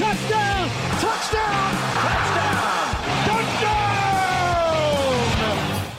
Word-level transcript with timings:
Touchdown. 0.00 0.68
Touchdown. 0.98 1.60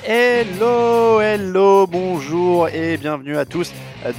Hello, 0.04 1.22
hello, 1.22 1.86
bonjour 1.86 2.68
et 2.70 2.98
bienvenue 2.98 3.38
à 3.38 3.46
tous 3.46 3.72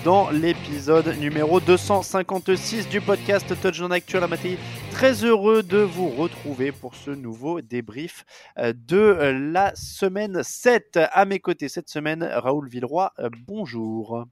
dans 0.05 0.31
l'épisode 0.31 1.19
numéro 1.19 1.59
256 1.59 2.89
du 2.89 3.01
podcast 3.01 3.61
Touchdown 3.61 3.91
Actuel 3.91 4.23
Amateur. 4.23 4.53
Très 4.93 5.25
heureux 5.25 5.65
de 5.65 5.79
vous 5.79 6.11
retrouver 6.11 6.71
pour 6.71 6.95
ce 6.95 7.11
nouveau 7.11 7.61
débrief 7.61 8.25
euh, 8.59 8.73
de 8.87 9.33
la 9.51 9.75
semaine 9.75 10.45
7. 10.45 11.01
À 11.11 11.25
mes 11.25 11.41
côtés 11.41 11.69
cette 11.69 11.89
semaine, 11.89 12.23
Raoul 12.23 12.69
Villeroy, 12.69 13.11
euh, 13.19 13.29
bonjour. 13.49 14.27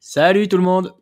Salut 0.00 0.48
tout 0.48 0.56
le 0.56 0.62
monde. 0.62 0.94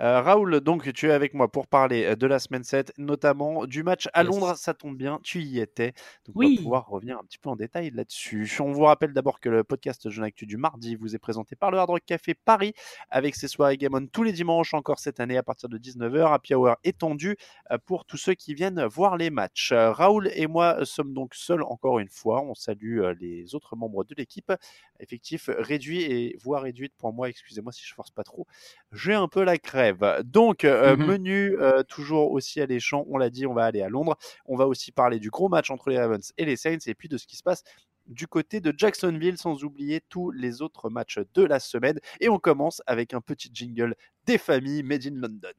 Euh, 0.00 0.20
Raoul, 0.20 0.60
donc 0.60 0.92
tu 0.92 1.08
es 1.08 1.12
avec 1.12 1.34
moi 1.34 1.50
pour 1.50 1.66
parler 1.66 2.04
euh, 2.04 2.14
de 2.16 2.26
la 2.28 2.38
semaine 2.38 2.62
7, 2.62 2.92
notamment 2.98 3.66
du 3.66 3.82
match 3.82 4.08
à 4.12 4.22
Yes. 4.22 4.30
Londres. 4.32 4.54
Ça 4.56 4.72
tombe 4.72 4.96
bien, 4.96 5.18
tu 5.24 5.42
y 5.42 5.58
étais. 5.58 5.92
Donc 6.26 6.36
on 6.36 6.38
Oui. 6.40 6.56
va 6.56 6.62
pouvoir 6.62 6.86
revenir 6.88 7.18
un 7.18 7.24
petit 7.24 7.38
peu 7.38 7.48
en 7.48 7.56
détail 7.56 7.90
là-dessus. 7.90 8.48
On 8.60 8.70
vous 8.72 8.84
rappelle 8.84 9.12
d'abord 9.12 9.40
que 9.40 9.48
le 9.48 9.64
podcast 9.64 10.08
Jeune 10.08 10.24
Actu 10.24 10.46
du 10.46 10.56
mardi 10.56 10.94
vous 10.94 11.16
est 11.16 11.18
présenté 11.18 11.56
par 11.56 11.70
le 11.72 11.78
Hard 11.78 11.90
Rock 11.90 12.02
Café 12.06 12.34
Paris 12.34 12.74
avec 13.10 13.34
ses 13.34 13.48
soirées 13.48 13.76
Game 13.76 13.94
On 13.94 14.06
tous 14.06 14.22
les 14.22 14.32
dimanches, 14.32 14.72
encore 14.74 15.00
cette 15.00 15.18
année 15.18 15.36
à 15.36 15.42
partir 15.42 15.68
de 15.68 15.78
19h. 15.78 16.32
Happy 16.32 16.54
Hour 16.54 16.76
étendu 16.84 17.36
euh, 17.72 17.78
pour 17.84 18.04
tous 18.04 18.16
ceux 18.18 18.34
qui 18.34 18.54
viennent 18.54 18.84
voir 18.84 19.16
les 19.16 19.30
matchs. 19.30 19.72
Raoul 19.72 20.30
et 20.34 20.46
moi 20.46 20.84
sommes 20.84 21.12
donc 21.12 21.34
seuls 21.34 21.62
encore 21.62 21.98
une 21.98 22.08
fois. 22.08 22.42
On 22.42 22.54
salue 22.54 23.00
les 23.18 23.54
autres 23.56 23.74
membres 23.74 24.04
de 24.04 24.14
l'équipe. 24.16 24.52
Effectif 25.00 25.50
réduit 25.58 26.02
et 26.02 26.36
voire 26.40 26.62
réduite 26.62 26.92
pour 26.96 27.12
moi. 27.12 27.28
Excusez-moi 27.28 27.72
si 27.72 27.82
je 27.84 27.94
force 27.94 28.10
pas 28.12 28.22
trop 28.22 28.46
j'ai 28.92 29.14
un 29.14 29.28
peu 29.28 29.42
la 29.44 29.58
crève. 29.58 29.87
Donc, 30.24 30.64
euh, 30.64 30.96
Mhm. 30.96 31.06
menu 31.06 31.56
euh, 31.60 31.82
toujours 31.82 32.32
aussi 32.32 32.60
alléchant. 32.60 33.04
On 33.08 33.18
l'a 33.18 33.30
dit, 33.30 33.46
on 33.46 33.54
va 33.54 33.64
aller 33.64 33.82
à 33.82 33.88
Londres. 33.88 34.16
On 34.46 34.56
va 34.56 34.66
aussi 34.66 34.92
parler 34.92 35.18
du 35.18 35.30
gros 35.30 35.48
match 35.48 35.70
entre 35.70 35.90
les 35.90 35.98
Ravens 35.98 36.32
et 36.38 36.44
les 36.44 36.56
Saints 36.56 36.78
et 36.86 36.94
puis 36.94 37.08
de 37.08 37.16
ce 37.16 37.26
qui 37.26 37.36
se 37.36 37.42
passe 37.42 37.62
du 38.06 38.26
côté 38.26 38.60
de 38.60 38.72
Jacksonville, 38.74 39.36
sans 39.36 39.64
oublier 39.64 40.00
tous 40.08 40.30
les 40.30 40.62
autres 40.62 40.88
matchs 40.88 41.18
de 41.34 41.44
la 41.44 41.60
semaine. 41.60 41.98
Et 42.20 42.28
on 42.30 42.38
commence 42.38 42.80
avec 42.86 43.12
un 43.12 43.20
petit 43.20 43.50
jingle 43.52 43.94
des 44.24 44.38
familles 44.38 44.82
Made 44.82 45.06
in 45.06 45.20
London. 45.20 45.52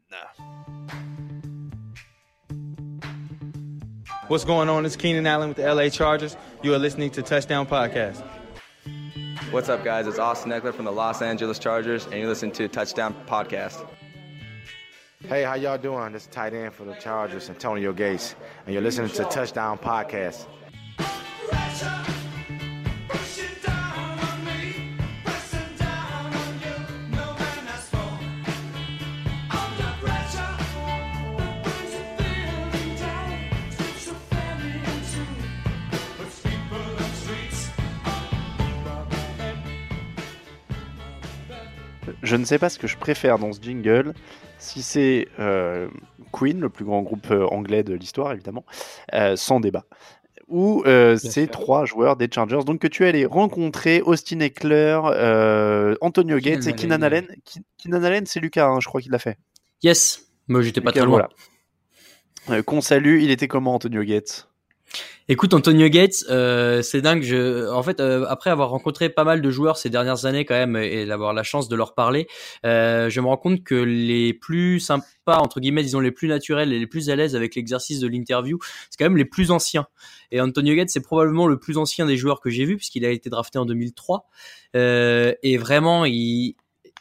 What's 4.30 4.46
going 4.46 4.70
on? 4.70 4.86
It's 4.86 4.96
Keenan 4.96 5.26
Allen 5.26 5.50
with 5.50 5.58
the 5.58 5.64
LA 5.64 5.90
Chargers. 5.90 6.38
You 6.64 6.74
are 6.74 6.80
listening 6.80 7.10
to 7.12 7.22
Touchdown 7.24 7.66
Podcast. 7.66 8.24
What's 9.52 9.70
up, 9.70 9.84
guys? 9.84 10.06
It's 10.08 10.20
Austin 10.20 10.52
Eckler 10.52 10.74
from 10.74 10.86
the 10.86 10.92
Los 10.92 11.22
Angeles 11.24 11.58
Chargers, 11.58 12.06
and 12.06 12.16
you're 12.16 12.28
listening 12.30 12.52
to 12.54 12.68
Touchdown 12.68 13.16
Podcast. 13.28 13.84
Hey, 15.28 15.44
how 15.44 15.56
y'all 15.56 15.78
doing? 15.78 16.14
This 16.14 16.22
is 16.22 16.28
tight 16.30 16.54
end 16.54 16.74
for 16.74 16.86
the 16.86 16.94
Chargers, 16.94 17.50
Antonio 17.50 17.92
Gates, 17.92 18.36
and 18.66 18.74
you're 18.74 18.82
listening 18.82 19.10
to 19.10 19.26
Touchdown 19.26 19.78
Podcast. 19.78 20.48
Je 42.24 42.36
ne 42.38 42.46
sais 42.46 42.58
pas 42.58 42.70
ce 42.70 42.80
que 42.80 42.88
je 42.88 42.96
préfère 42.96 43.38
dans 43.38 43.52
ce 43.52 43.62
jingle. 43.62 44.14
Si 44.60 44.82
c'est 44.84 45.28
euh, 45.40 45.88
Queen, 46.32 46.60
le 46.60 46.70
plus 46.70 46.86
grand 46.86 47.02
groupe 47.02 47.32
euh, 47.32 47.48
anglais 47.48 47.84
de 47.84 47.94
l'histoire, 47.94 48.34
évidemment, 48.34 48.66
euh, 49.14 49.36
sans 49.36 49.60
débat. 49.60 49.86
Ou 50.50 50.84
euh, 50.86 51.16
ces 51.16 51.44
sûr. 51.44 51.52
trois 51.52 51.86
joueurs 51.86 52.18
des 52.18 52.28
Chargers, 52.30 52.64
donc 52.66 52.80
que 52.80 52.88
tu 52.88 53.06
es 53.06 53.08
allé 53.10 53.26
rencontrer, 53.26 54.02
Austin 54.02 54.40
Eckler, 54.40 55.00
Antonio 56.02 56.38
Gates 56.40 56.68
et 56.68 56.74
Keenan 56.74 57.02
Allen. 57.02 57.28
Keenan 57.78 58.04
Allen, 58.04 58.26
c'est 58.26 58.40
Lucas, 58.40 58.68
hein, 58.68 58.80
je 58.80 58.88
crois 58.88 59.00
qu'il 59.00 59.12
l'a 59.12 59.20
fait. 59.20 59.38
Yes. 59.84 60.28
Moi, 60.48 60.62
j'étais 60.62 60.82
pas 60.82 60.90
Lucas, 60.90 61.02
très 61.02 61.10
loin. 61.10 61.28
voilà. 62.48 62.64
Qu'on 62.64 62.82
salue, 62.82 63.22
il 63.22 63.30
était 63.30 63.48
comment 63.48 63.76
Antonio 63.76 64.04
Gates? 64.04 64.49
Écoute, 65.32 65.54
Antonio 65.54 65.88
Gates, 65.90 66.26
euh, 66.32 66.82
c'est 66.82 67.02
dingue. 67.02 67.22
Je, 67.22 67.70
en 67.72 67.84
fait, 67.84 68.00
euh, 68.00 68.26
après 68.30 68.50
avoir 68.50 68.72
rencontré 68.72 69.10
pas 69.10 69.24
mal 69.24 69.44
de 69.44 69.52
joueurs 69.52 69.78
ces 69.78 69.92
dernières 69.92 70.26
années 70.26 70.44
quand 70.44 70.56
même 70.56 70.76
et 70.76 71.06
d'avoir 71.06 71.34
la 71.34 71.44
chance 71.44 71.70
de 71.70 71.76
leur 71.76 71.94
parler, 71.94 72.28
euh, 72.66 73.12
je 73.12 73.22
me 73.22 73.28
rends 73.28 73.38
compte 73.38 73.64
que 73.64 73.76
les 73.76 74.34
plus 74.34 74.80
sympas, 74.80 75.38
entre 75.38 75.60
guillemets, 75.60 75.84
disons 75.84 76.00
les 76.00 76.10
plus 76.10 76.28
naturels 76.28 76.74
et 76.74 76.80
les 76.80 76.88
plus 76.88 77.12
à 77.12 77.16
l'aise 77.16 77.36
avec 77.36 77.54
l'exercice 77.54 78.00
de 78.00 78.08
l'interview, 78.08 78.58
c'est 78.90 78.98
quand 78.98 79.06
même 79.06 79.18
les 79.18 79.26
plus 79.26 79.52
anciens. 79.52 79.86
Et 80.32 80.42
Antonio 80.42 80.74
Gates, 80.74 80.90
c'est 80.90 81.04
probablement 81.04 81.46
le 81.46 81.60
plus 81.60 81.78
ancien 81.78 82.08
des 82.08 82.18
joueurs 82.18 82.42
que 82.42 82.50
j'ai 82.50 82.66
vu 82.66 82.78
puisqu'il 82.78 83.06
a 83.06 83.12
été 83.12 83.30
drafté 83.30 83.60
en 83.60 83.66
2003. 83.66 84.26
Euh, 84.76 85.34
et 85.44 85.58
vraiment, 85.58 86.06
il, 86.06 86.56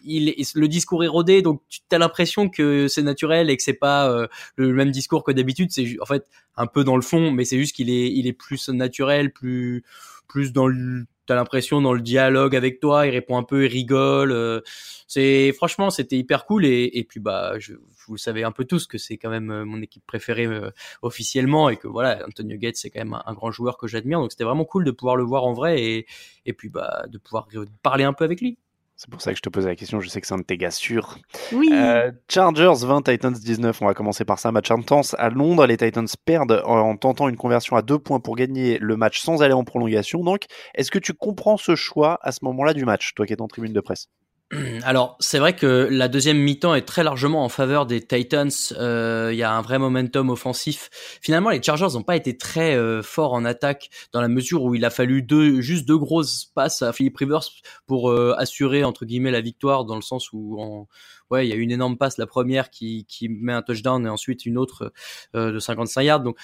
il, 0.08 0.34
le 0.54 0.68
discours 0.68 1.04
est 1.04 1.08
rodé, 1.08 1.42
donc 1.42 1.62
tu 1.68 1.80
as 1.90 1.98
l'impression 1.98 2.48
que 2.48 2.88
c'est 2.88 3.02
naturel 3.02 3.50
et 3.50 3.56
que 3.56 3.62
c'est 3.62 3.72
pas 3.74 4.10
euh, 4.10 4.26
le 4.56 4.72
même 4.72 4.90
discours 4.90 5.22
que 5.24 5.32
d'habitude. 5.32 5.70
C'est 5.70 5.96
en 6.00 6.06
fait 6.06 6.26
un 6.56 6.66
peu 6.66 6.84
dans 6.84 6.96
le 6.96 7.02
fond, 7.02 7.30
mais 7.30 7.44
c'est 7.44 7.58
juste 7.58 7.74
qu'il 7.76 7.90
est, 7.90 8.10
il 8.12 8.26
est 8.26 8.32
plus 8.32 8.68
naturel, 8.70 9.32
plus, 9.32 9.84
plus 10.28 10.52
dans 10.52 10.66
le, 10.66 11.06
t'as 11.26 11.34
l'impression 11.34 11.80
dans 11.82 11.92
le 11.92 12.00
dialogue 12.00 12.56
avec 12.56 12.80
toi, 12.80 13.06
il 13.06 13.10
répond 13.10 13.36
un 13.36 13.42
peu, 13.44 13.64
il 13.64 13.68
rigole. 13.68 14.32
euh, 14.32 14.60
c'est 15.06 15.52
franchement, 15.52 15.90
c'était 15.90 16.16
hyper 16.16 16.44
cool 16.46 16.64
et, 16.66 16.90
et 16.94 17.04
puis 17.04 17.20
bah, 17.20 17.58
je, 17.58 17.74
vous 17.74 18.14
le 18.14 18.18
savez 18.18 18.44
un 18.44 18.52
peu 18.52 18.64
tous 18.64 18.86
que 18.86 18.98
c'est 18.98 19.16
quand 19.18 19.30
même 19.30 19.50
euh, 19.50 19.64
mon 19.64 19.80
équipe 19.82 20.04
préférée 20.06 20.46
euh, 20.46 20.70
officiellement 21.02 21.68
et 21.70 21.76
que 21.76 21.88
voilà, 21.88 22.24
Antonio 22.26 22.56
Gates 22.58 22.76
c'est 22.76 22.90
quand 22.90 23.00
même 23.00 23.14
un, 23.14 23.22
un 23.26 23.34
grand 23.34 23.50
joueur 23.50 23.78
que 23.78 23.86
j'admire, 23.86 24.20
donc 24.20 24.32
c'était 24.32 24.44
vraiment 24.44 24.64
cool 24.64 24.84
de 24.84 24.90
pouvoir 24.90 25.16
le 25.16 25.24
voir 25.24 25.44
en 25.44 25.52
vrai 25.52 25.82
et, 25.82 26.06
et 26.46 26.52
puis 26.52 26.68
bah 26.68 27.04
de 27.08 27.18
pouvoir 27.18 27.48
parler 27.82 28.04
un 28.04 28.12
peu 28.12 28.24
avec 28.24 28.40
lui. 28.40 28.58
C'est 28.98 29.08
pour 29.08 29.22
ça 29.22 29.30
que 29.30 29.36
je 29.36 29.42
te 29.42 29.48
posais 29.48 29.68
la 29.68 29.76
question. 29.76 30.00
Je 30.00 30.08
sais 30.08 30.20
que 30.20 30.26
c'est 30.26 30.34
un 30.34 30.38
de 30.38 30.42
tes 30.42 30.56
gars 30.56 30.72
sûrs. 30.72 31.18
Oui. 31.52 31.70
Euh, 31.72 32.10
Chargers 32.28 32.84
20, 32.84 33.02
Titans 33.02 33.32
19. 33.32 33.80
On 33.80 33.86
va 33.86 33.94
commencer 33.94 34.24
par 34.24 34.40
ça. 34.40 34.50
Match 34.50 34.72
intense 34.72 35.14
à 35.20 35.30
Londres. 35.30 35.64
Les 35.66 35.76
Titans 35.76 36.08
perdent 36.24 36.62
en 36.64 36.96
tentant 36.96 37.28
une 37.28 37.36
conversion 37.36 37.76
à 37.76 37.82
deux 37.82 38.00
points 38.00 38.18
pour 38.18 38.34
gagner 38.34 38.76
le 38.80 38.96
match 38.96 39.20
sans 39.20 39.40
aller 39.40 39.54
en 39.54 39.62
prolongation. 39.62 40.24
Donc, 40.24 40.46
est-ce 40.74 40.90
que 40.90 40.98
tu 40.98 41.14
comprends 41.14 41.56
ce 41.56 41.76
choix 41.76 42.18
à 42.22 42.32
ce 42.32 42.40
moment-là 42.42 42.74
du 42.74 42.84
match, 42.84 43.14
toi 43.14 43.24
qui 43.24 43.34
es 43.34 43.40
en 43.40 43.46
tribune 43.46 43.72
de 43.72 43.80
presse? 43.80 44.08
Alors, 44.82 45.16
c'est 45.20 45.38
vrai 45.38 45.54
que 45.54 45.88
la 45.90 46.08
deuxième 46.08 46.38
mi-temps 46.38 46.74
est 46.74 46.86
très 46.86 47.04
largement 47.04 47.44
en 47.44 47.50
faveur 47.50 47.84
des 47.84 48.00
Titans. 48.00 48.50
Euh, 48.72 49.28
Il 49.32 49.38
y 49.38 49.42
a 49.42 49.52
un 49.52 49.60
vrai 49.60 49.78
momentum 49.78 50.30
offensif. 50.30 50.88
Finalement, 51.20 51.50
les 51.50 51.62
Chargers 51.62 51.88
n'ont 51.94 52.02
pas 52.02 52.16
été 52.16 52.38
très 52.38 52.74
euh, 52.74 53.02
forts 53.02 53.34
en 53.34 53.44
attaque 53.44 53.90
dans 54.12 54.22
la 54.22 54.28
mesure 54.28 54.62
où 54.62 54.74
il 54.74 54.84
a 54.86 54.90
fallu 54.90 55.22
deux, 55.22 55.60
juste 55.60 55.86
deux 55.86 55.98
grosses 55.98 56.46
passes 56.54 56.80
à 56.80 56.94
Philip 56.94 57.14
Rivers 57.16 57.42
pour 57.86 58.10
euh, 58.10 58.34
assurer 58.38 58.84
entre 58.84 59.04
guillemets 59.04 59.30
la 59.30 59.42
victoire, 59.42 59.84
dans 59.84 59.96
le 59.96 60.02
sens 60.02 60.32
où 60.32 60.58
en, 60.58 60.88
ouais, 61.30 61.46
il 61.46 61.50
y 61.50 61.52
a 61.52 61.56
une 61.56 61.70
énorme 61.70 61.98
passe, 61.98 62.16
la 62.16 62.26
première 62.26 62.70
qui, 62.70 63.04
qui 63.06 63.28
met 63.28 63.52
un 63.52 63.62
touchdown 63.62 64.06
et 64.06 64.08
ensuite 64.08 64.46
une 64.46 64.56
autre 64.56 64.92
euh, 65.36 65.52
de 65.52 65.58
55 65.58 66.02
yards. 66.02 66.20
Donc 66.20 66.38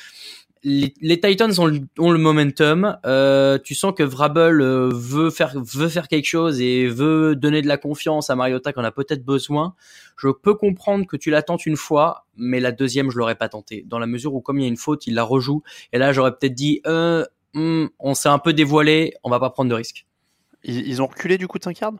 les, 0.64 0.94
les, 1.00 1.20
Titans 1.20 1.52
ont 1.58 1.66
le, 1.66 1.80
ont 1.98 2.10
le 2.10 2.18
momentum. 2.18 2.98
Euh, 3.04 3.58
tu 3.58 3.74
sens 3.74 3.92
que 3.94 4.02
Vrabel 4.02 4.60
euh, 4.60 4.88
veut 4.92 5.30
faire 5.30 5.52
veut 5.56 5.88
faire 5.88 6.08
quelque 6.08 6.26
chose 6.26 6.60
et 6.60 6.88
veut 6.88 7.36
donner 7.36 7.62
de 7.62 7.68
la 7.68 7.76
confiance 7.76 8.30
à 8.30 8.36
Mariota 8.36 8.72
qu'on 8.72 8.82
a 8.82 8.90
peut-être 8.90 9.24
besoin. 9.24 9.74
Je 10.16 10.28
peux 10.28 10.54
comprendre 10.54 11.06
que 11.06 11.16
tu 11.16 11.30
la 11.30 11.42
tentes 11.42 11.66
une 11.66 11.76
fois, 11.76 12.26
mais 12.36 12.60
la 12.60 12.72
deuxième 12.72 13.10
je 13.10 13.18
l'aurais 13.18 13.34
pas 13.34 13.50
tenté 13.50 13.84
dans 13.86 13.98
la 13.98 14.06
mesure 14.06 14.34
où 14.34 14.40
comme 14.40 14.58
il 14.58 14.62
y 14.62 14.66
a 14.66 14.68
une 14.68 14.78
faute, 14.78 15.06
il 15.06 15.14
la 15.14 15.22
rejoue 15.22 15.62
et 15.92 15.98
là 15.98 16.12
j'aurais 16.12 16.32
peut-être 16.32 16.54
dit 16.54 16.80
euh, 16.86 17.24
hmm, 17.52 17.86
on 17.98 18.14
s'est 18.14 18.30
un 18.30 18.38
peu 18.38 18.54
dévoilé, 18.54 19.14
on 19.22 19.30
va 19.30 19.38
pas 19.38 19.50
prendre 19.50 19.68
de 19.68 19.74
risque. 19.74 20.06
Ils, 20.64 20.88
ils 20.88 21.02
ont 21.02 21.06
reculé 21.06 21.36
du 21.36 21.46
coup 21.46 21.58
de 21.58 21.64
5 21.64 21.78
yards 21.78 21.94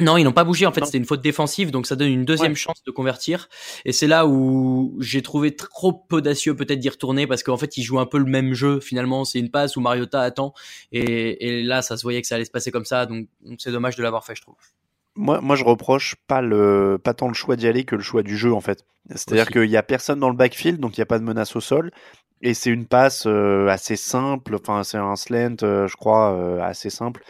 non, 0.00 0.16
ils 0.16 0.22
n'ont 0.22 0.32
pas 0.32 0.44
bougé. 0.44 0.64
En 0.64 0.72
fait, 0.72 0.84
c'était 0.84 0.98
une 0.98 1.04
faute 1.04 1.22
défensive, 1.22 1.72
donc 1.72 1.86
ça 1.86 1.96
donne 1.96 2.10
une 2.10 2.24
deuxième 2.24 2.52
ouais. 2.52 2.56
chance 2.56 2.82
de 2.84 2.90
convertir. 2.92 3.48
Et 3.84 3.92
c'est 3.92 4.06
là 4.06 4.26
où 4.26 4.96
j'ai 5.00 5.22
trouvé 5.22 5.56
trop 5.56 6.06
audacieux 6.12 6.54
peut-être 6.54 6.78
d'y 6.78 6.88
retourner 6.88 7.26
parce 7.26 7.42
qu'en 7.42 7.56
fait, 7.56 7.76
ils 7.76 7.82
jouent 7.82 7.98
un 7.98 8.06
peu 8.06 8.18
le 8.18 8.24
même 8.24 8.54
jeu. 8.54 8.78
Finalement, 8.78 9.24
c'est 9.24 9.40
une 9.40 9.50
passe 9.50 9.76
où 9.76 9.80
Mariota 9.80 10.20
attend, 10.20 10.54
et, 10.92 11.48
et, 11.48 11.62
là, 11.64 11.82
ça 11.82 11.96
se 11.96 12.02
voyait 12.02 12.22
que 12.22 12.28
ça 12.28 12.36
allait 12.36 12.44
se 12.44 12.50
passer 12.50 12.70
comme 12.70 12.84
ça. 12.84 13.06
Donc, 13.06 13.26
c'est 13.58 13.72
dommage 13.72 13.96
de 13.96 14.02
l'avoir 14.02 14.24
fait, 14.24 14.36
je 14.36 14.42
trouve. 14.42 14.54
Moi, 15.16 15.40
moi, 15.40 15.56
je 15.56 15.64
reproche 15.64 16.14
pas 16.28 16.42
le, 16.42 17.00
pas 17.02 17.12
tant 17.12 17.26
le 17.26 17.34
choix 17.34 17.56
d'y 17.56 17.66
aller 17.66 17.82
que 17.82 17.96
le 17.96 18.02
choix 18.02 18.22
du 18.22 18.36
jeu 18.36 18.52
en 18.52 18.60
fait. 18.60 18.84
C'est-à-dire 19.10 19.48
qu'il 19.48 19.64
y 19.64 19.76
a 19.76 19.82
personne 19.82 20.20
dans 20.20 20.30
le 20.30 20.36
backfield, 20.36 20.78
donc 20.78 20.96
il 20.96 21.00
n'y 21.00 21.02
a 21.02 21.06
pas 21.06 21.18
de 21.18 21.24
menace 21.24 21.56
au 21.56 21.60
sol. 21.60 21.90
Et 22.40 22.54
c'est 22.54 22.70
une 22.70 22.86
passe 22.86 23.24
euh, 23.26 23.66
assez 23.66 23.96
simple. 23.96 24.54
Enfin, 24.54 24.84
c'est 24.84 24.96
un 24.96 25.16
slant, 25.16 25.56
euh, 25.64 25.88
je 25.88 25.96
crois, 25.96 26.34
euh, 26.34 26.60
assez 26.60 26.88
simple. 26.88 27.24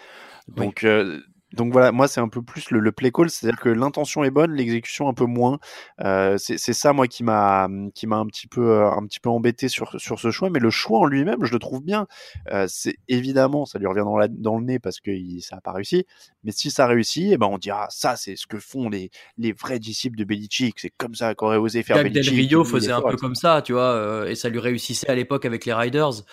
Donc 0.48 0.80
oui 0.84 1.22
donc 1.54 1.72
voilà, 1.72 1.92
moi 1.92 2.08
c'est 2.08 2.20
un 2.20 2.28
peu 2.28 2.42
plus 2.42 2.70
le, 2.70 2.80
le 2.80 2.92
play 2.92 3.10
call, 3.10 3.30
c'est-à-dire 3.30 3.58
que 3.58 3.70
l'intention 3.70 4.22
est 4.22 4.30
bonne, 4.30 4.52
l'exécution 4.52 5.08
un 5.08 5.14
peu 5.14 5.24
moins. 5.24 5.58
Euh, 6.00 6.36
c'est 6.38 6.58
ça 6.58 6.92
moi 6.92 7.06
qui 7.08 7.24
m'a 7.24 7.68
qui 7.94 8.06
m'a 8.06 8.16
un 8.16 8.26
petit 8.26 8.46
peu 8.46 8.84
un 8.84 9.06
petit 9.06 9.20
peu 9.20 9.30
embêté 9.30 9.68
sur 9.68 9.98
sur 9.98 10.20
ce 10.20 10.30
choix, 10.30 10.50
mais 10.50 10.58
le 10.58 10.70
choix 10.70 10.98
en 10.98 11.06
lui-même, 11.06 11.44
je 11.44 11.52
le 11.52 11.58
trouve 11.58 11.82
bien. 11.82 12.06
Euh, 12.52 12.66
c'est 12.68 12.96
évidemment 13.08 13.64
ça 13.64 13.78
lui 13.78 13.86
revient 13.86 14.04
dans, 14.04 14.18
la, 14.18 14.28
dans 14.28 14.58
le 14.58 14.64
nez 14.64 14.78
parce 14.78 15.00
que 15.00 15.10
il, 15.10 15.40
ça 15.40 15.56
a 15.56 15.60
pas 15.60 15.72
réussi, 15.72 16.04
mais 16.44 16.52
si 16.52 16.70
ça 16.70 16.86
réussit, 16.86 17.28
eh 17.32 17.38
ben 17.38 17.46
on 17.46 17.58
dira 17.58 17.86
ça 17.88 18.16
c'est 18.16 18.36
ce 18.36 18.46
que 18.46 18.58
font 18.58 18.90
les 18.90 19.10
les 19.38 19.52
vrais 19.52 19.78
disciples 19.78 20.18
de 20.18 20.24
Belichick, 20.24 20.78
c'est 20.78 20.92
comme 20.98 21.14
ça 21.14 21.34
qu'aurait 21.34 21.56
osé 21.56 21.82
faire 21.82 21.96
Jack 21.96 22.12
Belichick. 22.12 22.34
Del 22.34 22.40
Rio 22.40 22.64
faisait 22.64 22.92
un 22.92 23.00
peu 23.00 23.16
comme 23.16 23.34
ça, 23.34 23.62
tu 23.62 23.72
vois, 23.72 23.92
euh, 23.94 24.26
et 24.26 24.34
ça 24.34 24.50
lui 24.50 24.58
réussissait 24.58 25.08
à 25.08 25.14
l'époque 25.14 25.46
avec 25.46 25.64
les 25.64 25.72
Riders. 25.72 26.24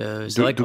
Euh, 0.00 0.28
c'est 0.28 0.42
vrai 0.42 0.54
que. 0.54 0.64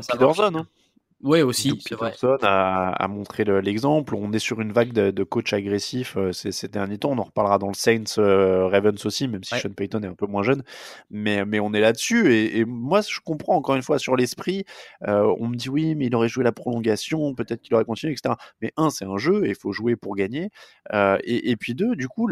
Oui, 1.21 1.42
aussi, 1.42 1.71
vrai. 1.92 2.12
Personne 2.12 2.39
a, 2.44 2.92
a 2.92 3.07
montré 3.10 3.44
l'exemple. 3.62 4.16
On 4.16 4.31
est 4.31 4.39
sur 4.39 4.62
une 4.62 4.71
vague 4.71 4.94
de, 4.94 5.12
de 5.12 5.24
coach 5.24 5.51
agressifs 5.51 6.16
euh, 6.16 6.31
ces, 6.31 6.54
ces, 6.54 6.69
derniers 6.69 6.98
temps. 6.98 7.12
On 7.12 7.18
en 7.18 7.24
reparlera 7.24 7.57
dans 7.57 7.68
le 7.68 7.74
Saints 7.74 8.18
euh, 8.19 8.68
Ravens 8.68 9.06
aussi, 9.06 9.27
même 9.27 9.44
si 9.44 9.54
ouais. 9.54 9.60
Sean 9.60 9.74
Payton 9.74 10.01
est 10.04 10.07
un 10.07 10.13
peu 10.13 10.27
moins 10.27 10.44
jeune. 10.44 10.63
Mais, 11.10 11.44
mais 11.44 11.60
on 11.60 11.74
est 11.74 11.81
là-dessus. 11.81 12.33
Et, 12.33 12.60
et, 12.60 12.66
moi, 12.66 13.01
je 13.01 13.19
comprends 13.19 13.56
encore 13.56 13.75
une 13.75 13.81
fois 13.81 14.00
sur 14.00 14.16
l'esprit. 14.16 14.63
Euh, 15.10 15.36
on 15.39 15.48
me 15.48 15.56
dit 15.56 15.68
oui, 15.68 15.94
mais 15.95 16.06
il 16.06 16.16
aurait 16.16 16.30
joué 16.30 16.45
la 16.45 16.54
prolongation, 16.54 17.36
peut-être 17.36 17.62
qu'il 17.62 17.75
aurait 17.75 17.86
continué, 17.86 18.13
etc. 18.13 18.36
Mais 18.62 18.71
un, 18.77 18.89
c'est 18.89 19.06
un 19.06 19.18
jeu 19.18 19.45
et 19.45 19.50
il 19.50 19.56
faut 19.56 19.74
jouer 19.74 19.98
pour 19.98 20.16
gagner. 20.16 20.51
Euh, 20.94 21.18
et, 21.25 21.51
et, 21.51 21.57
puis 21.57 21.75
deux, 21.75 21.98
du 21.98 22.07
coup, 22.07 22.30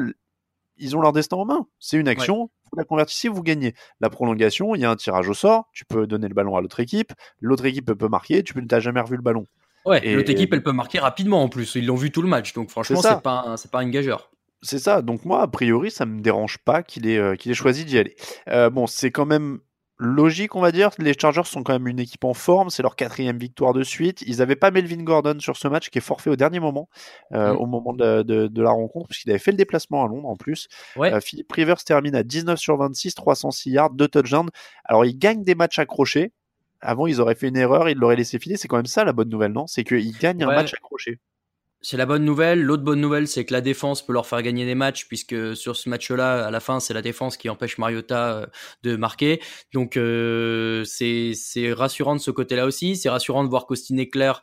ils 0.77 0.95
ont 0.95 1.01
leur 1.01 1.11
destin 1.11 1.35
en 1.35 1.45
main. 1.45 1.67
C'est 1.79 1.97
une 1.97 2.07
action, 2.07 2.43
ouais. 2.43 2.49
La 2.77 2.83
convertissez, 2.83 3.27
vous 3.27 3.43
gagnez. 3.43 3.73
La 3.99 4.09
prolongation, 4.09 4.75
il 4.75 4.81
y 4.81 4.85
a 4.85 4.89
un 4.89 4.95
tirage 4.95 5.27
au 5.27 5.33
sort, 5.33 5.69
tu 5.73 5.85
peux 5.85 6.07
donner 6.07 6.27
le 6.27 6.33
ballon 6.33 6.55
à 6.55 6.61
l'autre 6.61 6.79
équipe, 6.79 7.11
l'autre 7.41 7.65
équipe 7.65 7.91
peut 7.93 8.07
marquer, 8.07 8.43
tu 8.43 8.53
n'as 8.57 8.79
jamais 8.79 9.01
revu 9.01 9.15
le 9.15 9.21
ballon. 9.21 9.45
Ouais, 9.85 10.15
l'autre 10.15 10.31
équipe, 10.31 10.53
elle 10.53 10.63
peut 10.63 10.73
marquer 10.73 10.99
rapidement 10.99 11.41
en 11.41 11.49
plus. 11.49 11.75
Ils 11.75 11.85
l'ont 11.85 11.95
vu 11.95 12.11
tout 12.11 12.21
le 12.21 12.27
match, 12.27 12.53
donc 12.53 12.69
franchement, 12.69 13.01
c'est 13.01 13.21
pas, 13.21 13.55
c'est 13.57 13.71
pas 13.71 13.79
un 13.79 13.89
gageur. 13.89 14.29
C'est 14.61 14.79
ça, 14.79 15.01
donc 15.01 15.23
moi, 15.23 15.41
a 15.41 15.47
priori, 15.47 15.91
ça 15.91 16.05
me 16.05 16.19
dérange 16.19 16.57
pas 16.57 16.81
qu'il 16.83 17.07
ait, 17.07 17.17
euh, 17.17 17.35
qu'il 17.35 17.51
ait 17.51 17.55
choisi 17.55 17.85
d'y 17.85 17.97
aller. 17.97 18.15
Euh, 18.49 18.69
bon, 18.69 18.87
c'est 18.87 19.11
quand 19.11 19.25
même 19.25 19.59
logique, 19.99 20.55
on 20.55 20.61
va 20.61 20.71
dire. 20.71 20.91
Les 20.99 21.13
Chargers 21.19 21.43
sont 21.45 21.63
quand 21.63 21.73
même 21.73 21.87
une 21.87 21.99
équipe 21.99 22.23
en 22.23 22.33
forme. 22.33 22.69
C'est 22.69 22.83
leur 22.83 22.95
quatrième 22.95 23.37
victoire 23.37 23.73
de 23.73 23.83
suite. 23.83 24.21
Ils 24.25 24.37
n'avaient 24.37 24.55
pas 24.55 24.71
Melvin 24.71 25.03
Gordon 25.03 25.37
sur 25.39 25.57
ce 25.57 25.67
match 25.67 25.89
qui 25.89 25.97
est 25.97 26.01
forfait 26.01 26.29
au 26.29 26.35
dernier 26.35 26.59
moment, 26.59 26.89
euh, 27.33 27.53
mmh. 27.53 27.57
au 27.57 27.65
moment 27.65 27.93
de, 27.93 28.23
de, 28.23 28.47
de 28.47 28.61
la 28.61 28.71
rencontre, 28.71 29.07
puisqu'il 29.07 29.29
avait 29.29 29.39
fait 29.39 29.51
le 29.51 29.57
déplacement 29.57 30.03
à 30.03 30.07
Londres 30.07 30.27
en 30.27 30.35
plus. 30.35 30.67
Ouais. 30.95 31.13
Euh, 31.13 31.19
Philippe 31.19 31.51
Rivers 31.51 31.83
termine 31.83 32.15
à 32.15 32.23
19 32.23 32.59
sur 32.59 32.77
26, 32.77 33.15
306 33.15 33.71
yards, 33.71 33.91
2 33.91 34.07
touchdowns. 34.07 34.49
Alors, 34.85 35.05
ils 35.05 35.17
gagnent 35.17 35.43
des 35.43 35.55
matchs 35.55 35.79
accrochés. 35.79 36.31
Avant, 36.79 37.07
ils 37.07 37.19
auraient 37.19 37.35
fait 37.35 37.47
une 37.47 37.57
erreur, 37.57 37.89
ils 37.89 37.97
l'auraient 37.97 38.15
laissé 38.15 38.37
filer. 38.37 38.57
C'est 38.57 38.67
quand 38.67 38.77
même 38.77 38.85
ça 38.85 39.03
la 39.03 39.13
bonne 39.13 39.29
nouvelle, 39.29 39.51
non? 39.51 39.65
C'est 39.65 39.83
qu'ils 39.83 40.15
gagnent 40.17 40.45
ouais. 40.45 40.53
un 40.53 40.55
match 40.55 40.73
accroché. 40.73 41.19
C'est 41.81 41.95
la 41.95 42.07
bonne 42.07 42.25
nouvelle. 42.25 42.63
L'autre 42.63 42.83
bonne 42.83 42.99
nouvelle, 42.99 43.27
c'est 43.27 43.45
que 43.45 43.53
la 43.53 43.61
défense 43.61 44.03
peut 44.03 44.11
leur 44.11 44.25
faire 44.25 44.41
gagner 44.41 44.65
des 44.65 44.73
matchs, 44.73 45.07
puisque 45.07 45.55
sur 45.55 45.75
ce 45.75 45.89
match-là, 45.89 46.47
à 46.47 46.51
la 46.51 46.59
fin, 46.59 46.79
c'est 46.79 46.93
la 46.93 47.03
défense 47.03 47.37
qui 47.37 47.49
empêche 47.49 47.77
Mariota 47.77 48.33
euh, 48.33 48.45
de 48.81 48.95
marquer. 48.95 49.39
Donc, 49.73 49.95
euh, 49.95 50.83
c'est 50.85 51.33
rassurant 51.73 52.15
de 52.15 52.19
ce 52.19 52.31
côté-là 52.31 52.65
aussi. 52.65 52.95
C'est 52.95 53.09
rassurant 53.09 53.43
de 53.43 53.49
voir 53.49 53.67
qu'Austin 53.67 53.95
Eckler, 53.97 54.33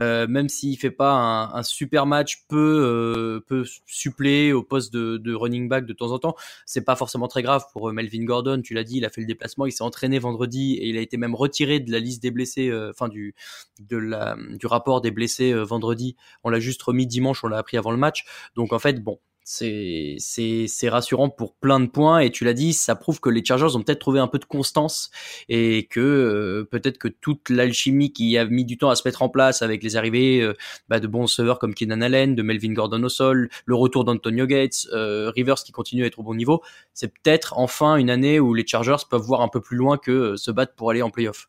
euh, 0.00 0.28
même 0.28 0.48
s'il 0.48 0.78
fait 0.78 0.92
pas 0.92 1.12
un, 1.12 1.52
un, 1.52 1.62
super 1.64 2.06
match, 2.06 2.44
peut, 2.48 2.56
euh, 2.84 3.40
peut 3.40 3.64
suppléer 3.86 4.52
au 4.52 4.62
poste 4.62 4.92
de, 4.92 5.16
de, 5.16 5.34
running 5.34 5.68
back 5.68 5.86
de 5.86 5.92
temps 5.92 6.12
en 6.12 6.20
temps. 6.20 6.36
C'est 6.64 6.84
pas 6.84 6.94
forcément 6.94 7.26
très 7.26 7.42
grave 7.42 7.64
pour 7.72 7.88
euh, 7.88 7.92
Melvin 7.92 8.24
Gordon. 8.24 8.60
Tu 8.62 8.72
l'as 8.72 8.84
dit, 8.84 8.98
il 8.98 9.04
a 9.04 9.10
fait 9.10 9.20
le 9.20 9.26
déplacement, 9.26 9.66
il 9.66 9.72
s'est 9.72 9.82
entraîné 9.82 10.20
vendredi 10.20 10.74
et 10.74 10.88
il 10.88 10.96
a 10.96 11.00
été 11.00 11.16
même 11.16 11.34
retiré 11.34 11.80
de 11.80 11.90
la 11.90 11.98
liste 11.98 12.22
des 12.22 12.30
blessés, 12.30 12.68
euh, 12.68 12.90
enfin 12.90 13.08
du, 13.08 13.34
du 13.80 14.66
rapport 14.66 15.00
des 15.00 15.10
blessés 15.10 15.52
vendredi. 15.52 16.14
On 16.44 16.50
l'a 16.50 16.60
juste 16.60 16.83
remis 16.84 17.06
dimanche, 17.06 17.44
on 17.44 17.48
l'a 17.48 17.58
appris 17.58 17.76
avant 17.76 17.90
le 17.90 17.96
match. 17.96 18.24
Donc 18.56 18.72
en 18.72 18.78
fait, 18.78 19.02
bon, 19.02 19.18
c'est 19.44 20.88
rassurant 20.88 21.28
pour 21.28 21.54
plein 21.54 21.78
de 21.78 21.86
points 21.86 22.20
et 22.20 22.30
tu 22.30 22.44
l'as 22.44 22.54
dit 22.54 22.72
ça 22.72 22.96
prouve 22.96 23.20
que 23.20 23.28
les 23.28 23.44
Chargers 23.44 23.76
ont 23.76 23.82
peut-être 23.82 23.98
trouvé 23.98 24.18
un 24.18 24.26
peu 24.26 24.38
de 24.38 24.44
constance 24.46 25.10
et 25.48 25.86
que 25.90 26.00
euh, 26.00 26.68
peut-être 26.70 26.98
que 26.98 27.08
toute 27.08 27.50
l'alchimie 27.50 28.12
qui 28.12 28.38
a 28.38 28.46
mis 28.46 28.64
du 28.64 28.78
temps 28.78 28.88
à 28.88 28.96
se 28.96 29.06
mettre 29.06 29.22
en 29.22 29.28
place 29.28 29.60
avec 29.60 29.82
les 29.82 29.96
arrivées 29.96 30.40
euh, 30.40 30.54
bah, 30.88 30.98
de 30.98 31.06
bons 31.06 31.22
receveurs 31.22 31.58
comme 31.58 31.74
Keenan 31.74 32.00
Allen 32.00 32.34
de 32.34 32.42
Melvin 32.42 32.72
Gordon 32.72 33.02
au 33.02 33.08
sol 33.10 33.50
le 33.66 33.74
retour 33.74 34.04
d'Antonio 34.04 34.46
Gates 34.46 34.86
euh, 34.92 35.30
Rivers 35.34 35.56
qui 35.56 35.72
continue 35.72 36.04
à 36.04 36.06
être 36.06 36.18
au 36.18 36.22
bon 36.22 36.34
niveau 36.34 36.62
c'est 36.94 37.08
peut-être 37.08 37.58
enfin 37.58 37.96
une 37.96 38.08
année 38.08 38.40
où 38.40 38.54
les 38.54 38.66
Chargers 38.66 39.04
peuvent 39.10 39.20
voir 39.20 39.42
un 39.42 39.48
peu 39.48 39.60
plus 39.60 39.76
loin 39.76 39.98
que 39.98 40.36
se 40.36 40.50
battre 40.50 40.74
pour 40.74 40.90
aller 40.90 41.02
en 41.02 41.10
playoff 41.10 41.48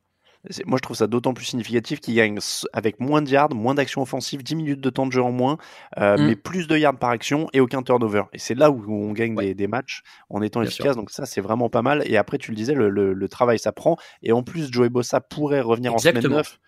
moi, 0.66 0.78
je 0.78 0.82
trouve 0.82 0.98
ça 0.98 1.08
d'autant 1.08 1.34
plus 1.34 1.46
significatif 1.46 2.00
qu'ils 2.00 2.16
gagnent 2.16 2.40
avec 2.74 3.00
moins 3.00 3.22
de 3.22 3.30
yards, 3.30 3.54
moins 3.54 3.74
d'actions 3.74 4.02
offensives, 4.02 4.44
10 4.44 4.56
minutes 4.56 4.82
de 4.82 4.90
temps 4.90 5.06
de 5.06 5.12
jeu 5.12 5.22
en 5.22 5.32
moins, 5.32 5.58
euh, 5.98 6.18
mm. 6.18 6.28
mais 6.28 6.36
plus 6.36 6.68
de 6.68 6.78
yards 6.78 6.98
par 6.98 7.10
action 7.10 7.48
et 7.54 7.60
aucun 7.60 7.82
turnover. 7.82 8.24
Et 8.34 8.40
c'est 8.40 8.56
là 8.56 8.72
où 8.72 8.84
on 8.88 9.12
gagne 9.12 9.36
ouais. 9.36 9.48
des, 9.48 9.56
des, 9.56 9.68
matchs 9.68 10.02
en 10.30 10.42
étant 10.42 10.62
Bien 10.62 10.70
efficace. 10.70 10.94
Sûr. 10.94 10.96
Donc 10.96 11.12
ça, 11.12 11.26
c'est 11.26 11.42
vraiment 11.42 11.70
pas 11.70 11.82
mal. 11.82 12.04
Et 12.06 12.18
après, 12.18 12.38
tu 12.38 12.52
le 12.52 12.58
disais, 12.58 12.74
le, 12.74 12.90
le, 12.90 13.14
le 13.14 13.30
travail 13.30 13.60
s'apprend. 13.60 13.98
Et 14.22 14.32
en 14.32 14.44
plus, 14.44 14.72
Joey 14.72 14.90
Bossa 14.90 15.22
pourrait 15.22 15.62
revenir 15.62 15.94
Exactement. 15.94 16.20
en 16.20 16.22
semaine 16.22 16.38
9. 16.38 16.60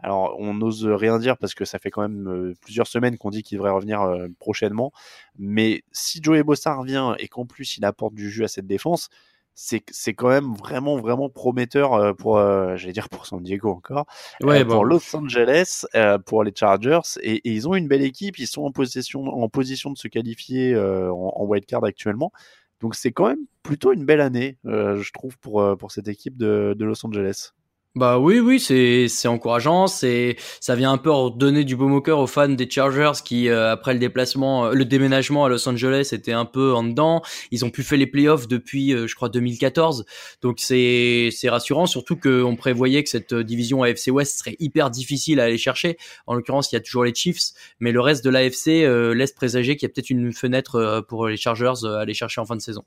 Alors, 0.00 0.36
on 0.38 0.52
n'ose 0.52 0.86
rien 0.86 1.18
dire 1.18 1.38
parce 1.38 1.54
que 1.54 1.64
ça 1.64 1.78
fait 1.78 1.90
quand 1.90 2.02
même 2.02 2.28
euh, 2.28 2.54
plusieurs 2.60 2.86
semaines 2.86 3.16
qu'on 3.16 3.30
dit 3.30 3.42
qu'il 3.42 3.56
devrait 3.56 3.70
revenir 3.70 4.02
euh, 4.02 4.28
prochainement. 4.38 4.92
Mais 5.38 5.82
si 5.92 6.20
Joey 6.22 6.42
Bossa 6.42 6.74
revient 6.74 7.14
et 7.18 7.28
qu'en 7.28 7.46
plus 7.46 7.78
il 7.78 7.86
apporte 7.86 8.14
du 8.14 8.28
jus 8.30 8.44
à 8.44 8.48
cette 8.48 8.66
défense, 8.66 9.08
c'est 9.54 9.84
c'est 9.90 10.14
quand 10.14 10.28
même 10.28 10.54
vraiment 10.54 10.96
vraiment 10.96 11.28
prometteur 11.28 12.14
pour 12.16 12.38
euh, 12.38 12.76
j'allais 12.76 12.92
dire 12.92 13.08
pour 13.08 13.26
San 13.26 13.42
Diego 13.42 13.70
encore 13.70 14.06
ouais, 14.42 14.60
euh, 14.60 14.64
bon. 14.64 14.74
pour 14.74 14.84
Los 14.84 15.14
Angeles 15.14 15.84
euh, 15.94 16.18
pour 16.18 16.42
les 16.42 16.52
Chargers 16.54 17.00
et, 17.22 17.36
et, 17.36 17.52
ils 17.52 17.68
ont 17.68 17.74
une 17.74 17.86
belle 17.86 18.02
équipe 18.02 18.38
ils 18.38 18.48
sont 18.48 18.62
en 18.62 18.72
position 18.72 19.24
en 19.24 19.48
position 19.48 19.92
de 19.92 19.98
se 19.98 20.08
qualifier 20.08 20.74
euh, 20.74 21.12
en, 21.12 21.32
en 21.36 21.44
wildcard 21.44 21.84
actuellement 21.84 22.32
donc 22.80 22.96
c'est 22.96 23.12
quand 23.12 23.28
même 23.28 23.46
plutôt 23.62 23.92
une 23.92 24.04
belle 24.04 24.20
année 24.20 24.58
euh, 24.66 25.00
je 25.00 25.12
trouve 25.12 25.38
pour 25.38 25.76
pour 25.78 25.92
cette 25.92 26.08
équipe 26.08 26.36
de, 26.36 26.74
de 26.76 26.84
Los 26.84 27.06
Angeles 27.06 27.52
Bah 27.96 28.18
oui, 28.18 28.40
oui, 28.40 28.58
c'est 28.58 29.06
c'est 29.06 29.28
encourageant. 29.28 29.86
C'est 29.86 30.34
ça 30.60 30.74
vient 30.74 30.90
un 30.90 30.98
peu 30.98 31.12
redonner 31.12 31.62
du 31.62 31.76
baume 31.76 31.92
au 31.92 32.00
cœur 32.00 32.18
aux 32.18 32.26
fans 32.26 32.48
des 32.48 32.68
Chargers 32.68 33.12
qui 33.24 33.48
euh, 33.48 33.70
après 33.70 33.92
le 33.92 34.00
déplacement, 34.00 34.66
euh, 34.66 34.72
le 34.72 34.84
déménagement 34.84 35.44
à 35.44 35.48
Los 35.48 35.68
Angeles 35.68 36.08
étaient 36.10 36.32
un 36.32 36.44
peu 36.44 36.74
en 36.74 36.82
dedans. 36.82 37.22
Ils 37.52 37.64
ont 37.64 37.70
pu 37.70 37.84
faire 37.84 37.96
les 37.96 38.08
playoffs 38.08 38.48
depuis, 38.48 38.92
euh, 38.92 39.06
je 39.06 39.14
crois, 39.14 39.28
2014. 39.28 40.06
Donc 40.42 40.56
c'est 40.58 41.28
c'est 41.30 41.48
rassurant, 41.48 41.86
surtout 41.86 42.16
qu'on 42.16 42.56
prévoyait 42.56 43.04
que 43.04 43.10
cette 43.10 43.32
division 43.32 43.84
AFC 43.84 44.08
West 44.08 44.40
serait 44.40 44.56
hyper 44.58 44.90
difficile 44.90 45.38
à 45.38 45.44
aller 45.44 45.58
chercher. 45.58 45.96
En 46.26 46.34
l'occurrence, 46.34 46.72
il 46.72 46.74
y 46.74 46.78
a 46.78 46.80
toujours 46.80 47.04
les 47.04 47.14
Chiefs, 47.14 47.52
mais 47.78 47.92
le 47.92 48.00
reste 48.00 48.24
de 48.24 48.30
l'AFC 48.30 48.88
laisse 49.14 49.32
présager 49.32 49.76
qu'il 49.76 49.88
y 49.88 49.90
a 49.90 49.94
peut-être 49.94 50.10
une 50.10 50.32
fenêtre 50.32 51.04
pour 51.08 51.28
les 51.28 51.36
Chargers 51.36 51.84
à 51.84 52.00
aller 52.00 52.14
chercher 52.14 52.40
en 52.40 52.44
fin 52.44 52.56
de 52.56 52.60
saison. 52.60 52.82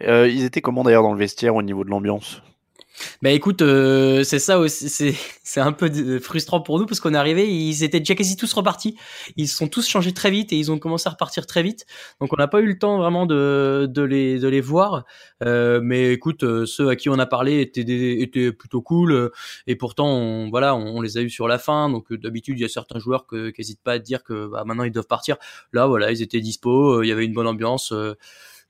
ils 0.00 0.42
étaient 0.42 0.60
comment 0.60 0.82
d'ailleurs 0.82 1.04
dans 1.04 1.12
le 1.12 1.20
vestiaire 1.20 1.54
au 1.54 1.62
niveau 1.62 1.84
de 1.84 1.90
l'ambiance? 1.90 2.42
Bah 3.22 3.30
écoute, 3.30 3.62
euh, 3.62 4.22
c'est 4.24 4.38
ça 4.38 4.58
aussi, 4.58 4.88
c'est 4.88 5.14
c'est 5.42 5.60
un 5.60 5.72
peu 5.72 6.18
frustrant 6.18 6.60
pour 6.60 6.78
nous 6.78 6.86
parce 6.86 7.00
qu'on 7.00 7.14
est 7.14 7.18
arrivé, 7.18 7.50
ils 7.52 7.84
étaient 7.84 8.00
déjà 8.00 8.14
quasi 8.14 8.36
tous 8.36 8.52
repartis, 8.52 8.96
ils 9.36 9.48
sont 9.48 9.68
tous 9.68 9.88
changés 9.88 10.12
très 10.12 10.30
vite 10.30 10.52
et 10.52 10.56
ils 10.56 10.70
ont 10.70 10.78
commencé 10.78 11.08
à 11.08 11.10
repartir 11.10 11.46
très 11.46 11.62
vite, 11.62 11.86
donc 12.20 12.32
on 12.32 12.36
n'a 12.36 12.48
pas 12.48 12.60
eu 12.60 12.66
le 12.66 12.78
temps 12.78 12.98
vraiment 12.98 13.26
de 13.26 13.88
de 13.90 14.02
les 14.02 14.38
de 14.38 14.48
les 14.48 14.60
voir. 14.60 15.04
Euh, 15.42 15.80
mais 15.82 16.12
écoute, 16.12 16.44
euh, 16.44 16.66
ceux 16.66 16.88
à 16.88 16.96
qui 16.96 17.08
on 17.08 17.18
a 17.18 17.26
parlé 17.26 17.60
étaient 17.60 17.82
étaient 18.20 18.52
plutôt 18.52 18.82
cool 18.82 19.30
et 19.66 19.76
pourtant 19.76 20.08
on, 20.08 20.50
voilà, 20.50 20.74
on, 20.74 21.00
les 21.00 21.18
a 21.18 21.22
eu 21.22 21.30
sur 21.30 21.48
la 21.48 21.58
fin. 21.58 21.88
Donc 21.90 22.12
d'habitude 22.12 22.58
il 22.58 22.62
y 22.62 22.64
a 22.64 22.68
certains 22.68 22.98
joueurs 22.98 23.26
qui 23.26 23.36
n'hésitent 23.58 23.82
pas 23.82 23.92
à 23.92 23.98
dire 23.98 24.22
que 24.22 24.48
bah, 24.48 24.64
maintenant 24.66 24.84
ils 24.84 24.92
doivent 24.92 25.06
partir. 25.06 25.36
Là 25.72 25.86
voilà, 25.86 26.12
ils 26.12 26.22
étaient 26.22 26.40
dispo, 26.40 27.02
il 27.02 27.08
y 27.08 27.12
avait 27.12 27.24
une 27.24 27.34
bonne 27.34 27.46
ambiance 27.46 27.92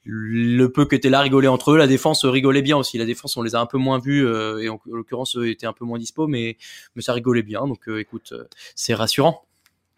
le 0.04 0.66
peu 0.68 0.84
que 0.84 0.96
étaient 0.96 1.10
là 1.10 1.20
rigoler 1.20 1.48
entre 1.48 1.72
eux. 1.72 1.78
La 1.78 1.86
défense 1.86 2.24
rigolait 2.24 2.62
bien 2.62 2.76
aussi. 2.76 2.98
La 2.98 3.04
défense, 3.04 3.36
on 3.36 3.42
les 3.42 3.54
a 3.54 3.60
un 3.60 3.66
peu 3.66 3.78
moins 3.78 3.98
vus 3.98 4.26
euh, 4.26 4.58
et 4.60 4.68
en, 4.68 4.80
l'occurrence, 4.86 5.36
eux 5.36 5.48
étaient 5.48 5.66
un 5.66 5.72
peu 5.72 5.84
moins 5.84 5.98
dispo, 5.98 6.26
mais, 6.26 6.56
mais 6.96 7.02
ça 7.02 7.12
rigolait 7.12 7.42
bien. 7.42 7.66
Donc, 7.66 7.88
euh, 7.88 8.00
écoute, 8.00 8.32
euh, 8.32 8.44
c'est 8.74 8.94
rassurant. 8.94 9.44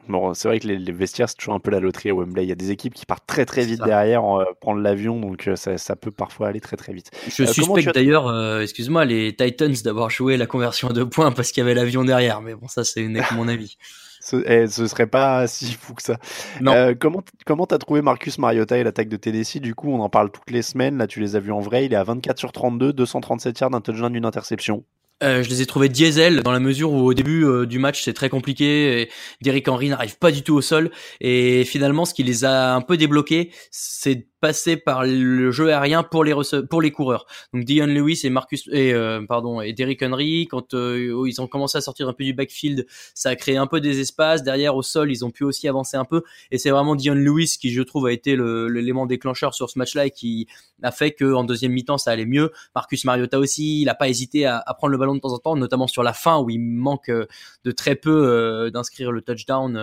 Bon, 0.07 0.35
c'est 0.35 0.49
vrai 0.49 0.61
que 0.61 0.69
les, 0.69 0.93
vestiaires, 0.93 1.31
c'est 1.31 1.37
toujours 1.37 1.55
un 1.55 1.61
peu 1.61 1.71
la 1.71 1.81
loterie 1.81 2.11
à 2.11 2.15
Wembley. 2.15 2.45
Il 2.45 2.49
y 2.49 2.53
a 2.53 2.57
des 2.57 2.71
équipes 2.71 2.93
qui 2.93 3.07
partent 3.07 3.27
très 3.27 3.47
très 3.47 3.65
vite 3.65 3.83
derrière, 3.83 4.23
prendre 4.61 4.83
l'avion, 4.83 5.19
donc 5.19 5.49
ça, 5.55 5.79
ça, 5.79 5.97
peut 5.97 6.11
parfois 6.11 6.49
aller 6.49 6.61
très 6.61 6.77
très 6.77 6.93
vite. 6.93 7.11
Je 7.27 7.47
suspecte 7.47 7.95
d'ailleurs, 7.95 8.61
excuse-moi, 8.61 9.07
les 9.07 9.35
Titans 9.35 9.73
d'avoir 9.83 10.11
joué 10.11 10.37
la 10.37 10.45
conversion 10.45 10.91
à 10.91 10.93
deux 10.93 11.09
points 11.09 11.33
parce 11.33 11.53
qu'il 11.53 11.63
y 11.63 11.65
avait 11.65 11.73
l'avion 11.73 12.05
derrière, 12.05 12.43
mais 12.43 12.55
bon, 12.55 12.69
ça 12.69 12.85
c'est 12.85 13.09
mon 13.35 13.49
avis. 13.49 13.79
Ce, 14.25 14.37
eh, 14.47 14.67
ce 14.69 14.87
serait 14.87 15.07
pas 15.07 15.47
si 15.47 15.75
fou 15.81 15.93
que 15.93 16.03
ça. 16.03 16.17
Euh, 16.63 16.95
comment 16.99 17.23
comment 17.45 17.67
t'as 17.67 17.77
trouvé 17.77 18.01
Marcus 18.01 18.39
Mariota 18.39 18.79
et 18.79 18.83
l'attaque 18.83 19.11
de 19.11 19.19
Tennessee? 19.19 19.61
Du 19.61 19.75
coup, 19.75 19.91
on 19.91 20.01
en 20.01 20.09
parle 20.09 20.31
toutes 20.31 20.51
les 20.51 20.63
semaines. 20.63 20.97
Là, 20.97 21.07
tu 21.07 21.21
les 21.21 21.37
as 21.37 21.41
vus 21.41 21.53
en 21.53 21.61
vrai. 21.61 21.85
Il 21.85 21.93
est 21.93 21.97
à 21.97 22.05
24 22.05 22.39
sur 22.39 22.51
32, 22.51 22.95
237 22.95 23.61
yards, 23.61 23.75
un 23.75 23.83
touchdown, 23.83 24.15
une 24.15 24.25
interception. 24.25 24.83
Euh, 25.23 25.43
je 25.43 25.49
les 25.49 25.63
ai 25.63 25.67
trouvés 25.67 25.89
diesel 25.89 26.43
dans 26.43 26.51
la 26.51 26.59
mesure 26.59 26.93
où 26.93 27.05
au 27.05 27.15
début 27.15 27.45
euh, 27.45 27.67
du 27.67 27.79
match 27.79 28.03
c'est 28.03 28.15
très 28.15 28.29
compliqué. 28.29 29.03
Et 29.03 29.11
Derrick 29.43 29.69
Henry 29.69 29.89
n'arrive 29.89 30.19
pas 30.19 30.33
du 30.33 30.43
tout 30.43 30.55
au 30.55 30.61
sol 30.61 30.91
et 31.21 31.65
finalement 31.65 32.05
ce 32.05 32.15
qui 32.15 32.25
les 32.25 32.45
a 32.45 32.75
un 32.75 32.81
peu 32.81 32.97
débloqués, 32.97 33.53
c'est 33.71 34.27
passer 34.45 34.77
par 34.77 35.05
le 35.05 35.51
jeu 35.53 35.73
aérien 35.73 36.03
pour 36.03 36.23
les 36.23 36.35
pour 36.69 36.83
les 36.83 36.91
coureurs. 36.91 37.25
Donc 37.55 37.65
Dion 37.65 37.87
Lewis 37.87 38.21
et 38.25 38.29
Marcus 38.29 38.69
et 38.71 38.93
euh, 38.93 39.25
pardon 39.27 39.63
et 39.63 39.73
Derrick 39.73 40.03
Henry 40.03 40.47
quand 40.51 40.75
euh, 40.75 41.25
ils 41.27 41.41
ont 41.41 41.47
commencé 41.47 41.79
à 41.79 41.81
sortir 41.81 42.11
un 42.11 42.13
peu 42.13 42.25
du 42.25 42.35
backfield, 42.35 42.85
ça 43.15 43.31
a 43.31 43.37
créé 43.37 43.57
un 43.57 43.67
peu 43.67 43.81
des 43.81 44.01
espaces 44.01 44.43
derrière 44.43 44.77
au 44.77 44.83
sol, 44.83 45.11
ils 45.11 45.25
ont 45.25 45.31
pu 45.31 45.45
aussi 45.45 45.67
avancer 45.67 45.97
un 45.97 46.05
peu 46.05 46.25
et 46.51 46.59
c'est 46.59 46.69
vraiment 46.69 46.95
Dion 46.95 47.15
Lewis 47.15 47.57
qui 47.59 47.73
je 47.73 47.81
trouve 47.81 48.05
a 48.05 48.13
été 48.13 48.37
l'élément 48.37 49.07
déclencheur 49.07 49.55
sur 49.55 49.71
ce 49.71 49.79
match-là 49.79 50.05
et 50.05 50.11
qui 50.11 50.47
a 50.83 50.91
fait 50.91 51.13
que 51.13 51.33
en 51.33 51.45
deuxième 51.45 51.73
mi-temps 51.73 51.97
ça 51.97 52.11
allait 52.11 52.27
mieux. 52.27 52.53
Marcus 52.75 53.07
Mariota 53.07 53.39
aussi, 53.39 53.81
il 53.81 53.89
a 53.89 53.95
pas 53.95 54.11
hésité 54.11 54.45
à, 54.45 54.63
prendre 54.77 54.91
le 54.91 54.99
ballon 54.99 55.15
de 55.15 55.21
temps 55.21 55.33
en 55.33 55.39
temps, 55.39 55.57
notamment 55.57 55.87
sur 55.87 56.03
la 56.03 56.13
fin 56.13 56.39
où 56.41 56.51
il 56.51 56.61
manque 56.61 57.09
euh, 57.09 57.25
de 57.65 57.71
très 57.71 57.95
peu 57.95 58.71
d'inscrire 58.71 59.11
le 59.11 59.23
touchdown 59.23 59.81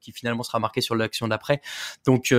qui 0.00 0.10
finalement 0.10 0.42
sera 0.42 0.58
marqué 0.58 0.80
sur 0.80 0.96
l'action 0.96 1.28
d'après. 1.28 1.60
Donc 2.04 2.34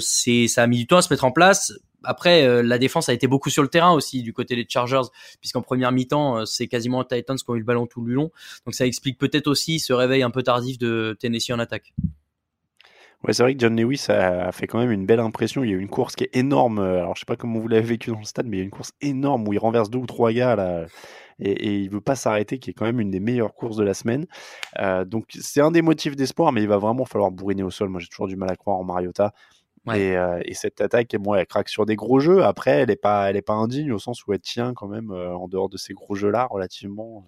c'est 0.00 0.33
ça 0.48 0.62
a 0.62 0.66
mis 0.66 0.78
du 0.78 0.86
temps 0.86 0.98
à 0.98 1.02
se 1.02 1.12
mettre 1.12 1.24
en 1.24 1.32
place. 1.32 1.72
Après, 2.06 2.44
euh, 2.44 2.62
la 2.62 2.78
défense 2.78 3.08
a 3.08 3.14
été 3.14 3.26
beaucoup 3.26 3.50
sur 3.50 3.62
le 3.62 3.68
terrain 3.68 3.92
aussi 3.92 4.22
du 4.22 4.32
côté 4.32 4.56
des 4.56 4.66
Chargers, 4.68 5.08
puisqu'en 5.40 5.62
première 5.62 5.90
mi-temps, 5.90 6.38
euh, 6.38 6.44
c'est 6.44 6.66
quasiment 6.68 7.00
les 7.00 7.16
Titans 7.18 7.36
qui 7.36 7.48
ont 7.48 7.54
eu 7.54 7.60
le 7.60 7.64
ballon 7.64 7.86
tout 7.86 8.02
le 8.04 8.12
long. 8.12 8.30
Donc 8.66 8.74
ça 8.74 8.86
explique 8.86 9.18
peut-être 9.18 9.46
aussi 9.46 9.78
ce 9.78 9.92
réveil 9.92 10.22
un 10.22 10.30
peu 10.30 10.42
tardif 10.42 10.78
de 10.78 11.16
Tennessee 11.18 11.52
en 11.52 11.58
attaque. 11.58 11.94
Ouais, 13.22 13.32
c'est 13.32 13.42
vrai 13.42 13.54
que 13.54 13.60
John 13.60 13.74
Lewis 13.74 14.04
a 14.10 14.52
fait 14.52 14.66
quand 14.66 14.78
même 14.78 14.90
une 14.90 15.06
belle 15.06 15.20
impression. 15.20 15.64
Il 15.64 15.70
y 15.70 15.72
a 15.72 15.76
eu 15.76 15.80
une 15.80 15.88
course 15.88 16.14
qui 16.14 16.24
est 16.24 16.36
énorme. 16.36 16.78
Alors, 16.78 17.14
je 17.16 17.20
sais 17.20 17.26
pas 17.26 17.36
comment 17.36 17.58
vous 17.58 17.68
l'avez 17.68 17.86
vécu 17.86 18.10
dans 18.10 18.18
le 18.18 18.24
stade, 18.24 18.46
mais 18.46 18.58
il 18.58 18.60
y 18.60 18.62
a 18.62 18.64
une 18.64 18.70
course 18.70 18.92
énorme 19.00 19.48
où 19.48 19.54
il 19.54 19.58
renverse 19.58 19.88
deux 19.88 19.98
ou 19.98 20.06
trois 20.06 20.30
gars 20.30 20.56
là, 20.56 20.84
et, 21.38 21.50
et 21.50 21.78
il 21.78 21.88
veut 21.88 22.02
pas 22.02 22.16
s'arrêter, 22.16 22.58
qui 22.58 22.68
est 22.68 22.72
quand 22.74 22.84
même 22.84 23.00
une 23.00 23.10
des 23.10 23.20
meilleures 23.20 23.54
courses 23.54 23.78
de 23.78 23.82
la 23.82 23.94
semaine. 23.94 24.26
Euh, 24.78 25.06
donc, 25.06 25.24
c'est 25.30 25.62
un 25.62 25.70
des 25.70 25.80
motifs 25.80 26.16
d'espoir, 26.16 26.52
mais 26.52 26.60
il 26.60 26.68
va 26.68 26.76
vraiment 26.76 27.06
falloir 27.06 27.30
bourriner 27.30 27.62
au 27.62 27.70
sol. 27.70 27.88
Moi, 27.88 27.98
j'ai 27.98 28.08
toujours 28.08 28.28
du 28.28 28.36
mal 28.36 28.50
à 28.50 28.56
croire 28.56 28.76
en 28.76 28.84
Mariota. 28.84 29.32
Euh, 29.88 30.40
et, 30.44 30.54
cette 30.54 30.80
attaque, 30.80 31.14
elle 31.14 31.46
craque 31.46 31.68
sur 31.68 31.86
des 31.86 31.96
gros 31.96 32.20
jeux. 32.20 32.42
Après, 32.42 32.70
elle 32.70 32.90
est 32.90 32.96
pas, 32.96 33.28
elle 33.28 33.36
est 33.36 33.42
pas 33.42 33.54
indigne 33.54 33.92
au 33.92 33.98
sens 33.98 34.26
où 34.26 34.32
elle 34.32 34.40
tient 34.40 34.72
quand 34.74 34.88
même 34.88 35.10
euh, 35.10 35.34
en 35.34 35.48
dehors 35.48 35.68
de 35.68 35.76
ces 35.76 35.92
gros 35.92 36.14
jeux-là 36.14 36.46
relativement 36.50 37.26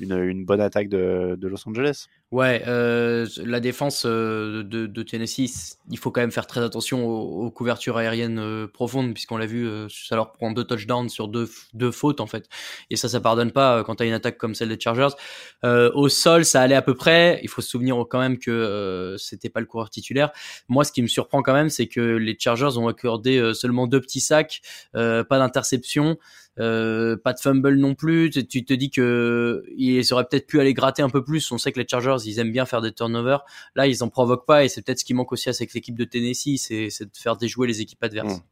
une, 0.00 0.18
une, 0.18 0.44
bonne 0.44 0.60
attaque 0.60 0.88
de 0.88 1.38
Los 1.40 1.68
Angeles. 1.68 2.08
Ouais, 2.32 2.62
euh, 2.66 3.26
la 3.44 3.60
défense 3.60 4.04
euh, 4.06 4.62
de, 4.62 4.86
de, 4.86 5.02
Tennessee, 5.02 5.76
il 5.90 5.98
faut 5.98 6.10
quand 6.10 6.22
même 6.22 6.32
faire 6.32 6.46
très 6.46 6.64
attention 6.64 7.06
aux, 7.06 7.50
couvertures 7.50 7.98
aériennes 7.98 8.38
euh, 8.38 8.66
profondes, 8.66 9.12
puisqu'on 9.12 9.36
l'a 9.36 9.44
vu, 9.44 9.68
euh, 9.68 9.86
ça 9.90 10.16
leur 10.16 10.32
prend 10.32 10.50
deux 10.50 10.64
touchdowns 10.64 11.10
sur 11.10 11.28
deux, 11.28 11.50
deux 11.74 11.90
fautes 11.90 12.20
en 12.20 12.26
fait. 12.26 12.48
Et 12.88 12.96
ça, 12.96 13.10
ça 13.10 13.20
pardonne 13.20 13.52
pas 13.52 13.84
quand 13.84 13.96
tu 13.96 14.06
une 14.06 14.14
attaque 14.14 14.38
comme 14.38 14.54
celle 14.54 14.70
des 14.70 14.80
Chargers. 14.80 15.14
au 15.62 16.08
sol, 16.08 16.46
ça 16.46 16.62
allait 16.62 16.74
à 16.74 16.80
peu 16.80 16.94
près. 16.94 17.38
Il 17.42 17.50
faut 17.50 17.60
se 17.60 17.68
souvenir 17.68 18.02
quand 18.08 18.18
même 18.18 18.38
que 18.38 19.14
c'était 19.18 19.50
pas 19.50 19.60
le 19.60 19.66
coureur 19.66 19.90
titulaire. 19.90 20.32
Moi, 20.68 20.84
ce 20.84 20.92
qui 20.92 21.02
me 21.02 21.08
surprend 21.08 21.42
quand 21.42 21.52
même, 21.52 21.68
c'est 21.68 21.86
que 21.86 22.00
les 22.00 22.34
Chargers 22.38 22.78
ont 22.78 22.88
accordé 22.88 23.52
seulement 23.54 23.86
deux 23.86 24.00
petits 24.00 24.20
sacs, 24.20 24.62
pas 24.94 25.24
d'interception. 25.28 26.16
Euh, 26.58 27.16
pas 27.16 27.32
de 27.32 27.40
fumble 27.40 27.76
non 27.76 27.94
plus. 27.94 28.30
Tu, 28.30 28.64
te 28.64 28.74
dis 28.74 28.90
que 28.90 29.64
ils 29.76 30.12
auraient 30.12 30.26
peut-être 30.26 30.46
pu 30.46 30.60
aller 30.60 30.74
gratter 30.74 31.02
un 31.02 31.08
peu 31.08 31.24
plus. 31.24 31.50
On 31.50 31.58
sait 31.58 31.72
que 31.72 31.80
les 31.80 31.86
Chargers, 31.88 32.16
ils 32.24 32.38
aiment 32.38 32.52
bien 32.52 32.66
faire 32.66 32.82
des 32.82 32.92
turnovers. 32.92 33.44
Là, 33.74 33.86
ils 33.86 34.02
en 34.02 34.08
provoquent 34.08 34.46
pas 34.46 34.64
et 34.64 34.68
c'est 34.68 34.82
peut-être 34.82 35.00
ce 35.00 35.04
qui 35.04 35.14
manque 35.14 35.32
aussi 35.32 35.48
à 35.48 35.52
cette 35.52 35.72
de 35.72 36.04
Tennessee, 36.04 36.58
c'est 36.58 37.04
de 37.04 37.16
faire 37.16 37.36
déjouer 37.36 37.66
les 37.66 37.80
équipes 37.80 38.02
adverses. 38.02 38.38
Mmh. 38.38 38.42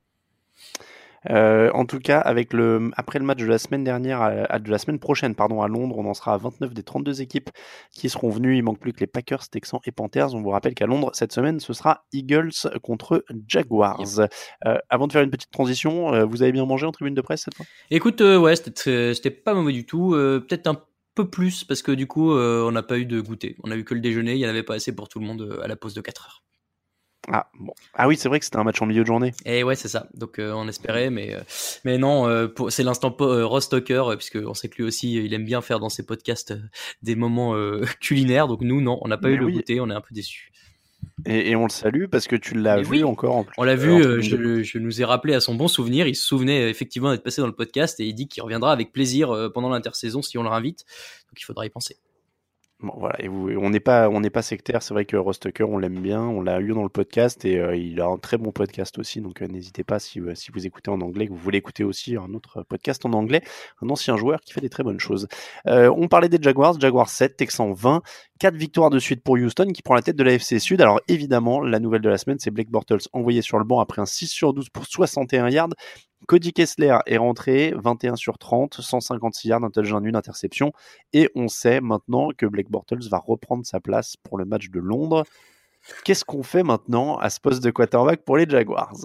Euh, 1.29 1.71
en 1.75 1.85
tout 1.85 1.99
cas, 1.99 2.19
avec 2.19 2.53
le, 2.53 2.91
après 2.97 3.19
le 3.19 3.25
match 3.25 3.39
de 3.39 3.47
la 3.47 3.59
semaine 3.59 3.85
dernière, 3.85 4.23
à, 4.23 4.59
de 4.59 4.71
la 4.71 4.79
semaine 4.79 4.99
prochaine, 4.99 5.35
pardon, 5.35 5.63
à 5.63 5.69
Londres, 5.69 5.99
on 5.99 6.07
en 6.07 6.15
sera 6.15 6.35
à 6.35 6.37
29 6.39 6.73
des 6.73 6.83
32 6.83 7.21
équipes 7.21 7.51
qui 7.93 8.09
seront 8.09 8.31
venues. 8.31 8.57
Il 8.57 8.63
manque 8.63 8.79
plus 8.79 8.93
que 8.93 9.01
les 9.01 9.07
Packers, 9.07 9.49
Texans 9.49 9.81
et 9.85 9.93
Panthers. 9.93 10.35
On 10.35 10.43
vous 10.43 10.51
rappelle 10.51 10.75
qu'à 10.75 10.87
Londres, 10.87 11.11
cette 11.13 11.33
semaine, 11.33 11.61
ce 11.61 11.73
sera 11.73 12.05
Eagles 12.13 12.53
contre 12.83 13.25
Jaguars. 13.47 14.21
Euh, 14.67 14.79
avant 14.89 15.07
de 15.07 15.13
faire 15.13 15.23
une 15.23 15.31
petite 15.31 15.51
transition, 15.51 16.15
euh, 16.15 16.25
vous 16.25 16.43
avez 16.43 16.53
bien 16.53 16.65
mangé 16.65 16.87
en 16.87 16.93
tribune 16.93 17.15
de 17.15 17.21
presse 17.21 17.43
cette 17.43 17.55
fois? 17.55 17.67
Écoute, 17.91 18.21
ouais, 18.21 18.57
c'était 18.57 19.31
pas 19.31 19.55
mauvais 19.55 19.73
du 19.73 19.85
tout. 19.85 20.11
Peut-être 20.13 20.67
un 20.67 20.81
peu 21.15 21.29
plus 21.29 21.65
parce 21.65 21.83
que 21.83 21.93
du 21.93 22.07
coup, 22.07 22.33
on 22.33 22.73
n'a 22.73 22.83
pas 22.83 22.99
eu 22.99 23.05
de 23.05 23.21
goûter. 23.21 23.57
On 23.65 23.71
a 23.71 23.77
eu 23.77 23.85
que 23.85 23.95
le 23.95 24.01
déjeuner. 24.01 24.35
Il 24.35 24.39
n'y 24.39 24.47
en 24.47 24.51
avait 24.51 24.63
pas 24.63 24.75
assez 24.75 24.95
pour 24.95 25.09
tout 25.09 25.19
le 25.19 25.27
monde 25.27 25.59
à 25.63 25.69
la 25.69 25.77
pause 25.77 25.95
de 25.95 26.01
4 26.01 26.27
heures. 26.27 26.43
Ah, 27.33 27.49
bon. 27.59 27.73
ah 27.95 28.09
oui, 28.09 28.17
c'est 28.17 28.29
vrai 28.29 28.39
que 28.39 28.45
c'était 28.45 28.57
un 28.57 28.65
match 28.65 28.81
en 28.83 28.87
milieu 28.87 29.03
de 29.03 29.07
journée. 29.07 29.33
Et 29.45 29.63
ouais, 29.63 29.77
c'est 29.77 29.89
ça. 29.89 30.09
Donc 30.15 30.39
euh, 30.39 30.53
on 30.53 30.67
espérait, 30.69 31.11
mais 31.11 31.35
euh, 31.35 31.41
mais 31.85 31.99
non, 31.99 32.27
euh, 32.29 32.49
c'est 32.69 32.83
l'instant 32.83 33.15
Ross 33.19 33.69
Tucker, 33.69 34.03
puisque 34.17 34.39
on 34.45 34.55
sait 34.55 34.69
que 34.69 34.77
lui 34.77 34.85
aussi, 34.85 35.15
il 35.15 35.33
aime 35.33 35.45
bien 35.45 35.61
faire 35.61 35.81
dans 35.81 35.89
ses 35.89 36.05
podcasts 36.05 36.55
des 37.03 37.15
moments 37.15 37.55
culinaires. 38.01 38.49
Donc 38.49 38.63
nous, 38.63 38.81
non, 38.81 38.99
on 39.03 39.09
n'a 39.09 39.19
pas 39.19 39.31
eu 39.31 39.37
le 39.37 39.47
goûter, 39.47 39.81
on 39.81 39.91
est 39.91 39.95
un 39.95 40.01
peu 40.01 40.15
déçus. 40.15 40.53
Et, 41.27 41.55
on 41.57 41.65
le 41.65 41.71
salue 41.71 42.07
parce 42.11 42.27
que 42.27 42.37
tu 42.37 42.55
l'as 42.55 42.81
vu 42.81 43.05
encore 43.05 43.37
en 43.37 43.45
plus. 43.45 43.55
On 43.59 43.63
l'a 43.63 43.77
vu, 43.77 44.23
je, 44.23 44.63
je, 44.63 44.79
nous 44.79 45.01
ai 45.01 45.05
rappelé 45.05 45.35
à 45.35 45.41
son 45.41 45.55
bon 45.55 45.69
souvenir. 45.69 46.07
Il 46.07 46.17
se 46.17 46.25
souvenait 46.25 46.69
effectivement 46.71 47.11
d'être 47.11 47.23
passé 47.23 47.41
dans 47.41 47.47
le 47.47 47.55
podcast 47.55 48.01
et 48.01 48.07
il 48.07 48.15
dit 48.15 48.29
qu'il 48.29 48.43
reviendra 48.43 48.73
avec 48.73 48.93
plaisir 48.93 49.51
pendant 49.55 49.69
l'intersaison 49.69 50.23
si 50.23 50.39
on 50.39 50.43
le 50.43 50.49
réinvite. 50.49 50.85
Donc 51.29 51.41
il 51.41 51.45
faudra 51.45 51.65
y 51.65 51.71
penser. 51.71 51.97
Bon, 52.83 52.95
voilà, 52.97 53.23
et 53.23 53.29
vous, 53.29 53.51
on 53.59 53.69
n'est 53.69 53.79
pas, 53.81 54.09
on 54.09 54.21
n'est 54.21 54.31
pas 54.31 54.41
sectaire. 54.41 54.83
C'est 54.83 54.95
vrai 54.95 55.05
que 55.05 55.15
Rostucker, 55.15 55.65
on 55.69 55.77
l'aime 55.77 56.01
bien, 56.01 56.23
on 56.23 56.41
l'a 56.41 56.61
eu 56.61 56.73
dans 56.73 56.83
le 56.83 56.89
podcast 56.89 57.45
et 57.45 57.59
euh, 57.59 57.77
il 57.77 58.01
a 58.01 58.07
un 58.07 58.17
très 58.17 58.39
bon 58.39 58.53
podcast 58.53 58.99
aussi. 58.99 59.21
Donc 59.21 59.43
euh, 59.43 59.49
n'hésitez 59.49 59.85
pas 59.85 59.99
si, 59.99 60.19
euh, 60.19 60.35
si 60.35 60.51
vous 60.51 60.67
écoutez 60.67 60.91
en 60.91 61.03
anglais, 61.03 61.27
que 61.27 61.33
vous 61.33 61.39
voulez 61.39 61.59
écouter 61.59 61.85
aussi 61.85 62.17
un 62.17 62.33
autre 62.33 62.63
podcast 62.63 63.05
en 63.05 63.13
anglais, 63.13 63.43
un 63.83 63.91
ancien 63.91 64.17
joueur 64.17 64.41
qui 64.41 64.55
fait 64.55 64.63
des 64.63 64.71
très 64.71 64.83
bonnes 64.83 64.99
choses. 64.99 65.29
on 65.67 66.09
parlait 66.09 66.31
des 66.31 66.39
Jaguars, 66.41 66.81
Jaguars 66.81 67.11
7, 67.11 67.37
Texans 67.37 67.75
20, 67.75 68.01
4 68.41 68.57
victoires 68.57 68.89
de 68.89 68.99
suite 68.99 69.23
pour 69.23 69.35
Houston 69.35 69.69
qui 69.69 69.83
prend 69.83 69.95
la 69.95 70.01
tête 70.01 70.17
de 70.17 70.25
la 70.25 70.33
FC 70.33 70.59
Sud. 70.59 70.81
Alors 70.81 70.99
évidemment, 71.09 71.61
la 71.61 71.79
nouvelle 71.79 72.01
de 72.01 72.09
la 72.09 72.17
semaine, 72.17 72.39
c'est 72.41 72.51
Blake 72.51 72.71
Bortles 72.71 73.07
envoyé 73.13 73.43
sur 73.43 73.59
le 73.59 73.65
banc 73.65 73.81
après 73.81 74.01
un 74.01 74.07
6 74.07 74.29
sur 74.29 74.55
12 74.55 74.71
pour 74.71 74.87
61 74.87 75.51
yards. 75.51 75.69
Cody 76.27 76.53
Kessler 76.53 76.97
est 77.07 77.19
rentré 77.19 77.75
21 77.77 78.17
sur 78.17 78.39
30, 78.39 78.81
156 78.81 79.49
yards, 79.49 79.63
un 79.65 79.71
touchdown, 79.71 80.05
une 80.07 80.17
interception. 80.17 80.73
Et 81.13 81.29
on 81.35 81.49
sait 81.49 81.83
maintenant 81.83 82.31
que 82.37 82.47
Blake 82.47 82.71
Bortles 82.71 83.09
va 83.11 83.19
reprendre 83.19 83.67
sa 83.67 83.79
place 83.79 84.17
pour 84.17 84.39
le 84.39 84.47
match 84.47 84.71
de 84.71 84.81
Londres. 84.81 85.25
Qu'est-ce 86.05 86.25
qu'on 86.25 86.43
fait 86.43 86.63
maintenant 86.63 87.19
à 87.19 87.29
ce 87.29 87.41
poste 87.41 87.63
de 87.63 87.71
quarterback 87.71 88.25
pour 88.25 88.39
les 88.39 88.49
Jaguars? 88.49 88.97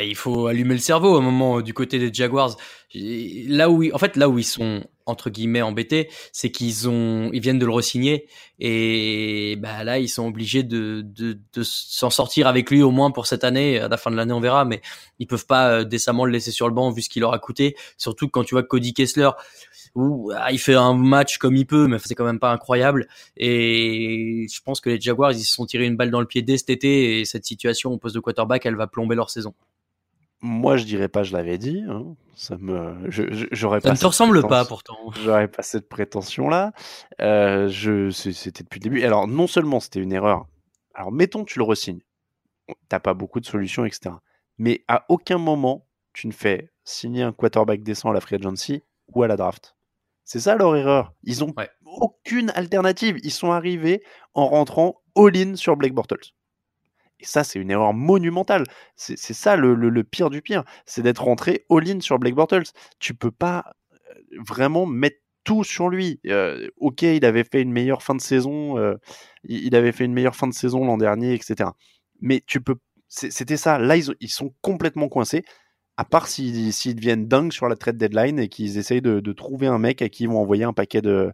Il 0.00 0.16
faut 0.16 0.48
allumer 0.48 0.74
le 0.74 0.80
cerveau 0.80 1.16
un 1.16 1.20
moment 1.20 1.60
du 1.60 1.74
côté 1.74 2.00
des 2.00 2.12
Jaguars. 2.12 2.56
Là 2.94 3.70
où, 3.70 3.84
en 3.92 3.98
fait, 3.98 4.16
là 4.16 4.28
où 4.28 4.38
ils 4.38 4.44
sont 4.44 4.84
entre 5.06 5.30
guillemets 5.30 5.62
embêtés, 5.62 6.08
c'est 6.32 6.50
qu'ils 6.50 6.88
ont, 6.88 7.30
ils 7.32 7.40
viennent 7.40 7.58
de 7.58 7.66
le 7.66 7.72
resigner 7.72 8.26
et 8.58 9.56
bah 9.58 9.82
là 9.84 9.98
ils 9.98 10.08
sont 10.08 10.26
obligés 10.26 10.62
de, 10.62 11.02
de, 11.04 11.38
de 11.52 11.62
s'en 11.62 12.10
sortir 12.10 12.46
avec 12.46 12.70
lui 12.70 12.82
au 12.82 12.90
moins 12.90 13.10
pour 13.10 13.26
cette 13.26 13.44
année. 13.44 13.78
À 13.78 13.88
la 13.88 13.96
fin 13.96 14.10
de 14.10 14.16
l'année 14.16 14.32
on 14.32 14.40
verra, 14.40 14.64
mais 14.64 14.80
ils 15.18 15.26
peuvent 15.26 15.46
pas 15.46 15.70
euh, 15.70 15.84
décemment 15.84 16.24
le 16.24 16.32
laisser 16.32 16.50
sur 16.50 16.68
le 16.68 16.74
banc 16.74 16.90
vu 16.90 17.02
ce 17.02 17.08
qu'il 17.08 17.20
leur 17.20 17.32
a 17.34 17.38
coûté. 17.38 17.76
Surtout 17.96 18.28
quand 18.28 18.44
tu 18.44 18.54
vois 18.54 18.62
Cody 18.62 18.94
Kessler, 18.94 19.30
où, 19.94 20.32
ah, 20.34 20.52
il 20.52 20.58
fait 20.58 20.74
un 20.74 20.94
match 20.94 21.38
comme 21.38 21.56
il 21.56 21.66
peut, 21.66 21.86
mais 21.86 21.98
c'est 21.98 22.14
quand 22.14 22.24
même 22.24 22.38
pas 22.38 22.52
incroyable. 22.52 23.08
Et 23.36 24.46
je 24.52 24.60
pense 24.62 24.80
que 24.80 24.90
les 24.90 25.00
Jaguars 25.00 25.32
ils 25.32 25.44
se 25.44 25.54
sont 25.54 25.66
tirés 25.66 25.86
une 25.86 25.96
balle 25.96 26.10
dans 26.10 26.20
le 26.20 26.26
pied 26.26 26.42
dès 26.42 26.56
cet 26.56 26.70
été 26.70 27.20
et 27.20 27.24
cette 27.24 27.44
situation 27.44 27.92
au 27.92 27.98
poste 27.98 28.14
de 28.14 28.20
quarterback 28.20 28.64
elle 28.66 28.76
va 28.76 28.86
plomber 28.86 29.14
leur 29.14 29.30
saison. 29.30 29.54
Moi, 30.42 30.76
je 30.76 30.84
dirais 30.84 31.08
pas, 31.08 31.22
je 31.22 31.32
l'avais 31.32 31.56
dit. 31.56 31.84
Hein. 31.88 32.16
Ça 32.34 32.56
me, 32.56 33.08
j'aurais 33.52 33.80
pas. 33.80 33.90
Ça 33.90 33.94
ne 33.94 33.98
te 33.98 34.06
ressemble 34.06 34.46
pas 34.48 34.64
pourtant. 34.64 34.96
J'aurais 35.22 35.46
pas 35.46 35.62
cette 35.62 35.88
prétention-là. 35.88 36.72
Euh, 37.20 37.68
je, 37.68 38.10
c'était 38.10 38.64
depuis 38.64 38.80
le 38.80 38.84
début. 38.84 39.04
Alors, 39.04 39.28
non 39.28 39.46
seulement 39.46 39.78
c'était 39.78 40.00
une 40.00 40.12
erreur. 40.12 40.46
Alors, 40.94 41.12
mettons, 41.12 41.44
tu 41.44 41.58
le 41.58 41.64
resignes. 41.64 42.00
T'as 42.88 42.98
pas 42.98 43.14
beaucoup 43.14 43.38
de 43.38 43.46
solutions, 43.46 43.84
etc. 43.84 44.16
Mais 44.58 44.84
à 44.88 45.04
aucun 45.08 45.38
moment, 45.38 45.86
tu 46.12 46.26
ne 46.26 46.32
fais 46.32 46.70
signer 46.84 47.22
un 47.22 47.32
quarterback 47.32 47.82
décent 47.82 48.10
à 48.10 48.12
la 48.12 48.20
free 48.20 48.36
agency 48.36 48.82
ou 49.14 49.22
à 49.22 49.28
la 49.28 49.36
draft. 49.36 49.76
C'est 50.24 50.40
ça 50.40 50.56
leur 50.56 50.74
erreur. 50.74 51.12
Ils 51.22 51.44
ont 51.44 51.54
aucune 51.84 52.50
alternative. 52.54 53.18
Ils 53.22 53.30
sont 53.30 53.52
arrivés 53.52 54.02
en 54.34 54.48
rentrant 54.48 55.02
all-in 55.16 55.56
sur 55.56 55.76
Blake 55.76 55.94
Bortles. 55.94 56.32
Et 57.22 57.24
ça, 57.24 57.44
c'est 57.44 57.60
une 57.60 57.70
erreur 57.70 57.94
monumentale. 57.94 58.64
C'est 58.96 59.16
ça 59.16 59.56
le, 59.56 60.02
pire 60.02 60.28
du 60.28 60.42
pire. 60.42 60.64
C'est 60.86 61.02
d'être 61.02 61.22
rentré 61.22 61.64
all-in 61.70 62.00
sur 62.00 62.18
Blake 62.18 62.34
Bortles. 62.34 62.64
Tu 62.98 63.14
peux 63.14 63.30
pas 63.30 63.64
euh, 63.92 64.14
vraiment 64.46 64.86
mettre 64.86 65.18
tout 65.44 65.62
sur 65.62 65.88
lui. 65.88 66.20
Euh, 66.26 66.68
ok, 66.78 67.02
il 67.02 67.24
avait 67.24 67.44
fait 67.44 67.62
une 67.62 67.72
meilleure 67.72 68.02
fin 68.02 68.16
de 68.16 68.20
saison. 68.20 68.76
Euh, 68.76 68.96
il 69.44 69.74
avait 69.76 69.92
fait 69.92 70.04
une 70.04 70.12
meilleure 70.12 70.34
fin 70.34 70.48
de 70.48 70.52
saison 70.52 70.84
l'an 70.84 70.98
dernier, 70.98 71.32
etc. 71.34 71.70
Mais 72.20 72.42
tu 72.46 72.60
peux. 72.60 72.74
C'était 73.08 73.56
ça. 73.56 73.78
Là, 73.78 73.96
ils, 73.96 74.28
sont 74.28 74.52
complètement 74.62 75.08
coincés. 75.08 75.44
À 75.98 76.04
part 76.04 76.26
s'ils 76.26 76.96
deviennent 76.96 77.28
dingues 77.28 77.52
sur 77.52 77.68
la 77.68 77.76
trade 77.76 77.98
deadline 77.98 78.38
et 78.38 78.48
qu'ils 78.48 78.78
essayent 78.78 79.02
de, 79.02 79.32
trouver 79.32 79.66
un 79.66 79.78
mec 79.78 80.02
à 80.02 80.08
qui 80.08 80.24
ils 80.24 80.28
vont 80.28 80.40
envoyer 80.40 80.64
un 80.64 80.72
paquet 80.72 81.02
de. 81.02 81.30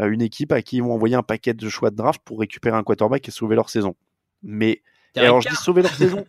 une 0.00 0.22
équipe 0.22 0.50
à 0.52 0.62
qui 0.62 0.76
ils 0.78 0.82
vont 0.82 0.94
envoyer 0.94 1.14
un 1.14 1.22
paquet 1.22 1.54
de 1.54 1.68
choix 1.68 1.90
de 1.90 1.96
draft 1.96 2.20
pour 2.24 2.40
récupérer 2.40 2.76
un 2.76 2.82
quarterback 2.82 3.28
et 3.28 3.30
sauver 3.30 3.54
leur 3.54 3.68
saison. 3.70 3.94
Mais 4.42 4.82
alors, 5.16 5.40
je 5.40 5.48
dis 5.48 5.56
sauver 5.56 5.82
leur 5.82 5.94
saison. 5.94 6.24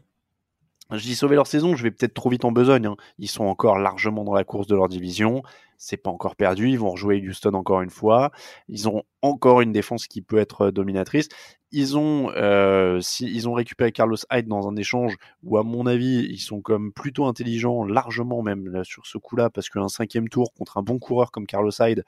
Je 0.91 1.03
dis 1.03 1.15
sauver 1.15 1.35
leur 1.35 1.45
saison, 1.45 1.75
je 1.75 1.83
vais 1.83 1.91
peut-être 1.91 2.15
trop 2.15 2.29
vite 2.29 2.45
en 2.45 2.51
besogne. 2.51 2.87
Hein. 2.87 2.95
Ils 3.19 3.27
sont 3.27 3.45
encore 3.45 3.77
largement 3.77 4.23
dans 4.23 4.33
la 4.33 4.43
course 4.43 4.65
de 4.65 4.75
leur 4.75 4.89
division. 4.89 5.43
C'est 5.77 5.97
pas 5.97 6.09
encore 6.09 6.35
perdu. 6.35 6.67
Ils 6.67 6.79
vont 6.79 6.89
rejouer 6.89 7.21
Houston 7.21 7.53
encore 7.53 7.81
une 7.83 7.91
fois. 7.91 8.31
Ils 8.67 8.89
ont 8.89 9.03
encore 9.21 9.61
une 9.61 9.71
défense 9.71 10.07
qui 10.07 10.23
peut 10.23 10.39
être 10.39 10.67
euh, 10.67 10.71
dominatrice. 10.71 11.29
Ils 11.71 11.95
ont, 11.95 12.31
euh, 12.31 12.99
si, 13.01 13.27
ils 13.27 13.47
ont 13.47 13.53
récupéré 13.53 13.91
Carlos 13.91 14.17
Hyde 14.31 14.47
dans 14.47 14.67
un 14.67 14.75
échange 14.75 15.15
où, 15.43 15.59
à 15.59 15.63
mon 15.63 15.85
avis, 15.85 16.25
ils 16.27 16.39
sont 16.39 16.59
comme 16.61 16.91
plutôt 16.91 17.25
intelligents, 17.27 17.83
largement 17.83 18.41
même 18.41 18.83
sur 18.83 19.05
ce 19.05 19.19
coup-là, 19.19 19.51
parce 19.51 19.69
qu'un 19.69 19.89
cinquième 19.89 20.27
tour 20.27 20.51
contre 20.53 20.79
un 20.79 20.81
bon 20.81 20.97
coureur 20.97 21.29
comme 21.29 21.45
Carlos 21.45 21.71
Hyde, 21.79 22.03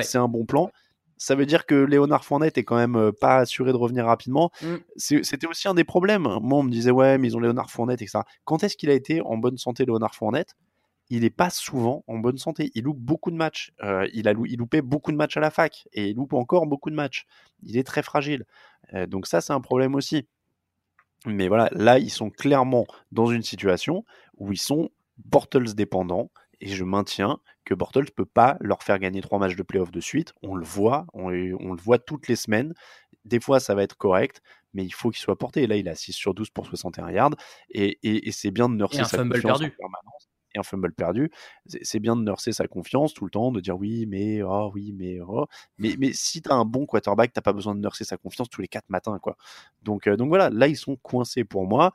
c'est 0.00 0.16
un 0.16 0.28
bon 0.28 0.46
plan 0.46 0.70
ça 1.22 1.36
veut 1.36 1.46
dire 1.46 1.66
que 1.66 1.76
Léonard 1.76 2.24
Fournette 2.24 2.58
est 2.58 2.64
quand 2.64 2.74
même 2.74 2.96
euh, 2.96 3.12
pas 3.12 3.36
assuré 3.36 3.70
de 3.70 3.76
revenir 3.76 4.06
rapidement. 4.06 4.50
Mm. 4.60 4.76
C'était 4.96 5.46
aussi 5.46 5.68
un 5.68 5.74
des 5.74 5.84
problèmes. 5.84 6.22
Moi, 6.22 6.58
on 6.58 6.64
me 6.64 6.70
disait, 6.70 6.90
ouais, 6.90 7.16
mais 7.16 7.28
ils 7.28 7.36
ont 7.36 7.40
Léonard 7.40 7.70
Fournette, 7.70 8.02
etc. 8.02 8.24
Quand 8.44 8.64
est-ce 8.64 8.76
qu'il 8.76 8.90
a 8.90 8.92
été 8.92 9.20
en 9.20 9.36
bonne 9.36 9.56
santé, 9.56 9.84
Léonard 9.84 10.16
Fournette? 10.16 10.56
Il 11.10 11.20
n'est 11.20 11.30
pas 11.30 11.48
souvent 11.48 12.02
en 12.08 12.18
bonne 12.18 12.38
santé. 12.38 12.72
Il 12.74 12.84
loupe 12.84 12.98
beaucoup 12.98 13.30
de 13.30 13.36
matchs. 13.36 13.72
Euh, 13.84 14.08
il, 14.12 14.26
a 14.26 14.32
il 14.32 14.58
loupait 14.58 14.82
beaucoup 14.82 15.12
de 15.12 15.16
matchs 15.16 15.36
à 15.36 15.40
la 15.40 15.52
fac 15.52 15.86
et 15.92 16.08
il 16.08 16.16
loupe 16.16 16.32
encore 16.32 16.66
beaucoup 16.66 16.90
de 16.90 16.96
matchs. 16.96 17.26
Il 17.62 17.76
est 17.76 17.84
très 17.84 18.02
fragile. 18.02 18.44
Euh, 18.92 19.06
donc 19.06 19.28
ça, 19.28 19.40
c'est 19.40 19.52
un 19.52 19.60
problème 19.60 19.94
aussi. 19.94 20.26
Mais 21.26 21.46
voilà, 21.46 21.68
là, 21.70 22.00
ils 22.00 22.10
sont 22.10 22.30
clairement 22.30 22.84
dans 23.12 23.26
une 23.26 23.42
situation 23.42 24.04
où 24.38 24.50
ils 24.50 24.58
sont 24.58 24.90
Bortles 25.18 25.74
dépendants 25.74 26.32
et 26.62 26.68
je 26.68 26.84
maintiens 26.84 27.40
que 27.64 27.74
Bortles 27.74 28.04
ne 28.04 28.10
peut 28.10 28.24
pas 28.24 28.56
leur 28.60 28.84
faire 28.84 29.00
gagner 29.00 29.20
trois 29.20 29.40
matchs 29.40 29.56
de 29.56 29.64
playoff 29.64 29.90
de 29.90 30.00
suite. 30.00 30.32
On 30.42 30.54
le 30.54 30.64
voit, 30.64 31.06
on, 31.12 31.28
le 31.28 31.82
voit 31.82 31.98
toutes 31.98 32.28
les 32.28 32.36
semaines. 32.36 32.72
Des 33.24 33.40
fois, 33.40 33.58
ça 33.58 33.74
va 33.74 33.82
être 33.82 33.96
correct, 33.96 34.40
mais 34.72 34.84
il 34.84 34.92
faut 34.94 35.10
qu'il 35.10 35.20
soit 35.20 35.36
porté. 35.36 35.64
Et 35.64 35.66
là, 35.66 35.76
il 35.76 35.88
a 35.88 35.96
6 35.96 36.12
sur 36.12 36.34
12 36.34 36.50
pour 36.50 36.66
61 36.66 37.10
yards. 37.10 37.34
Et, 37.70 37.98
c'est 38.30 38.52
bien 38.52 38.68
de 38.68 38.76
nurser 38.76 39.02
sa 39.04 39.18
confiance 39.18 39.60
en 39.60 39.70
permanence. 39.70 40.28
Et 40.54 40.58
un 40.58 40.62
fumble 40.62 40.92
perdu. 40.92 41.32
C'est 41.66 41.98
bien 41.98 42.14
de 42.14 42.22
nurser 42.22 42.52
sa 42.52 42.68
confiance 42.68 43.12
tout 43.12 43.24
le 43.24 43.30
temps, 43.30 43.50
de 43.50 43.60
dire 43.60 43.76
oui, 43.76 44.06
mais, 44.06 44.42
oh, 44.42 44.70
oui, 44.72 44.92
mais, 44.92 45.18
oh. 45.20 45.46
Mais, 45.78 45.96
mais 45.98 46.12
si 46.12 46.42
tu 46.42 46.50
as 46.50 46.54
un 46.54 46.64
bon 46.64 46.86
quarterback, 46.86 47.32
tu 47.32 47.38
n'as 47.38 47.42
pas 47.42 47.54
besoin 47.54 47.74
de 47.74 47.80
nurser 47.80 48.04
sa 48.04 48.18
confiance 48.18 48.48
tous 48.48 48.60
les 48.60 48.68
quatre 48.68 48.88
matins. 48.88 49.18
Quoi. 49.18 49.36
Donc, 49.82 50.06
euh, 50.06 50.16
donc 50.16 50.28
voilà, 50.28 50.48
là, 50.50 50.68
ils 50.68 50.76
sont 50.76 50.94
coincés 50.96 51.42
pour 51.42 51.66
moi. 51.66 51.92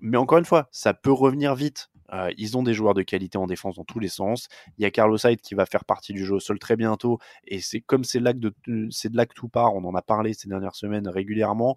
Mais 0.00 0.16
encore 0.16 0.38
une 0.38 0.46
fois, 0.46 0.68
ça 0.72 0.94
peut 0.94 1.12
revenir 1.12 1.54
vite. 1.54 1.89
Euh, 2.12 2.30
ils 2.38 2.56
ont 2.56 2.62
des 2.62 2.74
joueurs 2.74 2.94
de 2.94 3.02
qualité 3.02 3.38
en 3.38 3.46
défense 3.46 3.76
dans 3.76 3.84
tous 3.84 3.98
les 4.00 4.08
sens. 4.08 4.48
Il 4.78 4.82
y 4.82 4.84
a 4.84 4.90
Carlos 4.90 5.18
Hyde 5.22 5.40
qui 5.40 5.54
va 5.54 5.66
faire 5.66 5.84
partie 5.84 6.12
du 6.12 6.24
jeu 6.24 6.34
au 6.34 6.40
sol 6.40 6.58
très 6.58 6.76
bientôt. 6.76 7.18
Et 7.46 7.60
c'est 7.60 7.80
comme 7.80 8.04
c'est 8.04 8.20
de, 8.20 8.54
de 8.66 9.16
là 9.16 9.26
que 9.26 9.34
tout 9.34 9.48
part. 9.48 9.74
On 9.74 9.84
en 9.84 9.94
a 9.94 10.02
parlé 10.02 10.34
ces 10.34 10.48
dernières 10.48 10.74
semaines 10.74 11.08
régulièrement. 11.08 11.76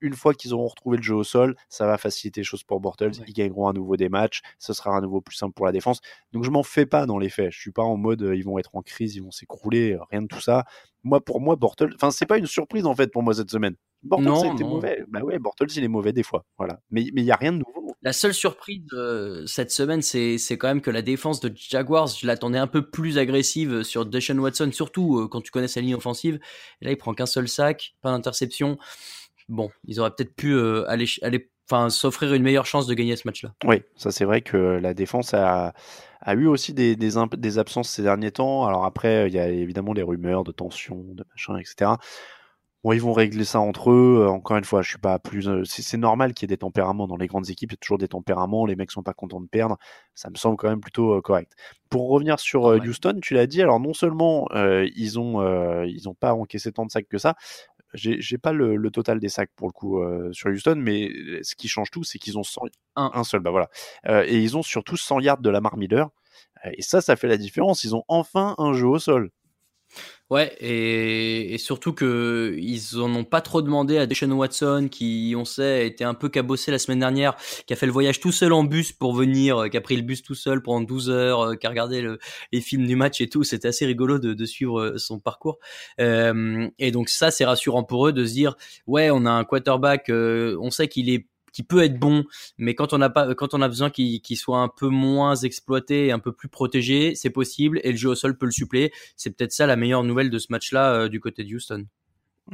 Une 0.00 0.14
fois 0.14 0.34
qu'ils 0.34 0.54
auront 0.54 0.68
retrouvé 0.68 0.96
le 0.96 1.02
jeu 1.02 1.14
au 1.14 1.24
sol, 1.24 1.56
ça 1.68 1.86
va 1.86 1.98
faciliter 1.98 2.40
les 2.40 2.44
choses 2.44 2.62
pour 2.62 2.80
Bortles. 2.80 3.12
Ils 3.26 3.32
gagneront 3.32 3.68
à 3.68 3.72
nouveau 3.72 3.96
des 3.96 4.08
matchs. 4.08 4.42
Ce 4.58 4.72
sera 4.72 4.96
à 4.96 5.00
nouveau 5.00 5.20
plus 5.20 5.36
simple 5.36 5.54
pour 5.54 5.66
la 5.66 5.72
défense. 5.72 6.00
Donc 6.32 6.44
je 6.44 6.50
m'en 6.50 6.62
fais 6.62 6.86
pas 6.86 7.06
dans 7.06 7.18
les 7.18 7.28
faits. 7.28 7.50
Je 7.50 7.58
suis 7.58 7.72
pas 7.72 7.82
en 7.82 7.96
mode 7.96 8.22
euh, 8.22 8.36
ils 8.36 8.44
vont 8.44 8.58
être 8.58 8.74
en 8.74 8.82
crise, 8.82 9.16
ils 9.16 9.22
vont 9.22 9.30
s'écrouler, 9.30 9.92
euh, 9.92 10.00
rien 10.10 10.22
de 10.22 10.28
tout 10.28 10.40
ça. 10.40 10.64
Moi, 11.04 11.24
pour 11.24 11.40
moi, 11.40 11.56
Bortles, 11.56 11.92
enfin 11.94 12.10
c'est 12.10 12.26
pas 12.26 12.38
une 12.38 12.46
surprise 12.46 12.86
en 12.86 12.94
fait 12.94 13.10
pour 13.12 13.22
moi 13.22 13.34
cette 13.34 13.50
semaine. 13.50 13.74
Bortles 14.02 14.54
était 14.54 14.64
mauvais. 14.64 15.04
Bah 15.08 15.20
ouais, 15.22 15.38
Bortles 15.38 15.72
il 15.76 15.84
est 15.84 15.88
mauvais 15.88 16.12
des 16.12 16.22
fois. 16.22 16.44
Voilà. 16.56 16.80
Mais 16.90 17.02
il 17.02 17.24
y 17.24 17.32
a 17.32 17.36
rien 17.36 17.52
de 17.52 17.58
nouveau. 17.58 17.88
La 18.02 18.12
seule 18.12 18.34
surprise 18.34 18.84
de 18.92 19.42
cette 19.46 19.72
semaine, 19.72 20.02
c'est 20.02 20.38
quand 20.56 20.68
même 20.68 20.80
que 20.80 20.90
la 20.90 21.02
défense 21.02 21.40
de 21.40 21.52
Jaguars, 21.54 22.06
je 22.06 22.28
l'attendais 22.28 22.58
un 22.58 22.68
peu 22.68 22.88
plus 22.88 23.18
agressive 23.18 23.82
sur 23.82 24.06
Deshaun 24.06 24.38
Watson, 24.38 24.70
surtout 24.72 25.18
euh, 25.18 25.28
quand 25.28 25.40
tu 25.40 25.50
connais 25.50 25.66
sa 25.66 25.80
ligne 25.80 25.96
offensive. 25.96 26.38
Et 26.80 26.84
là, 26.84 26.92
il 26.92 26.96
prend 26.96 27.12
qu'un 27.12 27.26
seul 27.26 27.48
sac, 27.48 27.96
pas 28.00 28.12
d'interception. 28.12 28.78
Bon, 29.48 29.70
ils 29.86 30.00
auraient 30.00 30.10
peut-être 30.10 30.34
pu 30.34 30.52
euh, 30.52 30.88
aller, 30.88 31.06
aller 31.22 31.50
enfin 31.70 31.90
s'offrir 31.90 32.34
une 32.34 32.42
meilleure 32.42 32.66
chance 32.66 32.86
de 32.86 32.94
gagner 32.94 33.16
ce 33.16 33.26
match-là. 33.26 33.54
Oui, 33.64 33.82
ça 33.96 34.10
c'est 34.10 34.24
vrai 34.24 34.42
que 34.42 34.56
la 34.56 34.94
défense 34.94 35.34
a, 35.34 35.74
a 36.20 36.34
eu 36.34 36.46
aussi 36.46 36.74
des, 36.74 36.96
des, 36.96 37.10
des, 37.36 37.58
absences 37.58 37.90
ces 37.90 38.02
derniers 38.02 38.32
temps. 38.32 38.66
Alors 38.66 38.84
après, 38.84 39.28
il 39.28 39.34
y 39.34 39.38
a 39.38 39.48
évidemment 39.48 39.92
les 39.92 40.02
rumeurs 40.02 40.44
de 40.44 40.52
tension, 40.52 41.04
de 41.14 41.24
machin, 41.30 41.56
etc. 41.58 41.92
Bon, 42.84 42.92
ils 42.92 43.00
vont 43.00 43.12
régler 43.12 43.44
ça 43.44 43.58
entre 43.58 43.90
eux. 43.90 44.20
Euh, 44.22 44.28
encore 44.28 44.56
une 44.56 44.64
fois, 44.64 44.82
je 44.82 44.90
suis 44.90 44.98
pas 44.98 45.18
plus. 45.18 45.48
Euh, 45.48 45.64
c'est 45.64 45.96
normal 45.96 46.32
qu'il 46.32 46.48
y 46.48 46.52
ait 46.52 46.54
des 46.54 46.58
tempéraments 46.58 47.08
dans 47.08 47.16
les 47.16 47.26
grandes 47.26 47.50
équipes. 47.50 47.72
Il 47.72 47.74
y 47.74 47.76
a 47.76 47.78
toujours 47.78 47.98
des 47.98 48.06
tempéraments. 48.06 48.66
Les 48.66 48.76
mecs 48.76 48.92
sont 48.92 49.02
pas 49.02 49.14
contents 49.14 49.40
de 49.40 49.48
perdre. 49.48 49.78
Ça 50.14 50.30
me 50.30 50.36
semble 50.36 50.56
quand 50.56 50.68
même 50.68 50.80
plutôt 50.80 51.14
euh, 51.14 51.20
correct. 51.20 51.54
Pour 51.90 52.08
revenir 52.08 52.38
sur 52.38 52.64
Houston, 52.64 53.18
tu 53.20 53.34
l'as 53.34 53.48
dit. 53.48 53.62
Alors 53.62 53.80
non 53.80 53.94
seulement 53.94 54.46
ils 54.54 55.18
ont 55.18 55.82
ils 55.84 56.08
ont 56.08 56.14
pas 56.14 56.34
encaissé 56.34 56.70
tant 56.70 56.84
de 56.84 56.90
sacs 56.90 57.08
que 57.08 57.16
ça. 57.16 57.34
J'ai 57.94 58.38
pas 58.38 58.52
le, 58.52 58.90
total 58.90 59.18
des 59.18 59.28
sacs 59.28 59.50
pour 59.56 59.68
le 59.68 59.72
coup 59.72 60.02
sur 60.32 60.50
Houston, 60.50 60.76
mais 60.76 61.10
ce 61.42 61.54
qui 61.54 61.68
change 61.68 61.90
tout, 61.90 62.04
c'est 62.04 62.18
qu'ils 62.18 62.38
ont 62.38 62.42
100, 62.42 62.62
un. 62.96 63.24
seul. 63.24 63.40
Bah 63.40 63.50
voilà. 63.50 63.68
et 64.26 64.38
ils 64.38 64.56
ont 64.56 64.62
surtout 64.62 64.96
100 64.96 65.20
yards 65.20 65.38
de 65.38 65.50
Lamar 65.50 65.76
Miller. 65.76 66.10
Et 66.72 66.82
ça, 66.82 67.00
ça 67.00 67.16
fait 67.16 67.28
la 67.28 67.36
différence. 67.36 67.84
Ils 67.84 67.94
ont 67.94 68.04
enfin 68.08 68.54
un 68.58 68.72
jeu 68.72 68.86
au 68.86 68.98
sol. 68.98 69.30
Ouais, 70.30 70.54
et, 70.60 71.56
surtout 71.56 71.94
que 71.94 72.54
ils 72.58 72.98
en 73.00 73.14
ont 73.14 73.24
pas 73.24 73.40
trop 73.40 73.62
demandé 73.62 73.96
à 73.96 74.06
Deshaun 74.06 74.30
Watson, 74.32 74.88
qui, 74.90 75.34
on 75.34 75.46
sait, 75.46 75.86
était 75.86 76.04
un 76.04 76.12
peu 76.12 76.28
cabossé 76.28 76.70
la 76.70 76.78
semaine 76.78 76.98
dernière, 76.98 77.34
qui 77.66 77.72
a 77.72 77.76
fait 77.76 77.86
le 77.86 77.92
voyage 77.92 78.20
tout 78.20 78.30
seul 78.30 78.52
en 78.52 78.62
bus 78.62 78.92
pour 78.92 79.14
venir, 79.14 79.56
euh, 79.56 79.68
qui 79.68 79.78
a 79.78 79.80
pris 79.80 79.96
le 79.96 80.02
bus 80.02 80.22
tout 80.22 80.34
seul 80.34 80.62
pendant 80.62 80.82
12 80.82 81.08
heures, 81.08 81.40
euh, 81.40 81.54
qui 81.54 81.66
a 81.66 81.70
regardé 81.70 82.02
le, 82.02 82.18
les 82.52 82.60
films 82.60 82.86
du 82.86 82.94
match 82.94 83.22
et 83.22 83.28
tout. 83.30 83.42
C'était 83.42 83.68
assez 83.68 83.86
rigolo 83.86 84.18
de, 84.18 84.34
de, 84.34 84.44
suivre 84.44 84.80
euh, 84.80 84.98
son 84.98 85.18
parcours. 85.18 85.58
Euh, 85.98 86.68
et 86.78 86.90
donc 86.90 87.08
ça, 87.08 87.30
c'est 87.30 87.46
rassurant 87.46 87.82
pour 87.82 88.06
eux 88.06 88.12
de 88.12 88.26
se 88.26 88.32
dire, 88.34 88.54
ouais, 88.86 89.10
on 89.10 89.24
a 89.24 89.30
un 89.30 89.44
quarterback, 89.44 90.10
on 90.10 90.70
sait 90.70 90.88
qu'il 90.88 91.08
est 91.08 91.26
qui 91.58 91.64
peut 91.64 91.82
être 91.82 91.98
bon, 91.98 92.24
mais 92.56 92.76
quand 92.76 92.92
on 92.92 93.00
a 93.00 93.10
pas, 93.10 93.34
quand 93.34 93.52
on 93.52 93.60
a 93.62 93.66
besoin 93.66 93.90
qu'il 93.90 94.36
soit 94.36 94.60
un 94.60 94.68
peu 94.68 94.86
moins 94.86 95.34
exploité 95.34 96.06
et 96.06 96.12
un 96.12 96.20
peu 96.20 96.30
plus 96.30 96.46
protégé, 96.48 97.16
c'est 97.16 97.30
possible 97.30 97.80
et 97.82 97.90
le 97.90 97.96
jeu 97.96 98.10
au 98.10 98.14
sol 98.14 98.38
peut 98.38 98.46
le 98.46 98.52
suppléer. 98.52 98.92
C'est 99.16 99.36
peut-être 99.36 99.50
ça 99.50 99.66
la 99.66 99.74
meilleure 99.74 100.04
nouvelle 100.04 100.30
de 100.30 100.38
ce 100.38 100.46
match-là 100.50 100.92
euh, 100.92 101.08
du 101.08 101.18
côté 101.18 101.42
de 101.42 101.52
Houston. 101.52 101.86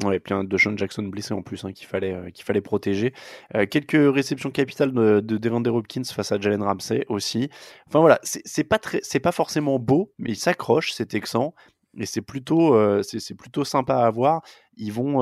Ouais, 0.05 0.21
plein 0.21 0.43
de 0.43 0.57
Sean 0.57 0.75
Jackson 0.79 1.03
blessé 1.03 1.35
en 1.35 1.43
plus 1.43 1.67
hein, 1.67 1.75
qu'il 1.75 1.87
fallait 1.87 2.14
euh, 2.14 2.31
qu'il 2.31 2.47
fallait 2.47 2.62
protéger. 2.62 3.12
Euh, 3.55 3.67
quelques 3.67 4.14
réceptions 4.14 4.51
capitales 4.51 4.93
de, 4.93 5.21
de 5.21 5.37
Devander 5.37 5.69
Hopkins 5.69 6.05
face 6.05 6.33
à 6.33 6.40
Jalen 6.40 6.62
Ramsey 6.62 7.05
aussi. 7.11 7.51
Enfin 7.87 8.01
voilà, 8.01 8.19
c'est 8.23 8.64
pas 8.64 8.79
très, 8.79 9.01
c'est 9.03 9.21
pas 9.21 9.33
forcément 9.33 9.79
beau, 9.79 10.14
mais 10.17 10.31
il 10.31 10.37
s'accroche, 10.37 10.93
c'est 10.93 11.05
Texan 11.05 11.53
et 11.99 12.07
c'est 12.07 12.23
plutôt 12.23 12.75
c'est 13.03 13.35
plutôt 13.35 13.64
sympa 13.64 13.97
à 13.97 14.11
voir. 14.11 14.40
Ils 14.79 14.95
vont 14.95 15.19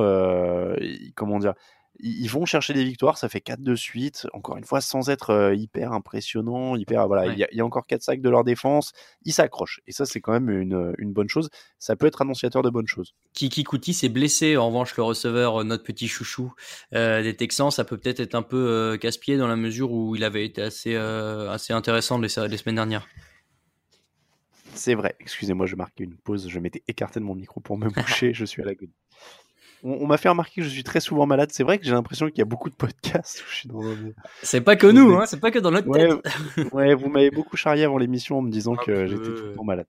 comment 1.16 1.40
dire 1.40 1.54
ils 2.00 2.28
vont 2.28 2.46
chercher 2.46 2.72
des 2.72 2.84
victoires, 2.84 3.18
ça 3.18 3.28
fait 3.28 3.40
4 3.40 3.60
de 3.60 3.74
suite, 3.74 4.26
encore 4.32 4.56
une 4.56 4.64
fois, 4.64 4.80
sans 4.80 5.10
être 5.10 5.30
euh, 5.30 5.54
hyper 5.54 5.92
impressionnant, 5.92 6.74
hyper, 6.74 7.06
voilà, 7.06 7.32
il 7.32 7.38
y, 7.38 7.60
a 7.60 7.64
encore 7.64 7.86
4 7.86 8.02
sacs 8.02 8.20
de 8.20 8.28
leur 8.28 8.44
défense, 8.44 8.92
ils 9.24 9.32
s'accrochent, 9.32 9.80
et 9.86 9.92
ça 9.92 10.06
c'est 10.06 10.20
quand 10.20 10.32
même 10.32 10.50
une, 10.50 10.94
une, 10.98 11.12
bonne 11.12 11.28
chose, 11.28 11.50
ça 11.78 11.94
peut 11.94 12.06
être 12.06 12.22
annonciateur 12.22 12.62
de 12.62 12.70
bonnes 12.70 12.86
choses. 12.86 13.14
Kiki 13.34 13.64
Kuti 13.64 13.94
s'est 13.94 14.08
blessé, 14.08 14.56
en 14.56 14.68
revanche 14.68 14.96
le 14.96 15.02
receveur, 15.02 15.60
euh, 15.60 15.64
notre 15.64 15.84
petit 15.84 16.08
chouchou 16.08 16.52
euh, 16.94 17.22
des 17.22 17.36
Texans, 17.36 17.70
ça 17.70 17.84
peut 17.84 17.98
peut-être 17.98 18.20
être 18.20 18.34
un 18.34 18.42
peu 18.42 18.98
casse-pied 19.00 19.36
dans 19.36 19.48
la 19.48 19.56
mesure 19.56 19.92
où 19.92 20.16
il 20.16 20.24
avait 20.24 20.44
été 20.44 20.62
assez, 20.62 20.96
assez 20.96 21.72
intéressant 21.72 22.18
les, 22.18 22.28
les 22.48 22.56
semaines 22.56 22.76
dernières. 22.76 23.06
C'est 24.74 24.94
vrai, 24.94 25.14
excusez-moi, 25.20 25.66
je 25.66 25.76
marquais 25.76 26.04
une 26.04 26.16
pause, 26.16 26.48
je 26.48 26.58
m'étais 26.58 26.82
écarté 26.88 27.20
de 27.20 27.24
mon 27.24 27.34
micro 27.34 27.60
pour 27.60 27.76
me 27.76 27.88
boucher, 27.90 28.32
je 28.32 28.44
suis 28.44 28.62
à 28.62 28.64
la 28.64 28.74
goutte 28.74 28.90
on, 29.82 30.06
m'a 30.06 30.16
fait 30.16 30.28
remarquer 30.28 30.60
que 30.60 30.66
je 30.66 30.72
suis 30.72 30.84
très 30.84 31.00
souvent 31.00 31.26
malade. 31.26 31.50
C'est 31.52 31.64
vrai 31.64 31.78
que 31.78 31.84
j'ai 31.84 31.92
l'impression 31.92 32.28
qu'il 32.28 32.38
y 32.38 32.42
a 32.42 32.46
beaucoup 32.46 32.70
de 32.70 32.74
podcasts 32.74 33.40
où 33.40 33.50
je 33.50 33.54
suis 33.54 33.68
dans 33.68 33.80
C'est 34.42 34.60
pas 34.60 34.76
que 34.76 34.86
nous, 34.86 35.14
hein, 35.14 35.26
c'est 35.26 35.40
pas 35.40 35.50
que 35.50 35.58
dans 35.58 35.70
notre 35.70 35.88
ouais, 35.88 36.08
tête. 36.08 36.72
ouais, 36.72 36.94
vous 36.94 37.08
m'avez 37.08 37.30
beaucoup 37.30 37.56
charrié 37.56 37.84
avant 37.84 37.98
l'émission 37.98 38.38
en 38.38 38.42
me 38.42 38.50
disant 38.50 38.76
que 38.76 39.06
j'étais 39.06 39.22
tout 39.22 39.44
le 39.44 39.54
temps 39.54 39.64
malade. 39.64 39.86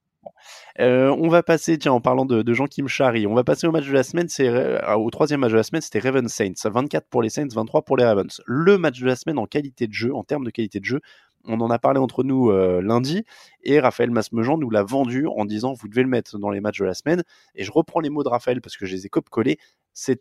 Euh, 0.80 1.16
on 1.20 1.28
va 1.28 1.44
passer, 1.44 1.78
tiens, 1.78 1.92
en 1.92 2.02
parlant 2.02 2.26
de, 2.26 2.54
gens 2.54 2.66
qui 2.66 2.82
me 2.82 2.88
charrient, 2.88 3.28
on 3.28 3.36
va 3.36 3.44
passer 3.44 3.68
au 3.68 3.72
match 3.72 3.88
de 3.88 3.94
la 3.94 4.04
semaine, 4.04 4.30
c'est 4.30 4.48
euh, 4.48 4.80
au 4.96 5.10
troisième 5.12 5.42
match 5.42 5.52
de 5.52 5.58
la 5.58 5.64
semaine, 5.64 5.82
c'était 5.82 6.00
Ravens 6.00 6.32
Saints, 6.32 6.54
24 6.66 7.08
pour 7.08 7.22
les 7.22 7.30
Saints, 7.30 7.48
23 7.54 7.84
pour 7.84 7.98
les 7.98 8.06
Ravens. 8.06 8.42
Le 8.46 8.78
match 8.78 9.00
de 9.00 9.06
la 9.06 9.16
semaine 9.16 9.38
en 9.38 9.46
qualité 9.46 9.88
de 9.88 9.94
jeu, 9.94 10.14
en 10.14 10.24
termes 10.24 10.46
de 10.46 10.50
qualité 10.50 10.80
de 10.80 10.86
jeu, 10.86 11.02
on 11.46 11.60
en 11.60 11.70
a 11.70 11.80
parlé 11.80 12.00
entre 12.00 12.24
nous 12.24 12.50
euh, 12.52 12.82
lundi 12.82 13.24
et 13.64 13.80
Raphaël 13.80 14.12
Masmejean 14.12 14.58
nous 14.58 14.70
l'a 14.70 14.84
vendu 14.84 15.28
en 15.28 15.46
disant 15.46 15.74
vous 15.74 15.88
devez 15.88 16.04
le 16.04 16.08
mettre 16.08 16.40
dans 16.40 16.50
les 16.50 16.62
matchs 16.62 16.80
de 16.80 16.86
la 16.86 16.94
semaine. 16.94 17.24
Et 17.56 17.64
je 17.64 17.72
reprends 17.72 18.00
les 18.00 18.10
mots 18.10 18.24
de 18.24 18.30
Raphaël 18.30 18.62
parce 18.62 18.78
que 18.78 18.86
je 18.86 18.96
les 18.96 19.06
ai 19.06 19.10
cop-collés. 19.10 19.58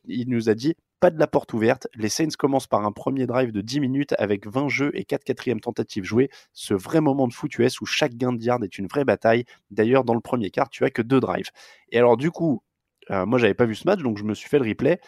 Il 0.07 0.29
nous 0.29 0.49
a 0.49 0.55
dit 0.55 0.75
pas 1.01 1.11
de 1.11 1.19
la 1.19 1.27
porte 1.27 1.53
ouverte. 1.53 1.89
Les 1.97 2.09
Saints 2.09 2.29
commencent 2.39 2.69
par 2.69 2.85
un 2.85 2.93
premier 2.93 3.27
drive 3.27 3.51
de 3.51 3.61
10 3.61 3.81
minutes 3.81 4.15
avec 4.19 4.47
20 4.47 4.69
jeux 4.69 4.93
et 4.95 5.05
4 5.05 5.25
quatrièmes 5.25 5.61
tentatives 5.61 6.05
jouées. 6.05 6.31
Ce 6.53 6.75
vrai 6.75 7.01
moment 7.01 7.27
de 7.27 7.33
foot 7.33 7.59
US 7.59 7.81
où 7.81 7.87
chaque 7.87 8.15
gain 8.15 8.33
de 8.33 8.41
yard 8.41 8.63
est 8.63 8.79
une 8.79 8.87
vraie 8.87 9.05
bataille. 9.05 9.45
D'ailleurs, 9.73 10.05
dans 10.05 10.15
le 10.15 10.21
premier 10.21 10.51
quart, 10.51 10.71
tu 10.71 10.85
as 10.85 10.91
que 10.91 11.03
deux 11.03 11.19
drives. 11.19 11.51
Et 11.91 11.99
alors, 11.99 12.17
du 12.17 12.31
coup, 12.31 12.63
euh, 13.11 13.27
moi, 13.27 13.41
j'avais 13.41 13.55
pas 13.55 13.65
vu 13.65 13.75
ce 13.75 13.85
match, 13.85 14.01
donc 14.01 14.17
je 14.17 14.23
me 14.23 14.33
suis 14.33 14.49
fait 14.49 14.61
le 14.61 14.69
replay. 14.69 15.01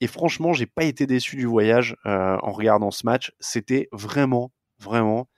Et 0.00 0.06
franchement, 0.06 0.52
j'ai 0.52 0.66
pas 0.66 0.84
été 0.84 1.08
déçu 1.08 1.34
du 1.34 1.46
voyage 1.46 1.96
euh, 2.06 2.36
en 2.40 2.52
regardant 2.52 2.92
ce 2.92 3.04
match. 3.04 3.32
C'était 3.40 3.88
vraiment, 3.90 4.52
vraiment 4.78 5.28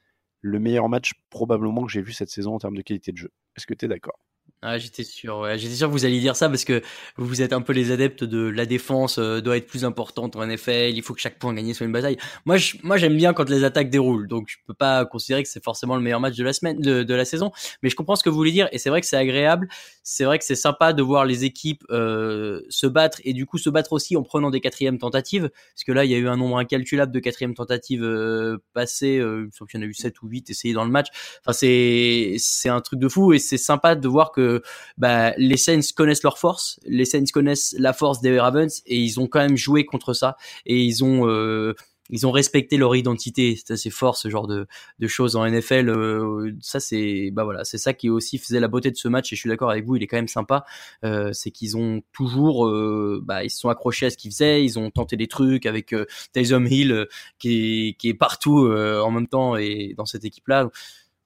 le 0.42 0.58
meilleur 0.58 0.90
match 0.90 1.12
probablement 1.30 1.86
que 1.86 1.90
j'ai 1.90 2.02
vu 2.02 2.12
cette 2.12 2.28
saison 2.28 2.54
en 2.54 2.58
termes 2.58 2.76
de 2.76 2.82
qualité 2.82 3.12
de 3.12 3.16
jeu. 3.16 3.30
Est-ce 3.56 3.66
que 3.66 3.72
tu 3.72 3.86
es 3.86 3.88
d'accord? 3.88 4.18
Ah, 4.66 4.78
j'étais 4.78 5.04
sûr, 5.04 5.46
j'étais 5.58 5.74
sûr 5.74 5.88
que 5.88 5.92
vous 5.92 6.06
alliez 6.06 6.20
dire 6.20 6.36
ça 6.36 6.48
parce 6.48 6.64
que 6.64 6.80
vous 7.18 7.42
êtes 7.42 7.52
un 7.52 7.60
peu 7.60 7.74
les 7.74 7.92
adeptes 7.92 8.24
de 8.24 8.48
la 8.48 8.64
défense 8.64 9.18
euh, 9.18 9.42
doit 9.42 9.58
être 9.58 9.66
plus 9.66 9.84
importante 9.84 10.36
en 10.36 10.46
NFL, 10.46 10.92
il 10.94 11.02
faut 11.02 11.12
que 11.12 11.20
chaque 11.20 11.38
point 11.38 11.52
gagné 11.52 11.74
soit 11.74 11.84
une 11.84 11.92
bataille. 11.92 12.16
Moi, 12.46 12.56
moi 12.82 12.96
j'aime 12.96 13.14
bien 13.14 13.34
quand 13.34 13.50
les 13.50 13.62
attaques 13.62 13.90
déroulent, 13.90 14.26
donc 14.26 14.48
je 14.48 14.56
peux 14.66 14.72
pas 14.72 15.04
considérer 15.04 15.42
que 15.42 15.50
c'est 15.50 15.62
forcément 15.62 15.96
le 15.96 16.00
meilleur 16.00 16.18
match 16.18 16.34
de 16.36 16.44
la 16.44 16.54
semaine, 16.54 16.80
de, 16.80 17.14
la 17.14 17.26
saison, 17.26 17.52
mais 17.82 17.90
je 17.90 17.94
comprends 17.94 18.16
ce 18.16 18.24
que 18.24 18.30
vous 18.30 18.36
voulez 18.36 18.52
dire 18.52 18.70
et 18.72 18.78
c'est 18.78 18.88
vrai 18.88 19.02
que 19.02 19.06
c'est 19.06 19.18
agréable, 19.18 19.68
c'est 20.02 20.24
vrai 20.24 20.38
que 20.38 20.46
c'est 20.46 20.54
sympa 20.54 20.94
de 20.94 21.02
voir 21.02 21.26
les 21.26 21.44
équipes 21.44 21.84
euh, 21.90 22.62
se 22.70 22.86
battre 22.86 23.20
et 23.24 23.34
du 23.34 23.44
coup 23.44 23.58
se 23.58 23.68
battre 23.68 23.92
aussi 23.92 24.16
en 24.16 24.22
prenant 24.22 24.50
des 24.50 24.62
quatrièmes 24.62 24.96
tentatives, 24.96 25.50
parce 25.74 25.84
que 25.84 25.92
là 25.92 26.06
il 26.06 26.10
y 26.10 26.14
a 26.14 26.18
eu 26.18 26.28
un 26.28 26.38
nombre 26.38 26.56
incalculable 26.56 27.12
de 27.12 27.20
quatrièmes 27.20 27.54
tentatives 27.54 28.02
euh, 28.02 28.56
passées, 28.72 29.18
euh, 29.18 29.46
il 29.46 29.66
qu'il 29.66 29.78
y 29.78 29.82
en 29.82 29.86
a 29.86 29.90
eu 29.90 29.92
7 29.92 30.22
ou 30.22 30.28
8 30.28 30.48
essayées 30.48 30.74
dans 30.74 30.86
le 30.86 30.90
match. 30.90 31.08
Enfin 31.40 31.52
c'est 31.52 32.36
c'est 32.38 32.70
un 32.70 32.80
truc 32.80 32.98
de 32.98 33.08
fou 33.08 33.34
et 33.34 33.38
c'est 33.38 33.58
sympa 33.58 33.94
de 33.94 34.08
voir 34.08 34.32
que 34.32 34.53
bah, 34.98 35.32
les 35.36 35.56
Saints 35.56 35.80
connaissent 35.96 36.22
leur 36.22 36.38
force, 36.38 36.78
les 36.84 37.04
Saints 37.04 37.24
connaissent 37.32 37.74
la 37.78 37.92
force 37.92 38.20
des 38.20 38.38
Ravens 38.38 38.82
et 38.86 38.98
ils 38.98 39.20
ont 39.20 39.26
quand 39.26 39.40
même 39.40 39.56
joué 39.56 39.84
contre 39.84 40.12
ça 40.12 40.36
et 40.66 40.82
ils 40.82 41.04
ont 41.04 41.28
euh, 41.28 41.74
ils 42.10 42.26
ont 42.26 42.30
respecté 42.30 42.76
leur 42.76 42.94
identité. 42.96 43.56
C'est 43.56 43.72
assez 43.72 43.90
fort 43.90 44.16
ce 44.16 44.28
genre 44.28 44.46
de, 44.46 44.66
de 44.98 45.06
choses 45.06 45.36
en 45.36 45.48
NFL. 45.48 45.88
Euh, 45.88 46.52
ça 46.60 46.80
c'est 46.80 47.30
bah 47.32 47.44
voilà, 47.44 47.64
c'est 47.64 47.78
ça 47.78 47.94
qui 47.94 48.10
aussi 48.10 48.38
faisait 48.38 48.60
la 48.60 48.68
beauté 48.68 48.90
de 48.90 48.96
ce 48.96 49.08
match. 49.08 49.32
Et 49.32 49.36
je 49.36 49.40
suis 49.40 49.48
d'accord 49.48 49.70
avec 49.70 49.84
vous, 49.86 49.96
il 49.96 50.02
est 50.02 50.06
quand 50.06 50.16
même 50.16 50.28
sympa. 50.28 50.64
Euh, 51.04 51.32
c'est 51.32 51.50
qu'ils 51.50 51.76
ont 51.76 52.02
toujours, 52.12 52.66
euh, 52.66 53.22
bah 53.24 53.44
ils 53.44 53.50
se 53.50 53.58
sont 53.58 53.68
accrochés 53.68 54.06
à 54.06 54.10
ce 54.10 54.16
qu'ils 54.16 54.32
faisaient. 54.32 54.64
Ils 54.64 54.78
ont 54.78 54.90
tenté 54.90 55.16
des 55.16 55.28
trucs 55.28 55.66
avec 55.66 55.94
Taysom 56.32 56.66
Hill 56.66 57.06
qui 57.38 57.88
est 57.88 57.94
qui 57.94 58.08
est 58.10 58.14
partout 58.14 58.68
en 58.68 59.10
même 59.10 59.28
temps 59.28 59.56
et 59.56 59.94
dans 59.96 60.06
cette 60.06 60.24
équipe 60.24 60.48
là. 60.48 60.70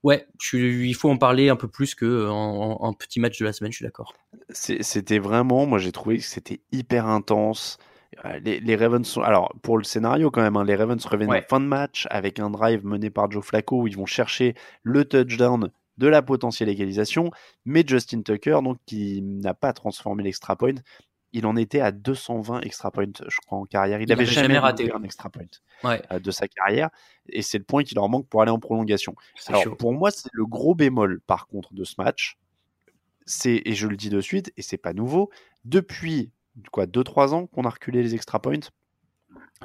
Ouais, 0.04 0.26
il 0.52 0.94
faut 0.94 1.10
en 1.10 1.16
parler 1.16 1.48
un 1.48 1.56
peu 1.56 1.68
plus 1.68 1.94
que 1.94 2.28
en, 2.28 2.92
petit 2.92 3.18
match 3.18 3.38
de 3.38 3.44
la 3.44 3.52
semaine, 3.52 3.72
je 3.72 3.76
suis 3.78 3.84
d'accord. 3.84 4.14
C'était 4.50 5.18
vraiment, 5.18 5.66
moi 5.66 5.78
j'ai 5.78 5.92
trouvé 5.92 6.18
que 6.18 6.24
c'était 6.24 6.60
hyper 6.70 7.06
intense. 7.06 7.78
Euh, 8.24 8.38
les, 8.40 8.76
Ravens 8.76 9.06
sont. 9.06 9.22
Alors, 9.22 9.52
pour 9.62 9.76
le 9.76 9.84
scénario, 9.84 10.30
quand 10.30 10.40
même, 10.40 10.56
hein, 10.56 10.64
les 10.64 10.76
Ravens 10.76 11.04
reviennent 11.04 11.30
en 11.30 11.42
fin 11.48 11.60
de 11.60 11.66
match 11.66 12.06
avec 12.10 12.38
un 12.38 12.50
drive 12.50 12.84
mené 12.84 13.10
par 13.10 13.30
Joe 13.30 13.44
Flacco 13.44 13.82
où 13.82 13.86
ils 13.86 13.96
vont 13.96 14.06
chercher 14.06 14.54
le 14.82 15.04
touchdown 15.04 15.70
de 15.98 16.06
la 16.06 16.22
potentielle 16.22 16.68
égalisation. 16.68 17.30
Mais 17.64 17.84
Justin 17.86 18.22
Tucker, 18.22 18.60
donc, 18.62 18.78
qui 18.86 19.20
n'a 19.22 19.54
pas 19.54 19.72
transformé 19.72 20.22
l'extra 20.22 20.56
point, 20.56 20.74
il 21.32 21.46
en 21.46 21.56
était 21.56 21.80
à 21.80 21.92
220 21.92 22.60
extra 22.62 22.90
points, 22.90 23.06
je 23.26 23.36
crois, 23.44 23.58
en 23.58 23.64
carrière. 23.64 24.00
Il 24.00 24.08
n'avait 24.08 24.24
jamais, 24.26 24.58
raté 24.58 24.92
un 24.92 25.02
extra 25.02 25.30
point 25.30 25.44
euh, 25.84 26.18
de 26.18 26.30
sa 26.30 26.48
carrière. 26.48 26.90
Et 27.28 27.42
c'est 27.42 27.58
le 27.58 27.64
point 27.64 27.84
qui 27.84 27.94
leur 27.94 28.08
manque 28.08 28.26
pour 28.28 28.42
aller 28.42 28.50
en 28.50 28.58
prolongation. 28.58 29.14
Alors, 29.46 29.76
pour 29.76 29.92
moi, 29.92 30.10
c'est 30.10 30.30
le 30.32 30.46
gros 30.46 30.74
bémol, 30.74 31.20
par 31.26 31.46
contre, 31.46 31.74
de 31.74 31.84
ce 31.84 31.94
match. 31.98 32.38
C'est, 33.26 33.60
et 33.66 33.74
je 33.74 33.86
le 33.86 33.96
dis 33.96 34.08
de 34.08 34.22
suite, 34.22 34.52
et 34.56 34.62
c'est 34.62 34.78
pas 34.78 34.94
nouveau, 34.94 35.30
depuis 35.64 36.30
quoi 36.72 36.86
2-3 36.86 37.34
ans 37.34 37.46
qu'on 37.46 37.64
a 37.64 37.70
reculé 37.70 38.02
les 38.02 38.14
extra 38.14 38.40
points, 38.40 38.70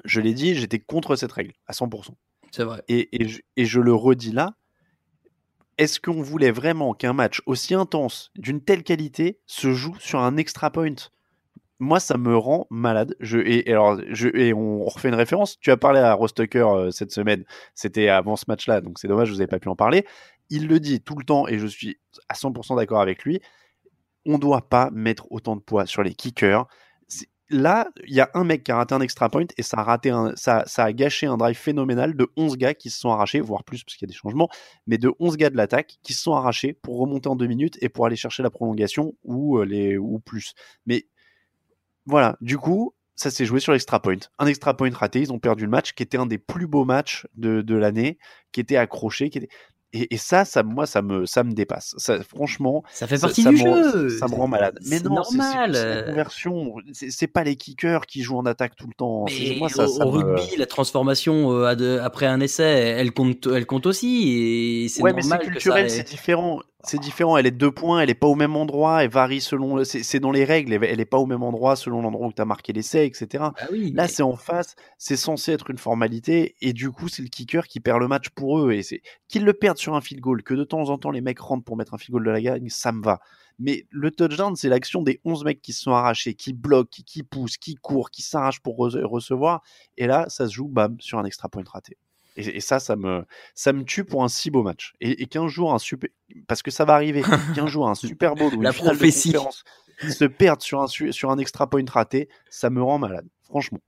je 0.03 0.19
l'ai 0.19 0.33
dit, 0.33 0.55
j'étais 0.55 0.79
contre 0.79 1.15
cette 1.15 1.31
règle, 1.31 1.53
à 1.67 1.71
100%. 1.71 2.09
C'est 2.51 2.63
vrai. 2.65 2.83
Et, 2.89 3.21
et, 3.21 3.27
je, 3.27 3.41
et 3.55 3.65
je 3.65 3.79
le 3.79 3.93
redis 3.93 4.31
là, 4.31 4.55
est-ce 5.77 5.99
qu'on 5.99 6.21
voulait 6.21 6.51
vraiment 6.51 6.93
qu'un 6.93 7.13
match 7.13 7.41
aussi 7.45 7.73
intense, 7.73 8.31
d'une 8.35 8.61
telle 8.61 8.83
qualité, 8.83 9.39
se 9.47 9.73
joue 9.73 9.95
sur 9.99 10.19
un 10.19 10.37
extra 10.37 10.71
point? 10.71 10.95
Moi, 11.83 11.99
ça 11.99 12.17
me 12.17 12.35
rend 12.35 12.65
malade. 12.69 13.15
Et, 13.45 13.71
alors, 13.71 13.99
on, 14.55 14.85
refait 14.85 15.09
une 15.09 15.15
référence. 15.15 15.59
Tu 15.59 15.69
as 15.69 15.77
parlé 15.77 15.99
à 15.99 16.13
Rostucker 16.13 16.59
euh, 16.59 16.91
cette 16.91 17.11
semaine. 17.11 17.43
C'était 17.75 18.09
avant 18.09 18.35
ce 18.35 18.45
match-là, 18.47 18.81
donc 18.81 18.97
c'est 18.99 19.07
dommage, 19.07 19.29
vous 19.29 19.41
ai 19.41 19.47
pas 19.47 19.59
pu 19.59 19.69
en 19.69 19.75
parler. 19.75 20.05
Il 20.49 20.67
le 20.67 20.79
dit 20.79 21.01
tout 21.01 21.15
le 21.15 21.25
temps, 21.25 21.47
et 21.47 21.59
je 21.59 21.67
suis 21.67 21.99
à 22.29 22.33
100% 22.33 22.77
d'accord 22.77 23.01
avec 23.01 23.23
lui. 23.23 23.41
On 24.25 24.33
ne 24.33 24.37
doit 24.37 24.69
pas 24.69 24.89
mettre 24.91 25.27
autant 25.31 25.55
de 25.55 25.61
poids 25.61 25.85
sur 25.85 26.03
les 26.03 26.13
kickers. 26.13 26.67
Là, 27.49 27.89
il 28.07 28.15
y 28.15 28.21
a 28.21 28.31
un 28.33 28.45
mec 28.45 28.63
qui 28.63 28.71
a 28.71 28.77
raté 28.77 28.95
un 28.95 29.01
extra 29.01 29.29
point 29.29 29.45
et 29.57 29.63
ça 29.63 29.77
a, 29.77 29.83
raté 29.83 30.11
ça 30.35 30.63
a 30.77 30.93
gâché 30.93 31.27
un 31.27 31.37
drive 31.37 31.57
phénoménal 31.57 32.15
de 32.15 32.27
11 32.37 32.57
gars 32.57 32.73
qui 32.73 32.89
se 32.89 32.99
sont 32.99 33.11
arrachés, 33.11 33.41
voire 33.41 33.63
plus 33.63 33.83
parce 33.83 33.95
qu'il 33.95 34.07
y 34.07 34.09
a 34.09 34.11
des 34.11 34.17
changements, 34.17 34.49
mais 34.87 34.97
de 34.97 35.13
11 35.19 35.37
gars 35.37 35.49
de 35.49 35.57
l'attaque 35.57 35.99
qui 36.03 36.13
se 36.13 36.23
sont 36.23 36.33
arrachés 36.33 36.73
pour 36.73 36.97
remonter 36.97 37.27
en 37.27 37.35
deux 37.35 37.45
minutes 37.45 37.77
et 37.81 37.89
pour 37.89 38.05
aller 38.05 38.15
chercher 38.15 38.41
la 38.41 38.49
prolongation 38.49 39.13
ou, 39.23 39.59
euh, 39.59 39.65
les, 39.65 39.97
ou 39.97 40.19
plus. 40.19 40.53
Mais 40.85 41.05
voilà, 42.05 42.37
du 42.41 42.57
coup, 42.57 42.93
ça 43.15 43.31
s'est 43.31 43.45
joué 43.45 43.59
sur 43.59 43.71
l'extra 43.71 44.01
point. 44.01 44.17
Un 44.39 44.47
extra 44.47 44.75
point 44.75 44.89
raté, 44.91 45.21
ils 45.21 45.31
ont 45.31 45.39
perdu 45.39 45.65
le 45.65 45.69
match, 45.69 45.93
qui 45.93 46.03
était 46.03 46.17
un 46.17 46.25
des 46.25 46.37
plus 46.37 46.67
beaux 46.67 46.85
matchs 46.85 47.27
de, 47.35 47.61
de 47.61 47.75
l'année, 47.75 48.17
qui 48.51 48.59
était 48.59 48.77
accroché, 48.77 49.29
qui 49.29 49.39
était... 49.39 49.49
Et, 49.95 50.17
ça, 50.17 50.43
ça, 50.43 50.63
moi, 50.63 50.87
ça 50.87 51.03
me, 51.03 51.27
ça 51.27 51.43
me 51.43 51.51
dépasse. 51.51 51.93
Ça, 51.97 52.23
franchement, 52.23 52.83
ça 52.91 53.05
fait 53.05 53.21
partie 53.21 53.45
du 53.45 53.55
jeu. 53.55 54.09
Ça 54.09 54.27
me 54.27 54.33
rend 54.33 54.47
malade. 54.47 54.79
Mais 54.89 54.99
non, 54.99 55.13
normal. 55.13 55.75
C'est 55.75 55.95
la 55.95 56.01
conversion. 56.01 56.73
C'est 56.93 57.27
pas 57.27 57.43
les 57.43 57.55
kickers 57.55 58.07
qui 58.07 58.23
jouent 58.23 58.39
en 58.39 58.45
attaque 58.47 58.75
tout 58.75 58.87
le 58.87 58.95
temps. 58.95 59.25
Mais 59.29 59.55
moi, 59.59 59.69
ça, 59.69 59.87
au, 59.87 60.09
rugby, 60.09 60.57
la 60.57 60.65
transformation 60.65 61.51
euh, 61.51 62.01
après 62.01 62.25
un 62.25 62.39
essai, 62.39 62.63
elle 62.63 63.13
compte, 63.13 63.45
elle 63.45 63.67
compte 63.67 63.85
aussi. 63.85 64.87
Et 64.95 65.01
ouais, 65.03 65.13
mais 65.13 65.21
c'est 65.21 65.37
culturel, 65.37 65.91
c'est 65.91 66.07
différent 66.07 66.63
c'est 66.83 66.99
différent. 66.99 67.37
Elle 67.37 67.45
est 67.45 67.51
deux 67.51 67.71
points, 67.71 68.01
elle 68.01 68.09
est 68.09 68.15
pas 68.15 68.27
au 68.27 68.35
même 68.35 68.55
endroit, 68.55 69.03
elle 69.03 69.09
varie 69.09 69.41
selon. 69.41 69.83
C'est 69.83 70.19
dans 70.19 70.31
les 70.31 70.43
règles, 70.43 70.73
elle 70.73 70.99
est 70.99 71.05
pas 71.05 71.17
au 71.17 71.25
même 71.25 71.43
endroit 71.43 71.75
selon 71.75 72.01
l'endroit 72.01 72.27
où 72.27 72.33
tu 72.33 72.41
as 72.41 72.45
marqué 72.45 72.73
l'essai, 72.73 73.05
etc. 73.05 73.27
Bah 73.55 73.67
Là, 73.71 74.07
c'est 74.07 74.23
en 74.23 74.35
face, 74.35 74.75
c'est 74.97 75.15
censé 75.15 75.53
être 75.53 75.69
une 75.69 75.77
formalité, 75.77 76.55
et 76.61 76.73
du 76.73 76.91
coup, 76.91 77.07
c'est 77.07 77.21
le 77.21 77.29
kicker 77.29 77.67
qui 77.67 77.79
perd 77.79 77.99
le 77.99 78.07
match 78.07 78.29
pour 78.29 78.59
eux. 78.59 78.73
Et 78.73 78.83
c'est 78.83 79.01
qu'ils 79.27 79.45
le 79.45 79.53
perdent 79.53 79.77
sur 79.77 79.95
un 79.95 80.01
field 80.01 80.21
goal, 80.21 80.43
que 80.43 80.53
de 80.53 80.63
temps 80.63 80.89
en 80.89 80.97
temps 80.97 81.11
les 81.11 81.21
mecs 81.21 81.39
rentrent 81.39 81.63
pour 81.63 81.77
mettre 81.77 81.93
un 81.93 81.97
field 81.97 82.13
goal 82.13 82.25
de 82.25 82.31
la 82.31 82.41
gagne, 82.41 82.69
ça 82.69 82.91
me 82.91 83.01
va. 83.01 83.19
Mais 83.59 83.85
le 83.91 84.11
touchdown, 84.11 84.55
c'est 84.55 84.69
l'action 84.69 85.03
des 85.03 85.21
11 85.25 85.45
mecs 85.45 85.61
qui 85.61 85.73
se 85.73 85.83
sont 85.83 85.91
arrachés, 85.91 86.33
qui 86.33 86.53
bloquent, 86.53 87.03
qui, 87.05 87.23
poussent, 87.23 87.57
qui 87.57 87.75
courent, 87.75 88.09
qui 88.09 88.21
s'arrachent 88.21 88.61
pour 88.61 88.77
recevoir. 88.77 89.61
Et 89.97 90.07
là, 90.07 90.25
ça 90.29 90.47
se 90.47 90.53
joue, 90.53 90.67
bam, 90.67 90.97
sur 90.99 91.19
un 91.19 91.23
extra 91.23 91.49
point 91.49 91.63
raté. 91.65 91.97
Et, 92.35 92.61
ça, 92.61 92.79
ça 92.79 92.95
me, 92.95 93.23
ça 93.53 93.73
me 93.73 93.83
tue 93.83 94.03
pour 94.03 94.23
un 94.23 94.27
si 94.27 94.49
beau 94.49 94.63
match. 94.63 94.93
Et, 94.99 95.21
et 95.21 95.25
15 95.27 95.47
jours, 95.51 95.73
un 95.73 95.79
super. 95.79 96.09
Parce 96.47 96.63
que 96.63 96.71
ça 96.71 96.85
va 96.85 96.93
arriver. 96.93 97.21
15 97.55 97.67
jours, 97.67 97.87
un 97.87 97.95
Super 97.95 98.35
Bowl 98.35 98.53
ou 98.55 98.61
La 98.61 98.71
finale 98.71 98.95
prophétie. 98.95 99.33
de 99.33 100.09
se 100.09 100.25
perdre 100.25 100.63
sur 100.63 100.81
un, 100.81 100.87
sur 100.87 101.29
un 101.29 101.37
extra 101.37 101.69
point 101.69 101.85
raté, 101.87 102.29
ça 102.49 102.69
me 102.69 102.81
rend 102.81 102.97
malade. 102.97 103.27
Franchement. 103.43 103.79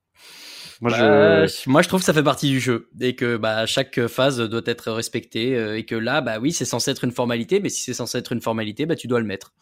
Moi, 0.82 0.92
bah, 0.92 1.46
je... 1.48 1.70
moi, 1.70 1.82
je 1.82 1.88
trouve 1.88 2.02
que 2.02 2.06
ça 2.06 2.14
fait 2.14 2.24
partie 2.24 2.50
du 2.50 2.60
jeu 2.60 2.90
et 3.00 3.16
que 3.16 3.38
bah, 3.38 3.66
chaque 3.66 4.08
phase 4.08 4.40
doit 4.40 4.62
être 4.66 4.92
respectée 4.92 5.56
euh, 5.56 5.78
et 5.78 5.86
que 5.86 5.96
là, 5.96 6.22
bah 6.22 6.40
oui, 6.40 6.52
c'est 6.52 6.66
censé 6.66 6.92
être 6.92 7.06
une 7.06 7.12
formalité, 7.12 7.60
mais 7.60 7.70
si 7.70 7.82
c'est 7.82 7.94
censé 7.94 8.18
être 8.18 8.34
une 8.34 8.42
formalité, 8.42 8.86
bah 8.86 8.96
tu 8.96 9.08
dois 9.08 9.20
le 9.20 9.26
mettre. 9.26 9.54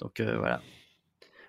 Donc 0.00 0.20
euh, 0.20 0.38
voilà. 0.38 0.62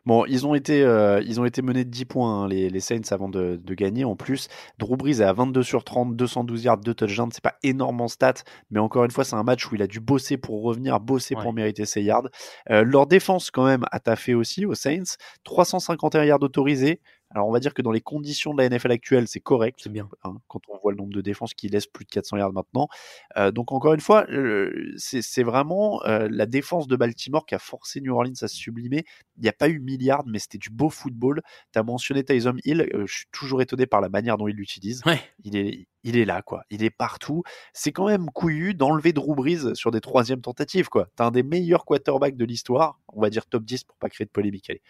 Bon, 0.05 0.23
ils 0.25 0.45
ont 0.45 0.53
été, 0.53 0.83
euh, 0.83 1.19
ils 1.25 1.39
ont 1.39 1.45
été 1.45 1.63
menés 1.63 1.83
de 1.83 1.89
10 1.89 2.05
points, 2.05 2.43
hein, 2.43 2.47
les, 2.47 2.69
les, 2.69 2.79
Saints, 2.79 3.01
avant 3.11 3.27
de, 3.27 3.59
de, 3.61 3.73
gagner. 3.73 4.05
En 4.05 4.15
plus, 4.15 4.49
Drew 4.77 4.95
Brees 4.97 5.21
est 5.21 5.23
à 5.23 5.33
22 5.33 5.63
sur 5.63 5.83
30, 5.83 6.15
212 6.15 6.63
yards, 6.63 6.77
2 6.77 6.93
touchdowns. 6.93 7.31
C'est 7.31 7.43
pas 7.43 7.55
énorme 7.63 8.01
en 8.01 8.07
stats, 8.07 8.43
mais 8.69 8.79
encore 8.79 9.03
une 9.03 9.11
fois, 9.11 9.23
c'est 9.23 9.35
un 9.35 9.43
match 9.43 9.71
où 9.71 9.75
il 9.75 9.81
a 9.81 9.87
dû 9.87 9.99
bosser 9.99 10.37
pour 10.37 10.61
revenir, 10.61 10.99
bosser 10.99 11.35
ouais. 11.35 11.41
pour 11.41 11.53
mériter 11.53 11.85
ses 11.85 12.03
yards. 12.03 12.29
Euh, 12.69 12.83
leur 12.83 13.07
défense, 13.07 13.49
quand 13.49 13.65
même, 13.65 13.85
a 13.91 13.99
taffé 13.99 14.35
aussi 14.35 14.65
aux 14.65 14.75
Saints. 14.75 15.17
351 15.43 16.23
yards 16.23 16.43
autorisés. 16.43 17.01
Alors 17.35 17.49
on 17.49 17.51
va 17.51 17.59
dire 17.59 17.73
que 17.73 17.81
dans 17.81 17.91
les 17.91 18.01
conditions 18.01 18.53
de 18.53 18.61
la 18.61 18.69
NFL 18.69 18.91
actuelle, 18.91 19.27
c'est 19.27 19.41
correct. 19.41 19.79
C'est 19.83 19.91
bien. 19.91 20.09
Hein, 20.23 20.37
quand 20.47 20.61
on 20.69 20.77
voit 20.77 20.93
le 20.93 20.97
nombre 20.97 21.13
de 21.13 21.19
défenses 21.19 21.53
qui 21.53 21.67
laissent 21.67 21.85
plus 21.85 22.05
de 22.05 22.09
400 22.09 22.37
yards 22.37 22.53
maintenant. 22.53 22.87
Euh, 23.35 23.51
donc 23.51 23.73
encore 23.73 23.93
une 23.93 23.99
fois, 23.99 24.25
euh, 24.29 24.93
c'est 24.95 25.43
vraiment 25.43 26.01
euh, 26.05 26.29
la 26.31 26.45
défense 26.45 26.87
de 26.87 26.95
Baltimore 26.95 27.45
qui 27.45 27.53
a 27.53 27.59
forcé 27.59 27.99
New 27.99 28.13
Orleans 28.13 28.31
à 28.41 28.47
se 28.47 28.55
sublimer. 28.55 29.03
Il 29.37 29.43
n'y 29.43 29.49
a 29.49 29.53
pas 29.53 29.67
eu 29.67 29.81
milliards, 29.81 30.23
mais 30.25 30.39
c'était 30.39 30.57
du 30.57 30.69
beau 30.69 30.89
football. 30.89 31.41
Tu 31.73 31.79
as 31.79 31.83
mentionné 31.83 32.23
Tyson 32.23 32.55
Hill. 32.63 32.89
je 33.05 33.13
suis 33.13 33.27
toujours 33.33 33.61
étonné 33.61 33.85
par 33.85 33.99
la 33.99 34.07
manière 34.07 34.37
dont 34.37 34.47
il 34.47 34.55
l'utilise. 34.55 35.01
Ouais. 35.05 35.19
Il 35.43 35.57
est, 35.57 35.87
il 36.05 36.17
est 36.17 36.25
là, 36.25 36.41
quoi. 36.43 36.63
Il 36.69 36.83
est 36.83 36.91
partout. 36.91 37.43
C'est 37.73 37.91
quand 37.91 38.07
même 38.07 38.29
couillu 38.29 38.75
d'enlever 38.75 39.11
Drew 39.11 39.35
Brees 39.35 39.73
sur 39.73 39.89
des 39.89 40.01
troisièmes 40.01 40.41
tentatives, 40.41 40.87
quoi. 40.87 41.07
T'as 41.15 41.25
un 41.25 41.31
des 41.31 41.43
meilleurs 41.43 41.83
quarterbacks 41.83 42.37
de 42.37 42.45
l'histoire, 42.45 42.99
on 43.11 43.19
va 43.19 43.29
dire 43.29 43.47
top 43.47 43.65
10 43.65 43.83
pour 43.83 43.97
pas 43.97 44.07
créer 44.09 44.25
de 44.25 44.31
polémique. 44.31 44.69
Allez. 44.69 44.81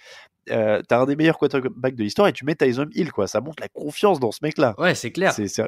Euh, 0.51 0.81
t'as 0.87 0.99
un 0.99 1.05
des 1.05 1.15
meilleurs 1.15 1.37
quarterbacks 1.37 1.95
de 1.95 2.03
l'histoire 2.03 2.27
et 2.27 2.33
tu 2.33 2.43
mets 2.45 2.55
Tyson 2.55 2.87
Hill, 2.93 3.11
quoi. 3.13 3.27
Ça 3.27 3.39
montre 3.39 3.61
la 3.61 3.69
confiance 3.69 4.19
dans 4.19 4.31
ce 4.31 4.39
mec-là. 4.43 4.75
Ouais, 4.77 4.93
c'est 4.93 5.11
clair. 5.11 5.31
C'est 5.33 5.47
c'est 5.47 5.63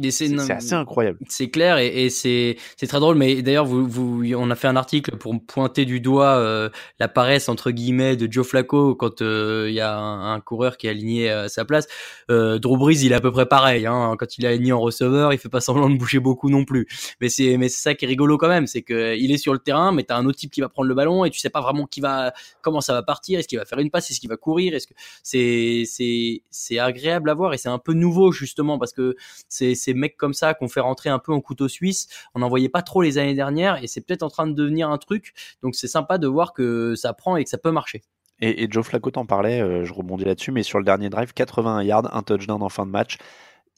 assez 0.00 0.72
incroyable. 0.72 1.18
C'est 1.28 1.50
clair 1.50 1.78
et, 1.78 2.04
et 2.04 2.10
c'est 2.10 2.56
très 2.88 3.00
drôle. 3.00 3.16
Mais 3.16 3.42
d'ailleurs, 3.42 3.66
vous, 3.66 3.86
vous, 3.86 4.24
on 4.34 4.50
a 4.50 4.54
fait 4.54 4.68
un 4.68 4.76
article 4.76 5.16
pour 5.16 5.34
pointer 5.46 5.84
du 5.84 6.00
doigt 6.00 6.36
euh, 6.38 6.70
la 6.98 7.08
paresse 7.08 7.48
entre 7.48 7.70
guillemets 7.70 8.16
de 8.16 8.30
Joe 8.30 8.46
Flacco 8.46 8.94
quand 8.94 9.20
il 9.20 9.26
euh, 9.26 9.70
y 9.70 9.80
a 9.80 9.94
un, 9.94 10.34
un, 10.34 10.40
coureur 10.40 10.76
qui 10.76 10.86
est 10.86 10.90
aligné 10.90 11.30
à 11.30 11.48
sa 11.48 11.64
place. 11.64 11.86
Euh, 12.30 12.58
Drew 12.58 12.78
Brees, 12.78 13.04
il 13.04 13.12
est 13.12 13.16
à 13.16 13.20
peu 13.20 13.30
près 13.30 13.46
pareil. 13.46 13.86
Hein. 13.86 14.16
Quand 14.18 14.38
il 14.38 14.44
est 14.44 14.48
aligné 14.48 14.72
en 14.72 14.80
receveur, 14.80 15.32
il 15.32 15.38
fait 15.38 15.48
pas 15.50 15.60
semblant 15.60 15.90
de 15.90 15.96
bouger 15.96 16.20
beaucoup 16.20 16.48
non 16.48 16.64
plus. 16.64 16.86
Mais 17.20 17.28
c'est 17.28 17.58
mais 17.58 17.68
c'est 17.68 17.82
ça 17.82 17.94
qui 17.94 18.06
est 18.06 18.08
rigolo 18.08 18.38
quand 18.38 18.48
même, 18.48 18.66
c'est 18.66 18.82
que 18.82 19.14
il 19.16 19.30
est 19.30 19.38
sur 19.38 19.52
le 19.52 19.58
terrain, 19.58 19.92
mais 19.92 20.04
t'as 20.04 20.16
un 20.16 20.24
autre 20.24 20.38
type 20.38 20.52
qui 20.52 20.62
va 20.62 20.68
prendre 20.68 20.88
le 20.88 20.94
ballon 20.94 21.24
et 21.24 21.30
tu 21.30 21.38
sais 21.38 21.50
pas 21.50 21.60
vraiment 21.60 21.86
qui 21.86 22.00
va 22.00 22.32
comment 22.62 22.80
ça 22.80 22.94
va 22.94 23.02
partir. 23.02 23.38
Est-ce 23.38 23.48
qu'il 23.48 23.58
va 23.58 23.66
faire 23.66 23.78
une 23.78 23.90
passe, 23.90 24.10
est-ce 24.10 24.20
qu'il 24.20 24.30
va 24.30 24.36
courir, 24.36 24.74
est-ce 24.74 24.86
que 24.86 24.94
c'est 25.22 25.84
c'est 25.86 26.42
c'est 26.50 26.78
agréable 26.78 27.28
à 27.28 27.34
voir 27.34 27.52
et 27.52 27.58
c'est 27.58 27.68
un 27.68 27.78
peu 27.78 27.92
nouveau 27.92 28.32
justement 28.32 28.78
parce 28.78 28.92
que 28.92 29.16
c'est 29.48 29.74
ces 29.82 29.94
mecs 29.94 30.16
comme 30.16 30.34
ça 30.34 30.54
qu'on 30.54 30.68
fait 30.68 30.80
rentrer 30.80 31.10
un 31.10 31.18
peu 31.18 31.32
en 31.32 31.40
couteau 31.40 31.68
suisse. 31.68 32.08
On 32.34 32.40
n'en 32.40 32.48
voyait 32.48 32.68
pas 32.68 32.82
trop 32.82 33.02
les 33.02 33.18
années 33.18 33.34
dernières 33.34 33.82
et 33.82 33.86
c'est 33.86 34.00
peut-être 34.00 34.22
en 34.22 34.30
train 34.30 34.46
de 34.46 34.52
devenir 34.52 34.90
un 34.90 34.98
truc. 34.98 35.34
Donc 35.62 35.74
c'est 35.74 35.88
sympa 35.88 36.18
de 36.18 36.26
voir 36.26 36.52
que 36.52 36.94
ça 36.94 37.12
prend 37.12 37.36
et 37.36 37.44
que 37.44 37.50
ça 37.50 37.58
peut 37.58 37.72
marcher. 37.72 38.02
Et, 38.40 38.66
Joe 38.68 38.84
Flacco 38.84 39.12
t'en 39.12 39.24
parlait, 39.24 39.60
euh, 39.60 39.84
je 39.84 39.92
rebondis 39.92 40.24
là-dessus, 40.24 40.50
mais 40.50 40.64
sur 40.64 40.78
le 40.78 40.84
dernier 40.84 41.10
drive, 41.10 41.32
81 41.32 41.82
yards, 41.84 42.14
un 42.14 42.22
touchdown 42.22 42.60
en 42.60 42.68
fin 42.68 42.84
de 42.84 42.90
match. 42.90 43.18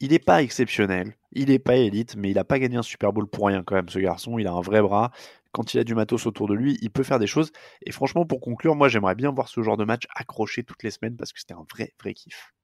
Il 0.01 0.11
n'est 0.11 0.19
pas 0.19 0.43
exceptionnel, 0.43 1.14
il 1.33 1.51
n'est 1.51 1.59
pas 1.59 1.77
élite, 1.77 2.17
mais 2.17 2.31
il 2.31 2.35
n'a 2.35 2.45
pas 2.45 2.59
gagné 2.59 2.77
un 2.77 2.83
Super 2.83 3.12
Bowl 3.12 3.27
pour 3.29 3.47
rien 3.47 3.62
quand 3.62 3.75
même, 3.75 3.88
ce 3.90 3.99
garçon. 3.99 4.38
Il 4.38 4.47
a 4.47 4.53
un 4.53 4.62
vrai 4.62 4.81
bras. 4.81 5.11
Quand 5.53 5.75
il 5.75 5.79
a 5.79 5.85
du 5.85 5.95
matos 5.95 6.27
autour 6.27 6.49
de 6.49 6.55
lui, 6.55 6.79
il 6.81 6.90
peut 6.90 7.05
faire 7.05 7.19
des 7.19 7.27
choses. 7.27 7.53
Et 7.83 7.93
franchement, 7.93 8.25
pour 8.25 8.40
conclure, 8.40 8.75
moi 8.75 8.88
j'aimerais 8.88 9.14
bien 9.14 9.31
voir 9.31 9.49
ce 9.49 9.62
genre 9.62 9.77
de 9.77 9.85
match 9.85 10.05
accroché 10.17 10.64
toutes 10.64 10.83
les 10.83 10.90
semaines 10.90 11.17
parce 11.17 11.33
que 11.33 11.38
c'était 11.38 11.55
un 11.55 11.64
vrai, 11.71 11.93
vrai 12.01 12.14
kiff. 12.14 12.55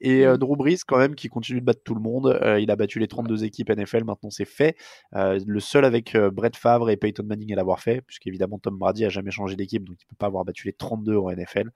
Et 0.00 0.26
euh, 0.26 0.36
Drew 0.36 0.56
Brees, 0.56 0.78
quand 0.86 0.98
même, 0.98 1.14
qui 1.14 1.28
continue 1.28 1.60
de 1.60 1.64
battre 1.64 1.82
tout 1.84 1.94
le 1.94 2.00
monde. 2.00 2.38
Euh, 2.42 2.60
il 2.60 2.70
a 2.70 2.76
battu 2.76 2.98
les 2.98 3.08
32 3.08 3.44
équipes 3.44 3.70
NFL, 3.70 4.04
maintenant 4.04 4.30
c'est 4.30 4.44
fait. 4.44 4.76
Euh, 5.14 5.38
le 5.46 5.60
seul 5.60 5.84
avec 5.84 6.16
Brett 6.16 6.56
Favre 6.56 6.90
et 6.90 6.96
Peyton 6.96 7.24
Manning 7.24 7.52
à 7.52 7.56
l'avoir 7.56 7.80
fait, 7.80 8.00
puisqu'évidemment 8.02 8.58
Tom 8.58 8.76
Brady 8.76 9.04
a 9.04 9.08
jamais 9.08 9.30
changé 9.30 9.56
d'équipe, 9.56 9.84
donc 9.84 9.96
il 10.00 10.06
peut 10.06 10.16
pas 10.18 10.26
avoir 10.26 10.44
battu 10.44 10.66
les 10.66 10.72
32 10.72 11.16
en 11.16 11.30
NFL. 11.30 11.70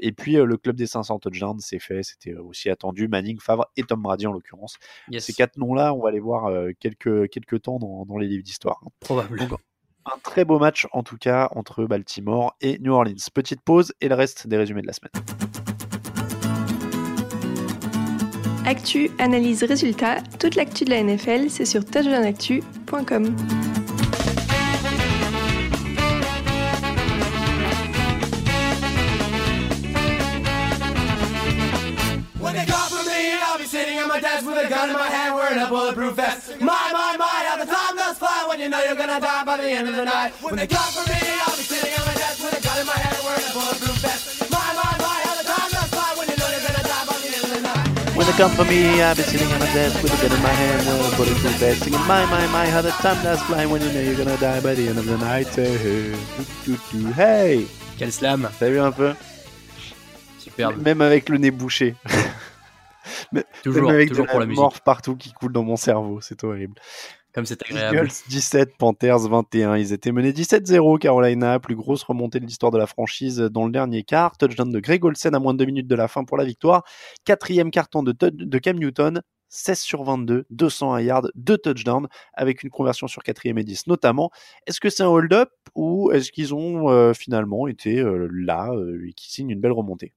Et 0.00 0.12
puis 0.12 0.34
le 0.34 0.56
club 0.56 0.76
des 0.76 0.86
500 0.86 1.18
touchdowns, 1.18 1.60
c'est 1.60 1.78
fait. 1.78 2.02
C'était 2.02 2.34
aussi 2.34 2.70
attendu. 2.70 3.08
Manning, 3.08 3.38
Favre 3.40 3.66
et 3.76 3.82
Tom 3.82 4.02
Brady 4.02 4.26
en 4.26 4.32
l'occurrence. 4.32 4.76
Yes. 5.10 5.24
Ces 5.24 5.32
quatre 5.32 5.56
noms-là, 5.56 5.94
on 5.94 6.00
va 6.00 6.10
les 6.10 6.20
voir 6.20 6.50
quelques, 6.80 7.28
quelques 7.30 7.62
temps 7.62 7.78
dans, 7.78 8.04
dans 8.04 8.18
les 8.18 8.26
livres 8.26 8.44
d'histoire. 8.44 8.80
Probablement. 9.00 9.46
Donc, 9.46 9.60
un 10.14 10.18
très 10.22 10.44
beau 10.44 10.58
match 10.58 10.86
en 10.92 11.02
tout 11.02 11.18
cas 11.18 11.48
entre 11.54 11.84
Baltimore 11.84 12.56
et 12.60 12.78
New 12.78 12.92
Orleans. 12.92 13.14
Petite 13.34 13.60
pause 13.60 13.92
et 14.00 14.08
le 14.08 14.14
reste 14.14 14.46
des 14.46 14.56
résumés 14.56 14.82
de 14.82 14.86
la 14.86 14.92
semaine. 14.92 15.47
Actu, 18.68 19.10
analyse, 19.18 19.64
résultat, 19.64 20.16
toute 20.38 20.54
l'actu 20.54 20.84
de 20.84 20.90
la 20.90 21.02
NFL, 21.02 21.48
c'est 21.48 21.64
sur 21.64 21.86
touchdownactu.com. 21.86 23.34
My 36.60 36.90
my. 36.92 37.16
My, 37.18 37.44
how 37.48 37.56
the 37.56 37.64
time 37.64 37.96
does 37.96 38.18
fly 38.18 38.44
when 38.48 38.60
you 38.60 38.68
know 38.68 38.82
you're 38.84 38.94
gonna 38.94 39.18
die 39.18 39.44
by 39.44 39.56
the 39.56 39.70
end 39.70 39.88
of 39.88 39.96
the 39.96 40.04
night. 40.04 40.32
When 40.42 40.56
they 40.56 40.66
call 40.66 40.90
for 40.92 41.08
me, 41.08 41.18
I'll 41.46 41.57
they 48.28 48.36
come 48.36 48.50
for 48.50 48.64
me, 48.64 49.00
I'll 49.00 49.14
be 49.16 49.22
sitting 49.22 49.50
at 49.50 49.58
my 49.58 49.72
desk 49.72 50.02
with 50.02 50.12
a 50.12 50.28
gun 50.28 50.36
in 50.36 50.42
my 50.42 50.50
hand, 50.50 50.86
uh, 50.86 51.16
bulletproof 51.16 51.54
vest, 51.58 51.84
singing 51.84 52.00
my, 52.06 52.26
my, 52.26 52.46
my, 52.48 52.66
how 52.66 52.82
the 52.82 52.90
time 52.90 53.22
does 53.22 53.40
fly 53.42 53.64
when 53.64 53.80
you 53.80 53.90
know 53.92 54.00
you're 54.00 54.16
gonna 54.16 54.36
die 54.36 54.60
by 54.60 54.74
the 54.74 54.88
end 54.88 54.98
of 54.98 55.06
the 55.06 55.16
night. 55.16 55.48
Hey. 57.14 57.66
Quel 57.96 58.12
slam 58.12 58.48
T'as 58.58 58.68
vu 58.68 58.78
un 58.78 58.92
peu? 58.92 59.14
Superbe. 60.38 60.82
Même 60.82 61.00
avec 61.00 61.28
le 61.30 61.38
nez 61.38 61.50
bouché. 61.50 61.94
toujours, 63.62 63.86
Même 63.86 63.94
avec 63.94 64.10
toujours 64.10 64.26
de 64.26 64.30
pour 64.30 64.40
la 64.40 64.44
la 64.44 64.48
musique. 64.48 64.60
morph 64.60 64.80
partout 64.80 65.16
qui 65.16 65.32
coule 65.32 65.52
dans 65.52 65.64
mon 65.64 65.76
cerveau, 65.76 66.20
c'est 66.20 66.44
horrible. 66.44 66.74
Comme 67.38 67.46
c'est 67.46 67.62
agréable. 67.62 67.98
Eagles 67.98 68.12
17, 68.30 68.76
Panthers 68.78 69.28
21. 69.28 69.76
Ils 69.76 69.92
étaient 69.92 70.10
menés 70.10 70.32
17-0, 70.32 70.98
Carolina, 70.98 71.60
plus 71.60 71.76
grosse 71.76 72.02
remontée 72.02 72.40
de 72.40 72.44
l'histoire 72.44 72.72
de 72.72 72.78
la 72.78 72.88
franchise 72.88 73.38
dans 73.38 73.64
le 73.64 73.70
dernier 73.70 74.02
quart. 74.02 74.36
Touchdown 74.36 74.72
de 74.72 74.80
Greg 74.80 75.04
Olsen 75.04 75.36
à 75.36 75.38
moins 75.38 75.52
de 75.52 75.58
2 75.58 75.66
minutes 75.66 75.86
de 75.86 75.94
la 75.94 76.08
fin 76.08 76.24
pour 76.24 76.36
la 76.36 76.44
victoire. 76.44 76.82
Quatrième 77.24 77.70
carton 77.70 78.02
de, 78.02 78.12
de 78.12 78.58
Cam 78.58 78.76
Newton. 78.76 79.22
16 79.50 79.78
sur 79.78 80.02
22, 80.02 80.46
201 80.50 81.00
yards, 81.00 81.28
2 81.36 81.58
touchdowns, 81.58 82.08
avec 82.34 82.64
une 82.64 82.70
conversion 82.70 83.06
sur 83.06 83.22
4 83.22 83.46
et 83.46 83.52
10 83.52 83.86
notamment. 83.86 84.32
Est-ce 84.66 84.80
que 84.80 84.90
c'est 84.90 85.04
un 85.04 85.08
hold-up 85.08 85.50
ou 85.76 86.10
est-ce 86.10 86.32
qu'ils 86.32 86.54
ont 86.54 86.90
euh, 86.90 87.12
finalement 87.14 87.68
été 87.68 88.00
euh, 88.00 88.28
là 88.32 88.72
euh, 88.72 89.06
et 89.08 89.12
qui 89.12 89.32
signent 89.32 89.50
une 89.50 89.60
belle 89.60 89.70
remontée? 89.70 90.12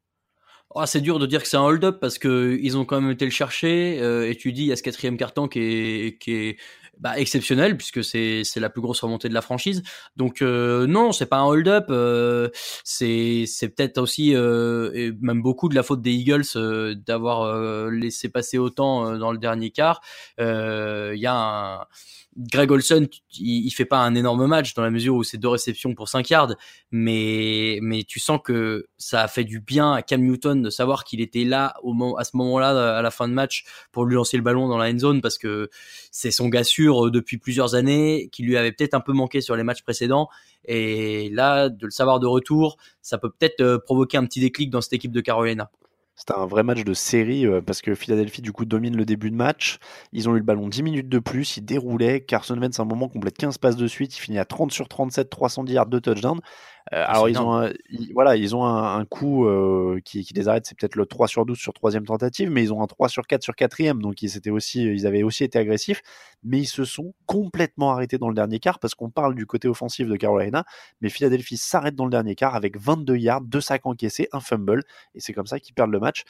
Oh, 0.74 0.86
c'est 0.86 1.02
dur 1.02 1.20
de 1.20 1.26
dire 1.26 1.42
que 1.42 1.50
c'est 1.50 1.58
un 1.58 1.64
hold-up 1.64 1.98
parce 2.00 2.18
que 2.18 2.58
ils 2.62 2.78
ont 2.78 2.86
quand 2.86 3.02
même 3.02 3.12
été 3.12 3.26
le 3.26 3.32
chercher 3.32 4.00
euh, 4.00 4.30
et 4.30 4.36
tu 4.36 4.54
dis 4.54 4.62
il 4.62 4.68
y 4.68 4.72
a 4.72 4.78
ce 4.78 4.84
quatrième 4.84 5.18
carton 5.18 5.50
qui 5.50 5.60
est 5.60 6.18
qui 6.18 6.34
est 6.34 6.58
bah, 7.02 7.18
exceptionnel 7.20 7.76
puisque 7.78 8.04
c'est 8.04 8.44
c'est 8.46 8.60
la 8.60 8.70
plus 8.70 8.82
grosse 8.82 9.02
remontée 9.02 9.28
de 9.28 9.34
la 9.34 9.42
franchise. 9.42 9.84
Donc 10.16 10.42
euh, 10.42 10.88
non, 10.88 11.12
c'est 11.12 11.26
pas 11.26 11.38
un 11.38 11.46
hold-up. 11.46 11.88
Euh, 11.90 12.50
c'est 12.84 13.46
c'est 13.48 13.70
peut-être 13.70 13.98
aussi 13.98 14.36
euh, 14.36 14.92
et 14.94 15.12
même 15.20 15.42
beaucoup 15.42 15.68
de 15.68 15.76
la 15.76 15.84
faute 15.84 16.02
des 16.02 16.12
Eagles 16.14 16.44
euh, 16.56 16.96
d'avoir 16.96 17.42
euh, 17.42 17.90
laissé 17.90 18.30
passer 18.30 18.58
autant 18.58 19.08
euh, 19.08 19.18
dans 19.18 19.32
le 19.32 19.40
dernier 19.40 19.72
quart. 19.72 20.02
Il 20.38 21.20
y 21.20 21.26
a 21.28 21.34
un 21.34 21.86
Greg 22.38 22.72
Olson, 22.72 23.08
il, 23.38 23.66
il 23.66 23.72
fait 23.72 23.86
pas 23.86 24.00
un 24.00 24.16
énorme 24.16 24.48
match 24.48 24.74
dans 24.74 24.82
la 24.82 24.90
mesure 24.90 25.16
où 25.16 25.24
c'est 25.24 25.38
deux 25.38 25.50
réceptions 25.50 25.94
pour 25.94 26.08
5 26.08 26.30
yards, 26.30 26.56
mais 26.92 27.80
mais 27.82 28.04
tu 28.04 28.20
sens 28.20 28.40
que 28.44 28.88
ça 28.98 29.24
a 29.24 29.28
fait 29.28 29.44
du 29.44 29.60
bien 29.60 29.94
à 29.94 30.02
Cam 30.02 30.22
Newton 30.22 30.62
de 30.62 30.70
savoir 30.70 31.04
qu'il 31.04 31.20
était 31.20 31.44
là 31.44 31.74
au 31.84 31.94
moment, 31.94 32.16
à 32.16 32.24
ce 32.24 32.38
moment-là 32.38 32.98
à 32.98 33.02
la 33.02 33.12
fin 33.12 33.28
de 33.28 33.34
match 33.34 33.66
pour 33.92 34.06
lui 34.06 34.16
lancer 34.16 34.38
le 34.38 34.44
ballon 34.44 34.68
dans 34.70 34.78
la 34.78 34.90
end 34.90 34.98
zone 34.98 35.22
parce 35.22 35.38
que 35.38 35.70
c'est 36.12 36.32
son 36.32 36.48
gars 36.48 36.64
sûr 36.64 37.08
euh, 37.08 37.12
depuis 37.12 37.38
plusieurs 37.38 37.76
années 37.76 38.30
qui 38.32 38.44
lui 38.44 38.56
avait 38.56 38.72
peut-être 38.72 38.94
un 38.94 39.02
peu 39.02 39.14
manqué 39.14 39.42
sur 39.42 39.56
les 39.56 39.64
matchs 39.64 39.84
précédents 39.84 40.30
et 40.66 41.30
là 41.32 41.70
de 41.70 41.86
le 41.86 41.92
savoir 41.92 42.20
de 42.20 42.28
retour, 42.28 42.78
ça 43.02 43.18
peut 43.18 43.30
peut-être 43.30 43.62
euh, 43.62 43.78
provoquer 43.78 44.18
un 44.18 44.26
petit 44.26 44.40
déclic 44.40 44.70
dans 44.70 44.82
cette 44.82 44.94
équipe 44.94 45.12
de 45.12 45.22
Carolina. 45.22 45.70
C'était 46.22 46.38
un 46.38 46.46
vrai 46.46 46.62
match 46.62 46.84
de 46.84 46.94
série 46.94 47.48
euh, 47.48 47.62
parce 47.62 47.82
que 47.82 47.96
Philadelphie 47.96 48.44
du 48.44 48.52
coup 48.52 48.64
domine 48.64 48.96
le 48.96 49.06
début 49.06 49.32
de 49.32 49.36
match. 49.36 49.80
Ils 50.14 50.30
ont 50.30 50.36
eu 50.36 50.38
le 50.38 50.44
ballon 50.44 50.68
10 50.68 50.84
minutes 50.84 51.10
de 51.10 51.18
plus, 51.18 51.58
ils 51.58 51.66
déroulaient. 51.66 52.22
Carson 52.22 52.60
Wentz 52.60 52.80
à 52.80 52.84
un 52.84 52.86
moment 52.86 53.08
complète 53.10 53.36
15 53.40 53.58
passes 53.58 53.76
de 53.76 53.88
suite, 53.88 54.16
il 54.16 54.20
finit 54.20 54.38
à 54.38 54.46
30 54.46 54.72
sur 54.72 54.88
37, 54.88 55.32
310 55.32 55.74
yards 55.74 55.88
de 55.88 55.98
touchdown. 55.98 56.40
Euh, 56.94 57.04
alors 57.08 57.30
ils 57.30 57.40
ont, 57.40 57.54
un, 57.54 57.72
ils, 57.90 58.12
voilà, 58.14 58.36
ils 58.36 58.56
ont 58.56 58.66
un, 58.66 59.00
un 59.00 59.06
coup 59.06 59.46
euh, 59.46 60.00
qui, 60.04 60.24
qui, 60.24 60.34
les 60.34 60.48
arrête, 60.48 60.66
c'est 60.66 60.78
peut-être 60.78 60.96
le 60.96 61.06
3 61.06 61.28
sur 61.28 61.46
12 61.46 61.58
sur 61.58 61.74
troisième 61.74 62.06
tentative, 62.06 62.50
mais 62.50 62.64
ils 62.64 62.74
ont 62.74 62.82
un 62.82 62.88
3 62.88 63.08
sur 63.08 63.28
4 63.28 63.44
sur 63.44 63.56
quatrième, 63.56 64.02
donc 64.02 64.22
ils, 64.22 64.36
étaient 64.36 64.50
aussi, 64.50 64.84
ils 64.84 65.06
avaient 65.08 65.24
aussi 65.24 65.44
été 65.44 65.60
agressifs, 65.60 66.02
mais 66.44 66.60
ils 66.60 66.68
se 66.68 66.84
sont 66.84 67.14
complètement 67.26 67.92
arrêtés 67.92 68.18
dans 68.18 68.30
le 68.30 68.36
dernier 68.36 68.60
quart 68.60 68.80
parce 68.80 68.96
qu'on 68.96 69.10
parle 69.10 69.36
du 69.36 69.46
côté 69.46 69.68
offensif 69.68 70.08
de 70.08 70.16
Carolina, 70.16 70.66
mais 71.02 71.10
Philadelphie 71.10 71.58
s'arrête 71.58 71.96
dans 71.96 72.06
le 72.06 72.12
dernier 72.12 72.36
quart 72.36 72.56
avec 72.56 72.78
22 72.78 73.16
yards, 73.16 73.42
2 73.42 73.62
sacs 73.62 73.86
encaissés, 73.86 74.28
un 74.32 74.40
fumble, 74.40 74.84
et 75.16 75.20
c'est 75.20 75.34
comme 75.34 75.48
ça 75.48 75.60
qu'ils 75.60 75.76
perdent 75.76 75.92
le 75.92 76.00
match. 76.00 76.24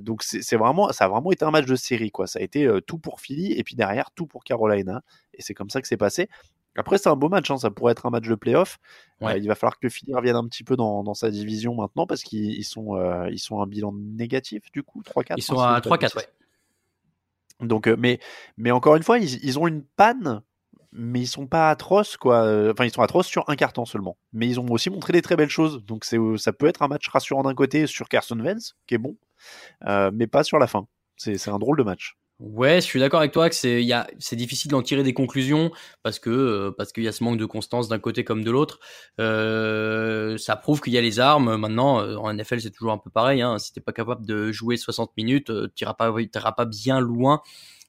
Donc 0.00 0.22
c'est 0.22 0.56
vraiment, 0.56 0.92
ça 0.92 1.06
a 1.06 1.08
vraiment 1.08 1.32
été 1.32 1.44
un 1.44 1.50
match 1.50 1.66
de 1.66 1.76
série, 1.76 2.10
quoi. 2.10 2.26
Ça 2.26 2.38
a 2.38 2.42
été 2.42 2.66
euh, 2.66 2.80
tout 2.80 2.98
pour 2.98 3.20
Philly, 3.20 3.52
et 3.52 3.64
puis 3.64 3.74
derrière 3.74 4.10
tout 4.12 4.26
pour 4.26 4.44
Carolina, 4.44 5.02
et 5.34 5.42
c'est 5.42 5.54
comme 5.54 5.70
ça 5.70 5.80
que 5.80 5.88
c'est 5.88 5.96
passé. 5.96 6.28
Après, 6.76 6.98
c'est 6.98 7.08
un 7.08 7.16
beau 7.16 7.28
match, 7.28 7.50
hein, 7.50 7.58
ça 7.58 7.70
pourrait 7.70 7.92
être 7.92 8.06
un 8.06 8.10
match 8.10 8.28
de 8.28 8.34
playoff. 8.34 8.78
Ouais. 9.20 9.32
Euh, 9.32 9.38
il 9.38 9.48
va 9.48 9.54
falloir 9.54 9.78
que 9.78 9.88
Philly 9.88 10.14
revienne 10.14 10.36
un 10.36 10.46
petit 10.46 10.64
peu 10.64 10.76
dans, 10.76 11.02
dans 11.02 11.14
sa 11.14 11.30
division 11.30 11.74
maintenant 11.74 12.06
parce 12.06 12.22
qu'ils 12.22 12.52
ils 12.52 12.64
sont, 12.64 12.96
euh, 12.96 13.28
ils 13.30 13.38
sont 13.38 13.60
à 13.60 13.64
un 13.64 13.66
bilan 13.66 13.92
négatif 13.92 14.70
du 14.72 14.82
coup, 14.82 15.02
3-4. 15.02 15.34
Ils 15.36 15.42
sont 15.42 15.58
hein, 15.58 15.74
à 15.74 15.80
pas 15.80 15.96
de 15.96 16.04
3-4, 16.04 16.16
ouais. 16.16 16.26
Donc, 17.60 17.86
euh, 17.86 17.96
mais, 17.98 18.20
mais 18.56 18.70
encore 18.70 18.96
une 18.96 19.02
fois, 19.02 19.18
ils, 19.18 19.42
ils 19.44 19.58
ont 19.58 19.66
une 19.66 19.82
panne, 19.82 20.42
mais 20.92 21.20
ils 21.20 21.26
sont 21.26 21.46
pas 21.46 21.70
atroces, 21.70 22.16
quoi. 22.16 22.42
Euh, 22.44 22.72
Enfin, 22.72 22.84
ils 22.84 22.92
sont 22.92 23.02
atroces 23.02 23.26
sur 23.26 23.48
un 23.48 23.56
carton 23.56 23.84
seulement. 23.84 24.16
Mais 24.32 24.46
ils 24.46 24.58
ont 24.58 24.66
aussi 24.70 24.90
montré 24.90 25.12
des 25.12 25.22
très 25.22 25.36
belles 25.36 25.50
choses. 25.50 25.84
Donc, 25.84 26.06
euh, 26.12 26.36
ça 26.36 26.52
peut 26.52 26.66
être 26.66 26.82
un 26.82 26.88
match 26.88 27.08
rassurant 27.08 27.42
d'un 27.42 27.54
côté 27.54 27.86
sur 27.86 28.08
Carson 28.08 28.38
Wentz, 28.38 28.74
qui 28.86 28.94
est 28.94 28.98
bon, 28.98 29.16
euh, 29.86 30.10
mais 30.12 30.26
pas 30.26 30.42
sur 30.42 30.58
la 30.58 30.66
fin. 30.66 30.86
C'est 31.16 31.48
un 31.48 31.58
drôle 31.58 31.78
de 31.78 31.82
match. 31.82 32.16
Ouais, 32.38 32.82
je 32.82 32.86
suis 32.86 33.00
d'accord 33.00 33.20
avec 33.20 33.32
toi 33.32 33.48
que 33.48 33.54
c'est 33.54 33.82
y 33.82 33.94
a 33.94 34.06
c'est 34.18 34.36
difficile 34.36 34.70
d'en 34.70 34.82
tirer 34.82 35.02
des 35.02 35.14
conclusions 35.14 35.70
parce 36.02 36.18
que 36.18 36.28
euh, 36.28 36.70
parce 36.70 36.92
qu'il 36.92 37.02
y 37.02 37.08
a 37.08 37.12
ce 37.12 37.24
manque 37.24 37.38
de 37.38 37.46
constance 37.46 37.88
d'un 37.88 37.98
côté 37.98 38.24
comme 38.24 38.44
de 38.44 38.50
l'autre. 38.50 38.78
Euh, 39.18 40.36
ça 40.36 40.54
prouve 40.56 40.82
qu'il 40.82 40.92
y 40.92 40.98
a 40.98 41.00
les 41.00 41.18
armes. 41.18 41.56
Maintenant, 41.56 42.00
euh, 42.00 42.16
en 42.16 42.30
NFL, 42.30 42.60
c'est 42.60 42.70
toujours 42.72 42.92
un 42.92 42.98
peu 42.98 43.08
pareil. 43.08 43.40
Hein. 43.40 43.58
Si 43.58 43.72
t'es 43.72 43.80
pas 43.80 43.92
capable 43.92 44.26
de 44.26 44.52
jouer 44.52 44.76
60 44.76 45.16
minutes, 45.16 45.50
t'iras 45.74 45.94
pas 45.94 46.12
t'iras 46.30 46.52
pas 46.52 46.66
bien 46.66 47.00
loin. 47.00 47.40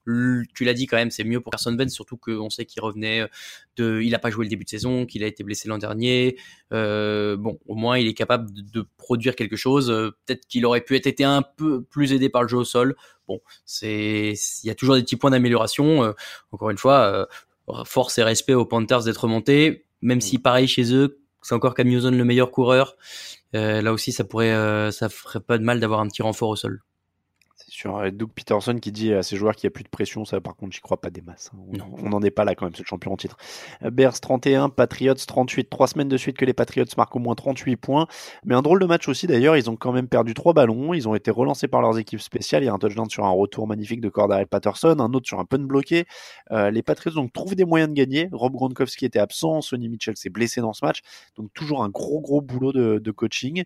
Tu 0.08 0.64
l'as 0.64 0.74
dit 0.74 0.88
quand 0.88 0.98
même, 0.98 1.12
c'est 1.12 1.24
mieux 1.24 1.42
pour 1.42 1.52
Carson 1.52 1.76
Wentz, 1.78 1.94
surtout 1.94 2.18
qu'on 2.18 2.50
sait 2.50 2.66
qu'il 2.66 2.82
revenait 2.82 3.22
euh, 3.22 3.28
de, 3.76 4.02
il 4.02 4.16
a 4.16 4.20
pas 4.20 4.30
joué 4.30 4.46
le 4.46 4.50
début 4.50 4.64
de 4.64 4.70
saison, 4.70 5.06
qu'il 5.06 5.24
a 5.24 5.28
été 5.28 5.44
blessé 5.44 5.68
l'an 5.68 5.78
dernier. 5.78 6.38
Euh, 6.74 7.36
bon, 7.36 7.60
au 7.68 7.76
moins 7.76 7.98
il 7.98 8.08
est 8.08 8.14
capable 8.14 8.52
de, 8.54 8.62
de 8.62 8.86
produire 8.98 9.36
quelque 9.36 9.56
chose. 9.56 9.92
Euh, 9.92 10.12
Peut-être 10.26 10.48
qu'il 10.48 10.66
aurait 10.66 10.82
pu 10.82 10.96
être 10.96 11.08
été 11.08 11.24
un 11.24 11.42
peu 11.42 11.84
plus 11.84 12.14
aidé 12.14 12.30
par 12.30 12.42
le 12.42 12.48
jeu 12.48 12.58
au 12.58 12.66
sol. 12.66 12.96
Bon, 13.28 13.42
c'est, 13.66 14.34
il 14.64 14.68
y 14.68 14.70
a 14.70 14.76
toujours 14.76 14.96
des 14.96 15.02
petits 15.04 15.18
points 15.18 15.32
d'amélioration. 15.32 16.04
Euh, 16.04 16.14
encore 16.52 16.70
une 16.70 16.78
fois, 16.78 17.28
force 17.86 18.18
et 18.18 18.24
respect 18.24 18.54
aux 18.54 18.66
Panthers 18.66 19.04
d'être 19.04 19.24
remontés, 19.24 19.86
même 20.02 20.22
si 20.22 20.40
pareil 20.40 20.68
chez 20.68 20.94
eux, 20.94 21.20
c'est 21.42 21.56
encore 21.56 21.74
Cam 21.76 21.88
Newton 21.88 22.18
le 22.18 22.26
meilleur 22.26 22.52
coureur. 22.52 22.98
Euh, 23.56 23.82
là 23.82 23.94
aussi, 23.94 24.12
ça 24.12 24.24
pourrait, 24.24 24.54
euh, 24.54 24.92
ça 24.92 25.10
ferait 25.10 25.40
pas 25.40 25.58
de 25.58 25.64
mal 25.64 25.80
d'avoir 25.80 26.00
un 26.00 26.08
petit 26.08 26.22
renfort 26.22 26.50
au 26.50 26.56
sol. 26.56 26.82
Sur 27.78 28.12
Doug 28.12 28.30
Peterson 28.34 28.80
qui 28.82 28.92
dit 28.92 29.14
à 29.14 29.22
ses 29.22 29.36
joueurs 29.38 29.56
qu'il 29.56 29.68
n'y 29.68 29.72
a 29.72 29.76
plus 29.76 29.84
de 29.84 29.90
pression. 29.90 30.26
Ça, 30.26 30.42
par 30.42 30.56
contre, 30.56 30.74
j'y 30.74 30.82
crois 30.82 31.00
pas 31.00 31.12
des 31.12 31.22
masses. 31.22 31.52
hein. 31.54 31.60
On- 32.04 32.10
n'en 32.10 32.24
est 32.24 32.32
pas 32.32 32.44
là 32.44 32.56
quand 32.56 32.66
même, 32.66 32.74
c'est 32.74 32.82
le 32.82 32.88
champion 32.88 33.14
en 33.14 33.18
titre. 33.18 33.38
Bears 33.84 34.20
31, 34.20 34.70
Patriots 34.70 35.14
38. 35.14 35.70
Trois 35.70 35.88
semaines 35.88 36.08
de 36.08 36.18
suite 36.18 36.38
que 36.38 36.46
les 36.46 36.54
Patriots 36.56 36.86
marquent 36.98 37.16
au 37.16 37.20
moins 37.20 37.36
38 37.36 37.76
points. 37.76 38.08
Mais 38.46 38.56
un 38.56 38.64
drôle 38.64 38.80
de 38.80 38.88
match 38.88 39.08
aussi 39.08 39.28
d'ailleurs. 39.28 39.56
Ils 39.58 39.70
ont 39.70 39.76
quand 39.76 39.92
même 39.92 40.08
perdu 40.08 40.34
trois 40.34 40.54
ballons. 40.54 40.96
Ils 40.96 41.08
ont 41.08 41.14
été 41.14 41.30
relancés 41.30 41.68
par 41.68 41.82
leurs 41.84 42.00
équipes 42.00 42.20
spéciales. 42.20 42.64
Il 42.64 42.66
y 42.66 42.70
a 42.70 42.74
un 42.74 42.80
touchdown 42.80 43.08
sur 43.12 43.26
un 43.26 43.30
retour 43.30 43.68
magnifique 43.68 44.02
de 44.02 44.10
Cordarel 44.10 44.48
Patterson, 44.48 44.96
un 45.00 45.14
autre 45.14 45.28
sur 45.28 45.40
un 45.40 45.46
punt 45.46 45.60
bloqué. 45.60 46.06
Euh, 46.52 46.72
les 46.72 46.82
Patriots 46.82 47.14
donc 47.14 47.32
trouvent 47.32 47.54
des 47.54 47.66
moyens 47.66 47.90
de 47.90 47.96
gagner. 47.96 48.28
Rob 48.32 48.54
Gronkowski 48.54 49.06
était 49.06 49.20
absent. 49.20 49.62
Sonny 49.62 49.88
Mitchell 49.88 50.18
s'est 50.18 50.32
blessé 50.32 50.62
dans 50.62 50.74
ce 50.74 50.84
match. 50.84 51.02
Donc 51.36 51.54
toujours 51.54 51.84
un 51.84 51.90
gros 51.90 52.22
gros 52.22 52.42
boulot 52.42 52.72
de, 52.74 52.98
de 52.98 53.12
coaching. 53.12 53.64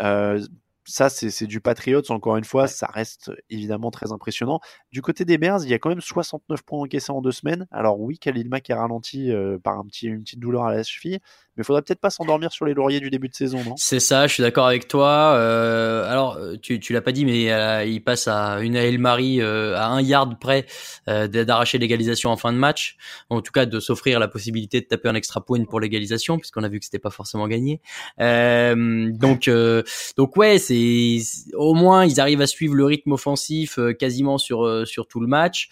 Euh, 0.00 0.40
ça, 0.88 1.10
c'est 1.10 1.46
du 1.46 1.60
Patriots, 1.60 2.10
encore 2.10 2.38
une 2.38 2.44
fois, 2.44 2.66
ça 2.66 2.86
reste 2.86 3.30
évidemment 3.50 3.90
très 3.90 4.10
impressionnant. 4.10 4.58
Du 4.90 5.02
côté 5.02 5.26
des 5.26 5.36
Bears, 5.36 5.62
il 5.62 5.68
y 5.68 5.74
a 5.74 5.78
quand 5.78 5.90
même 5.90 6.00
69 6.00 6.62
points 6.62 6.80
encaissés 6.80 7.12
en 7.12 7.20
deux 7.20 7.32
semaines. 7.32 7.66
Alors 7.70 8.00
oui, 8.00 8.18
Khalil 8.18 8.48
Mack 8.48 8.70
est 8.70 8.74
ralenti 8.74 9.30
euh, 9.30 9.58
par 9.58 9.78
un 9.78 9.84
petit, 9.84 10.06
une 10.06 10.22
petite 10.22 10.40
douleur 10.40 10.64
à 10.64 10.72
la 10.72 10.82
cheville, 10.82 11.18
mais 11.58 11.64
faudrait 11.64 11.82
peut-être 11.82 12.00
pas 12.00 12.10
s'endormir 12.10 12.52
sur 12.52 12.64
les 12.64 12.74
lauriers 12.74 13.00
du 13.00 13.10
début 13.10 13.28
de 13.28 13.34
saison, 13.34 13.62
non? 13.64 13.74
C'est 13.76 14.00
ça, 14.00 14.26
je 14.26 14.34
suis 14.34 14.42
d'accord 14.42 14.66
avec 14.66 14.88
toi. 14.88 15.34
Euh, 15.34 16.10
alors, 16.10 16.38
tu, 16.62 16.80
tu 16.80 16.92
l'as 16.92 17.02
pas 17.02 17.12
dit, 17.12 17.24
mais 17.24 17.52
euh, 17.52 17.84
il 17.84 18.02
passe 18.02 18.28
à 18.28 18.60
une 18.60 18.76
Hail 18.76 18.98
Mary 18.98 19.40
euh, 19.40 19.76
à 19.76 19.86
un 19.86 20.00
yard 20.00 20.38
près 20.38 20.66
euh, 21.08 21.26
d'arracher 21.26 21.78
l'égalisation 21.78 22.30
en 22.30 22.36
fin 22.36 22.52
de 22.52 22.58
match. 22.58 22.96
En 23.30 23.40
tout 23.40 23.52
cas, 23.52 23.66
de 23.66 23.80
s'offrir 23.80 24.20
la 24.20 24.28
possibilité 24.28 24.80
de 24.80 24.86
taper 24.86 25.08
un 25.08 25.14
extra 25.14 25.44
point 25.44 25.64
pour 25.64 25.80
l'égalisation, 25.80 26.38
puisqu'on 26.38 26.62
a 26.62 26.68
vu 26.68 26.78
que 26.78 26.84
c'était 26.84 26.98
pas 26.98 27.10
forcément 27.10 27.48
gagné. 27.48 27.80
Euh, 28.20 29.10
donc, 29.12 29.48
euh, 29.48 29.82
donc 30.16 30.36
ouais, 30.36 30.58
c'est 30.58 31.18
au 31.54 31.74
moins 31.74 32.06
ils 32.06 32.20
arrivent 32.20 32.40
à 32.40 32.46
suivre 32.46 32.74
le 32.74 32.84
rythme 32.84 33.12
offensif 33.12 33.78
quasiment 33.98 34.38
sur 34.38 34.86
sur 34.86 35.06
tout 35.08 35.20
le 35.20 35.26
match. 35.26 35.68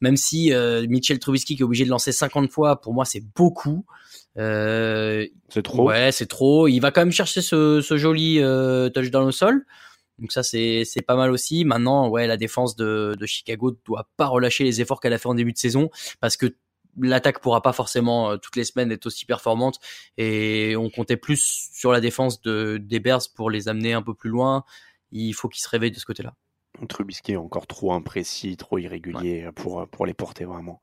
Même 0.00 0.16
si 0.16 0.52
Mitchell 0.88 1.18
Trubisky 1.18 1.56
qui 1.56 1.62
est 1.62 1.64
obligé 1.64 1.84
de 1.84 1.90
lancer 1.90 2.12
50 2.12 2.50
fois, 2.50 2.80
pour 2.80 2.94
moi 2.94 3.04
c'est 3.04 3.22
beaucoup. 3.34 3.84
Euh, 4.38 5.26
c'est 5.48 5.62
trop. 5.62 5.88
Ouais, 5.88 6.12
c'est 6.12 6.26
trop. 6.26 6.68
Il 6.68 6.80
va 6.80 6.90
quand 6.90 7.02
même 7.02 7.12
chercher 7.12 7.42
ce, 7.42 7.80
ce 7.80 7.96
joli 7.96 8.38
euh, 8.40 8.88
touchdown 8.88 9.26
au 9.26 9.32
sol. 9.32 9.64
Donc 10.18 10.30
ça 10.32 10.42
c'est 10.42 10.84
pas 11.06 11.16
mal 11.16 11.30
aussi. 11.30 11.64
Maintenant, 11.64 12.08
ouais, 12.08 12.26
la 12.26 12.36
défense 12.36 12.76
de, 12.76 13.16
de 13.18 13.26
Chicago 13.26 13.76
doit 13.84 14.08
pas 14.16 14.26
relâcher 14.26 14.64
les 14.64 14.80
efforts 14.80 15.00
qu'elle 15.00 15.12
a 15.12 15.18
fait 15.18 15.28
en 15.28 15.34
début 15.34 15.52
de 15.52 15.58
saison 15.58 15.90
parce 16.20 16.36
que 16.36 16.54
l'attaque 17.00 17.40
pourra 17.40 17.62
pas 17.62 17.72
forcément 17.72 18.30
euh, 18.30 18.36
toutes 18.36 18.56
les 18.56 18.64
semaines 18.64 18.92
être 18.92 19.06
aussi 19.06 19.24
performante 19.24 19.78
et 20.18 20.76
on 20.76 20.90
comptait 20.90 21.16
plus 21.16 21.70
sur 21.72 21.90
la 21.90 22.00
défense 22.00 22.40
de 22.42 22.78
des 22.80 23.00
Bears 23.00 23.22
pour 23.34 23.50
les 23.50 23.68
amener 23.68 23.94
un 23.94 24.02
peu 24.02 24.14
plus 24.14 24.30
loin. 24.30 24.64
Il 25.10 25.32
faut 25.32 25.48
qu'ils 25.48 25.62
se 25.62 25.68
réveillent 25.68 25.90
de 25.90 25.98
ce 25.98 26.04
côté-là. 26.04 26.34
Trubisky 26.86 27.32
est 27.32 27.36
encore 27.36 27.66
trop 27.66 27.92
imprécis, 27.92 28.56
trop 28.56 28.78
irrégulier 28.78 29.48
pour, 29.54 29.86
pour 29.88 30.06
les 30.06 30.14
porter 30.14 30.44
vraiment. 30.44 30.80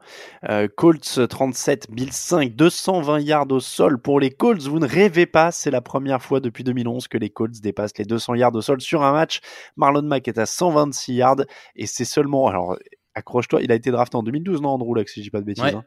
Euh, 0.49 0.67
Colts 0.67 1.27
37, 1.27 1.91
Bills 1.91 2.13
5, 2.13 2.55
220 2.55 3.19
yards 3.19 3.51
au 3.51 3.59
sol 3.59 4.01
pour 4.01 4.19
les 4.19 4.31
Colts. 4.31 4.61
Vous 4.63 4.79
ne 4.79 4.87
rêvez 4.87 5.25
pas, 5.25 5.51
c'est 5.51 5.71
la 5.71 5.81
première 5.81 6.21
fois 6.21 6.39
depuis 6.39 6.63
2011 6.63 7.07
que 7.07 7.17
les 7.17 7.29
Colts 7.29 7.59
dépassent 7.61 7.97
les 7.97 8.05
200 8.05 8.35
yards 8.35 8.55
au 8.55 8.61
sol 8.61 8.81
sur 8.81 9.03
un 9.03 9.11
match. 9.11 9.41
Marlon 9.75 10.01
Mack 10.03 10.27
est 10.27 10.37
à 10.37 10.45
126 10.45 11.13
yards 11.13 11.41
et 11.75 11.85
c'est 11.85 12.05
seulement, 12.05 12.47
alors 12.47 12.77
accroche-toi, 13.15 13.61
il 13.61 13.71
a 13.71 13.75
été 13.75 13.91
drafté 13.91 14.17
en 14.17 14.23
2012, 14.23 14.61
non 14.61 14.69
Andrew 14.69 14.95
Luck, 14.95 15.09
si 15.09 15.19
je 15.19 15.25
dis 15.25 15.31
pas 15.31 15.41
de 15.41 15.45
bêtises. 15.45 15.63
Ouais. 15.63 15.75
hein. 15.75 15.85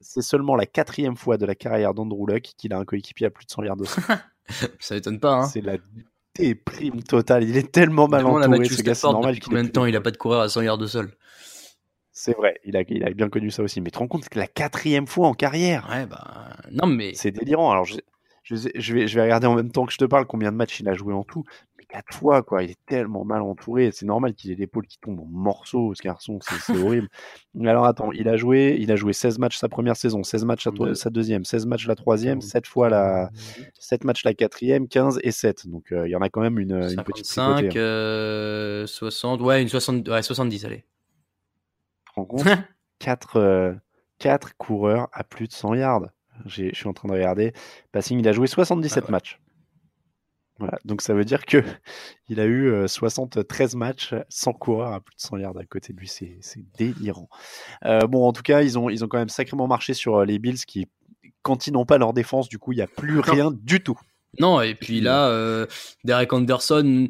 C'est 0.00 0.22
seulement 0.22 0.54
la 0.54 0.66
quatrième 0.66 1.16
fois 1.16 1.38
de 1.38 1.46
la 1.46 1.54
carrière 1.54 1.94
d'Andrew 1.94 2.26
Luck 2.26 2.42
qu'il 2.56 2.74
a 2.74 2.78
un 2.78 2.84
coéquipier 2.84 3.26
à 3.26 3.30
plus 3.30 3.46
de 3.46 3.50
100 3.50 3.62
yards 3.64 3.80
au 3.80 3.84
sol. 3.84 4.04
Ça 4.78 4.96
étonne 4.96 5.18
pas. 5.18 5.34
Hein. 5.36 5.46
C'est 5.46 5.62
la 5.62 5.78
déprime 6.36 7.02
totale. 7.02 7.44
Il 7.44 7.56
est 7.56 7.70
tellement 7.70 8.08
mal 8.08 8.26
entouré, 8.26 8.58
Matthew 8.58 8.72
ce 8.72 8.82
gars, 8.82 8.94
normal 9.04 9.38
combien 9.40 9.64
de 9.64 9.68
temps 9.68 9.86
il 9.86 9.96
a 9.96 10.00
pas 10.00 10.10
de 10.10 10.16
coureur 10.16 10.40
à 10.42 10.48
100 10.48 10.62
yards 10.62 10.78
de 10.78 10.86
sol? 10.86 11.12
C'est 12.12 12.36
vrai, 12.36 12.60
il 12.64 12.76
a, 12.76 12.82
il 12.88 13.04
a 13.04 13.10
bien 13.10 13.28
connu 13.28 13.50
ça 13.50 13.62
aussi. 13.62 13.80
Mais 13.80 13.90
tu 13.90 13.94
te 13.94 13.98
rends 13.98 14.06
compte 14.08 14.28
que 14.28 14.38
la 14.38 14.46
quatrième 14.46 15.06
fois 15.06 15.26
en 15.28 15.34
carrière 15.34 15.88
Ouais, 15.90 16.06
bah. 16.06 16.50
Non, 16.70 16.86
mais. 16.86 17.12
C'est 17.14 17.32
délirant. 17.32 17.70
Alors, 17.72 17.84
je, 17.84 17.96
je, 18.44 18.54
sais- 18.54 18.72
je 18.74 18.94
vais, 18.94 19.08
je 19.08 19.16
vais 19.16 19.22
regarder 19.22 19.46
en 19.48 19.54
même 19.54 19.70
temps 19.72 19.84
que 19.84 19.92
je 19.92 19.98
te 19.98 20.04
parle 20.04 20.26
combien 20.26 20.52
de 20.52 20.56
matchs 20.56 20.78
il 20.80 20.88
a 20.88 20.94
joué 20.94 21.12
en 21.12 21.24
tout. 21.24 21.44
Mais 21.94 22.02
fois, 22.10 22.42
quoi. 22.42 22.62
Il 22.62 22.70
est 22.70 22.78
tellement 22.86 23.24
mal 23.24 23.42
entouré. 23.42 23.90
C'est 23.92 24.06
normal 24.06 24.34
qu'il 24.34 24.50
ait 24.50 24.54
l'épaule 24.54 24.86
qui 24.86 24.98
tombe 24.98 25.20
en 25.20 25.26
morceaux, 25.26 25.94
ce 25.94 26.02
garçon. 26.02 26.38
C'est 26.42 26.76
horrible. 26.76 27.08
Alors, 27.64 27.84
attends, 27.84 28.12
il 28.12 28.28
a 28.28 28.36
joué, 28.36 28.76
il 28.80 28.90
a 28.90 28.96
joué 28.96 29.12
16 29.12 29.38
matchs 29.38 29.58
sa 29.58 29.68
première 29.68 29.96
saison, 29.96 30.22
16 30.22 30.44
matchs 30.44 30.68
sa, 30.94 31.10
deuxième, 31.10 31.44
16 31.44 31.66
matchs 31.66 31.86
la 31.86 31.94
troisième, 31.94 32.40
7 32.40 32.66
fois 32.66 32.88
la, 32.88 33.30
7 33.78 34.04
matchs 34.04 34.24
la 34.24 34.34
quatrième, 34.34 34.88
15 34.88 35.20
et 35.22 35.30
7. 35.30 35.68
Donc, 35.68 35.92
euh, 35.92 36.08
il 36.08 36.10
y 36.10 36.16
en 36.16 36.22
a 36.22 36.28
quand 36.28 36.40
même 36.40 36.58
une, 36.58 36.72
une 36.72 37.02
petite 37.02 37.26
55, 37.26 37.54
tripotée, 37.56 37.78
hein. 37.78 37.82
euh, 37.82 38.86
60, 38.86 39.40
ouais, 39.40 39.62
une 39.62 39.68
60, 39.68 40.08
ouais, 40.08 40.22
70, 40.22 40.64
allez. 40.64 40.84
rends 42.14 42.24
compte? 42.24 42.44
4, 44.18 44.56
coureurs 44.56 45.08
à 45.12 45.24
plus 45.24 45.48
de 45.48 45.52
100 45.52 45.74
yards. 45.74 46.06
Je 46.46 46.72
suis 46.72 46.88
en 46.88 46.92
train 46.92 47.08
de 47.08 47.12
regarder. 47.12 47.52
Passing, 47.92 48.18
il 48.18 48.28
a 48.28 48.32
joué 48.32 48.46
77 48.46 49.08
matchs. 49.08 49.40
Voilà. 50.58 50.78
Donc 50.84 51.02
ça 51.02 51.14
veut 51.14 51.24
dire 51.24 51.44
que 51.46 51.58
il 52.28 52.38
a 52.40 52.44
eu 52.44 52.68
euh, 52.70 52.86
73 52.86 53.74
matchs 53.74 54.14
sans 54.28 54.52
coureur 54.52 54.92
à 54.92 55.00
plus 55.00 55.14
de 55.16 55.20
100 55.20 55.36
yards 55.38 55.58
à 55.58 55.64
côté 55.64 55.92
de 55.92 55.98
lui. 55.98 56.08
C'est 56.08 56.38
délirant. 56.78 57.28
Euh, 57.84 58.06
bon, 58.06 58.26
en 58.26 58.32
tout 58.32 58.42
cas, 58.42 58.62
ils 58.62 58.78
ont, 58.78 58.88
ils 58.88 59.04
ont 59.04 59.08
quand 59.08 59.18
même 59.18 59.28
sacrément 59.28 59.66
marché 59.66 59.94
sur 59.94 60.16
euh, 60.18 60.24
les 60.24 60.38
Bills 60.38 60.64
qui, 60.66 60.86
quand 61.42 61.66
ils 61.66 61.72
n'ont 61.72 61.84
pas 61.86 61.98
leur 61.98 62.12
défense, 62.12 62.48
du 62.48 62.58
coup, 62.58 62.72
il 62.72 62.76
n'y 62.76 62.82
a 62.82 62.86
plus 62.86 63.20
rien 63.20 63.50
du 63.52 63.82
tout. 63.82 63.98
Non, 64.40 64.60
et 64.60 64.74
puis 64.74 65.00
là, 65.00 65.28
euh, 65.28 65.66
Derek 66.04 66.32
Anderson 66.32 67.08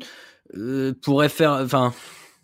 euh, 0.57 0.93
pourrait 1.03 1.29
faire. 1.31 1.53
Enfin, 1.53 1.95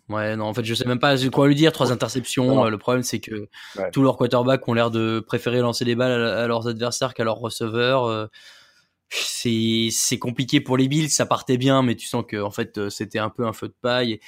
ouais, 0.09 0.35
non, 0.35 0.45
en 0.45 0.53
fait, 0.53 0.63
je 0.63 0.73
sais 0.73 0.85
même 0.85 0.99
pas 0.99 1.15
quoi 1.29 1.47
lui 1.47 1.55
dire. 1.55 1.71
Trois 1.71 1.91
interceptions. 1.91 2.65
Euh, 2.65 2.69
le 2.69 2.77
problème, 2.77 3.03
c'est 3.03 3.19
que 3.19 3.47
Ouais. 3.75 3.91
tous 3.91 4.01
leurs 4.01 4.17
quarterbacks 4.17 4.67
ont 4.67 4.73
l'air 4.73 4.89
de 4.89 5.19
préférer 5.19 5.59
lancer 5.59 5.85
les 5.85 5.95
balles 5.95 6.23
à, 6.23 6.43
à 6.43 6.47
leurs 6.47 6.67
adversaires 6.67 7.13
qu'à 7.13 7.23
leurs 7.23 7.37
receveurs. 7.37 8.29
C'est 9.11 9.89
c'est 9.91 10.19
compliqué 10.19 10.61
pour 10.61 10.77
les 10.77 10.87
Bills. 10.87 11.09
Ça 11.09 11.25
partait 11.25 11.57
bien, 11.57 11.83
mais 11.83 11.95
tu 11.95 12.07
sens 12.07 12.23
que 12.27 12.41
en 12.41 12.51
fait, 12.51 12.77
euh, 12.77 12.89
c'était 12.89 13.19
un 13.19 13.29
peu 13.29 13.45
un 13.45 13.53
feu 13.53 13.67
de 13.67 13.75
paille. 13.81 14.13
Et 14.13 14.21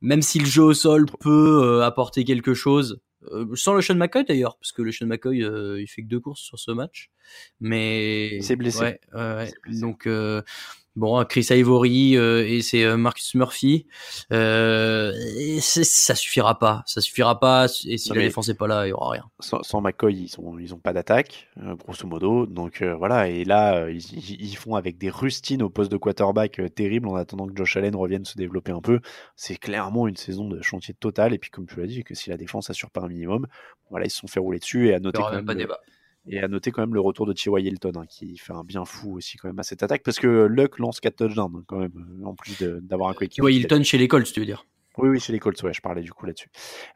même 0.00 0.22
si 0.22 0.38
le 0.38 0.46
jeu 0.46 0.62
au 0.62 0.74
sol 0.74 1.06
peut 1.20 1.62
euh, 1.64 1.84
apporter 1.84 2.24
quelque 2.24 2.54
chose, 2.54 3.00
euh, 3.32 3.46
sans 3.54 3.74
le 3.74 3.80
Sean 3.80 3.94
McCoy 3.94 4.24
d'ailleurs, 4.24 4.58
parce 4.58 4.72
que 4.72 4.82
le 4.82 4.92
Sean 4.92 5.06
McCoy, 5.06 5.42
euh, 5.42 5.80
il 5.80 5.86
fait 5.86 6.02
que 6.02 6.08
deux 6.08 6.20
courses 6.20 6.42
sur 6.42 6.58
ce 6.58 6.70
match. 6.70 7.10
Mais 7.60 8.36
Il 8.36 8.44
s'est 8.44 8.56
blessé. 8.56 8.80
Ouais, 8.80 9.00
ouais, 9.14 9.34
ouais. 9.34 9.52
Donc, 9.80 10.06
euh, 10.06 10.42
Bon, 10.96 11.24
Chris 11.24 11.48
Ivory 11.50 12.16
euh, 12.16 12.46
et 12.46 12.62
c'est 12.62 12.84
euh, 12.84 12.96
Marcus 12.96 13.34
Murphy, 13.34 13.88
euh, 14.32 15.12
et 15.36 15.58
ça 15.60 16.14
suffira 16.14 16.56
pas, 16.60 16.84
ça 16.86 17.00
suffira 17.00 17.40
pas. 17.40 17.66
Et 17.86 17.98
si 17.98 18.10
la 18.10 18.20
défense 18.20 18.48
est 18.48 18.54
pas 18.54 18.68
là, 18.68 18.86
il 18.86 18.90
y 18.90 18.92
aura 18.92 19.10
rien. 19.10 19.24
Sans, 19.40 19.80
McCoy, 19.80 20.14
ils 20.14 20.28
sont, 20.28 20.56
ils 20.56 20.72
ont 20.72 20.78
pas 20.78 20.92
d'attaque, 20.92 21.48
grosso 21.78 22.06
modo. 22.06 22.46
Donc 22.46 22.82
voilà, 22.82 23.28
et 23.28 23.44
là, 23.44 23.90
ils, 23.90 24.04
ils, 24.40 24.56
font 24.56 24.76
avec 24.76 24.96
des 24.96 25.10
rustines 25.10 25.62
au 25.62 25.68
poste 25.70 25.90
de 25.90 25.96
quarterback 25.96 26.60
terrible 26.76 27.08
en 27.08 27.16
attendant 27.16 27.48
que 27.48 27.56
Josh 27.56 27.76
Allen 27.76 27.96
revienne 27.96 28.24
se 28.24 28.36
développer 28.36 28.70
un 28.70 28.80
peu. 28.80 29.00
C'est 29.34 29.56
clairement 29.56 30.06
une 30.06 30.16
saison 30.16 30.48
de 30.48 30.62
chantier 30.62 30.94
total. 30.94 31.34
Et 31.34 31.38
puis 31.38 31.50
comme 31.50 31.66
tu 31.66 31.80
l'as 31.80 31.88
dit, 31.88 32.04
que 32.04 32.14
si 32.14 32.30
la 32.30 32.36
défense 32.36 32.70
assure 32.70 32.92
pas 32.92 33.00
un 33.00 33.08
minimum, 33.08 33.48
voilà, 33.90 34.06
ils 34.06 34.10
se 34.10 34.18
sont 34.18 34.28
fait 34.28 34.38
rouler 34.38 34.60
dessus 34.60 34.90
et 34.90 34.94
à 34.94 35.00
noter 35.00 35.20
quand 35.20 35.32
même. 35.32 35.44
Pas 35.44 35.56
débat. 35.56 35.80
Et 36.28 36.40
à 36.40 36.48
noter 36.48 36.70
quand 36.70 36.82
même 36.82 36.94
le 36.94 37.00
retour 37.00 37.26
de 37.26 37.32
T.Y. 37.32 37.66
Hilton, 37.66 37.92
hein, 37.96 38.06
qui 38.08 38.38
fait 38.38 38.52
un 38.52 38.64
bien 38.64 38.84
fou 38.84 39.16
aussi 39.16 39.36
quand 39.36 39.48
même 39.48 39.58
à 39.58 39.62
cette 39.62 39.82
attaque, 39.82 40.02
parce 40.02 40.18
que 40.18 40.46
Luck 40.46 40.78
lance 40.78 41.00
4 41.00 41.16
touchdowns 41.16 41.52
hein, 41.56 41.64
quand 41.66 41.78
même, 41.78 41.92
euh, 42.22 42.26
en 42.26 42.34
plus 42.34 42.56
d'avoir 42.82 43.10
un 43.10 43.14
coéquipier. 43.14 43.44
T.Y. 43.44 43.56
Hilton 43.60 43.82
chez 43.82 43.98
les 43.98 44.08
Colts, 44.08 44.32
tu 44.32 44.40
veux 44.40 44.46
dire? 44.46 44.64
Oui, 44.96 45.08
oui, 45.08 45.18
chez 45.18 45.32
les 45.32 45.40
Colts, 45.40 45.60
ouais, 45.64 45.72
je 45.72 45.80
parlais 45.80 46.02
du 46.02 46.12
coup 46.12 46.24
là-dessus. 46.24 46.48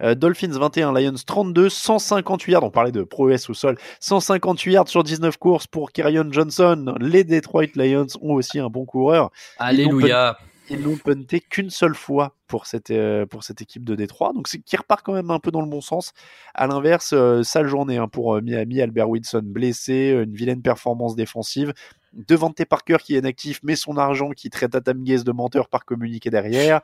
Euh, 0.03 0.15
Dolphins 0.15 0.51
21, 0.51 0.93
Lions 0.93 1.15
32, 1.27 1.69
158 1.69 2.53
yards, 2.53 2.63
on 2.63 2.71
parlait 2.71 2.93
de 2.93 3.03
prouesse 3.03 3.51
au 3.51 3.55
sol, 3.55 3.77
158 4.01 4.73
yards 4.73 4.89
sur 4.89 5.03
19 5.03 5.37
courses 5.37 5.67
pour 5.67 5.91
Kerryon 5.91 6.29
Johnson. 6.31 6.95
Les 7.01 7.25
Detroit 7.25 7.67
Lions 7.75 8.07
ont 8.23 8.35
aussi 8.35 8.61
un 8.61 8.69
bon 8.69 8.85
coureur. 8.85 9.31
Alléluia 9.59 10.39
ils 10.71 10.81
n'ont 10.81 10.97
punté 10.97 11.41
qu'une 11.41 11.71
seule 11.71 11.95
fois 11.95 12.37
pour 12.47 12.67
cette, 12.67 12.91
euh, 12.91 13.27
pour 13.27 13.45
cette 13.45 13.63
équipe 13.63 13.85
de 13.85 13.95
Détroit, 13.95 14.33
donc 14.33 14.49
c'est 14.49 14.59
qui 14.59 14.77
repart 14.77 15.05
quand 15.05 15.13
même 15.13 15.31
un 15.31 15.39
peu 15.39 15.51
dans 15.51 15.61
le 15.61 15.69
bon 15.69 15.81
sens. 15.81 16.13
À 16.55 16.67
l'inverse, 16.67 17.13
euh, 17.13 17.43
sale 17.43 17.69
journée 17.69 17.99
hein, 17.99 18.09
pour 18.09 18.37
euh, 18.37 18.41
Miami, 18.41 18.81
Albert 18.81 19.09
Wilson 19.09 19.43
blessé, 19.45 20.11
une 20.23 20.35
vilaine 20.35 20.63
performance 20.63 21.17
défensive. 21.17 21.73
Devante 22.15 22.65
Parker 22.65 22.97
qui 23.05 23.15
est 23.15 23.19
inactif, 23.19 23.61
mais 23.63 23.77
son 23.77 23.99
argent 23.99 24.31
qui 24.31 24.49
traite 24.49 24.75
Adam 24.75 24.95
Gaze 24.97 25.25
de 25.25 25.33
menteur 25.33 25.69
par 25.69 25.85
communiqué 25.85 26.31
derrière. 26.31 26.81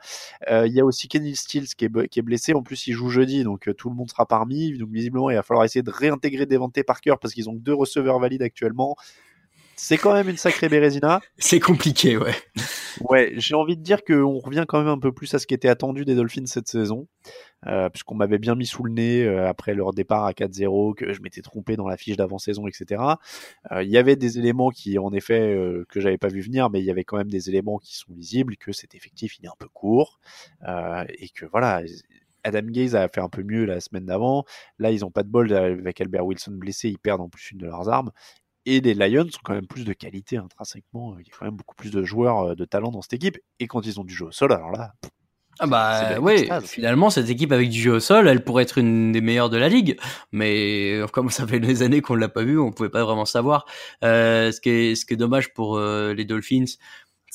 Il 0.51 0.71
y 0.71 0.79
a 0.79 0.85
aussi 0.85 1.07
Kenny 1.07 1.35
Stills 1.35 1.69
qui 1.75 1.85
est, 1.85 2.07
qui 2.09 2.19
est, 2.19 2.21
blessé. 2.21 2.53
En 2.53 2.61
plus, 2.61 2.85
il 2.85 2.93
joue 2.93 3.09
jeudi, 3.09 3.43
donc 3.43 3.67
tout 3.75 3.89
le 3.89 3.95
monde 3.95 4.09
sera 4.09 4.27
parmi. 4.27 4.77
Donc 4.77 4.89
visiblement, 4.91 5.31
il 5.31 5.35
va 5.35 5.41
falloir 5.41 5.65
essayer 5.65 5.81
de 5.81 5.89
réintégrer 5.89 6.45
Devante 6.45 6.81
Parker 6.83 7.15
parce 7.19 7.33
qu'ils 7.33 7.49
ont 7.49 7.55
deux 7.55 7.73
receveurs 7.73 8.19
valides 8.19 8.43
actuellement 8.43 8.95
c'est 9.75 9.97
quand 9.97 10.13
même 10.13 10.29
une 10.29 10.37
sacrée 10.37 10.69
Bérésina. 10.69 11.21
C'est 11.37 11.59
compliqué, 11.59 12.17
ouais. 12.17 12.33
Ouais, 13.01 13.33
j'ai 13.35 13.55
envie 13.55 13.75
de 13.75 13.81
dire 13.81 14.03
qu'on 14.03 14.39
revient 14.39 14.65
quand 14.67 14.79
même 14.79 14.87
un 14.87 14.99
peu 14.99 15.11
plus 15.11 15.33
à 15.33 15.39
ce 15.39 15.47
qui 15.47 15.53
était 15.53 15.67
attendu 15.67 16.05
des 16.05 16.15
Dolphins 16.15 16.45
cette 16.45 16.67
saison, 16.67 17.07
euh, 17.67 17.89
puisqu'on 17.89 18.15
m'avait 18.15 18.37
bien 18.37 18.55
mis 18.55 18.65
sous 18.65 18.83
le 18.83 18.91
nez 18.91 19.23
euh, 19.23 19.47
après 19.47 19.73
leur 19.73 19.93
départ 19.93 20.25
à 20.25 20.31
4-0, 20.31 20.95
que 20.95 21.11
je 21.11 21.21
m'étais 21.21 21.41
trompé 21.41 21.75
dans 21.75 21.87
la 21.87 21.97
fiche 21.97 22.15
d'avant-saison, 22.15 22.67
etc. 22.67 23.03
Euh, 23.71 23.83
il 23.83 23.89
y 23.89 23.97
avait 23.97 24.15
des 24.15 24.37
éléments 24.37 24.69
qui, 24.69 24.97
en 24.97 25.11
effet, 25.11 25.57
que 25.89 25.99
j'avais 25.99 26.17
pas 26.17 26.29
vu 26.29 26.41
venir, 26.41 26.69
mais 26.69 26.79
il 26.79 26.85
y 26.85 26.91
avait 26.91 27.03
quand 27.03 27.17
même 27.17 27.29
des 27.29 27.49
éléments 27.49 27.77
qui 27.77 27.95
sont 27.97 28.13
visibles, 28.13 28.55
que 28.57 28.71
cet 28.71 28.95
effectif, 28.95 29.37
il 29.39 29.45
est 29.45 29.49
un 29.49 29.57
peu 29.59 29.67
court, 29.67 30.19
et 30.63 31.29
que 31.29 31.45
voilà, 31.45 31.81
Adam 32.45 32.61
Gaze 32.67 32.95
a 32.95 33.07
fait 33.07 33.21
un 33.21 33.29
peu 33.29 33.43
mieux 33.43 33.65
la 33.65 33.79
semaine 33.79 34.05
d'avant. 34.05 34.45
Là, 34.77 34.91
ils 34.91 35.01
n'ont 35.01 35.11
pas 35.11 35.23
de 35.23 35.29
bol 35.29 35.51
avec 35.51 35.99
Albert 35.99 36.25
Wilson 36.25 36.51
blessé. 36.51 36.89
Ils 36.89 36.99
perdent 36.99 37.21
en 37.21 37.29
plus 37.29 37.51
une 37.51 37.57
de 37.57 37.65
leurs 37.65 37.89
armes. 37.89 38.11
Et 38.65 38.81
les 38.81 38.93
Lions 38.93 39.25
ont 39.25 39.39
quand 39.43 39.53
même 39.53 39.67
plus 39.67 39.85
de 39.85 39.93
qualité 39.93 40.37
intrinsèquement. 40.37 41.15
Il 41.19 41.27
y 41.27 41.31
a 41.31 41.35
quand 41.37 41.45
même 41.45 41.55
beaucoup 41.55 41.75
plus 41.75 41.91
de 41.91 42.03
joueurs 42.03 42.51
euh, 42.51 42.55
de 42.55 42.65
talent 42.65 42.91
dans 42.91 43.01
cette 43.01 43.13
équipe. 43.13 43.37
Et 43.59 43.67
quand 43.67 43.85
ils 43.85 43.99
ont 43.99 44.03
du 44.03 44.13
jeu 44.13 44.25
au 44.25 44.31
sol, 44.31 44.51
alors 44.51 44.71
là. 44.71 44.93
Ah 45.59 45.67
bah 45.67 46.19
oui, 46.21 46.49
finalement 46.63 47.09
cette 47.09 47.29
équipe 47.29 47.53
avec 47.53 47.69
du 47.69 47.79
jeu 47.79 47.93
au 47.93 47.99
sol, 48.01 48.27
elle 48.27 48.43
pourrait 48.43 48.63
être 48.63 48.77
une 48.77 49.13
des 49.13 49.21
meilleures 49.21 49.49
de 49.49 49.55
la 49.55 49.69
ligue, 49.69 49.97
mais 50.33 50.91
euh, 50.95 51.07
comme 51.07 51.29
ça 51.29 51.47
fait 51.47 51.61
des 51.61 51.81
années 51.81 52.01
qu'on 52.01 52.15
l'a 52.15 52.27
pas 52.27 52.43
vu, 52.43 52.59
on 52.59 52.73
pouvait 52.73 52.89
pas 52.89 53.05
vraiment 53.05 53.23
savoir. 53.23 53.65
Euh, 54.03 54.51
ce 54.51 54.59
qui 54.59 54.69
est 54.69 54.95
ce 54.95 55.05
qui 55.05 55.13
est 55.13 55.17
dommage 55.17 55.53
pour 55.53 55.77
euh, 55.77 56.13
les 56.13 56.25
Dolphins, 56.25 56.65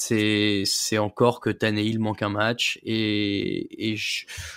c'est 0.01 0.98
encore 0.98 1.40
que 1.40 1.51
Tannehill 1.51 1.98
manque 1.98 2.22
un 2.22 2.30
match 2.30 2.78
et, 2.82 3.90
et 3.90 3.96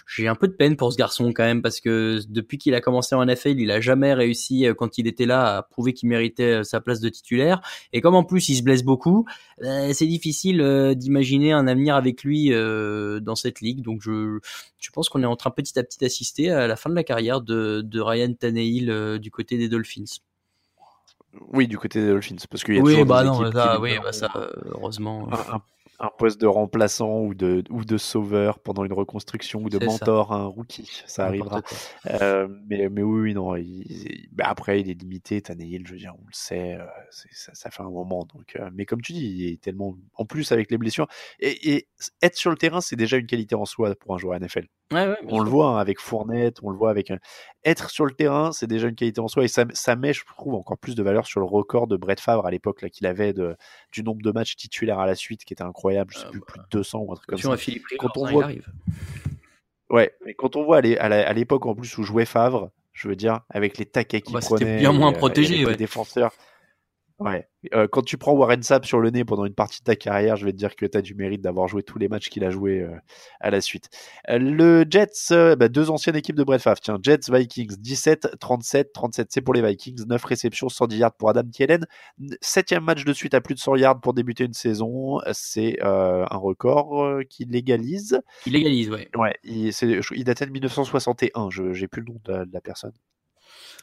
j'ai 0.07 0.27
un 0.27 0.35
peu 0.35 0.47
de 0.47 0.53
peine 0.53 0.77
pour 0.77 0.93
ce 0.93 0.97
garçon 0.97 1.33
quand 1.33 1.43
même 1.43 1.61
parce 1.61 1.81
que 1.81 2.19
depuis 2.29 2.57
qu'il 2.57 2.73
a 2.75 2.81
commencé 2.81 3.13
en 3.13 3.25
NFL, 3.25 3.59
il 3.59 3.69
a 3.71 3.81
jamais 3.81 4.13
réussi 4.13 4.65
euh, 4.65 4.73
quand 4.73 4.97
il 4.97 5.05
était 5.05 5.25
là 5.25 5.57
à 5.57 5.63
prouver 5.63 5.93
qu'il 5.93 6.07
méritait 6.07 6.59
euh, 6.59 6.63
sa 6.63 6.79
place 6.79 7.01
de 7.01 7.09
titulaire 7.09 7.61
et 7.91 7.99
comme 7.99 8.15
en 8.15 8.23
plus 8.23 8.47
il 8.49 8.55
se 8.55 8.63
blesse 8.63 8.83
beaucoup, 8.83 9.25
euh, 9.63 9.91
c'est 9.93 10.07
difficile 10.07 10.93
d'imaginer 10.95 11.51
un 11.51 11.67
avenir 11.67 11.95
avec 11.95 12.23
lui 12.23 12.49
dans 12.49 13.35
cette 13.35 13.59
ligue 13.61 13.81
donc 13.81 14.01
je 14.01 14.39
je 14.79 14.89
pense 14.91 15.09
qu'on 15.09 15.23
est 15.23 15.27
en 15.27 15.35
train 15.35 15.51
petit 15.51 15.77
à 15.77 15.83
petit 15.83 15.99
d'assister 15.99 16.51
à 16.51 16.67
la 16.67 16.75
fin 16.75 16.89
de 16.89 16.95
la 16.95 17.03
carrière 17.03 17.41
de, 17.41 17.81
de 17.83 18.01
Ryan 18.01 18.33
Tannehill 18.33 19.19
du 19.19 19.31
côté 19.31 19.57
des 19.57 19.69
Dolphins. 19.69 20.19
Oui, 21.51 21.67
du 21.67 21.77
côté 21.77 21.99
des 22.01 22.07
Dolphins, 22.07 22.35
parce 22.49 22.63
qu'il 22.63 22.75
y 22.75 22.79
a 22.79 22.81
oui, 22.81 22.93
toujours 22.93 23.05
bah 23.05 23.23
des 23.23 23.29
non, 23.29 23.41
équipes 23.41 23.53
ça, 23.53 23.73
qui 23.75 23.81
oui, 23.81 23.99
bah 23.99 24.13
ça, 24.13 24.29
heureusement. 24.65 25.27
Un, 25.31 25.55
un, 25.55 25.61
poste 26.09 26.39
de 26.41 26.47
remplaçant 26.47 27.21
ou 27.21 27.33
de, 27.33 27.63
ou 27.69 27.85
de 27.85 27.97
sauveur 27.97 28.59
pendant 28.59 28.83
une 28.83 28.93
reconstruction 28.93 29.61
ou 29.63 29.69
de 29.69 29.83
mentor 29.83 30.33
à 30.33 30.37
un 30.37 30.45
rookie, 30.45 31.03
ça 31.05 31.25
arrivera. 31.25 31.61
Euh, 32.07 32.47
mais, 32.67 32.89
mais 32.89 33.03
oui, 33.03 33.33
non, 33.33 33.55
il, 33.55 34.27
bah 34.31 34.45
après 34.47 34.81
il 34.81 34.89
est 34.89 34.99
limité, 34.99 35.41
Tannehill, 35.41 35.85
je 35.87 35.93
veux 35.93 35.99
dire, 35.99 36.13
on 36.21 36.25
le 36.25 36.33
sait, 36.33 36.75
euh, 36.75 36.85
ça, 37.31 37.53
ça, 37.53 37.71
fait 37.71 37.81
un 37.81 37.89
moment. 37.89 38.27
Donc, 38.33 38.55
euh, 38.55 38.69
mais 38.73 38.85
comme 38.85 39.01
tu 39.01 39.13
dis, 39.13 39.25
il 39.25 39.53
est 39.53 39.61
tellement, 39.61 39.95
en 40.15 40.25
plus 40.25 40.51
avec 40.51 40.71
les 40.71 40.77
blessures, 40.77 41.07
et, 41.39 41.73
et 41.73 41.87
être 42.21 42.35
sur 42.35 42.51
le 42.51 42.57
terrain, 42.57 42.81
c'est 42.81 42.95
déjà 42.95 43.17
une 43.17 43.27
qualité 43.27 43.55
en 43.55 43.65
soi 43.65 43.95
pour 43.95 44.13
un 44.13 44.17
joueur 44.17 44.39
NFL 44.39 44.67
on 45.27 45.41
le 45.41 45.49
voit 45.49 45.67
hein, 45.69 45.77
avec 45.77 45.99
Fournette, 45.99 46.57
on 46.61 46.69
le 46.69 46.77
voit 46.77 46.89
avec 46.89 47.11
être 47.63 47.89
sur 47.89 48.05
le 48.05 48.11
terrain, 48.11 48.51
c'est 48.51 48.67
déjà 48.67 48.87
une 48.87 48.95
qualité 48.95 49.21
en 49.21 49.27
soi 49.27 49.43
et 49.43 49.47
ça, 49.47 49.65
ça 49.73 49.95
met, 49.95 50.13
je 50.13 50.23
trouve, 50.25 50.55
encore 50.55 50.77
plus 50.77 50.95
de 50.95 51.03
valeur 51.03 51.25
sur 51.25 51.39
le 51.39 51.45
record 51.45 51.87
de 51.87 51.95
Brett 51.97 52.19
Favre 52.19 52.45
à 52.45 52.51
l'époque 52.51 52.81
là 52.81 52.89
qu'il 52.89 53.07
avait 53.07 53.33
de, 53.33 53.55
du 53.91 54.03
nombre 54.03 54.21
de 54.21 54.31
matchs 54.31 54.55
titulaires 54.55 54.99
à 54.99 55.07
la 55.07 55.15
suite 55.15 55.43
qui 55.45 55.53
était 55.53 55.63
incroyable, 55.63 55.92
je 56.09 56.17
sais 56.17 56.25
ah 56.27 56.31
plus, 56.31 56.41
plus 56.41 56.59
de 56.59 56.65
200 56.71 56.99
ou 56.99 57.11
un 57.11 57.15
truc 57.15 57.27
comme 57.27 57.37
ça. 57.37 57.55
quand 57.97 58.17
on 58.17 58.25
voit, 58.25 58.49
ouais, 59.89 60.13
mais 60.25 60.33
quand 60.33 60.55
on 60.55 60.63
voit 60.63 60.77
à 60.77 61.33
l'époque 61.33 61.65
en 61.65 61.75
plus 61.75 61.97
où 61.97 62.03
jouait 62.03 62.25
Favre, 62.25 62.71
je 62.93 63.07
veux 63.07 63.15
dire, 63.15 63.41
avec 63.49 63.77
les 63.77 63.85
taquets 63.85 64.21
qu'il 64.21 64.33
bah, 64.33 64.39
prenait, 64.41 64.77
bien 64.77 64.91
moins 64.91 65.11
protégé, 65.11 65.65
les 65.65 65.75
défenseurs 65.75 66.33
Ouais. 67.19 67.47
Euh, 67.73 67.87
quand 67.87 68.01
tu 68.01 68.17
prends 68.17 68.33
Warren 68.33 68.61
Sapp 68.63 68.85
sur 68.85 68.99
le 68.99 69.09
nez 69.09 69.23
pendant 69.23 69.45
une 69.45 69.53
partie 69.53 69.79
de 69.79 69.85
ta 69.85 69.95
carrière, 69.95 70.35
je 70.35 70.45
vais 70.45 70.51
te 70.51 70.57
dire 70.57 70.75
que 70.75 70.85
tu 70.85 70.97
as 70.97 71.01
du 71.01 71.15
mérite 71.15 71.41
d'avoir 71.41 71.67
joué 71.67 71.83
tous 71.83 71.97
les 71.97 72.07
matchs 72.07 72.29
qu'il 72.29 72.43
a 72.43 72.49
joué 72.49 72.81
euh, 72.81 72.95
à 73.39 73.51
la 73.51 73.61
suite. 73.61 73.89
Euh, 74.29 74.39
le 74.39 74.85
Jets, 74.89 75.55
bah, 75.55 75.69
deux 75.69 75.89
anciennes 75.89 76.15
équipes 76.15 76.35
de 76.35 76.43
Brett 76.43 76.61
Favre. 76.61 76.81
Tiens, 76.81 76.97
Jets 77.01 77.31
Vikings 77.31 77.75
17, 77.77 78.39
37, 78.39 78.91
37, 78.93 79.27
c'est 79.31 79.41
pour 79.41 79.53
les 79.53 79.61
Vikings. 79.61 80.05
9 80.07 80.23
réceptions, 80.23 80.69
110 80.69 80.97
yards 80.97 81.15
pour 81.15 81.29
Adam 81.29 81.43
Thielen. 81.43 81.85
Septième 82.41 82.83
match 82.83 83.05
de 83.05 83.13
suite 83.13 83.33
à 83.33 83.41
plus 83.41 83.55
de 83.55 83.59
100 83.59 83.75
yards 83.77 84.01
pour 84.01 84.13
débuter 84.13 84.45
une 84.45 84.53
saison. 84.53 85.19
C'est 85.31 85.81
un 85.81 86.37
record 86.37 87.19
qui 87.29 87.45
légalise. 87.45 88.19
Il 88.45 88.53
légalise, 88.53 88.89
ouais. 88.89 89.07
Ouais, 89.15 89.35
il, 89.43 89.71
il 90.11 90.23
datait 90.23 90.45
de 90.45 90.51
1961. 90.51 91.49
Je 91.49 91.73
j'ai 91.73 91.87
plus 91.87 92.01
le 92.01 92.13
nom 92.13 92.19
de 92.25 92.51
la 92.51 92.61
personne. 92.61 92.93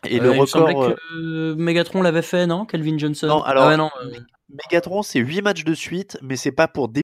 Et 0.04 0.18
le 0.18 0.30
euh, 0.30 0.40
record. 0.40 0.66
Que 0.68 0.96
euh, 1.14 1.54
Megatron 1.56 2.02
l'avait 2.02 2.22
fait, 2.22 2.46
non 2.46 2.64
Calvin 2.64 2.96
Johnson? 2.98 3.26
Non, 3.26 3.42
alors. 3.42 3.68
Ah 3.68 3.76
non, 3.76 3.90
euh. 4.02 4.18
Megatron, 4.48 5.02
c'est 5.02 5.20
8 5.20 5.42
matchs 5.42 5.64
de 5.64 5.74
suite, 5.74 6.18
mais 6.22 6.36
c'est 6.36 6.52
pas 6.52 6.68
pour 6.68 6.88
des. 6.88 7.02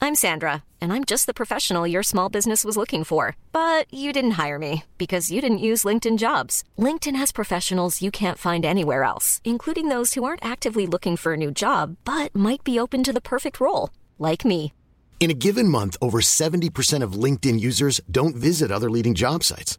I'm 0.00 0.14
Sandra, 0.14 0.62
and 0.80 0.92
I'm 0.92 1.04
just 1.04 1.26
the 1.26 1.34
professional 1.34 1.86
your 1.86 2.04
small 2.04 2.28
business 2.28 2.64
was 2.64 2.76
looking 2.76 3.04
for. 3.04 3.36
But 3.52 3.92
you 3.92 4.12
didn't 4.12 4.38
hire 4.38 4.58
me 4.58 4.84
because 4.96 5.30
you 5.30 5.40
didn't 5.40 5.58
use 5.58 5.84
LinkedIn 5.84 6.18
jobs. 6.18 6.62
LinkedIn 6.78 7.16
has 7.16 7.32
professionals 7.32 8.00
you 8.00 8.10
can't 8.10 8.38
find 8.38 8.64
anywhere 8.64 9.02
else, 9.02 9.40
including 9.44 9.88
those 9.88 10.14
who 10.14 10.24
aren't 10.24 10.44
actively 10.44 10.86
looking 10.86 11.16
for 11.16 11.34
a 11.34 11.36
new 11.36 11.50
job, 11.50 11.96
but 12.04 12.34
might 12.34 12.64
be 12.64 12.78
open 12.78 13.04
to 13.04 13.12
the 13.12 13.20
perfect 13.20 13.60
role, 13.60 13.90
like 14.18 14.44
me. 14.44 14.72
In 15.20 15.30
a 15.30 15.34
given 15.34 15.68
month, 15.68 15.96
over 16.00 16.20
70% 16.20 17.02
of 17.02 17.18
LinkedIn 17.24 17.58
users 17.58 18.00
don't 18.08 18.36
visit 18.36 18.70
other 18.70 18.88
leading 18.88 19.14
job 19.14 19.42
sites. 19.42 19.78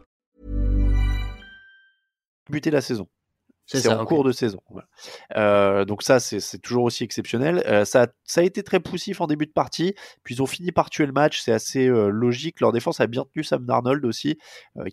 Buter 2.51 2.71
la 2.71 2.81
saison. 2.81 3.07
C'est 3.79 3.87
en 3.87 4.05
cours 4.05 4.23
de 4.23 4.31
saison. 4.31 4.59
Euh, 5.37 5.85
donc 5.85 6.03
ça, 6.03 6.19
c'est 6.19 6.59
toujours 6.59 6.83
aussi 6.83 7.03
exceptionnel. 7.03 7.63
Euh, 7.67 7.85
ça, 7.85 8.07
ça 8.25 8.41
a 8.41 8.43
été 8.43 8.63
très 8.63 8.79
poussif 8.79 9.21
en 9.21 9.27
début 9.27 9.45
de 9.45 9.51
partie, 9.51 9.95
puis 10.23 10.35
ils 10.35 10.41
ont 10.41 10.45
fini 10.45 10.71
par 10.71 10.89
tuer 10.89 11.05
le 11.05 11.11
match. 11.11 11.41
C'est 11.41 11.53
assez 11.53 11.87
euh, 11.87 12.09
logique. 12.09 12.59
Leur 12.59 12.71
défense 12.71 12.99
a 12.99 13.07
bien 13.07 13.25
tenu 13.33 13.43
Sam 13.43 13.65
Darnold 13.65 14.03
aussi, 14.05 14.37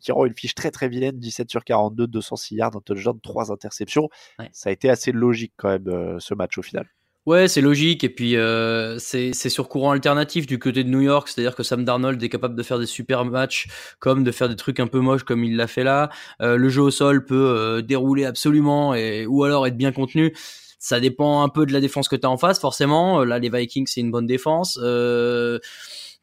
qui 0.01 0.13
rend 0.13 0.27
une 0.27 0.35
fiche 0.35 0.55
très 0.55 0.71
très 0.71 0.89
vilaine, 0.89 1.19
17 1.19 1.51
sur 1.51 1.65
42, 1.65 2.07
206 2.07 2.55
yards, 2.55 2.77
un 2.77 2.81
touchdown, 2.81 3.19
3 3.21 3.53
interceptions. 3.53 4.09
Ça 4.53 4.71
a 4.71 4.73
été 4.73 4.91
assez 4.91 5.13
logique 5.13 5.55
quand 5.57 5.69
même 5.69 6.21
ce 6.21 6.35
match 6.35 6.59
au 6.59 6.63
final. 6.63 6.87
Ouais, 7.29 7.47
c'est 7.47 7.61
logique. 7.61 8.05
Et 8.05 8.09
puis, 8.09 8.37
euh, 8.37 8.99
c'est 8.99 9.35
sur 9.35 9.69
courant 9.69 9.91
alternatif 9.91 10.47
du 10.47 10.59
côté 10.59 10.83
de 10.83 10.89
New 10.89 11.03
York. 11.03 11.29
C'est-à-dire 11.29 11.55
que 11.55 11.63
Sam 11.63 11.85
Darnold 11.85 12.23
est 12.23 12.31
capable 12.31 12.55
de 12.55 12.63
faire 12.63 12.79
des 12.79 12.87
super 12.87 13.27
matchs, 13.27 13.67
comme 13.99 14.25
de 14.25 14.33
faire 14.33 14.49
des 14.49 14.57
trucs 14.57 14.81
un 14.81 14.87
peu 14.87 15.01
moches, 15.01 15.25
comme 15.25 15.45
il 15.45 15.55
l'a 15.55 15.67
fait 15.67 15.85
là. 15.85 16.09
Euh, 16.41 16.57
le 16.57 16.71
jeu 16.71 16.81
au 16.81 16.91
sol 16.91 17.27
peut 17.27 17.35
euh, 17.35 17.83
dérouler 17.83 18.25
absolument, 18.25 18.95
et, 18.95 19.27
ou 19.27 19.45
alors 19.45 19.67
être 19.67 19.77
bien 19.77 19.93
contenu. 19.93 20.35
Ça 20.79 21.01
dépend 21.01 21.43
un 21.43 21.51
peu 21.51 21.67
de 21.67 21.73
la 21.75 21.83
défense 21.83 22.09
que 22.09 22.17
tu 22.17 22.27
as 22.27 22.31
en 22.31 22.39
face, 22.39 22.59
forcément. 22.59 23.23
Là, 23.23 23.39
les 23.39 23.51
Vikings, 23.51 23.89
c'est 23.89 24.01
une 24.01 24.11
bonne 24.11 24.27
défense. 24.27 24.81
Euh, 24.83 25.59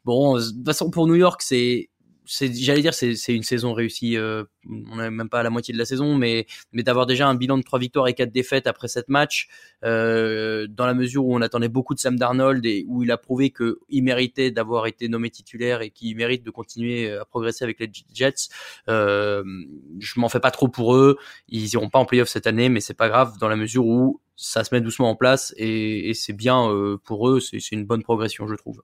bon, 0.04 0.38
de 0.38 0.42
toute 0.42 0.64
façon, 0.66 0.90
pour 0.90 1.06
New 1.06 1.14
York, 1.14 1.40
c'est 1.40 1.88
j'allais 2.26 2.82
dire 2.82 2.94
c'est 2.94 3.34
une 3.34 3.42
saison 3.42 3.72
réussie 3.72 4.16
euh, 4.16 4.44
on 4.90 4.96
n'est 4.96 5.10
même 5.10 5.28
pas 5.28 5.40
à 5.40 5.42
la 5.42 5.50
moitié 5.50 5.72
de 5.72 5.78
la 5.78 5.84
saison 5.84 6.16
mais 6.16 6.46
d'avoir 6.72 7.06
déjà 7.06 7.28
un 7.28 7.34
bilan 7.34 7.58
de 7.58 7.62
trois 7.62 7.78
victoires 7.78 8.08
et 8.08 8.14
quatre 8.14 8.32
défaites 8.32 8.66
après 8.66 8.88
sept 8.88 9.08
matchs 9.08 9.48
euh, 9.84 10.66
dans 10.68 10.86
la 10.86 10.94
mesure 10.94 11.24
où 11.24 11.34
on 11.34 11.40
attendait 11.40 11.68
beaucoup 11.68 11.94
de 11.94 12.00
Sam 12.00 12.18
Darnold 12.18 12.64
et 12.66 12.84
où 12.88 13.02
il 13.02 13.10
a 13.10 13.16
prouvé 13.16 13.50
que 13.50 13.78
il 13.88 14.02
méritait 14.02 14.50
d'avoir 14.50 14.86
été 14.86 15.08
nommé 15.08 15.30
titulaire 15.30 15.82
et 15.82 15.90
qu'il 15.90 16.16
mérite 16.16 16.44
de 16.44 16.50
continuer 16.50 17.12
à 17.12 17.24
progresser 17.24 17.64
avec 17.64 17.78
les 17.80 17.90
Jets 18.12 18.48
euh, 18.88 19.44
je 19.98 20.20
m'en 20.20 20.28
fais 20.28 20.40
pas 20.40 20.50
trop 20.50 20.68
pour 20.68 20.94
eux. 20.94 21.18
Ils 21.48 21.72
iront 21.72 21.88
pas 21.88 21.98
en 21.98 22.04
playoff 22.04 22.28
cette 22.28 22.46
année 22.46 22.68
mais 22.68 22.80
c'est 22.80 22.94
pas 22.94 23.08
grave 23.08 23.38
dans 23.38 23.48
la 23.48 23.56
mesure 23.56 23.86
où 23.86 24.20
ça 24.36 24.64
se 24.64 24.74
met 24.74 24.80
doucement 24.80 25.10
en 25.10 25.16
place 25.16 25.54
et, 25.56 26.10
et 26.10 26.14
c'est 26.14 26.34
bien 26.34 26.70
euh, 26.70 26.98
pour 27.02 27.28
eux 27.28 27.40
c'est 27.40 27.58
une 27.72 27.84
bonne 27.84 28.02
progression 28.02 28.46
je 28.48 28.54
trouve. 28.54 28.82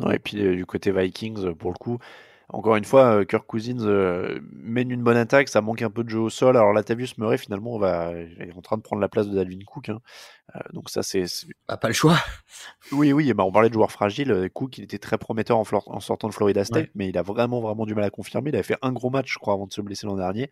Non, 0.00 0.10
et 0.10 0.18
puis 0.18 0.36
du 0.36 0.66
côté 0.66 0.90
Vikings 0.90 1.54
pour 1.54 1.70
le 1.70 1.76
coup 1.76 1.98
encore 2.48 2.76
une 2.76 2.84
fois, 2.84 3.20
euh, 3.20 3.24
Kirk 3.24 3.46
Cousins 3.46 3.80
euh, 3.80 4.40
mène 4.52 4.90
une 4.90 5.02
bonne 5.02 5.16
attaque, 5.16 5.48
ça 5.48 5.60
manque 5.60 5.82
un 5.82 5.90
peu 5.90 6.04
de 6.04 6.08
jeu 6.08 6.18
au 6.18 6.30
sol. 6.30 6.56
Alors 6.56 6.72
Latavius 6.72 7.16
Murray, 7.18 7.38
finalement, 7.38 7.74
on 7.74 7.78
va, 7.78 8.12
est 8.12 8.52
en 8.56 8.60
train 8.60 8.76
de 8.76 8.82
prendre 8.82 9.00
la 9.00 9.08
place 9.08 9.28
de 9.28 9.34
Dalvin 9.34 9.64
Cook. 9.66 9.88
Hein. 9.88 10.00
Euh, 10.54 10.60
donc 10.72 10.90
ça, 10.90 11.02
c'est... 11.02 11.24
Bah, 11.68 11.76
pas 11.76 11.88
le 11.88 11.94
choix. 11.94 12.18
Oui, 12.92 13.12
oui, 13.12 13.32
bah, 13.32 13.44
on 13.44 13.52
parlait 13.52 13.68
de 13.68 13.74
joueurs 13.74 13.92
fragiles. 13.92 14.50
Cook, 14.52 14.78
il 14.78 14.84
était 14.84 14.98
très 14.98 15.18
prometteur 15.18 15.58
en, 15.58 15.64
en 15.86 16.00
sortant 16.00 16.28
de 16.28 16.34
Florida 16.34 16.64
State, 16.64 16.90
mais 16.94 17.08
il 17.08 17.18
a 17.18 17.22
vraiment, 17.22 17.60
vraiment 17.60 17.86
du 17.86 17.94
mal 17.94 18.04
à 18.04 18.10
confirmer. 18.10 18.50
Il 18.50 18.54
avait 18.54 18.62
fait 18.62 18.78
un 18.82 18.92
gros 18.92 19.10
match, 19.10 19.32
je 19.32 19.38
crois, 19.38 19.54
avant 19.54 19.66
de 19.66 19.72
se 19.72 19.80
blesser 19.80 20.06
l'an 20.06 20.16
dernier. 20.16 20.50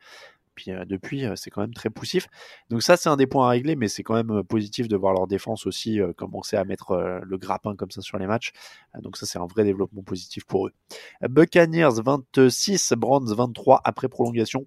Puis 0.54 0.70
depuis, 0.86 1.24
c'est 1.36 1.50
quand 1.50 1.60
même 1.60 1.74
très 1.74 1.90
poussif. 1.90 2.28
Donc 2.70 2.82
ça, 2.82 2.96
c'est 2.96 3.08
un 3.08 3.16
des 3.16 3.26
points 3.26 3.46
à 3.46 3.50
régler, 3.50 3.76
mais 3.76 3.88
c'est 3.88 4.02
quand 4.02 4.14
même 4.14 4.42
positif 4.44 4.88
de 4.88 4.96
voir 4.96 5.12
leur 5.12 5.26
défense 5.26 5.66
aussi 5.66 6.00
commencer 6.16 6.56
à 6.56 6.64
mettre 6.64 7.20
le 7.22 7.38
grappin 7.38 7.74
comme 7.76 7.90
ça 7.90 8.00
sur 8.02 8.18
les 8.18 8.26
matchs. 8.26 8.52
donc 9.00 9.16
ça, 9.16 9.26
c'est 9.26 9.38
un 9.38 9.46
vrai 9.46 9.64
développement 9.64 10.02
positif 10.02 10.44
pour 10.44 10.66
eux. 10.66 10.72
Buccaneers 11.28 12.00
26, 12.04 12.94
Browns 12.96 13.32
23 13.34 13.80
après 13.84 14.08
prolongation. 14.08 14.66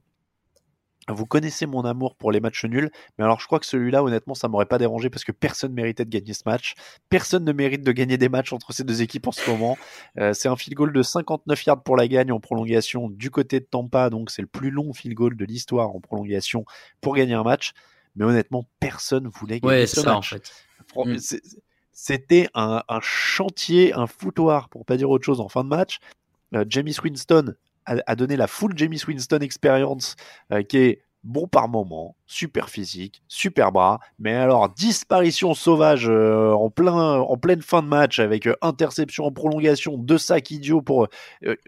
Vous 1.07 1.25
connaissez 1.27 1.67
mon 1.67 1.85
amour 1.85 2.15
pour 2.15 2.31
les 2.31 2.39
matchs 2.39 2.65
nuls, 2.65 2.89
mais 3.17 3.23
alors 3.23 3.39
je 3.39 3.45
crois 3.45 3.59
que 3.59 3.65
celui-là, 3.65 4.03
honnêtement, 4.03 4.33
ça 4.33 4.47
m'aurait 4.47 4.65
pas 4.65 4.79
dérangé 4.79 5.09
parce 5.09 5.23
que 5.23 5.31
personne 5.31 5.71
méritait 5.71 6.03
de 6.03 6.09
gagner 6.09 6.33
ce 6.33 6.41
match. 6.45 6.73
Personne 7.09 7.43
ne 7.43 7.51
mérite 7.51 7.83
de 7.83 7.91
gagner 7.91 8.17
des 8.17 8.29
matchs 8.29 8.53
entre 8.53 8.73
ces 8.73 8.83
deux 8.83 9.03
équipes 9.03 9.27
en 9.27 9.31
ce 9.31 9.47
moment. 9.49 9.77
Euh, 10.17 10.33
c'est 10.33 10.47
un 10.47 10.55
field 10.55 10.75
goal 10.75 10.93
de 10.93 11.03
59 11.03 11.65
yards 11.65 11.83
pour 11.83 11.95
la 11.95 12.07
gagne 12.07 12.31
en 12.31 12.39
prolongation 12.39 13.09
du 13.09 13.29
côté 13.29 13.59
de 13.59 13.65
Tampa, 13.65 14.09
donc 14.09 14.31
c'est 14.31 14.41
le 14.41 14.47
plus 14.47 14.71
long 14.71 14.93
field 14.93 15.15
goal 15.15 15.37
de 15.37 15.45
l'histoire 15.45 15.95
en 15.95 15.99
prolongation 15.99 16.65
pour 17.01 17.15
gagner 17.15 17.35
un 17.35 17.43
match. 17.43 17.73
Mais 18.15 18.25
honnêtement, 18.25 18.65
personne 18.79 19.27
voulait 19.27 19.59
gagner 19.59 19.85
ce 19.85 20.01
match. 20.01 20.35
Mm. 20.95 21.17
C'était 21.91 22.49
un, 22.55 22.81
chantier, 23.01 23.93
un 23.93 24.07
foutoir, 24.07 24.69
pour 24.69 24.85
pas 24.85 24.97
dire 24.97 25.09
autre 25.09 25.25
chose, 25.25 25.39
en 25.39 25.49
fin 25.49 25.63
de 25.63 25.69
match. 25.69 25.99
Euh, 26.53 26.65
Jamie 26.67 26.95
Winston 27.01 27.55
a, 27.85 28.15
donné 28.15 28.35
la 28.35 28.47
full 28.47 28.73
Jamie 28.75 29.01
Winston 29.07 29.39
experience 29.39 30.15
euh, 30.51 30.63
qui 30.63 30.77
est 30.77 31.01
bon 31.25 31.47
par 31.47 31.67
moment, 31.67 32.15
super 32.27 32.69
physique, 32.69 33.23
super 33.27 33.71
bras, 33.71 33.99
mais 34.19 34.33
alors 34.33 34.69
disparition 34.69 35.53
sauvage 35.53 36.07
euh, 36.07 36.51
en 36.51 36.69
plein 36.69 37.19
en 37.19 37.35
pleine 37.35 37.61
fin 37.63 37.81
de 37.81 37.87
match 37.87 38.19
avec 38.19 38.45
euh, 38.47 38.55
interception 38.61 39.25
en 39.25 39.31
prolongation, 39.31 39.97
deux 39.97 40.19
sacs 40.19 40.51
idiots 40.51 40.81
pour 40.81 41.07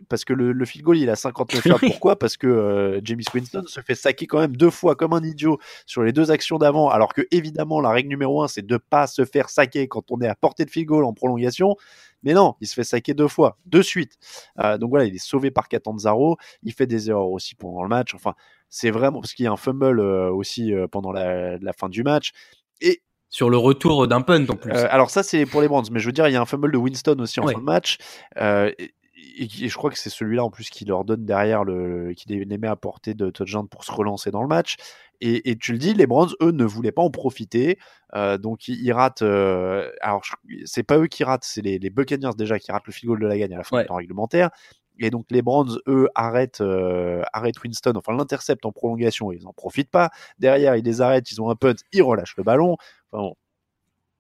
parce 0.07 0.23
que 0.23 0.33
le, 0.33 0.51
le, 0.53 0.65
field 0.65 0.85
goal 0.85 0.97
il 0.97 1.09
a 1.09 1.15
59 1.15 1.65
yards. 1.65 1.79
Pourquoi? 1.79 2.19
Parce 2.19 2.37
que 2.37 3.01
Jamie 3.03 3.25
Winston 3.33 3.63
se 3.67 3.81
fait 3.81 3.95
saquer 3.95 4.27
quand 4.27 4.39
même 4.39 4.55
deux 4.55 4.69
fois 4.69 4.95
comme 4.95 5.13
un 5.13 5.23
idiot 5.23 5.57
sur 5.85 6.03
les 6.03 6.13
deux 6.13 6.31
actions 6.31 6.59
d'avant, 6.59 6.89
alors 6.89 7.13
que 7.13 7.23
évidemment 7.31 7.81
la 7.81 7.89
règle 7.89 8.09
numéro 8.09 8.43
un 8.43 8.47
c'est 8.47 8.65
de 8.65 8.77
pas 8.77 9.07
se 9.07 9.25
faire 9.25 9.49
saquer 9.49 9.87
quand 9.87 10.11
on 10.11 10.21
est 10.21 10.27
à 10.27 10.35
portée 10.35 10.65
de 10.65 10.69
field 10.69 10.87
goal 10.87 11.03
en 11.03 11.13
prolongation. 11.13 11.75
Mais 12.23 12.33
non, 12.33 12.55
il 12.61 12.67
se 12.67 12.73
fait 12.73 12.83
saquer 12.83 13.13
deux 13.13 13.27
fois, 13.27 13.57
de 13.65 13.81
suite. 13.81 14.17
Euh, 14.59 14.77
donc 14.77 14.89
voilà, 14.89 15.05
il 15.05 15.15
est 15.15 15.23
sauvé 15.23 15.51
par 15.51 15.67
Catanzaro. 15.67 16.37
Il 16.63 16.73
fait 16.73 16.87
des 16.87 17.09
erreurs 17.09 17.29
aussi 17.29 17.55
pendant 17.55 17.83
le 17.83 17.89
match. 17.89 18.13
Enfin, 18.15 18.33
c'est 18.69 18.91
vraiment 18.91 19.21
parce 19.21 19.33
qu'il 19.33 19.45
y 19.45 19.47
a 19.47 19.51
un 19.51 19.57
fumble 19.57 19.99
euh, 19.99 20.31
aussi 20.31 20.73
euh, 20.73 20.87
pendant 20.87 21.11
la, 21.11 21.57
fin 21.77 21.89
du 21.89 22.03
match. 22.03 22.31
Et 22.81 23.01
sur 23.29 23.49
le 23.49 23.57
retour 23.57 24.07
d'un 24.07 24.21
punt 24.21 24.47
en 24.47 24.55
plus. 24.55 24.71
alors 24.71 25.09
ça 25.09 25.21
c'est 25.21 25.45
pour 25.45 25.61
les 25.61 25.67
Brands, 25.67 25.83
mais 25.91 25.99
je 25.99 26.05
veux 26.05 26.13
dire 26.13 26.27
il 26.27 26.33
y 26.33 26.37
a 26.37 26.41
un 26.41 26.45
fumble 26.45 26.71
de 26.71 26.77
Winston 26.77 27.17
aussi 27.19 27.39
en 27.39 27.47
fin 27.47 27.59
de 27.59 27.63
match. 27.63 27.97
Et, 28.39 28.93
je 29.39 29.75
crois 29.75 29.91
que 29.91 29.97
c'est 29.97 30.09
celui-là 30.09 30.43
en 30.43 30.49
plus 30.49 30.69
qui 30.69 30.85
leur 30.85 31.03
donne 31.03 31.25
derrière 31.25 31.63
le, 31.63 32.13
qui 32.13 32.27
les 32.29 32.57
met 32.57 32.67
à 32.67 32.75
portée 32.75 33.13
de 33.13 33.29
touchdown 33.29 33.67
pour 33.67 33.83
se 33.83 33.91
relancer 33.91 34.31
dans 34.31 34.41
le 34.41 34.47
match. 34.47 34.77
Et, 35.19 35.55
tu 35.57 35.71
le 35.71 35.79
dis, 35.79 35.93
les 35.93 36.05
Browns, 36.05 36.33
eux, 36.41 36.51
ne 36.51 36.63
voulaient 36.63 36.91
pas 36.91 37.01
en 37.01 37.09
profiter. 37.09 37.79
Euh, 38.15 38.37
donc, 38.37 38.67
ils, 38.67 38.91
ratent. 38.91 39.23
Euh, 39.23 39.89
alors, 40.01 40.21
c'est 40.65 40.83
pas 40.83 40.99
eux 40.99 41.07
qui 41.07 41.23
ratent, 41.23 41.43
c'est 41.43 41.61
les, 41.61 41.89
Buccaneers 41.89 42.35
déjà 42.37 42.59
qui 42.59 42.71
ratent 42.71 42.85
le 42.85 42.93
field 42.93 43.09
goal 43.09 43.19
de 43.19 43.27
la 43.27 43.37
gagne 43.37 43.53
à 43.53 43.57
la 43.57 43.63
fin 43.63 43.81
du 43.81 43.87
temps 43.87 43.95
réglementaire. 43.95 44.51
Et 44.99 45.09
donc, 45.09 45.25
les 45.29 45.41
Browns, 45.41 45.79
eux, 45.87 46.09
arrêtent, 46.15 46.61
euh, 46.61 47.21
arrêtent 47.33 47.61
Winston, 47.63 47.93
enfin, 47.95 48.13
l'interceptent 48.13 48.65
en 48.65 48.71
prolongation. 48.71 49.31
Ils 49.31 49.43
n'en 49.43 49.53
profitent 49.53 49.91
pas. 49.91 50.09
Derrière, 50.39 50.75
ils 50.75 50.83
les 50.83 51.01
arrêtent, 51.01 51.31
ils 51.31 51.41
ont 51.41 51.49
un 51.49 51.55
punt, 51.55 51.75
ils 51.91 52.03
relâchent 52.03 52.37
le 52.37 52.43
ballon. 52.43 52.77
Enfin, 53.11 53.23
bon, 53.23 53.35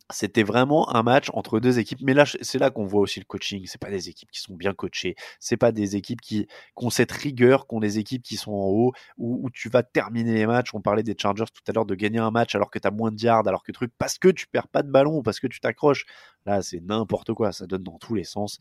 c'était 0.09 0.43
vraiment 0.43 0.95
un 0.95 1.03
match 1.03 1.29
entre 1.33 1.59
deux 1.59 1.79
équipes. 1.79 1.99
Mais 2.01 2.13
là, 2.13 2.25
c'est 2.25 2.59
là 2.59 2.69
qu'on 2.69 2.85
voit 2.85 3.01
aussi 3.01 3.19
le 3.19 3.25
coaching. 3.25 3.65
C'est 3.67 3.79
pas 3.81 3.89
des 3.89 4.09
équipes 4.09 4.31
qui 4.31 4.39
sont 4.39 4.55
bien 4.55 4.73
coachées. 4.73 5.15
C'est 5.39 5.57
pas 5.57 5.71
des 5.71 5.95
équipes 5.95 6.21
qui, 6.21 6.47
ont 6.77 6.89
cette 6.89 7.11
rigueur, 7.11 7.67
qu'ont 7.67 7.79
des 7.79 7.99
équipes 7.99 8.23
qui 8.23 8.37
sont 8.37 8.53
en 8.53 8.67
haut, 8.67 8.93
où, 9.17 9.49
tu 9.51 9.69
vas 9.69 9.83
terminer 9.83 10.33
les 10.33 10.47
matchs. 10.47 10.73
On 10.73 10.81
parlait 10.81 11.03
des 11.03 11.15
Chargers 11.17 11.45
tout 11.53 11.63
à 11.67 11.73
l'heure 11.73 11.85
de 11.85 11.95
gagner 11.95 12.19
un 12.19 12.31
match 12.31 12.55
alors 12.55 12.71
que 12.71 12.79
tu 12.79 12.87
as 12.87 12.91
moins 12.91 13.11
de 13.11 13.19
yards, 13.21 13.47
alors 13.47 13.63
que 13.63 13.71
truc, 13.71 13.91
parce 13.97 14.17
que 14.17 14.29
tu 14.29 14.47
perds 14.47 14.67
pas 14.69 14.83
de 14.83 14.91
ballon, 14.91 15.21
parce 15.23 15.39
que 15.39 15.47
tu 15.47 15.59
t'accroches. 15.59 16.05
Là, 16.45 16.61
c'est 16.61 16.79
n'importe 16.79 17.33
quoi. 17.33 17.51
Ça 17.51 17.67
donne 17.67 17.83
dans 17.83 17.97
tous 17.97 18.15
les 18.15 18.23
sens 18.23 18.59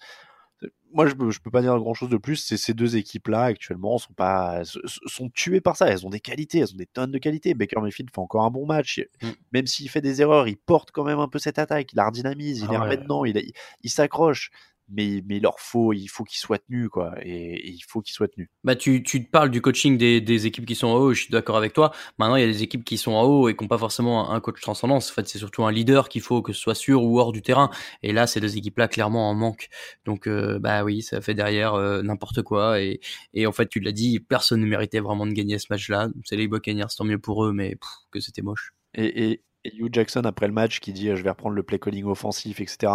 moi, 0.92 1.06
je 1.06 1.14
peux, 1.14 1.28
peux 1.42 1.50
pas 1.50 1.60
dire 1.60 1.76
grand 1.78 1.94
chose 1.94 2.08
de 2.08 2.16
plus. 2.16 2.36
C'est 2.36 2.56
ces 2.56 2.72
deux 2.72 2.96
équipes-là 2.96 3.42
actuellement 3.42 3.98
sont 3.98 4.14
pas 4.14 4.62
sont 4.64 5.28
tuées 5.28 5.60
par 5.60 5.76
ça. 5.76 5.88
Elles 5.88 6.06
ont 6.06 6.10
des 6.10 6.20
qualités, 6.20 6.58
elles 6.58 6.72
ont 6.72 6.78
des 6.78 6.86
tonnes 6.86 7.10
de 7.10 7.18
qualités. 7.18 7.54
Baker 7.54 7.80
Mayfield 7.80 8.10
fait 8.10 8.20
encore 8.20 8.44
un 8.44 8.50
bon 8.50 8.66
match, 8.66 9.00
mm. 9.22 9.28
même 9.52 9.66
s'il 9.66 9.90
fait 9.90 10.00
des 10.00 10.22
erreurs, 10.22 10.48
il 10.48 10.56
porte 10.56 10.90
quand 10.92 11.04
même 11.04 11.18
un 11.18 11.28
peu 11.28 11.38
cette 11.38 11.58
attaque. 11.58 11.92
Il 11.92 11.96
la 11.96 12.06
redynamise, 12.06 12.60
il 12.60 12.68
ah 12.70 12.74
est 12.74 12.78
remet 12.78 12.96
dedans, 12.96 13.24
il, 13.24 13.52
il 13.82 13.90
s'accroche 13.90 14.50
mais, 14.88 15.22
mais 15.26 15.36
il 15.36 15.42
leur 15.42 15.58
faut, 15.58 15.92
il 15.92 16.06
faut 16.06 16.24
qu'ils 16.24 16.38
soient 16.38 16.58
tenus, 16.58 16.88
quoi. 16.88 17.14
Et, 17.22 17.70
il 17.70 17.82
faut 17.88 18.00
qu'ils 18.00 18.14
soient 18.14 18.28
tenus. 18.28 18.48
Bah, 18.64 18.76
tu, 18.76 19.02
tu 19.02 19.22
parles 19.24 19.50
du 19.50 19.60
coaching 19.60 19.98
des, 19.98 20.20
des 20.20 20.46
équipes 20.46 20.66
qui 20.66 20.74
sont 20.74 20.88
en 20.88 20.96
haut, 20.96 21.12
je 21.12 21.22
suis 21.22 21.30
d'accord 21.30 21.56
avec 21.56 21.72
toi. 21.72 21.92
Maintenant, 22.18 22.36
il 22.36 22.40
y 22.40 22.44
a 22.44 22.46
des 22.46 22.62
équipes 22.62 22.84
qui 22.84 22.98
sont 22.98 23.12
en 23.12 23.24
haut 23.24 23.48
et 23.48 23.56
qui 23.56 23.64
n'ont 23.64 23.68
pas 23.68 23.78
forcément 23.78 24.30
un 24.30 24.40
coach 24.40 24.60
transcendance. 24.60 25.10
En 25.10 25.14
fait, 25.14 25.28
c'est 25.28 25.38
surtout 25.38 25.64
un 25.64 25.72
leader 25.72 26.08
qu'il 26.08 26.22
faut 26.22 26.42
que 26.42 26.52
ce 26.52 26.60
soit 26.60 26.74
sûr 26.74 27.02
ou 27.02 27.18
hors 27.18 27.32
du 27.32 27.42
terrain. 27.42 27.70
Et 28.02 28.12
là, 28.12 28.26
ces 28.26 28.40
deux 28.40 28.56
équipes-là, 28.56 28.88
clairement, 28.88 29.30
en 29.30 29.34
manquent. 29.34 29.68
Donc, 30.04 30.26
euh, 30.26 30.58
bah 30.58 30.84
oui, 30.84 31.02
ça 31.02 31.20
fait 31.20 31.34
derrière 31.34 31.74
euh, 31.74 32.02
n'importe 32.02 32.42
quoi. 32.42 32.80
Et, 32.80 33.00
et 33.34 33.46
en 33.46 33.52
fait, 33.52 33.68
tu 33.68 33.80
l'as 33.80 33.92
dit, 33.92 34.20
personne 34.20 34.60
ne 34.60 34.66
méritait 34.66 35.00
vraiment 35.00 35.26
de 35.26 35.32
gagner 35.32 35.58
ce 35.58 35.66
match-là. 35.70 36.08
C'est 36.24 36.36
les 36.36 36.48
Buccaneers, 36.48 36.86
tant 36.96 37.04
mieux 37.04 37.18
pour 37.18 37.44
eux, 37.44 37.52
mais 37.52 37.76
que 38.10 38.20
c'était 38.20 38.42
moche. 38.42 38.72
Et, 38.94 39.32
et, 39.32 39.42
et 39.66 39.76
Hugh 39.76 39.92
Jackson 39.92 40.22
après 40.24 40.46
le 40.46 40.52
match 40.52 40.80
qui 40.80 40.92
dit 40.92 41.14
je 41.14 41.22
vais 41.22 41.30
reprendre 41.30 41.54
le 41.54 41.62
play 41.62 41.78
calling 41.78 42.04
offensif, 42.04 42.60
etc. 42.60 42.94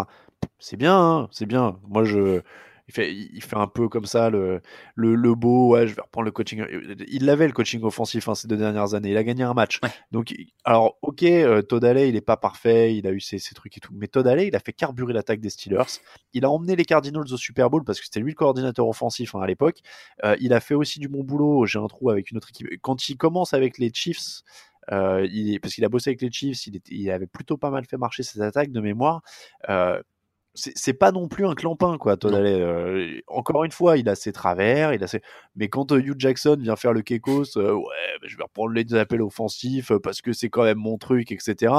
C'est 0.59 0.77
bien, 0.77 0.97
hein, 0.97 1.27
c'est 1.31 1.45
bien. 1.45 1.79
Moi, 1.87 2.03
je, 2.03 2.41
il 2.91 2.93
fait, 2.93 3.13
il 3.13 3.41
fait 3.41 3.55
un 3.55 3.67
peu 3.67 3.87
comme 3.87 4.05
ça 4.05 4.29
le, 4.29 4.61
le, 4.95 5.35
beau. 5.35 5.69
Ouais, 5.69 5.87
je 5.87 5.95
vais 5.95 6.01
reprendre 6.01 6.25
le 6.25 6.31
coaching. 6.31 6.65
Il 7.07 7.25
l'avait 7.25 7.47
le 7.47 7.53
coaching 7.53 7.81
offensif 7.83 8.27
hein, 8.27 8.35
ces 8.35 8.47
deux 8.47 8.57
dernières 8.57 8.93
années. 8.93 9.11
Il 9.11 9.17
a 9.17 9.23
gagné 9.23 9.43
un 9.43 9.53
match. 9.53 9.79
Donc, 10.11 10.33
alors, 10.65 10.97
ok, 11.01 11.23
euh, 11.23 11.61
Todd 11.61 11.85
Alley, 11.85 12.09
il 12.09 12.15
est 12.15 12.21
pas 12.21 12.37
parfait. 12.37 12.95
Il 12.95 13.07
a 13.07 13.11
eu 13.11 13.21
ses, 13.21 13.39
trucs 13.55 13.77
et 13.77 13.79
tout. 13.79 13.93
Mais 13.95 14.07
Todd 14.07 14.27
Alley, 14.27 14.47
il 14.47 14.55
a 14.55 14.59
fait 14.59 14.73
carburer 14.73 15.13
l'attaque 15.13 15.39
des 15.39 15.49
Steelers. 15.49 15.99
Il 16.33 16.43
a 16.43 16.49
emmené 16.49 16.75
les 16.75 16.85
Cardinals 16.85 17.31
au 17.31 17.37
Super 17.37 17.69
Bowl 17.69 17.83
parce 17.83 17.99
que 17.99 18.05
c'était 18.05 18.19
lui 18.19 18.31
le 18.31 18.35
coordinateur 18.35 18.87
offensif 18.87 19.35
hein, 19.35 19.41
à 19.41 19.47
l'époque. 19.47 19.79
Euh, 20.25 20.35
il 20.41 20.53
a 20.53 20.59
fait 20.59 20.75
aussi 20.75 20.99
du 20.99 21.07
bon 21.07 21.23
boulot. 21.23 21.65
J'ai 21.65 21.79
un 21.79 21.87
trou 21.87 22.09
avec 22.09 22.31
une 22.31 22.37
autre 22.37 22.49
équipe. 22.49 22.67
Quand 22.81 23.09
il 23.09 23.17
commence 23.17 23.53
avec 23.53 23.77
les 23.77 23.91
Chiefs. 23.93 24.43
Euh, 24.91 25.27
il, 25.31 25.59
parce 25.59 25.73
qu'il 25.73 25.85
a 25.85 25.89
bossé 25.89 26.09
avec 26.09 26.21
les 26.21 26.31
Chiefs, 26.31 26.67
il, 26.67 26.81
il, 26.89 27.11
avait 27.11 27.27
plutôt 27.27 27.57
pas 27.57 27.69
mal 27.69 27.85
fait 27.85 27.97
marcher 27.97 28.23
ses 28.23 28.41
attaques 28.41 28.71
de 28.71 28.81
mémoire. 28.81 29.21
Euh, 29.69 30.01
c'est 30.53 30.93
pas 30.93 31.13
non 31.13 31.29
plus 31.29 31.45
un 31.45 31.55
clampin 31.55 31.97
quoi. 31.97 32.17
Euh, 32.25 33.21
encore 33.27 33.63
une 33.63 33.71
fois 33.71 33.97
il 33.97 34.09
a 34.09 34.15
ses 34.15 34.33
travers 34.33 34.93
il 34.93 35.01
a 35.01 35.07
ses... 35.07 35.21
mais 35.55 35.69
quand 35.69 35.93
euh, 35.93 35.99
Hugh 35.99 36.19
Jackson 36.19 36.57
vient 36.59 36.75
faire 36.75 36.91
le 36.91 37.01
Kekos 37.01 37.55
ouais 37.55 38.17
je 38.23 38.35
vais 38.35 38.43
reprendre 38.43 38.73
les 38.73 38.93
appels 38.95 39.21
offensifs 39.21 39.93
parce 40.03 40.21
que 40.21 40.33
c'est 40.33 40.49
quand 40.49 40.63
même 40.63 40.77
mon 40.77 40.97
truc 40.97 41.31
etc 41.31 41.73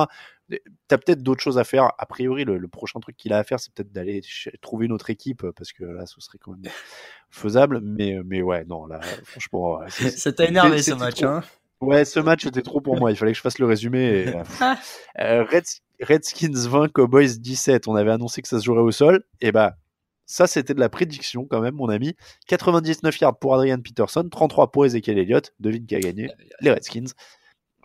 t'as 0.88 0.98
peut-être 0.98 1.22
d'autres 1.22 1.42
choses 1.42 1.58
à 1.58 1.64
faire. 1.64 1.92
A 1.98 2.06
priori 2.06 2.44
le, 2.44 2.68
prochain 2.68 3.00
truc 3.00 3.16
qu'il 3.16 3.32
a 3.32 3.38
à 3.38 3.44
faire 3.44 3.60
c'est 3.60 3.72
peut-être 3.74 3.92
d'aller 3.92 4.22
trouver 4.60 4.86
une 4.86 4.92
autre 4.92 5.10
équipe 5.10 5.46
parce 5.50 5.72
que 5.72 5.84
là 5.84 6.06
ce 6.06 6.20
serait 6.20 6.38
quand 6.38 6.52
même 6.52 6.72
faisable. 7.30 7.80
Mais 7.82 8.20
mais 8.24 8.42
ouais 8.42 8.64
non 8.64 8.86
là 8.86 9.00
franchement 9.24 9.80
ça 9.88 10.32
t'a 10.32 10.46
énervé 10.46 10.82
ce 10.82 10.92
match 10.92 11.22
hein? 11.22 11.42
Ouais, 11.82 12.04
ce 12.04 12.20
match 12.20 12.46
était 12.46 12.62
trop 12.62 12.80
pour 12.80 12.96
moi. 12.96 13.10
Il 13.10 13.16
fallait 13.16 13.32
que 13.32 13.36
je 13.36 13.42
fasse 13.42 13.58
le 13.58 13.66
résumé. 13.66 14.32
euh, 15.20 15.44
Redskins 16.00 16.54
20, 16.54 16.92
Cowboys 16.92 17.40
17. 17.40 17.88
On 17.88 17.96
avait 17.96 18.12
annoncé 18.12 18.40
que 18.40 18.46
ça 18.46 18.60
se 18.60 18.64
jouerait 18.64 18.82
au 18.82 18.92
sol. 18.92 19.24
Et 19.40 19.50
bah, 19.50 19.74
ça, 20.24 20.46
c'était 20.46 20.74
de 20.74 20.80
la 20.80 20.88
prédiction 20.88 21.44
quand 21.44 21.60
même, 21.60 21.74
mon 21.74 21.88
ami. 21.88 22.14
99 22.46 23.18
yards 23.18 23.38
pour 23.38 23.54
Adrian 23.54 23.80
Peterson, 23.80 24.26
33 24.30 24.70
pour 24.70 24.86
Ezekiel 24.86 25.18
Elliott. 25.18 25.52
Devine 25.58 25.84
qui 25.84 25.96
a 25.96 26.00
gagné 26.00 26.30
Les 26.60 26.70
Redskins. 26.70 27.12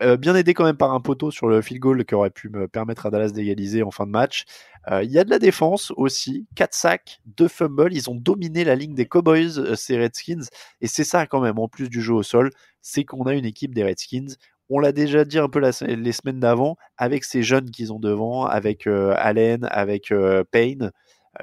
Euh, 0.00 0.16
bien 0.16 0.36
aidé 0.36 0.54
quand 0.54 0.64
même 0.64 0.76
par 0.76 0.92
un 0.94 1.00
poteau 1.00 1.30
sur 1.32 1.48
le 1.48 1.60
field 1.60 1.80
goal 1.80 2.04
qui 2.04 2.14
aurait 2.14 2.30
pu 2.30 2.48
me 2.50 2.68
permettre 2.68 3.06
à 3.06 3.10
Dallas 3.10 3.30
d'égaliser 3.30 3.82
en 3.82 3.90
fin 3.90 4.06
de 4.06 4.12
match. 4.12 4.44
Euh, 4.90 5.02
il 5.02 5.10
y 5.10 5.18
a 5.18 5.24
de 5.24 5.30
la 5.30 5.40
défense 5.40 5.92
aussi, 5.96 6.46
4 6.54 6.72
sacs, 6.72 7.20
2 7.26 7.48
fumbles, 7.48 7.92
ils 7.92 8.08
ont 8.08 8.14
dominé 8.14 8.62
la 8.64 8.76
ligne 8.76 8.94
des 8.94 9.06
Cowboys, 9.06 9.58
euh, 9.58 9.74
ces 9.74 9.98
Redskins, 9.98 10.44
et 10.80 10.86
c'est 10.86 11.04
ça 11.04 11.26
quand 11.26 11.40
même, 11.40 11.58
en 11.58 11.68
plus 11.68 11.88
du 11.88 12.00
jeu 12.00 12.14
au 12.14 12.22
sol, 12.22 12.50
c'est 12.80 13.04
qu'on 13.04 13.24
a 13.24 13.34
une 13.34 13.44
équipe 13.44 13.74
des 13.74 13.84
Redskins 13.84 14.36
on 14.70 14.80
l'a 14.80 14.92
déjà 14.92 15.24
dit 15.24 15.38
un 15.38 15.48
peu 15.48 15.60
les 15.60 16.12
semaines 16.12 16.40
d'avant, 16.40 16.76
avec 16.98 17.24
ces 17.24 17.42
jeunes 17.42 17.70
qu'ils 17.70 17.90
ont 17.92 17.98
devant, 17.98 18.44
avec 18.44 18.86
Allen, 18.86 19.66
avec 19.70 20.12
Payne, 20.50 20.92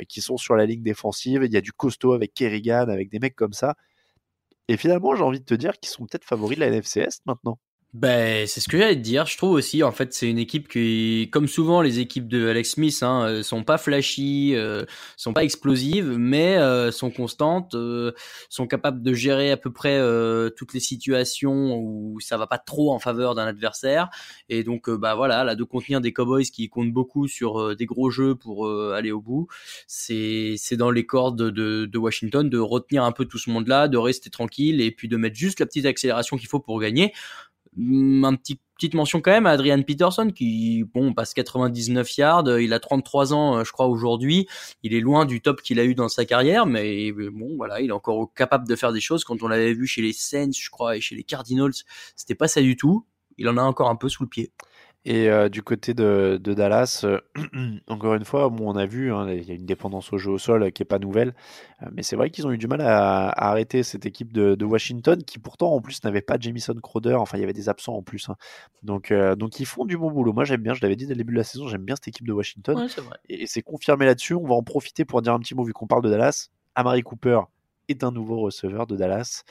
qui 0.07 0.21
sont 0.21 0.37
sur 0.37 0.55
la 0.55 0.67
ligne 0.67 0.83
défensive. 0.83 1.41
Il 1.43 1.51
y 1.51 1.57
a 1.57 1.61
du 1.61 1.73
costaud 1.73 2.13
avec 2.13 2.35
Kerrigan, 2.35 2.87
avec 2.87 3.09
des 3.09 3.17
mecs 3.17 3.35
comme 3.35 3.53
ça. 3.53 3.75
Et 4.67 4.77
finalement, 4.77 5.15
j'ai 5.15 5.23
envie 5.23 5.39
de 5.39 5.45
te 5.45 5.55
dire 5.55 5.73
qu'ils 5.79 5.89
sont 5.89 6.05
peut-être 6.05 6.25
favoris 6.25 6.59
de 6.59 6.65
la 6.65 6.69
NFCS 6.69 7.21
maintenant. 7.25 7.57
Ben, 7.97 8.45
c'est 8.45 8.59
ce 8.59 8.67
que 8.67 8.77
j'allais 8.77 8.97
te 8.97 8.99
dire. 8.99 9.25
Je 9.25 9.37
trouve 9.37 9.51
aussi, 9.51 9.81
en 9.81 9.93
fait, 9.93 10.13
c'est 10.13 10.29
une 10.29 10.37
équipe 10.37 10.67
qui, 10.67 11.29
comme 11.31 11.47
souvent 11.47 11.81
les 11.81 11.99
équipes 11.99 12.27
de 12.27 12.49
Alex 12.49 12.71
Smith, 12.71 12.97
hein, 13.03 13.25
euh, 13.25 13.41
sont 13.41 13.63
pas 13.63 13.77
flashy, 13.77 14.51
euh, 14.53 14.83
sont 15.15 15.31
pas 15.31 15.45
explosives, 15.45 16.13
mais 16.17 16.57
euh, 16.57 16.91
sont 16.91 17.09
constantes, 17.09 17.73
euh, 17.73 18.11
sont 18.49 18.67
capables 18.67 19.01
de 19.01 19.13
gérer 19.13 19.49
à 19.49 19.55
peu 19.55 19.71
près 19.71 19.97
toutes 20.57 20.73
les 20.73 20.81
situations 20.81 21.77
où 21.77 22.19
ça 22.19 22.35
va 22.35 22.47
pas 22.47 22.57
trop 22.57 22.91
en 22.91 22.99
faveur 22.99 23.33
d'un 23.33 23.45
adversaire. 23.45 24.09
Et 24.49 24.65
donc, 24.65 24.89
bah 24.89 25.15
voilà, 25.15 25.45
là, 25.45 25.55
de 25.55 25.63
contenir 25.63 26.01
des 26.01 26.11
Cowboys 26.11 26.43
qui 26.43 26.67
comptent 26.67 26.91
beaucoup 26.91 27.29
sur 27.29 27.77
des 27.77 27.85
gros 27.85 28.09
jeux 28.09 28.35
pour 28.35 28.69
aller 28.93 29.13
au 29.13 29.21
bout, 29.21 29.47
c'est 29.87 30.55
c'est 30.57 30.75
dans 30.75 30.91
les 30.91 31.05
cordes 31.05 31.49
de, 31.49 31.85
de 31.85 31.97
Washington 31.97 32.49
de 32.49 32.59
retenir 32.59 33.05
un 33.05 33.13
peu 33.13 33.23
tout 33.23 33.37
ce 33.37 33.49
monde-là, 33.51 33.87
de 33.87 33.97
rester 33.97 34.29
tranquille 34.29 34.81
et 34.81 34.91
puis 34.91 35.07
de 35.07 35.15
mettre 35.15 35.37
juste 35.37 35.61
la 35.61 35.65
petite 35.65 35.85
accélération 35.85 36.35
qu'il 36.35 36.49
faut 36.49 36.59
pour 36.59 36.81
gagner. 36.81 37.13
Mm, 37.77 38.23
un 38.25 38.35
petit 38.35 38.59
petite 38.77 38.93
mention 38.93 39.21
quand 39.21 39.31
même 39.31 39.45
à 39.45 39.51
Adrian 39.51 39.81
Peterson 39.83 40.31
qui 40.35 40.83
bon 40.93 41.13
passe 41.13 41.33
99 41.33 42.17
yards, 42.17 42.59
il 42.59 42.73
a 42.73 42.79
33 42.79 43.33
ans 43.33 43.57
euh, 43.57 43.63
je 43.63 43.71
crois 43.71 43.87
aujourd'hui, 43.87 44.47
il 44.83 44.93
est 44.93 44.99
loin 44.99 45.25
du 45.25 45.41
top 45.41 45.61
qu'il 45.61 45.79
a 45.79 45.85
eu 45.85 45.95
dans 45.95 46.09
sa 46.09 46.25
carrière 46.25 46.65
mais 46.65 47.11
bon 47.11 47.55
voilà, 47.55 47.81
il 47.81 47.89
est 47.89 47.93
encore 47.93 48.33
capable 48.33 48.67
de 48.67 48.75
faire 48.75 48.91
des 48.91 48.99
choses 49.01 49.23
quand 49.23 49.41
on 49.43 49.47
l'avait 49.47 49.73
vu 49.73 49.87
chez 49.87 50.01
les 50.01 50.13
Saints 50.13 50.51
je 50.51 50.69
crois 50.69 50.97
et 50.97 51.01
chez 51.01 51.15
les 51.15 51.23
Cardinals, 51.23 51.73
c'était 52.15 52.35
pas 52.35 52.47
ça 52.47 52.61
du 52.61 52.75
tout. 52.75 53.05
Il 53.37 53.49
en 53.49 53.57
a 53.57 53.61
encore 53.61 53.89
un 53.89 53.97
peu 53.97 54.07
sous 54.07 54.23
le 54.23 54.29
pied. 54.29 54.53
Et 55.07 55.29
euh, 55.29 55.49
du 55.49 55.61
côté 55.61 55.93
de, 55.93 56.39
de 56.43 56.53
Dallas, 56.55 57.01
euh, 57.03 57.19
encore 57.87 58.15
une 58.15 58.25
fois, 58.25 58.49
bon, 58.49 58.73
on 58.73 58.75
a 58.75 58.87
vu, 58.87 59.13
hein, 59.13 59.29
il 59.31 59.43
y 59.43 59.51
a 59.51 59.53
une 59.53 59.67
dépendance 59.67 60.11
au 60.11 60.17
jeu 60.17 60.31
au 60.31 60.39
sol 60.39 60.71
qui 60.71 60.81
est 60.81 60.85
pas 60.85 60.97
nouvelle, 60.97 61.35
euh, 61.83 61.89
mais 61.93 62.01
c'est 62.01 62.15
vrai 62.15 62.31
qu'ils 62.31 62.47
ont 62.47 62.51
eu 62.51 62.57
du 62.57 62.67
mal 62.67 62.81
à, 62.81 63.29
à 63.29 63.51
arrêter 63.51 63.83
cette 63.83 64.07
équipe 64.07 64.33
de, 64.33 64.55
de, 64.55 64.65
Washington, 64.65 65.23
qui 65.23 65.37
pourtant 65.37 65.73
en 65.73 65.79
plus 65.79 66.03
n'avait 66.03 66.23
pas 66.23 66.37
Jamison 66.39 66.73
Crowder, 66.81 67.13
enfin 67.13 67.37
il 67.37 67.41
y 67.41 67.43
avait 67.43 67.53
des 67.53 67.69
absents 67.69 67.93
en 67.93 68.01
plus, 68.01 68.29
hein. 68.29 68.35
donc 68.81 69.13
donc 69.37 69.59
ils 69.59 69.67
font 69.67 69.85
du 69.85 69.95
bon 69.95 70.09
boulot. 70.09 70.33
Moi 70.33 70.43
j'aime 70.43 70.61
bien, 70.61 70.73
je 70.73 70.81
l'avais 70.81 70.95
dit 70.95 71.05
dès 71.05 71.13
le 71.13 71.19
début 71.19 71.33
de 71.33 71.37
la 71.37 71.43
saison, 71.43 71.67
j'aime 71.67 71.83
bien 71.83 71.95
cette 71.95 72.07
équipe 72.07 72.25
de 72.25 72.33
Washington, 72.33 72.75
ouais, 72.75 72.87
et 73.29 73.45
c'est 73.45 73.61
confirmé 73.61 74.07
là-dessus. 74.07 74.33
On 74.33 74.47
va 74.47 74.55
en 74.55 74.63
profiter 74.63 75.05
pour 75.05 75.21
dire 75.21 75.33
un 75.33 75.39
petit 75.39 75.53
mot 75.53 75.63
vu 75.63 75.73
qu'on 75.73 75.87
parle 75.87 76.01
de 76.01 76.09
Dallas. 76.09 76.49
Amari 76.73 77.03
Cooper, 77.03 77.39
est 77.89 78.03
un 78.03 78.11
nouveau 78.11 78.39
receveur 78.39 78.87
de 78.87 78.95
Dallas. 78.95 79.43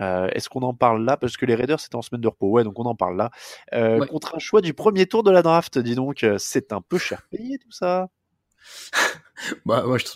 Euh, 0.00 0.28
est-ce 0.32 0.48
qu'on 0.48 0.62
en 0.62 0.74
parle 0.74 1.04
là? 1.04 1.16
Parce 1.16 1.36
que 1.36 1.46
les 1.46 1.54
Raiders 1.54 1.80
c'était 1.80 1.96
en 1.96 2.02
semaine 2.02 2.20
de 2.20 2.28
repos. 2.28 2.48
Ouais, 2.48 2.64
donc 2.64 2.78
on 2.78 2.84
en 2.84 2.94
parle 2.94 3.16
là. 3.16 3.30
Euh, 3.72 4.04
contre 4.06 4.34
un 4.36 4.38
choix 4.38 4.60
du 4.60 4.74
premier 4.74 5.06
tour 5.06 5.22
de 5.22 5.30
la 5.30 5.42
draft, 5.42 5.78
dis 5.78 5.94
donc, 5.94 6.24
euh, 6.24 6.36
c'est 6.38 6.72
un 6.72 6.80
peu 6.80 6.98
cher 6.98 7.22
payé 7.30 7.58
tout 7.58 7.72
ça? 7.72 8.08
bah, 9.64 9.84
moi, 9.86 9.98
je, 9.98 10.06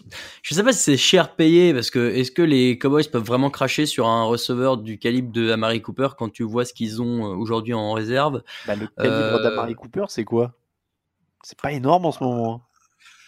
je 0.42 0.54
sais 0.54 0.62
pas 0.62 0.72
si 0.72 0.80
c'est 0.80 0.96
cher 0.96 1.34
payé 1.34 1.72
parce 1.72 1.90
que 1.90 2.10
est-ce 2.10 2.30
que 2.30 2.42
les 2.42 2.78
Cowboys 2.78 3.08
peuvent 3.10 3.24
vraiment 3.24 3.50
cracher 3.50 3.86
sur 3.86 4.06
un 4.06 4.24
receveur 4.24 4.76
du 4.76 4.98
calibre 4.98 5.32
de 5.32 5.50
Amari 5.50 5.80
Cooper 5.80 6.08
quand 6.18 6.30
tu 6.30 6.42
vois 6.42 6.64
ce 6.64 6.74
qu'ils 6.74 7.00
ont 7.00 7.22
aujourd'hui 7.22 7.74
en 7.74 7.92
réserve? 7.92 8.42
Bah, 8.66 8.74
Le 8.76 8.86
calibre 8.86 9.42
d'Amari 9.42 9.74
Cooper, 9.74 10.04
c'est 10.08 10.24
quoi? 10.24 10.54
C'est 11.42 11.60
pas 11.60 11.72
énorme 11.72 12.06
en 12.06 12.12
ce 12.12 12.22
moment. 12.22 12.54
Hein. 12.54 12.73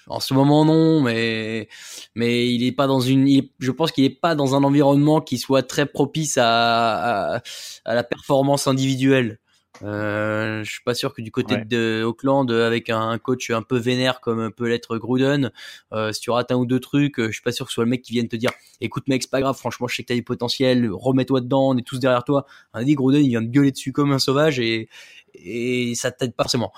En 0.09 0.21
ce 0.21 0.35
moment, 0.35 0.65
non, 0.65 1.01
mais 1.03 1.69
mais 2.15 2.49
il 2.53 2.65
est 2.65 2.73
pas 2.73 2.87
dans 2.87 3.01
une. 3.01 3.29
je 3.59 3.71
pense 3.73 3.91
qu'il 3.93 4.05
est 4.05 4.11
pas 4.11 4.35
dans 4.35 4.55
un 4.55 4.63
environnement 4.63 5.21
qui 5.21 5.39
soit 5.39 5.63
très 5.63 5.87
propice 5.87 6.39
à 6.39 7.37
à, 7.37 7.43
à 7.85 7.95
la 7.95 8.05
performance 8.05 8.67
individuelle. 8.69 9.39
Euh, 9.83 10.65
je 10.65 10.71
suis 10.71 10.83
pas 10.83 10.95
sûr 10.95 11.13
que 11.13 11.21
du 11.23 11.31
côté 11.31 11.57
de 11.59 12.03
Auckland, 12.05 12.51
avec 12.51 12.89
un 12.91 13.19
coach 13.19 13.51
un 13.51 13.63
peu 13.63 13.77
vénère 13.79 14.21
comme 14.21 14.51
peut 14.53 14.69
l'être 14.69 14.97
Gruden, 14.97 15.51
euh, 15.93 16.13
si 16.13 16.21
tu 16.21 16.31
rates 16.31 16.51
un 16.51 16.57
ou 16.57 16.67
deux 16.67 16.81
trucs, 16.81 17.21
je 17.21 17.31
suis 17.31 17.43
pas 17.43 17.53
sûr 17.53 17.67
que 17.67 17.71
ce 17.71 17.75
soit 17.75 17.85
le 17.85 17.91
mec 17.91 18.03
qui 18.03 18.13
vienne 18.13 18.29
te 18.29 18.37
dire, 18.37 18.53
écoute 18.81 19.07
mec, 19.09 19.23
c'est 19.23 19.31
pas 19.31 19.41
grave, 19.41 19.57
franchement, 19.57 19.87
je 19.89 19.97
sais 19.97 20.03
que 20.03 20.09
t'as 20.09 20.15
du 20.15 20.23
potentiel, 20.23 20.89
remets-toi 20.91 21.41
dedans, 21.43 21.71
on 21.71 21.77
est 21.77 21.87
tous 21.87 21.99
derrière 21.99 22.25
toi. 22.25 22.47
Un 22.73 22.85
dit 22.85 22.95
Gruden, 22.95 23.23
il 23.23 23.29
vient 23.29 23.43
de 23.43 23.49
gueuler 23.49 23.73
dessus 23.73 23.93
comme 23.93 24.13
un 24.13 24.19
sauvage 24.19 24.61
et 24.61 24.89
et 25.35 25.95
ça 25.95 26.11
t'aide 26.11 26.35
pas 26.35 26.45
forcément. 26.45 26.73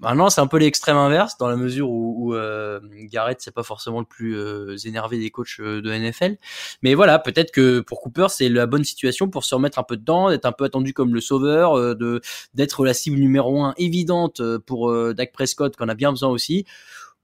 Maintenant, 0.00 0.30
c'est 0.30 0.40
un 0.40 0.46
peu 0.46 0.58
l'extrême 0.58 0.96
inverse 0.96 1.38
dans 1.38 1.48
la 1.48 1.56
mesure 1.56 1.90
où, 1.90 2.14
où 2.28 2.34
euh, 2.34 2.78
Garrett 3.10 3.40
c'est 3.40 3.54
pas 3.54 3.64
forcément 3.64 3.98
le 3.98 4.06
plus 4.06 4.36
euh, 4.36 4.76
énervé 4.84 5.18
des 5.18 5.30
coachs 5.30 5.58
euh, 5.58 5.82
de 5.82 5.92
NFL. 5.92 6.36
Mais 6.82 6.94
voilà, 6.94 7.18
peut-être 7.18 7.50
que 7.50 7.80
pour 7.80 8.00
Cooper 8.00 8.26
c'est 8.28 8.48
la 8.48 8.66
bonne 8.66 8.84
situation 8.84 9.28
pour 9.28 9.44
se 9.44 9.56
remettre 9.56 9.78
un 9.80 9.82
peu 9.82 9.96
dedans, 9.96 10.30
d'être 10.30 10.46
un 10.46 10.52
peu 10.52 10.64
attendu 10.64 10.94
comme 10.94 11.14
le 11.14 11.20
sauveur, 11.20 11.76
euh, 11.76 11.94
de 11.96 12.20
d'être 12.54 12.84
la 12.84 12.94
cible 12.94 13.18
numéro 13.18 13.60
un 13.62 13.74
évidente 13.76 14.40
pour 14.66 14.92
Dak 15.14 15.32
Prescott 15.32 15.76
qu'on 15.76 15.88
a 15.88 15.94
bien 15.94 16.10
besoin 16.12 16.28
aussi. 16.28 16.64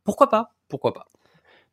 Pourquoi 0.03 0.29
pas? 0.29 0.51
Pourquoi 0.69 0.93
pas? 0.95 1.07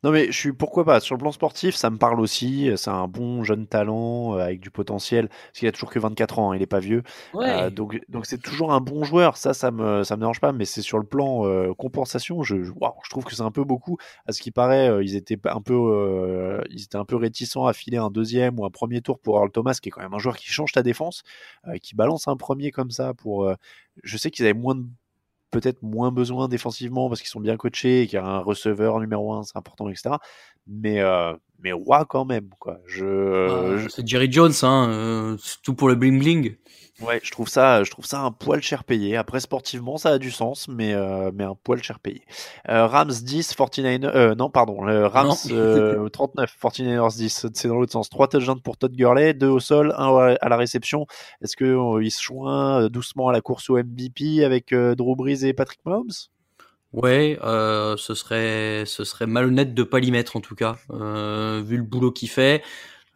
Non 0.04 0.12
mais 0.12 0.28
je 0.32 0.38
suis 0.38 0.52
pourquoi 0.52 0.84
pas? 0.84 1.00
Sur 1.00 1.16
le 1.16 1.20
plan 1.20 1.32
sportif 1.32 1.76
ça 1.76 1.90
me 1.92 1.98
parle 1.98 2.20
aussi. 2.20 2.72
C'est 2.76 2.90
un 2.90 3.08
bon 3.08 3.44
jeune 3.44 3.68
talent 3.68 4.36
euh, 4.36 4.40
avec 4.40 4.60
du 4.60 4.72
potentiel. 4.72 5.30
Parce 5.30 5.60
qu'il 5.60 5.68
a 5.68 5.72
toujours 5.72 5.92
que 5.92 6.00
24 6.00 6.40
ans 6.40 6.52
hein, 6.52 6.56
il 6.56 6.62
est 6.64 6.66
pas 6.68 6.80
vieux. 6.80 7.04
Euh, 7.36 7.70
donc 7.70 8.02
donc 8.10 8.26
c'est 8.26 8.42
toujours 8.42 8.74
un 8.74 8.82
bon 8.82 9.04
joueur. 9.04 9.38
Ça 9.38 9.54
ça 9.54 9.70
me 9.70 10.04
ça 10.04 10.16
me 10.16 10.22
dérange 10.22 10.40
pas 10.40 10.54
mais 10.54 10.66
c'est 10.66 10.82
sur 10.82 10.98
le 10.98 11.06
plan 11.06 11.46
euh, 11.46 11.74
compensation 11.76 12.42
je 12.42 12.64
je, 12.64 12.72
je 12.74 13.10
trouve 13.10 13.26
que 13.26 13.36
c'est 13.36 13.44
un 13.44 13.52
peu 13.52 13.64
beaucoup. 13.64 13.98
À 14.26 14.32
ce 14.32 14.42
qui 14.42 14.50
paraît 14.50 15.04
ils 15.06 15.16
étaient 15.16 15.38
un 15.46 15.62
peu 15.62 16.62
ils 16.72 16.84
étaient 16.84 16.98
un 16.98 17.06
peu 17.06 17.16
réticents 17.16 17.68
à 17.68 17.74
filer 17.74 17.98
un 17.98 18.10
deuxième 18.10 18.60
ou 18.60 18.66
un 18.66 18.72
premier 18.72 19.02
tour 19.02 19.20
pour 19.20 19.38
Earl 19.38 19.52
Thomas 19.52 19.78
qui 19.80 19.90
est 19.90 19.92
quand 19.92 20.02
même 20.02 20.14
un 20.16 20.20
joueur 20.20 20.38
qui 20.38 20.48
change 20.48 20.72
ta 20.72 20.82
défense 20.82 21.24
qui 21.84 21.96
balance 21.96 22.28
un 22.28 22.38
premier 22.38 22.72
comme 22.72 22.90
ça 22.92 23.14
pour 23.14 23.54
je 24.04 24.18
sais 24.18 24.32
qu'ils 24.32 24.46
avaient 24.46 24.54
moins 24.58 24.76
de 24.76 24.86
peut-être 25.52 25.82
moins 25.84 26.12
besoin 26.12 26.48
défensivement 26.48 27.10
parce 27.10 27.22
qu'ils 27.22 27.30
sont 27.30 27.40
bien 27.42 27.58
coachés 27.58 28.04
et 28.04 28.08
qu'il 28.08 28.16
y 28.16 28.20
a 28.20 28.26
un 28.26 28.40
receveur 28.40 29.00
numéro 29.00 29.34
un, 29.34 29.44
c'est 29.44 29.58
important, 29.58 29.90
etc. 29.90 30.20
Mais, 30.68 31.02
euh, 31.02 31.34
mais 31.64 31.72
roi 31.72 32.06
quand 32.06 32.26
même, 32.26 32.50
quoi. 32.60 32.80
Je, 32.86 33.78
ah, 33.84 33.88
C'est 33.90 34.08
Jerry 34.08 34.32
Jones, 34.32 34.54
hein, 34.64 34.90
euh, 34.90 35.38
tout 35.64 35.74
pour 35.74 35.88
le 35.88 35.96
bling 35.96 36.20
bling. 36.20 36.56
Ouais, 37.02 37.20
je 37.24 37.32
trouve 37.32 37.48
ça, 37.48 37.84
je 37.84 37.90
trouve 37.90 38.06
ça 38.06 38.22
un 38.22 38.32
poil 38.32 38.62
cher 38.62 38.84
payé. 38.84 39.18
Après, 39.18 39.40
sportivement, 39.40 39.98
ça 39.98 40.10
a 40.10 40.18
du 40.20 40.30
sens, 40.30 40.68
mais, 40.68 40.94
euh, 40.94 41.32
mais 41.34 41.44
un 41.44 41.56
poil 41.56 41.82
cher 41.82 42.00
payé. 42.00 42.22
Euh, 42.70 42.86
Rams 42.86 43.12
10, 43.12 43.56
49 43.56 44.16
euh, 44.16 44.36
non, 44.36 44.50
pardon, 44.52 44.84
le 44.84 45.08
Rams 45.08 45.34
euh, 45.50 46.10
39, 46.10 46.56
49ers 46.62 47.18
10, 47.18 47.48
c'est 47.54 47.68
dans 47.68 47.78
l'autre 47.78 47.92
sens. 47.92 48.10
3 48.10 48.28
touchdowns 48.28 48.62
pour 48.62 48.78
Todd 48.78 48.96
Gurley, 48.96 49.34
2 49.34 49.48
au 49.48 49.60
sol, 49.60 49.96
1 49.98 50.36
à 50.40 50.50
la 50.50 50.58
réception. 50.58 51.08
Est-ce 51.42 51.56
qu'il 51.56 51.68
euh, 51.68 52.04
il 52.04 52.12
se 52.12 52.22
joint 52.22 52.88
doucement 52.90 53.30
à 53.30 53.32
la 53.32 53.42
course 53.42 53.70
au 53.72 53.78
MVP 53.78 54.44
avec 54.44 54.72
Drew 54.72 55.16
Brees 55.16 55.44
et 55.44 55.54
Patrick 55.54 55.80
Mahomes? 55.86 56.12
Ouais, 56.94 57.40
euh, 57.42 57.96
ce 57.96 58.14
serait 58.14 58.84
ce 58.86 59.06
serait 59.06 59.26
malhonnête 59.26 59.74
de 59.74 59.84
pas 59.84 60.00
l'y 60.00 60.12
mettre 60.12 60.36
en 60.36 60.42
tout 60.42 60.56
cas, 60.56 60.76
euh, 60.92 61.62
vu 61.66 61.78
le 61.78 61.84
boulot 61.84 62.12
qu'il 62.12 62.30
fait. 62.30 62.64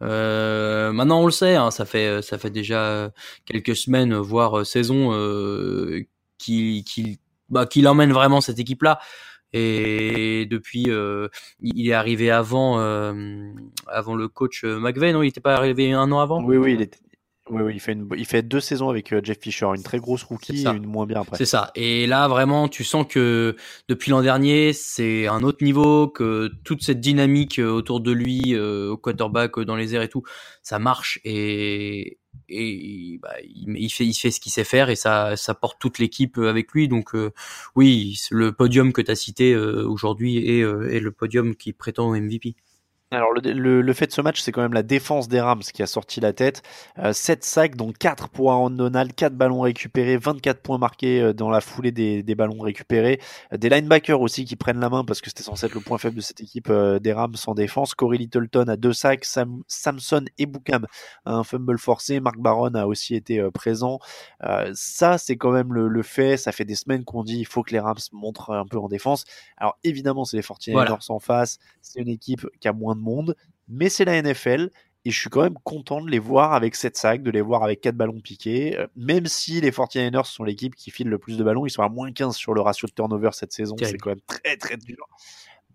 Euh, 0.02 0.92
maintenant, 0.92 1.20
on 1.22 1.26
le 1.26 1.32
sait, 1.32 1.56
hein, 1.56 1.70
ça 1.70 1.84
fait 1.86 2.22
ça 2.22 2.38
fait 2.38 2.50
déjà 2.50 3.12
quelques 3.46 3.76
semaines, 3.76 4.14
voire 4.16 4.64
saison, 4.66 5.12
euh, 5.12 6.04
qu'il 6.38 6.84
qu'il 6.84 7.18
bah, 7.50 7.66
qu'il 7.66 7.86
emmène 7.88 8.12
vraiment 8.12 8.40
cette 8.40 8.58
équipe-là. 8.58 8.98
Et 9.52 10.46
depuis, 10.50 10.86
euh, 10.88 11.28
il 11.60 11.88
est 11.88 11.94
arrivé 11.94 12.30
avant 12.30 12.78
euh, 12.80 13.14
avant 13.88 14.14
le 14.16 14.28
coach 14.28 14.64
McVeigh, 14.64 15.12
non? 15.12 15.22
Il 15.22 15.28
était 15.28 15.40
pas 15.40 15.56
arrivé 15.56 15.92
un 15.92 16.12
an 16.12 16.20
avant? 16.20 16.42
Oui, 16.44 16.56
oui, 16.56 16.74
il 16.74 16.82
était. 16.82 16.98
Oui, 17.48 17.62
oui, 17.62 17.72
il 17.74 17.80
fait, 17.80 17.92
une, 17.92 18.08
il 18.16 18.26
fait 18.26 18.42
deux 18.42 18.58
saisons 18.58 18.88
avec 18.88 19.12
euh, 19.12 19.20
Jeff 19.22 19.38
Fisher, 19.40 19.66
une 19.66 19.82
très 19.82 19.98
grosse 19.98 20.24
rookie 20.24 20.64
et 20.64 20.66
une 20.66 20.84
moins 20.84 21.06
bien 21.06 21.20
après. 21.20 21.36
C'est 21.36 21.46
ça. 21.46 21.70
Et 21.76 22.08
là, 22.08 22.26
vraiment, 22.26 22.66
tu 22.66 22.82
sens 22.82 23.06
que 23.08 23.54
depuis 23.88 24.10
l'an 24.10 24.20
dernier, 24.20 24.72
c'est 24.72 25.28
un 25.28 25.42
autre 25.44 25.62
niveau, 25.62 26.08
que 26.08 26.50
toute 26.64 26.82
cette 26.82 26.98
dynamique 26.98 27.60
euh, 27.60 27.70
autour 27.70 28.00
de 28.00 28.10
lui, 28.10 28.54
euh, 28.54 28.90
au 28.90 28.96
quarterback, 28.96 29.60
dans 29.60 29.76
les 29.76 29.94
airs 29.94 30.02
et 30.02 30.08
tout, 30.08 30.24
ça 30.62 30.80
marche 30.80 31.20
et, 31.22 32.18
et 32.48 33.20
bah, 33.22 33.34
il, 33.44 33.90
fait, 33.90 34.04
il 34.04 34.14
fait 34.14 34.32
ce 34.32 34.40
qu'il 34.40 34.50
sait 34.50 34.64
faire 34.64 34.90
et 34.90 34.96
ça, 34.96 35.36
ça 35.36 35.54
porte 35.54 35.80
toute 35.80 36.00
l'équipe 36.00 36.38
avec 36.38 36.72
lui. 36.72 36.88
Donc 36.88 37.12
oui, 37.76 38.18
le 38.32 38.50
podium 38.50 38.92
que 38.92 39.02
tu 39.02 39.10
as 39.12 39.16
cité 39.16 39.56
aujourd'hui 39.56 40.38
est, 40.38 40.60
est 40.60 41.00
le 41.00 41.12
podium 41.12 41.54
qui 41.54 41.72
prétend 41.72 42.08
au 42.08 42.16
MVP. 42.16 42.56
Alors 43.12 43.32
le, 43.32 43.82
le, 43.82 43.92
fait 43.92 44.08
de 44.08 44.12
ce 44.12 44.20
match, 44.20 44.40
c'est 44.40 44.50
quand 44.50 44.62
même 44.62 44.72
la 44.72 44.82
défense 44.82 45.28
des 45.28 45.40
Rams 45.40 45.60
qui 45.60 45.80
a 45.80 45.86
sorti 45.86 46.18
la 46.18 46.32
tête. 46.32 46.64
Euh, 46.98 47.12
7 47.12 47.44
sacs, 47.44 47.76
donc 47.76 47.98
4 47.98 48.28
pour 48.30 48.50
Aaron 48.50 48.70
Donald, 48.70 49.14
4 49.14 49.32
ballons 49.32 49.60
récupérés, 49.60 50.16
24 50.16 50.60
points 50.60 50.78
marqués 50.78 51.22
euh, 51.22 51.32
dans 51.32 51.48
la 51.48 51.60
foulée 51.60 51.92
des, 51.92 52.24
des 52.24 52.34
ballons 52.34 52.58
récupérés. 52.58 53.20
Euh, 53.52 53.58
des 53.58 53.68
linebackers 53.68 54.20
aussi 54.20 54.44
qui 54.44 54.56
prennent 54.56 54.80
la 54.80 54.90
main 54.90 55.04
parce 55.04 55.20
que 55.20 55.28
c'était 55.30 55.44
censé 55.44 55.66
être 55.66 55.74
le 55.74 55.82
point 55.82 55.98
faible 55.98 56.16
de 56.16 56.20
cette 56.20 56.40
équipe 56.40 56.68
euh, 56.68 56.98
des 56.98 57.12
Rams 57.12 57.36
en 57.46 57.54
défense. 57.54 57.94
Corey 57.94 58.18
Littleton 58.18 58.66
a 58.66 58.76
2 58.76 58.92
sacs, 58.92 59.24
Sam, 59.24 59.62
Samson 59.68 60.24
et 60.38 60.46
Boukham 60.46 60.84
a 61.26 61.34
un 61.34 61.44
fumble 61.44 61.78
forcé. 61.78 62.18
Mark 62.18 62.38
Baron 62.38 62.74
a 62.74 62.86
aussi 62.86 63.14
été 63.14 63.40
présent. 63.52 64.00
ça, 64.72 65.16
c'est 65.16 65.36
quand 65.36 65.52
même 65.52 65.72
le, 65.72 65.86
le, 65.86 66.02
fait. 66.02 66.36
Ça 66.36 66.50
fait 66.50 66.64
des 66.64 66.74
semaines 66.74 67.04
qu'on 67.04 67.22
dit 67.22 67.38
il 67.38 67.46
faut 67.46 67.62
que 67.62 67.70
les 67.70 67.78
Rams 67.78 67.94
montrent 68.10 68.50
un 68.50 68.66
peu 68.66 68.78
en 68.78 68.88
défense. 68.88 69.24
Alors 69.58 69.78
évidemment, 69.84 70.24
c'est 70.24 70.36
les 70.38 70.42
49ers 70.42 70.72
voilà. 70.72 70.98
en 71.08 71.20
face. 71.20 71.58
C'est 71.82 72.00
une 72.00 72.08
équipe 72.08 72.48
qui 72.60 72.66
a 72.66 72.72
moins 72.72 72.95
de 72.96 73.00
monde, 73.00 73.36
mais 73.68 73.88
c'est 73.88 74.04
la 74.04 74.20
NFL 74.20 74.70
et 75.04 75.10
je 75.12 75.20
suis 75.20 75.30
quand 75.30 75.42
même 75.42 75.56
content 75.62 76.00
de 76.00 76.10
les 76.10 76.18
voir 76.18 76.52
avec 76.52 76.74
7 76.74 76.96
sacs, 76.96 77.22
de 77.22 77.30
les 77.30 77.40
voir 77.40 77.62
avec 77.62 77.80
4 77.80 77.94
ballons 77.94 78.20
piqués, 78.20 78.76
euh, 78.76 78.88
même 78.96 79.26
si 79.26 79.60
les 79.60 79.70
49ers 79.70 80.24
sont 80.24 80.42
l'équipe 80.42 80.74
qui 80.74 80.90
file 80.90 81.08
le 81.08 81.18
plus 81.18 81.38
de 81.38 81.44
ballons, 81.44 81.64
ils 81.64 81.70
sont 81.70 81.82
à 81.82 81.88
moins 81.88 82.10
15 82.10 82.34
sur 82.34 82.54
le 82.54 82.60
ratio 82.60 82.88
de 82.88 82.92
turnover 82.92 83.30
cette 83.32 83.52
saison, 83.52 83.76
c'est 83.80 83.98
quand 83.98 84.10
même 84.10 84.20
très 84.26 84.56
très 84.56 84.76
dur. 84.76 85.06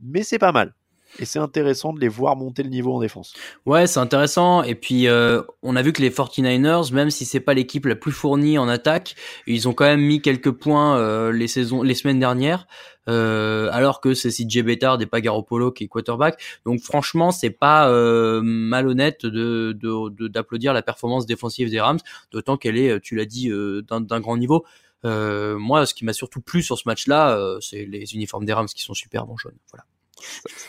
Mais 0.02 0.24
c'est 0.24 0.40
pas 0.40 0.52
mal. 0.52 0.74
Et 1.20 1.26
c'est 1.26 1.40
intéressant 1.40 1.94
de 1.94 2.00
les 2.00 2.08
voir 2.08 2.36
monter 2.36 2.64
le 2.64 2.70
niveau 2.70 2.94
en 2.94 3.00
défense. 3.00 3.34
Ouais, 3.66 3.88
c'est 3.88 4.00
intéressant. 4.00 4.64
Et 4.64 4.76
puis, 4.76 5.08
euh, 5.08 5.42
on 5.62 5.76
a 5.76 5.82
vu 5.82 5.94
que 5.94 6.02
les 6.02 6.10
49ers, 6.10 6.94
même 6.94 7.12
si 7.12 7.26
c'est 7.26 7.40
pas 7.40 7.54
l'équipe 7.54 7.86
la 7.86 7.96
plus 7.96 8.12
fournie 8.12 8.58
en 8.58 8.68
attaque, 8.68 9.16
ils 9.48 9.68
ont 9.68 9.74
quand 9.74 9.86
même 9.86 10.02
mis 10.02 10.22
quelques 10.22 10.52
points 10.52 10.98
euh, 10.98 11.32
les 11.32 11.48
saisons, 11.48 11.84
les 11.84 11.96
semaines 11.96 12.20
dernières. 12.20 12.68
Euh, 13.10 13.70
alors 13.72 14.00
que 14.00 14.14
c'est 14.14 14.30
CJ 14.30 14.62
Bettard 14.62 15.02
et 15.02 15.06
pas 15.06 15.22
Garoppolo 15.22 15.72
qui 15.72 15.86
est 15.86 15.88
quarterback. 15.88 16.42
Donc 16.66 16.82
franchement, 16.82 17.32
c'est 17.32 17.50
pas 17.50 17.90
euh, 17.90 18.42
malhonnête 18.44 19.26
de 19.26 19.74
d'applaudir 20.28 20.72
de, 20.72 20.76
la 20.76 20.82
performance 20.82 21.26
défensive 21.26 21.70
des 21.70 21.80
Rams, 21.80 22.00
d'autant 22.32 22.58
qu'elle 22.58 22.78
est, 22.78 23.00
tu 23.02 23.16
l'as 23.16 23.26
dit, 23.26 23.50
euh, 23.50 23.82
d'un 23.82 24.20
grand 24.20 24.38
niveau. 24.38 24.66
Euh, 25.04 25.58
moi, 25.58 25.86
ce 25.86 25.94
qui 25.96 26.06
m'a 26.06 26.14
surtout 26.14 26.42
plu 26.42 26.62
sur 26.62 26.78
ce 26.78 26.84
match-là, 26.86 27.58
c'est 27.60 27.86
les 27.86 28.14
uniformes 28.14 28.46
des 28.46 28.54
Rams 28.54 28.68
qui 28.68 28.84
sont 28.84 28.94
superbes 28.94 29.30
en 29.30 29.38
jaune. 29.38 29.58
Voilà. 29.72 29.86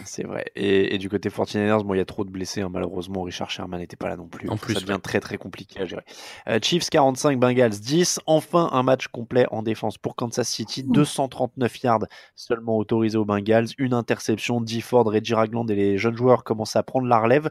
C'est 0.04 0.24
vrai. 0.24 0.44
Et, 0.56 0.94
et, 0.94 0.98
du 0.98 1.08
côté 1.08 1.28
49ers, 1.28 1.84
bon, 1.84 1.94
il 1.94 1.98
y 1.98 2.00
a 2.00 2.04
trop 2.04 2.24
de 2.24 2.30
blessés. 2.30 2.62
Hein. 2.62 2.70
Malheureusement, 2.70 3.22
Richard 3.22 3.50
Sherman 3.50 3.80
n'était 3.80 3.96
pas 3.96 4.08
là 4.08 4.16
non 4.16 4.28
plus. 4.28 4.48
En 4.48 4.56
plus, 4.56 4.74
ça 4.74 4.80
devient 4.80 4.92
ouais. 4.92 4.98
très 4.98 5.20
très 5.20 5.38
compliqué 5.38 5.80
à 5.80 5.86
gérer. 5.86 6.04
Euh, 6.48 6.58
Chiefs 6.62 6.90
45, 6.90 7.38
Bengals 7.38 7.70
10. 7.70 8.20
Enfin, 8.26 8.68
un 8.72 8.82
match 8.82 9.08
complet 9.08 9.46
en 9.50 9.62
défense 9.62 9.98
pour 9.98 10.16
Kansas 10.16 10.48
City. 10.48 10.84
Mmh. 10.84 10.92
239 10.92 11.82
yards 11.82 12.06
seulement 12.34 12.76
autorisés 12.76 13.18
aux 13.18 13.24
Bengals. 13.24 13.68
Une 13.78 13.94
interception. 13.94 14.60
D. 14.60 14.80
Ford, 14.80 15.04
Reggie 15.06 15.34
Ragland 15.34 15.68
et 15.70 15.74
les 15.74 15.98
jeunes 15.98 16.16
joueurs 16.16 16.44
commencent 16.44 16.76
à 16.76 16.82
prendre 16.82 17.06
la 17.06 17.20
relève. 17.20 17.50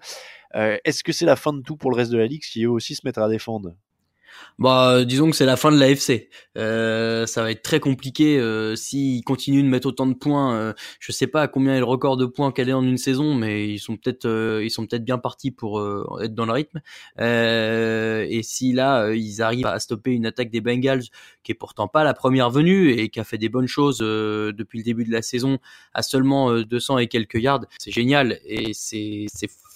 Euh, 0.55 0.77
Est-ce 0.83 1.03
que 1.03 1.11
c'est 1.11 1.25
la 1.25 1.35
fin 1.35 1.53
de 1.53 1.61
tout 1.61 1.77
pour 1.77 1.91
le 1.91 1.97
reste 1.97 2.11
de 2.11 2.17
la 2.17 2.27
ligue 2.27 2.41
qui 2.41 2.63
eux 2.63 2.69
aussi 2.69 2.95
se 2.95 3.01
mettent 3.05 3.17
à 3.17 3.27
défendre? 3.27 3.73
Bah, 4.59 5.05
disons 5.05 5.29
que 5.29 5.35
c'est 5.35 5.45
la 5.45 5.57
fin 5.57 5.71
de 5.71 5.77
l'AFC. 5.79 6.29
Euh, 6.57 7.25
ça 7.25 7.41
va 7.41 7.51
être 7.51 7.63
très 7.63 7.79
compliqué 7.79 8.37
euh, 8.37 8.75
s'ils 8.75 9.23
continuent 9.23 9.63
de 9.63 9.67
mettre 9.67 9.87
autant 9.87 10.05
de 10.05 10.13
points. 10.13 10.55
Euh, 10.55 10.73
je 10.99 11.11
sais 11.11 11.27
pas 11.27 11.41
à 11.41 11.47
combien 11.47 11.75
est 11.75 11.79
le 11.79 11.85
record 11.85 12.17
de 12.17 12.25
points 12.25 12.51
qu'elle 12.51 12.69
est 12.69 12.73
en 12.73 12.83
une 12.83 12.97
saison, 12.97 13.33
mais 13.33 13.67
ils 13.69 13.79
sont 13.79 13.97
peut-être 13.97 14.25
euh, 14.25 14.63
ils 14.63 14.69
sont 14.69 14.85
peut-être 14.85 15.03
bien 15.03 15.17
partis 15.17 15.49
pour 15.49 15.79
euh, 15.79 16.05
être 16.21 16.35
dans 16.35 16.45
le 16.45 16.51
rythme. 16.51 16.81
Euh, 17.19 18.25
et 18.29 18.43
si 18.43 18.73
là 18.73 19.11
ils 19.13 19.41
arrivent 19.41 19.65
à 19.65 19.79
stopper 19.79 20.11
une 20.11 20.25
attaque 20.25 20.51
des 20.51 20.61
Bengals 20.61 21.05
qui 21.43 21.51
est 21.51 21.55
pourtant 21.55 21.87
pas 21.87 22.03
la 22.03 22.13
première 22.13 22.49
venue 22.49 22.91
et 22.91 23.09
qui 23.09 23.19
a 23.19 23.23
fait 23.23 23.37
des 23.37 23.49
bonnes 23.49 23.67
choses 23.67 23.97
depuis 23.99 24.79
le 24.79 24.83
début 24.83 25.05
de 25.05 25.11
la 25.11 25.21
saison 25.21 25.57
à 25.93 26.03
seulement 26.03 26.53
200 26.61 26.99
et 26.99 27.07
quelques 27.07 27.41
yards, 27.41 27.65
c'est 27.79 27.91
génial 27.91 28.39
et 28.45 28.73
c'est 28.73 29.25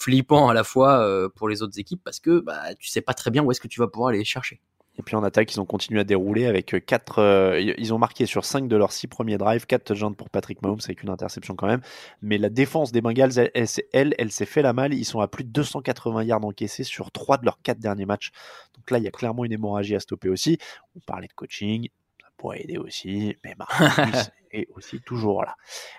flippant 0.05 0.49
à 0.49 0.53
la 0.53 0.63
fois 0.63 0.99
euh, 0.99 1.29
pour 1.29 1.49
les 1.49 1.63
autres 1.63 1.79
équipes 1.79 2.01
parce 2.03 2.19
que 2.19 2.39
bah, 2.39 2.75
tu 2.77 2.87
sais 2.89 3.01
pas 3.01 3.15
très 3.15 3.31
bien 3.31 3.43
où 3.43 3.51
est-ce 3.51 3.59
que 3.59 3.67
tu 3.67 3.79
vas 3.79 3.87
pouvoir 3.87 4.09
aller 4.09 4.19
les 4.19 4.25
chercher. 4.25 4.61
Et 4.97 5.01
puis 5.01 5.15
en 5.15 5.23
attaque, 5.23 5.53
ils 5.53 5.59
ont 5.59 5.65
continué 5.65 5.99
à 5.99 6.03
dérouler 6.05 6.45
avec 6.45 6.85
4. 6.85 7.19
Euh, 7.19 7.73
ils 7.77 7.93
ont 7.93 7.97
marqué 7.97 8.25
sur 8.25 8.45
5 8.45 8.69
de 8.69 8.75
leurs 8.77 8.93
6 8.93 9.07
premiers 9.07 9.37
drives, 9.37 9.65
4 9.65 9.83
touchdowns 9.83 10.15
pour 10.15 10.29
Patrick 10.29 10.61
Mahomes 10.61 10.79
avec 10.85 11.03
une 11.03 11.09
interception 11.09 11.55
quand 11.55 11.67
même. 11.67 11.81
Mais 12.21 12.37
la 12.37 12.49
défense 12.49 12.93
des 12.93 13.01
Bengals, 13.01 13.37
elle, 13.37 13.51
elle, 13.55 13.67
elle, 13.91 14.15
elle 14.17 14.31
s'est 14.31 14.45
fait 14.45 14.61
la 14.61 14.71
malle. 14.71 14.93
Ils 14.93 15.03
sont 15.03 15.19
à 15.19 15.27
plus 15.27 15.43
de 15.43 15.49
280 15.49 16.23
yards 16.23 16.45
encaissés 16.45 16.85
sur 16.85 17.11
3 17.11 17.39
de 17.39 17.45
leurs 17.45 17.61
4 17.61 17.79
derniers 17.79 18.05
matchs. 18.05 18.31
Donc 18.75 18.89
là, 18.91 18.99
il 18.99 19.03
y 19.03 19.07
a 19.07 19.11
clairement 19.11 19.43
une 19.43 19.51
hémorragie 19.51 19.95
à 19.95 19.99
stopper 19.99 20.29
aussi. 20.29 20.59
On 20.95 21.01
parlait 21.01 21.27
de 21.27 21.33
coaching, 21.33 21.89
ça 22.21 22.27
pourrait 22.37 22.61
aider 22.61 22.77
aussi, 22.77 23.35
mais 23.43 23.55
Marcus 23.57 24.31
est 24.55 24.67
aussi 24.75 24.99
toujours 24.99 25.43
là. 25.43 25.55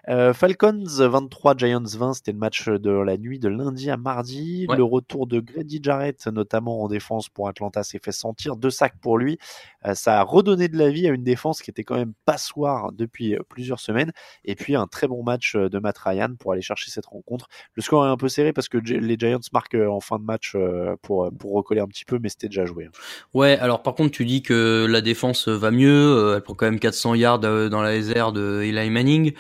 Euh, 0.09 0.33
Falcons 0.33 0.85
23, 0.87 1.57
Giants 1.57 1.83
20, 1.85 2.15
c'était 2.15 2.33
le 2.33 2.39
match 2.39 2.69
de 2.69 2.91
la 2.91 3.17
nuit 3.17 3.39
de 3.39 3.49
lundi 3.49 3.91
à 3.91 3.97
mardi. 3.97 4.67
Ouais. 4.69 4.77
Le 4.77 4.85
retour 4.85 5.27
de 5.27 5.41
Grady 5.41 5.81
Jarrett, 5.83 6.27
notamment 6.27 6.83
en 6.83 6.89
défense 6.89 7.29
pour 7.29 7.49
Atlanta, 7.49 7.83
s'est 7.83 8.01
fait 8.03 8.13
sentir. 8.13 8.57
Deux 8.57 8.71
sacs 8.71 8.99
pour 9.01 9.19
lui. 9.19 9.39
Euh, 9.87 9.95
ça 9.95 10.21
a 10.21 10.23
redonné 10.23 10.69
de 10.69 10.77
la 10.77 10.91
vie 10.91 11.07
à 11.07 11.11
une 11.13 11.25
défense 11.25 11.63
qui 11.63 11.71
était 11.71 11.85
quand 11.85 11.97
même 11.97 12.13
passoire 12.25 12.93
depuis 12.93 13.35
euh, 13.35 13.41
plusieurs 13.49 13.81
semaines. 13.81 14.13
Et 14.45 14.55
puis 14.55 14.75
un 14.75 14.87
très 14.87 15.07
bon 15.07 15.23
match 15.23 15.55
euh, 15.55 15.69
de 15.69 15.79
Matt 15.79 15.99
Ryan 15.99 16.35
pour 16.39 16.53
aller 16.53 16.63
chercher 16.63 16.91
cette 16.91 17.07
rencontre. 17.07 17.49
Le 17.75 17.83
score 17.83 18.07
est 18.07 18.11
un 18.11 18.17
peu 18.17 18.29
serré 18.29 18.53
parce 18.53 18.69
que 18.69 18.79
les 18.79 19.17
Giants 19.19 19.41
marquent 19.53 19.75
en 19.77 20.01
fin 20.01 20.19
de 20.19 20.25
match 20.25 20.57
pour, 21.03 21.31
pour 21.39 21.53
recoller 21.53 21.81
un 21.81 21.87
petit 21.87 22.05
peu, 22.05 22.19
mais 22.19 22.29
c'était 22.29 22.49
déjà 22.49 22.65
joué. 22.65 22.87
hein. 22.87 22.91
Ouais, 23.35 23.59
alors 23.59 23.83
par 23.83 23.95
contre, 23.95 24.13
tu 24.13 24.25
dis 24.25 24.43
que 24.43 24.87
la 24.89 25.01
défense 25.01 25.49
va 25.49 25.71
mieux. 25.71 26.35
Elle 26.37 26.43
prend 26.43 26.55
quand 26.55 26.67
même 26.67 26.79
400 26.79 27.15
yards 27.15 27.39
dans 27.41 27.83
la 27.83 28.03
SR 28.03 28.33
de 28.33 28.41
Eli 28.63 28.91
Manning. 28.91 29.33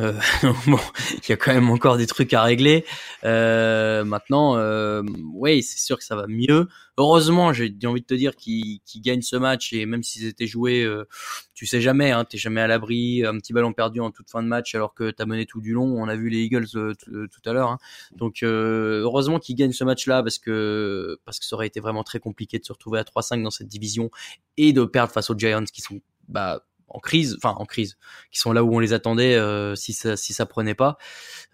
Euh, 0.00 0.12
bon, 0.66 0.78
il 1.12 1.28
y 1.28 1.32
a 1.32 1.36
quand 1.36 1.52
même 1.52 1.70
encore 1.70 1.96
des 1.96 2.06
trucs 2.06 2.32
à 2.32 2.42
régler. 2.42 2.84
Euh, 3.24 4.04
maintenant, 4.04 4.56
euh, 4.56 5.02
oui, 5.34 5.62
c'est 5.62 5.78
sûr 5.78 5.98
que 5.98 6.04
ça 6.04 6.16
va 6.16 6.26
mieux. 6.26 6.68
Heureusement, 6.98 7.52
j'ai 7.52 7.74
envie 7.84 8.00
de 8.00 8.06
te 8.06 8.14
dire 8.14 8.36
qu'ils 8.36 8.80
qu 8.80 9.00
gagnent 9.00 9.22
ce 9.22 9.36
match 9.36 9.72
et 9.72 9.86
même 9.86 10.02
s'ils 10.02 10.26
étaient 10.26 10.46
joués, 10.46 10.82
euh, 10.82 11.06
tu 11.54 11.66
sais 11.66 11.80
jamais, 11.80 12.10
hein, 12.10 12.24
t'es 12.24 12.38
jamais 12.38 12.60
à 12.60 12.66
l'abri. 12.66 13.24
Un 13.24 13.38
petit 13.38 13.52
ballon 13.52 13.72
perdu 13.72 14.00
en 14.00 14.10
toute 14.10 14.30
fin 14.30 14.42
de 14.42 14.48
match 14.48 14.74
alors 14.74 14.94
que 14.94 15.10
t'as 15.10 15.26
mené 15.26 15.46
tout 15.46 15.60
du 15.60 15.72
long. 15.72 16.02
On 16.02 16.08
a 16.08 16.16
vu 16.16 16.28
les 16.28 16.40
Eagles 16.42 16.66
euh, 16.74 16.94
tout 17.04 17.48
à 17.48 17.52
l'heure. 17.52 17.70
Hein. 17.70 17.78
Donc 18.16 18.42
heureusement 18.42 19.38
qu'ils 19.38 19.56
gagnent 19.56 19.72
ce 19.72 19.84
match-là 19.84 20.22
parce 20.22 20.38
que 20.38 21.18
parce 21.24 21.38
que 21.38 21.46
ça 21.46 21.56
aurait 21.56 21.66
été 21.66 21.80
vraiment 21.80 22.04
très 22.04 22.18
compliqué 22.18 22.58
de 22.58 22.64
se 22.64 22.72
retrouver 22.72 22.98
à 22.98 23.04
3-5 23.04 23.42
dans 23.42 23.50
cette 23.50 23.68
division 23.68 24.10
et 24.56 24.72
de 24.72 24.84
perdre 24.84 25.12
face 25.12 25.30
aux 25.30 25.38
Giants 25.38 25.64
qui 25.64 25.80
sont 25.80 26.00
bah 26.28 26.62
en 26.92 27.00
crise, 27.00 27.36
enfin 27.36 27.54
en 27.58 27.64
crise, 27.64 27.96
qui 28.30 28.38
sont 28.38 28.52
là 28.52 28.62
où 28.62 28.74
on 28.74 28.78
les 28.78 28.92
attendait 28.92 29.34
euh, 29.34 29.74
si 29.74 29.92
ça 29.92 30.16
si 30.16 30.32
ça 30.32 30.46
prenait 30.46 30.74
pas. 30.74 30.98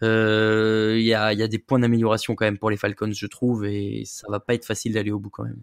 Il 0.02 0.08
euh, 0.08 1.00
y, 1.00 1.14
a, 1.14 1.32
y 1.32 1.42
a 1.42 1.48
des 1.48 1.58
points 1.58 1.78
d'amélioration 1.78 2.34
quand 2.34 2.44
même 2.44 2.58
pour 2.58 2.70
les 2.70 2.76
Falcons, 2.76 3.12
je 3.12 3.26
trouve, 3.26 3.64
et 3.64 4.02
ça 4.04 4.26
va 4.30 4.40
pas 4.40 4.54
être 4.54 4.64
facile 4.66 4.92
d'aller 4.94 5.10
au 5.12 5.18
bout 5.18 5.30
quand 5.30 5.44
même. 5.44 5.62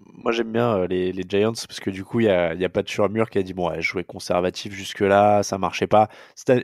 Moi 0.00 0.32
j'aime 0.32 0.52
bien 0.52 0.76
euh, 0.76 0.86
les, 0.86 1.12
Giants 1.28 1.52
parce 1.52 1.80
que 1.80 1.90
du 1.90 2.04
coup 2.04 2.20
il 2.20 2.26
y 2.26 2.28
a, 2.30 2.68
pas 2.68 2.82
de 2.82 2.88
surmur 2.88 3.30
qui 3.30 3.38
a 3.38 3.42
dit 3.42 3.54
bon 3.54 3.72
je 3.74 3.80
jouais 3.80 4.04
conservatif 4.04 4.72
jusque 4.72 5.00
là, 5.00 5.42
ça 5.42 5.58
marchait 5.58 5.86
pas. 5.86 6.08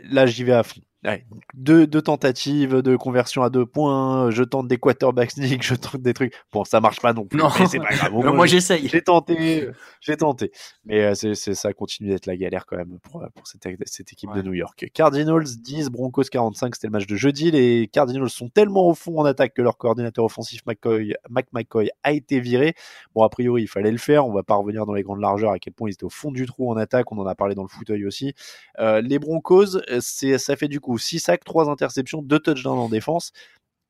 Là 0.05 0.27
j'y 0.27 0.45
vais 0.45 0.53
à 0.53 0.63
fond. 0.63 0.81
Ouais, 1.03 1.25
deux, 1.55 1.87
deux, 1.87 2.03
tentatives 2.03 2.83
de 2.83 2.95
conversion 2.95 3.43
à 3.43 3.49
deux 3.49 3.65
points, 3.65 4.31
je 4.31 4.43
tente 4.43 4.69
des 4.69 4.77
quarterback 4.77 5.31
sneak, 5.31 5.63
je 5.65 5.75
tente 5.75 6.03
des 6.03 6.13
trucs. 6.13 6.35
Bon, 6.53 6.63
ça 6.65 6.79
marche 6.83 7.01
pas 7.01 7.15
non 7.15 7.25
plus, 7.25 7.39
non. 7.39 7.49
mais 7.59 7.67
c'est 7.67 7.79
pas 7.79 7.89
grave. 7.89 8.13
moi 8.35 8.45
j'essaye. 8.45 8.87
J'ai 8.87 9.01
tenté, 9.01 9.71
j'ai 10.03 10.19
tenté. 10.19 10.53
Mais 10.85 11.01
euh, 11.01 11.15
c'est, 11.15 11.35
ça 11.55 11.73
continue 11.73 12.11
d'être 12.11 12.27
la 12.27 12.37
galère 12.37 12.67
quand 12.67 12.77
même 12.77 12.99
pour, 13.03 13.25
pour 13.35 13.47
cette, 13.47 13.67
cette 13.87 14.13
équipe 14.13 14.29
ouais. 14.29 14.43
de 14.43 14.43
New 14.43 14.53
York. 14.53 14.91
Cardinals 14.93 15.47
10, 15.63 15.89
Broncos 15.89 16.25
45, 16.25 16.75
c'était 16.75 16.89
le 16.89 16.93
match 16.93 17.07
de 17.07 17.17
jeudi. 17.17 17.51
Les 17.51 17.89
Cardinals 17.89 18.29
sont 18.29 18.51
tellement 18.51 18.87
au 18.87 18.93
fond 18.93 19.21
en 19.21 19.25
attaque 19.25 19.55
que 19.55 19.63
leur 19.63 19.79
coordinateur 19.79 20.27
offensif 20.27 20.61
McCoy, 20.67 21.15
Mac 21.31 21.47
McCoy 21.55 21.89
a 22.03 22.13
été 22.13 22.41
viré. 22.41 22.75
Bon, 23.15 23.23
a 23.23 23.31
priori, 23.31 23.63
il 23.63 23.69
fallait 23.69 23.91
le 23.91 23.97
faire. 23.97 24.27
On 24.27 24.33
va 24.35 24.43
pas 24.43 24.55
revenir 24.55 24.85
dans 24.85 24.93
les 24.93 25.03
grandes 25.03 25.23
largeurs 25.23 25.53
à 25.53 25.59
quel 25.59 25.73
point 25.73 25.89
ils 25.89 25.95
étaient 25.95 26.05
au 26.05 26.11
fond 26.11 26.31
du 26.31 26.45
trou 26.45 26.71
en 26.71 26.77
attaque. 26.77 27.11
On 27.11 27.17
en 27.17 27.27
a 27.27 27.35
parlé 27.35 27.55
dans 27.55 27.63
le 27.63 27.69
fauteuil 27.69 28.05
aussi. 28.05 28.35
Euh, 28.79 29.01
les 29.01 29.19
Broncos, 29.19 29.79
c'est, 30.01 30.37
ça 30.37 30.57
fait 30.57 30.69
du 30.69 30.79
coup 30.79 30.90
6 30.99 31.21
sacs, 31.21 31.45
3 31.45 31.69
interceptions, 31.71 32.23
2 32.23 32.39
touchdowns 32.39 32.79
en 32.79 32.89
défense. 32.89 33.33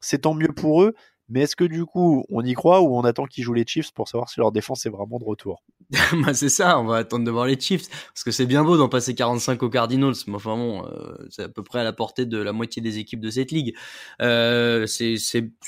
C'est 0.01 0.22
tant 0.22 0.34
mieux 0.34 0.53
pour 0.53 0.82
eux, 0.82 0.94
mais 1.30 1.42
est-ce 1.42 1.57
que 1.57 1.64
du 1.64 1.86
coup 1.86 2.24
on 2.28 2.44
y 2.44 2.55
croit 2.55 2.80
ou 2.82 2.96
on 2.96 3.03
attend 3.03 3.24
qu'ils 3.24 3.44
jouent 3.44 3.55
les 3.55 3.66
Chiefs 3.66 3.92
pour 3.92 4.09
savoir 4.09 4.28
si 4.28 4.40
leur 4.40 4.51
défense 4.51 4.84
est 4.84 4.90
vraiment 4.90 5.18
de 5.18 5.24
retour? 5.24 5.62
Bah, 6.24 6.34
c'est 6.34 6.48
ça, 6.48 6.78
on 6.78 6.84
va 6.84 6.96
attendre 6.96 7.24
de 7.24 7.30
voir 7.30 7.46
les 7.46 7.59
Chiefs. 7.59 7.88
Parce 7.88 8.24
que 8.24 8.32
c'est 8.32 8.46
bien 8.46 8.64
beau 8.64 8.76
d'en 8.76 8.88
passer 8.88 9.14
45 9.14 9.62
aux 9.62 9.70
Cardinals, 9.70 10.14
mais 10.26 10.34
enfin 10.34 10.57
bon, 10.57 10.84
euh, 10.86 11.14
c'est 11.30 11.44
à 11.44 11.48
peu 11.48 11.62
près 11.62 11.80
à 11.80 11.84
la 11.84 11.92
portée 11.92 12.26
de 12.26 12.38
la 12.38 12.53
moitié 12.53 12.82
des 12.82 12.98
équipes 12.98 13.20
de 13.20 13.30
cette 13.30 13.53
ligue. 13.53 13.74
Euh, 14.20 14.86
c'est 14.86 15.16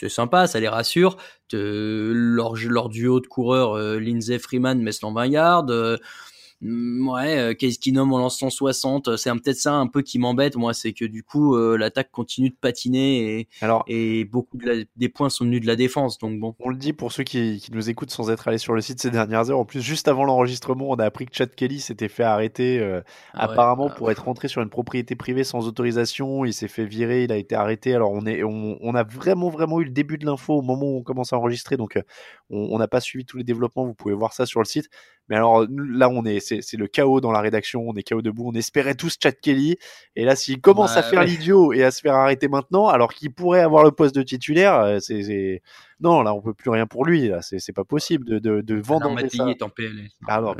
sympa, 0.08 0.46
ça 0.46 0.60
les 0.60 0.68
rassure. 0.68 1.16
Leur, 1.52 2.88
duo 2.88 3.20
de 3.20 3.26
coureurs, 3.26 3.74
euh, 3.74 4.00
Lindsay 4.00 4.38
Freeman, 4.38 4.80
Meslan 4.80 5.12
20 5.12 5.26
yards. 5.26 5.66
Euh, 6.62 6.92
Mm, 6.92 7.08
ouais, 7.08 7.38
euh, 7.38 7.54
qu'est-ce 7.54 7.78
qu'il 7.78 7.94
nomme 7.94 8.12
en 8.12 8.18
lance 8.18 8.38
160 8.38 9.16
C'est 9.16 9.30
peut-être 9.32 9.56
ça 9.56 9.74
un 9.74 9.86
peu 9.86 10.02
qui 10.02 10.18
m'embête, 10.18 10.56
moi, 10.56 10.74
c'est 10.74 10.92
que 10.92 11.04
du 11.04 11.22
coup, 11.22 11.56
euh, 11.56 11.76
l'attaque 11.76 12.10
continue 12.10 12.50
de 12.50 12.56
patiner 12.60 13.40
et, 13.40 13.48
Alors, 13.60 13.84
et 13.88 14.24
beaucoup 14.24 14.56
de 14.56 14.86
des 14.96 15.08
points 15.08 15.28
sont 15.28 15.44
venus 15.44 15.60
de 15.60 15.66
la 15.66 15.76
défense. 15.76 16.18
Donc 16.18 16.38
bon. 16.38 16.54
On 16.60 16.68
le 16.68 16.76
dit 16.76 16.92
pour 16.92 17.12
ceux 17.12 17.24
qui, 17.24 17.60
qui, 17.60 17.72
nous 17.72 17.90
écoutent 17.90 18.10
sans 18.10 18.30
être 18.30 18.48
allés 18.48 18.58
sur 18.58 18.74
le 18.74 18.80
site 18.80 19.00
ces 19.00 19.10
dernières 19.10 19.50
heures. 19.50 19.58
En 19.58 19.64
plus, 19.64 19.80
juste 19.80 20.08
avant 20.08 20.24
l'enregistrement, 20.24 20.90
on 20.90 20.96
a 20.96 21.04
appris 21.04 21.26
que 21.26 21.34
Chad 21.34 21.54
Kelly 21.54 21.80
s'était 21.80 22.08
fait 22.08 22.22
arrêter 22.22 22.78
euh, 22.78 23.00
ah 23.34 23.44
apparemment 23.44 23.86
ouais, 23.86 23.94
pour 23.96 24.10
être 24.10 24.24
rentré 24.24 24.48
sur 24.48 24.62
une 24.62 24.70
propriété 24.70 25.16
privée 25.16 25.44
sans 25.44 25.66
autorisation. 25.66 26.44
Il 26.44 26.54
s'est 26.54 26.68
fait 26.68 26.84
virer, 26.84 27.24
il 27.24 27.32
a 27.32 27.36
été 27.36 27.54
arrêté. 27.54 27.94
Alors 27.94 28.12
on 28.12 28.24
est, 28.26 28.42
on, 28.42 28.78
on 28.80 28.94
a 28.94 29.02
vraiment 29.02 29.50
vraiment 29.50 29.80
eu 29.80 29.84
le 29.84 29.90
début 29.90 30.18
de 30.18 30.26
l'info 30.26 30.54
au 30.54 30.62
moment 30.62 30.86
où 30.86 30.98
on 30.98 31.02
commence 31.02 31.32
à 31.32 31.36
enregistrer, 31.36 31.76
donc 31.76 31.98
on 32.50 32.78
n'a 32.78 32.88
pas 32.88 33.00
suivi 33.00 33.24
tous 33.24 33.38
les 33.38 33.44
développements. 33.44 33.84
Vous 33.84 33.94
pouvez 33.94 34.14
voir 34.14 34.32
ça 34.32 34.46
sur 34.46 34.60
le 34.60 34.66
site. 34.66 34.88
Mais 35.28 35.36
alors 35.36 35.66
là, 35.70 36.08
on 36.08 36.24
est, 36.24 36.40
c'est 36.40 36.76
le 36.76 36.86
chaos 36.86 37.20
dans 37.20 37.32
la 37.32 37.40
rédaction, 37.40 37.88
on 37.88 37.94
est 37.94 38.02
chaos 38.02 38.22
debout, 38.22 38.50
on 38.52 38.54
espérait 38.54 38.94
tous 38.94 39.16
Chad 39.22 39.34
Kelly. 39.40 39.76
Et 40.16 40.24
là, 40.24 40.36
s'il 40.36 40.60
commence 40.60 40.92
ouais, 40.92 40.98
à 40.98 41.02
faire 41.02 41.20
ouais. 41.20 41.26
l'idiot 41.26 41.72
et 41.72 41.84
à 41.84 41.90
se 41.90 42.00
faire 42.00 42.14
arrêter 42.14 42.48
maintenant, 42.48 42.88
alors 42.88 43.14
qu'il 43.14 43.32
pourrait 43.32 43.60
avoir 43.60 43.84
le 43.84 43.92
poste 43.92 44.14
de 44.14 44.22
titulaire, 44.22 44.74
euh, 44.80 44.98
c'est 45.00 45.62
non, 46.00 46.22
là, 46.22 46.34
on 46.34 46.42
peut 46.42 46.52
plus 46.52 46.70
rien 46.70 46.86
pour 46.86 47.06
lui. 47.06 47.28
Là, 47.28 47.40
c'est 47.42 47.72
pas 47.72 47.84
possible 47.84 48.24
de, 48.24 48.38
de, 48.38 48.60
de 48.60 48.74
vendre. 48.80 49.14
Ah 49.16 49.22
non, 49.22 49.28
ça. 49.28 49.48
est 49.48 49.62
en 49.62 49.68
PLS. 49.68 50.10
Alors, 50.26 50.56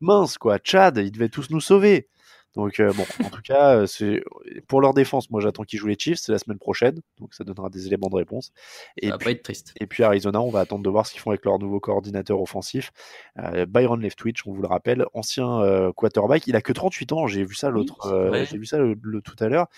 mince 0.00 0.38
quoi, 0.38 0.58
Chad, 0.62 0.98
il 0.98 1.12
devait 1.12 1.28
tous 1.28 1.50
nous 1.50 1.60
sauver. 1.60 2.08
Donc 2.54 2.80
euh, 2.80 2.92
bon, 2.92 3.04
en 3.24 3.30
tout 3.30 3.40
cas, 3.42 3.76
euh, 3.76 3.86
c'est 3.86 4.22
pour 4.68 4.80
leur 4.80 4.92
défense. 4.92 5.30
Moi, 5.30 5.40
j'attends 5.40 5.62
qu'ils 5.62 5.78
jouent 5.78 5.86
les 5.86 5.98
Chiefs. 5.98 6.18
C'est 6.20 6.32
la 6.32 6.38
semaine 6.38 6.58
prochaine, 6.58 7.00
donc 7.18 7.32
ça 7.34 7.44
donnera 7.44 7.70
des 7.70 7.86
éléments 7.86 8.08
de 8.08 8.16
réponse. 8.16 8.52
Et 8.98 9.08
ça 9.08 9.16
puis, 9.16 9.24
va 9.24 9.30
pas 9.30 9.30
être 9.32 9.42
triste. 9.42 9.72
Et 9.80 9.86
puis 9.86 10.02
Arizona, 10.02 10.40
on 10.40 10.50
va 10.50 10.60
attendre 10.60 10.82
de 10.82 10.90
voir 10.90 11.06
ce 11.06 11.12
qu'ils 11.12 11.20
font 11.20 11.30
avec 11.30 11.44
leur 11.44 11.58
nouveau 11.58 11.80
coordinateur 11.80 12.40
offensif, 12.40 12.92
euh, 13.38 13.64
Byron 13.66 14.00
Leftwich. 14.00 14.46
On 14.46 14.52
vous 14.52 14.62
le 14.62 14.68
rappelle, 14.68 15.06
ancien 15.14 15.60
euh, 15.60 15.92
quarterback. 15.92 16.46
Il 16.46 16.56
a 16.56 16.60
que 16.60 16.72
38 16.72 17.12
ans. 17.12 17.26
J'ai 17.26 17.44
vu 17.44 17.54
ça 17.54 17.70
l'autre. 17.70 18.30
Oui, 18.30 18.44
J'ai 18.44 18.58
vu 18.58 18.66
ça 18.66 18.78
le, 18.78 18.98
le, 19.02 19.22
tout 19.22 19.36
à 19.42 19.48
l'heure. 19.48 19.68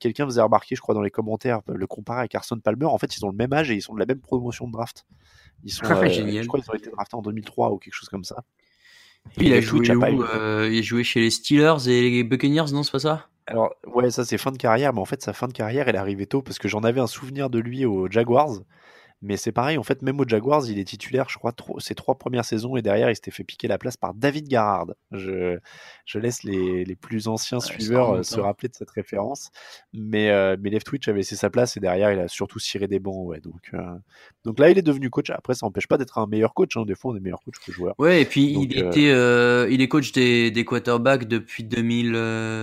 Quelqu'un 0.00 0.24
faisait 0.24 0.40
remarquer, 0.40 0.74
je 0.74 0.80
crois, 0.80 0.92
dans 0.92 1.02
les 1.02 1.10
commentaires, 1.10 1.60
le 1.68 1.86
comparer 1.86 2.22
à 2.22 2.26
Carson 2.26 2.58
Palmer. 2.58 2.86
En 2.86 2.98
fait, 2.98 3.16
ils 3.16 3.24
ont 3.24 3.30
le 3.30 3.36
même 3.36 3.52
âge 3.52 3.70
et 3.70 3.74
ils 3.74 3.80
sont 3.80 3.94
de 3.94 4.00
la 4.00 4.06
même 4.06 4.18
promotion 4.18 4.66
de 4.66 4.72
draft. 4.72 5.06
Ils 5.62 5.70
sont, 5.70 5.84
Génial. 6.08 6.42
je 6.42 6.48
crois 6.48 6.58
qu'ils 6.58 6.70
ont 6.72 6.74
été 6.74 6.90
draftés 6.90 7.14
en 7.14 7.22
2003 7.22 7.70
ou 7.70 7.78
quelque 7.78 7.94
chose 7.94 8.08
comme 8.08 8.24
ça. 8.24 8.42
Il 9.40 9.52
a, 9.52 9.60
joué 9.60 9.90
où, 9.94 10.24
euh, 10.24 10.68
il 10.70 10.78
a 10.78 10.82
joué 10.82 11.04
chez 11.04 11.20
les 11.20 11.30
Steelers 11.30 11.88
et 11.88 12.10
les 12.10 12.24
Buccaneers, 12.24 12.72
non, 12.72 12.82
c'est 12.82 12.92
pas 12.92 12.98
ça? 12.98 13.26
Alors, 13.46 13.74
ouais, 13.86 14.10
ça 14.10 14.24
c'est 14.24 14.36
fin 14.36 14.50
de 14.50 14.58
carrière, 14.58 14.92
mais 14.92 15.00
en 15.00 15.04
fait, 15.04 15.22
sa 15.22 15.32
fin 15.32 15.48
de 15.48 15.52
carrière, 15.52 15.88
elle 15.88 15.94
est 15.94 15.98
arrivée 15.98 16.26
tôt 16.26 16.42
parce 16.42 16.58
que 16.58 16.68
j'en 16.68 16.80
avais 16.80 17.00
un 17.00 17.06
souvenir 17.06 17.48
de 17.48 17.58
lui 17.58 17.84
aux 17.84 18.10
Jaguars. 18.10 18.58
Mais 19.20 19.36
c'est 19.36 19.52
pareil, 19.52 19.78
en 19.78 19.82
fait, 19.82 20.02
même 20.02 20.20
aux 20.20 20.28
Jaguars, 20.28 20.68
il 20.68 20.78
est 20.78 20.84
titulaire, 20.84 21.28
je 21.28 21.38
crois, 21.38 21.52
ses 21.78 21.96
trois 21.96 22.16
premières 22.16 22.44
saisons 22.44 22.76
et 22.76 22.82
derrière, 22.82 23.10
il 23.10 23.16
s'était 23.16 23.32
fait 23.32 23.42
piquer 23.42 23.66
la 23.66 23.76
place 23.76 23.96
par 23.96 24.14
David 24.14 24.46
Garrard. 24.46 24.86
Je, 25.10 25.58
je 26.04 26.18
laisse 26.20 26.44
les, 26.44 26.84
les 26.84 26.96
plus 26.96 27.26
anciens 27.26 27.58
ouais, 27.58 27.64
suiveurs 27.64 28.24
se 28.24 28.38
rappeler 28.38 28.68
de 28.68 28.74
cette 28.74 28.90
référence. 28.90 29.50
Mais, 29.92 30.30
euh, 30.30 30.56
mais 30.60 30.70
Leftwich 30.70 31.08
avait 31.08 31.18
laissé 31.18 31.34
sa 31.34 31.50
place 31.50 31.76
et 31.76 31.80
derrière, 31.80 32.12
il 32.12 32.20
a 32.20 32.28
surtout 32.28 32.60
ciré 32.60 32.86
des 32.86 33.00
bancs. 33.00 33.26
Ouais, 33.26 33.40
donc, 33.40 33.70
euh, 33.74 33.80
donc 34.44 34.60
là, 34.60 34.70
il 34.70 34.78
est 34.78 34.82
devenu 34.82 35.10
coach. 35.10 35.30
Après, 35.30 35.54
ça 35.54 35.66
n'empêche 35.66 35.88
pas 35.88 35.98
d'être 35.98 36.18
un 36.18 36.26
meilleur 36.28 36.54
coach. 36.54 36.76
Hein. 36.76 36.84
Des 36.86 36.94
fois, 36.94 37.12
on 37.12 37.16
est 37.16 37.20
meilleur 37.20 37.40
coach 37.40 37.56
que 37.64 37.72
joueur. 37.72 37.96
Ouais, 37.98 38.22
et 38.22 38.24
puis 38.24 38.54
donc, 38.54 38.68
il, 38.70 38.78
était, 38.78 39.10
euh, 39.10 39.68
il 39.68 39.80
est 39.80 39.88
coach 39.88 40.12
des, 40.12 40.52
des 40.52 40.64
quarterbacks 40.64 41.26
depuis, 41.26 41.64
2000, 41.64 42.12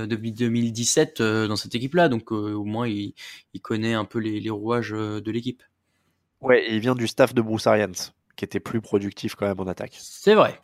depuis 0.07 0.31
2017 0.31 1.21
dans 1.21 1.55
cette 1.57 1.75
équipe-là. 1.75 2.07
Donc 2.07 2.31
au 2.31 2.63
moins, 2.63 2.87
il, 2.87 3.13
il 3.53 3.59
connaît 3.59 3.93
un 3.93 4.05
peu 4.05 4.19
les, 4.19 4.39
les 4.39 4.49
rouages 4.49 4.91
de 4.91 5.31
l'équipe. 5.31 5.61
Ouais, 6.45 6.63
et 6.63 6.75
il 6.75 6.79
vient 6.79 6.93
du 6.93 7.07
staff 7.07 7.33
de 7.33 7.41
Bruce 7.41 7.65
Arians, 7.65 8.13
qui 8.35 8.45
était 8.45 8.59
plus 8.59 8.79
productif 8.79 9.33
quand 9.33 9.47
même 9.47 9.59
en 9.59 9.65
attaque. 9.65 9.95
C'est 9.97 10.35
vrai. 10.35 10.59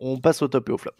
On 0.00 0.18
passe 0.18 0.42
au 0.42 0.48
top 0.48 0.68
et 0.68 0.72
au 0.72 0.78
flop. 0.78 0.96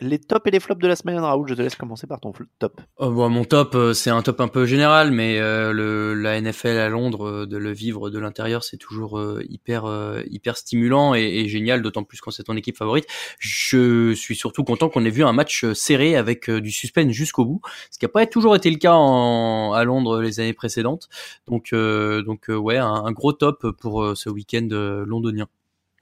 Les 0.00 0.18
tops 0.18 0.46
et 0.46 0.50
les 0.50 0.60
flops 0.60 0.80
de 0.80 0.86
la 0.86 0.96
semaine, 0.96 1.18
Raoul, 1.18 1.48
je 1.48 1.54
te 1.54 1.62
laisse 1.62 1.74
commencer 1.74 2.06
par 2.06 2.20
ton 2.20 2.32
top. 2.58 2.80
Oh, 2.98 3.10
bon, 3.10 3.28
mon 3.28 3.44
top, 3.44 3.74
euh, 3.74 3.92
c'est 3.92 4.10
un 4.10 4.22
top 4.22 4.40
un 4.40 4.48
peu 4.48 4.64
général, 4.64 5.10
mais 5.10 5.38
euh, 5.40 5.72
le, 5.72 6.14
la 6.14 6.40
NFL 6.40 6.78
à 6.78 6.88
Londres, 6.88 7.26
euh, 7.26 7.46
de 7.46 7.56
le 7.56 7.72
vivre 7.72 8.10
de 8.10 8.18
l'intérieur, 8.18 8.62
c'est 8.62 8.76
toujours 8.76 9.18
euh, 9.18 9.42
hyper 9.48 9.86
euh, 9.86 10.22
hyper 10.30 10.56
stimulant 10.56 11.14
et, 11.14 11.22
et 11.22 11.48
génial, 11.48 11.82
d'autant 11.82 12.04
plus 12.04 12.20
quand 12.20 12.30
c'est 12.30 12.44
ton 12.44 12.56
équipe 12.56 12.76
favorite. 12.76 13.06
Je 13.38 14.12
suis 14.14 14.36
surtout 14.36 14.64
content 14.64 14.88
qu'on 14.88 15.04
ait 15.04 15.10
vu 15.10 15.24
un 15.24 15.32
match 15.32 15.64
serré 15.72 16.16
avec 16.16 16.50
du 16.50 16.70
suspense 16.70 17.12
jusqu'au 17.12 17.44
bout, 17.44 17.60
ce 17.90 17.98
qui 17.98 18.04
n'a 18.04 18.10
pas 18.10 18.26
toujours 18.26 18.54
été 18.54 18.70
le 18.70 18.78
cas 18.78 18.94
en, 18.94 19.72
à 19.72 19.82
Londres 19.84 20.20
les 20.20 20.40
années 20.40 20.52
précédentes. 20.52 21.08
Donc 21.48 21.74
donc 21.74 22.46
ouais, 22.48 22.76
un, 22.76 22.86
un, 22.86 23.12
gros 23.12 23.32
top 23.32 23.70
pour 23.80 24.16
ce 24.16 24.30
week-end 24.30 24.68
londonien. 25.06 25.48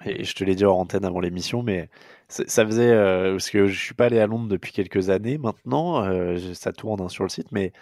Et 0.05 0.25
je 0.25 0.35
te 0.35 0.45
l'ai 0.45 0.55
dit 0.55 0.65
en 0.65 0.73
antenne 0.73 1.05
avant 1.05 1.21
l'émission, 1.21 1.63
mais 1.63 1.89
ça 2.29 2.67
faisait 2.67 2.91
euh, 2.91 3.33
parce 3.33 3.51
que 3.51 3.67
je 3.67 3.79
suis 3.79 3.95
pas 3.95 4.07
allé 4.07 4.19
à 4.19 4.27
Londres 4.27 4.49
depuis 4.49 4.73
quelques 4.73 5.11
années 5.11 5.39
maintenant, 5.39 6.05
euh, 6.05 6.39
ça 6.55 6.73
tourne 6.73 7.01
hein, 7.01 7.09
sur 7.09 7.25
le 7.25 7.29
site, 7.29 7.53
mais 7.53 7.73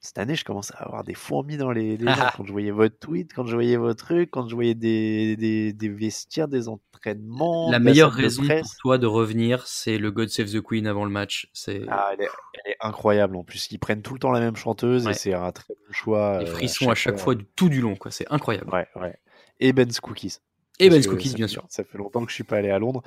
cette 0.00 0.18
année 0.18 0.34
je 0.34 0.44
commence 0.44 0.70
à 0.72 0.84
avoir 0.84 1.04
des 1.04 1.14
fourmis 1.14 1.56
dans 1.56 1.72
les, 1.72 1.96
les 1.96 2.06
ah. 2.06 2.32
quand 2.36 2.44
je 2.44 2.52
voyais 2.52 2.70
votre 2.70 2.98
tweet, 2.98 3.32
quand 3.34 3.44
je 3.44 3.54
voyais 3.54 3.76
vos 3.76 3.92
trucs, 3.92 4.30
quand 4.30 4.48
je 4.48 4.54
voyais 4.54 4.74
des, 4.74 5.36
des, 5.36 5.72
des 5.72 5.88
vestiaires, 5.88 6.48
des 6.48 6.68
entraînements. 6.68 7.70
La 7.70 7.78
meilleure 7.78 8.12
raison 8.12 8.42
pour 8.46 8.76
toi 8.80 8.98
de 8.98 9.06
revenir, 9.06 9.66
c'est 9.66 9.98
le 9.98 10.10
God 10.10 10.28
Save 10.28 10.50
the 10.52 10.62
Queen 10.62 10.86
avant 10.86 11.04
le 11.04 11.10
match. 11.10 11.50
C'est 11.52 11.82
ah, 11.88 12.10
elle, 12.12 12.24
est, 12.24 12.28
elle 12.54 12.72
est 12.72 12.76
incroyable 12.80 13.36
en 13.36 13.44
plus. 13.44 13.68
Ils 13.70 13.78
prennent 13.78 14.02
tout 14.02 14.14
le 14.14 14.20
temps 14.20 14.32
la 14.32 14.40
même 14.40 14.56
chanteuse 14.56 15.06
ouais. 15.06 15.12
et 15.12 15.14
c'est 15.14 15.34
un 15.34 15.52
très 15.52 15.74
bon 15.74 15.92
choix. 15.92 16.38
Les 16.40 16.46
frissons 16.46 16.88
euh, 16.88 16.92
à 16.92 16.94
chaque, 16.94 17.14
à 17.14 17.16
chaque 17.16 17.22
fois, 17.22 17.34
du 17.34 17.44
tout 17.56 17.68
du 17.68 17.80
long, 17.80 17.96
quoi. 17.96 18.10
C'est 18.10 18.30
incroyable. 18.30 18.70
Ouais, 18.72 18.86
ouais. 18.96 19.18
Et 19.60 19.72
Ben's 19.72 20.00
Cookies. 20.00 20.38
Et 20.78 20.90
Ben's 20.90 21.06
Cookies, 21.06 21.34
bien 21.34 21.48
sûr. 21.48 21.64
Ça 21.68 21.84
fait 21.84 21.98
longtemps 21.98 22.24
que 22.24 22.30
je 22.30 22.34
suis 22.34 22.44
pas 22.44 22.56
allé 22.56 22.70
à 22.70 22.78
Londres 22.78 23.02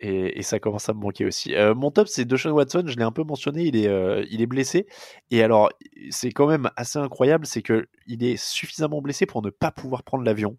et, 0.00 0.38
et 0.38 0.42
ça 0.42 0.58
commence 0.58 0.88
à 0.88 0.94
me 0.94 1.00
manquer 1.00 1.24
aussi. 1.24 1.54
Euh, 1.54 1.74
mon 1.74 1.90
top, 1.90 2.08
c'est 2.08 2.24
Deshaun 2.24 2.52
Watson. 2.52 2.84
Je 2.86 2.96
l'ai 2.96 3.02
un 3.02 3.12
peu 3.12 3.24
mentionné. 3.24 3.64
Il 3.64 3.76
est, 3.76 3.88
euh, 3.88 4.24
il 4.30 4.40
est 4.40 4.46
blessé. 4.46 4.86
Et 5.30 5.42
alors, 5.42 5.70
c'est 6.10 6.30
quand 6.30 6.46
même 6.46 6.70
assez 6.76 6.98
incroyable, 6.98 7.46
c'est 7.46 7.62
que 7.62 7.88
il 8.06 8.22
est 8.24 8.36
suffisamment 8.36 9.02
blessé 9.02 9.26
pour 9.26 9.42
ne 9.42 9.50
pas 9.50 9.70
pouvoir 9.70 10.02
prendre 10.02 10.24
l'avion. 10.24 10.56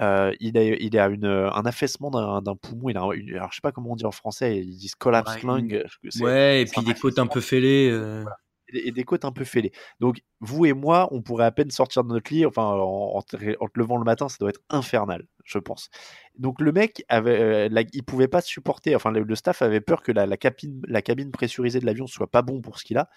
Euh, 0.00 0.32
il, 0.38 0.56
a, 0.56 0.62
il 0.62 0.98
a 0.98 1.08
une, 1.08 1.24
un 1.24 1.62
affaissement 1.66 2.10
d'un 2.10 2.56
poumon. 2.56 2.90
Il 2.90 2.96
a 2.98 3.08
une, 3.14 3.34
alors, 3.34 3.50
je 3.50 3.56
sais 3.56 3.62
pas 3.62 3.72
comment 3.72 3.92
on 3.92 3.96
dit 3.96 4.04
en 4.04 4.12
français. 4.12 4.58
Ils 4.58 4.76
disent 4.76 4.94
collapse 4.94 5.36
ouais, 5.36 5.42
lung. 5.42 5.84
Ouais, 6.20 6.62
et 6.62 6.64
puis 6.66 6.82
des 6.82 6.94
côtes 6.94 7.18
un 7.18 7.26
peu 7.26 7.40
fêlées. 7.40 7.90
Euh... 7.90 8.22
Voilà 8.22 8.36
et 8.72 8.92
des 8.92 9.04
côtes 9.04 9.24
un 9.24 9.32
peu 9.32 9.44
fêlées. 9.44 9.72
Donc, 10.00 10.20
vous 10.40 10.66
et 10.66 10.72
moi, 10.72 11.08
on 11.10 11.22
pourrait 11.22 11.44
à 11.44 11.50
peine 11.50 11.70
sortir 11.70 12.04
de 12.04 12.08
notre 12.08 12.32
lit, 12.32 12.46
enfin, 12.46 12.64
en, 12.64 13.22
te, 13.22 13.36
levant 13.74 13.96
le 13.96 14.04
matin, 14.04 14.28
ça 14.28 14.36
doit 14.40 14.50
être 14.50 14.62
infernal, 14.70 15.26
je 15.44 15.58
pense. 15.58 15.90
Donc, 16.36 16.60
le 16.60 16.72
mec, 16.72 17.04
avait, 17.08 17.70
euh, 17.70 17.84
il 17.92 18.04
pouvait 18.04 18.28
pas 18.28 18.40
supporter, 18.40 18.94
enfin, 18.94 19.10
le, 19.10 19.34
staff 19.34 19.62
avait 19.62 19.80
peur 19.80 20.02
que 20.02 20.12
la, 20.12 20.36
cabine, 20.36 20.82
la 20.86 21.02
cabine 21.02 21.30
pressurisée 21.30 21.80
de 21.80 21.86
l'avion 21.86 22.06
soit 22.06 22.30
pas 22.30 22.42
bon 22.42 22.60
pour 22.60 22.78
ce 22.78 22.84
qu'il 22.84 22.98
a. 22.98 23.08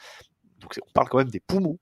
Donc, 0.60 0.80
on 0.88 0.92
parle 0.94 1.10
quand 1.10 1.18
même 1.18 1.32
des 1.32 1.40
poumons. 1.40 1.80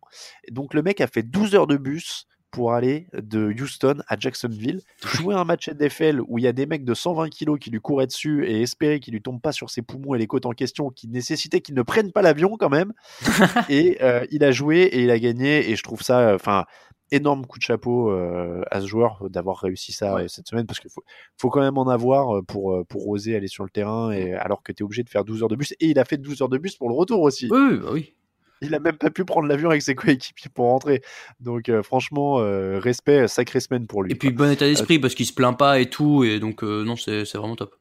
Donc, 0.52 0.74
le 0.74 0.82
mec 0.82 1.02
a 1.02 1.08
fait 1.08 1.24
12 1.24 1.56
heures 1.56 1.68
de 1.68 1.78
bus 1.78 2.28
pour 2.52 2.74
aller 2.74 3.08
de 3.14 3.54
Houston 3.60 4.02
à 4.08 4.18
Jacksonville, 4.18 4.82
jouer 5.16 5.36
un 5.36 5.43
match 5.43 5.70
NFL 5.70 6.22
où 6.28 6.38
il 6.38 6.43
y 6.43 6.47
a 6.47 6.52
des 6.52 6.66
mecs 6.66 6.84
de 6.84 6.93
120 6.93 7.30
kilos 7.30 7.60
qui 7.60 7.70
lui 7.70 7.80
couraient 7.80 8.08
dessus 8.08 8.45
et 8.47 8.62
espérer 8.62 9.00
qu'il 9.00 9.14
lui 9.14 9.22
tombe 9.22 9.41
pas 9.41 9.52
sur 9.52 9.70
ses 9.70 9.82
poumons 9.82 10.16
et 10.16 10.18
les 10.18 10.28
côtes 10.28 10.45
en 10.45 10.52
question, 10.52 10.89
qui 10.89 11.08
nécessitaient 11.08 11.62
qu'il 11.62 11.76
ne 11.76 11.82
prenne 11.82 12.12
pas 12.12 12.22
l'avion 12.22 12.58
quand 12.58 12.70
même. 12.70 12.93
et 13.70 13.97
euh, 14.02 14.26
il 14.32 14.43
a 14.43 14.52
joué 14.52 14.82
et 14.82 15.04
il 15.04 15.12
a 15.12 15.20
gagné 15.20 15.70
et 15.70 15.76
je 15.76 15.84
trouve 15.84 16.02
ça, 16.02 16.34
enfin, 16.34 16.66
énorme 17.12 17.45
coup 17.45 17.58
de 17.58 17.64
chapeau 17.64 18.12
euh, 18.12 18.62
à 18.72 18.82
ce 18.82 18.88
joueur 18.88 19.30
d'avoir 19.30 19.58
réussi 19.58 19.91
ça 19.91 20.16
ouais. 20.16 20.28
cette 20.28 20.47
semaine 20.47 20.68
parce 20.68 20.80
qu'il 20.80 20.91
faut, 20.91 21.04
faut 21.38 21.50
quand 21.50 21.62
même 21.62 21.78
en 21.78 21.88
avoir 21.88 22.43
pour, 22.45 22.86
pour 22.88 23.08
oser 23.08 23.36
aller 23.36 23.47
sur 23.47 23.64
le 23.64 23.70
terrain 23.72 24.12
et 24.12 24.34
alors 24.34 24.62
que 24.62 24.72
tu 24.72 24.84
es 24.84 24.86
obligé 24.86 25.04
de 25.04 25.10
faire 25.10 25.26
12 25.26 25.43
heures 25.43 25.50
de 25.50 25.56
bus 25.56 25.72
et 25.80 25.88
il 25.88 25.97
a 25.97 26.06
fait 26.06 26.18
12 26.18 26.41
heures 26.43 26.50
de 26.50 26.58
bus 26.58 26.76
pour 26.76 26.89
le 26.89 26.95
retour 26.95 27.22
aussi. 27.22 27.47
Oui, 27.52 27.78
bah 27.78 27.89
oui 27.91 28.14
il 28.62 28.76
a 28.76 28.80
même 28.80 28.97
pas 28.97 29.10
pu 29.10 29.26
prendre 29.26 29.47
l'avion 29.47 29.70
avec 29.70 29.82
ses 29.82 29.95
coéquipiers 29.95 30.51
pour 30.53 30.66
rentrer. 30.66 31.01
Donc 31.39 31.70
euh, 31.70 31.84
franchement, 31.84 32.39
euh, 32.39 32.80
respect, 32.80 33.28
sacrée 33.28 33.60
semaine 33.60 33.88
pour 33.88 34.03
lui. 34.03 34.12
Et 34.12 34.16
puis 34.16 34.32
bon 34.32 34.51
état 34.51 34.66
d'esprit 34.66 34.97
euh, 34.97 35.01
parce 35.01 35.16
qu'il 35.16 35.26
se 35.26 35.34
plaint 35.34 35.57
pas 35.57 35.80
et 35.80 35.89
tout, 35.89 36.24
et 36.24 36.39
donc 36.39 36.64
non, 36.64 36.95
c'est 36.95 37.24
vraiment 37.36 37.55
top. 37.55 37.76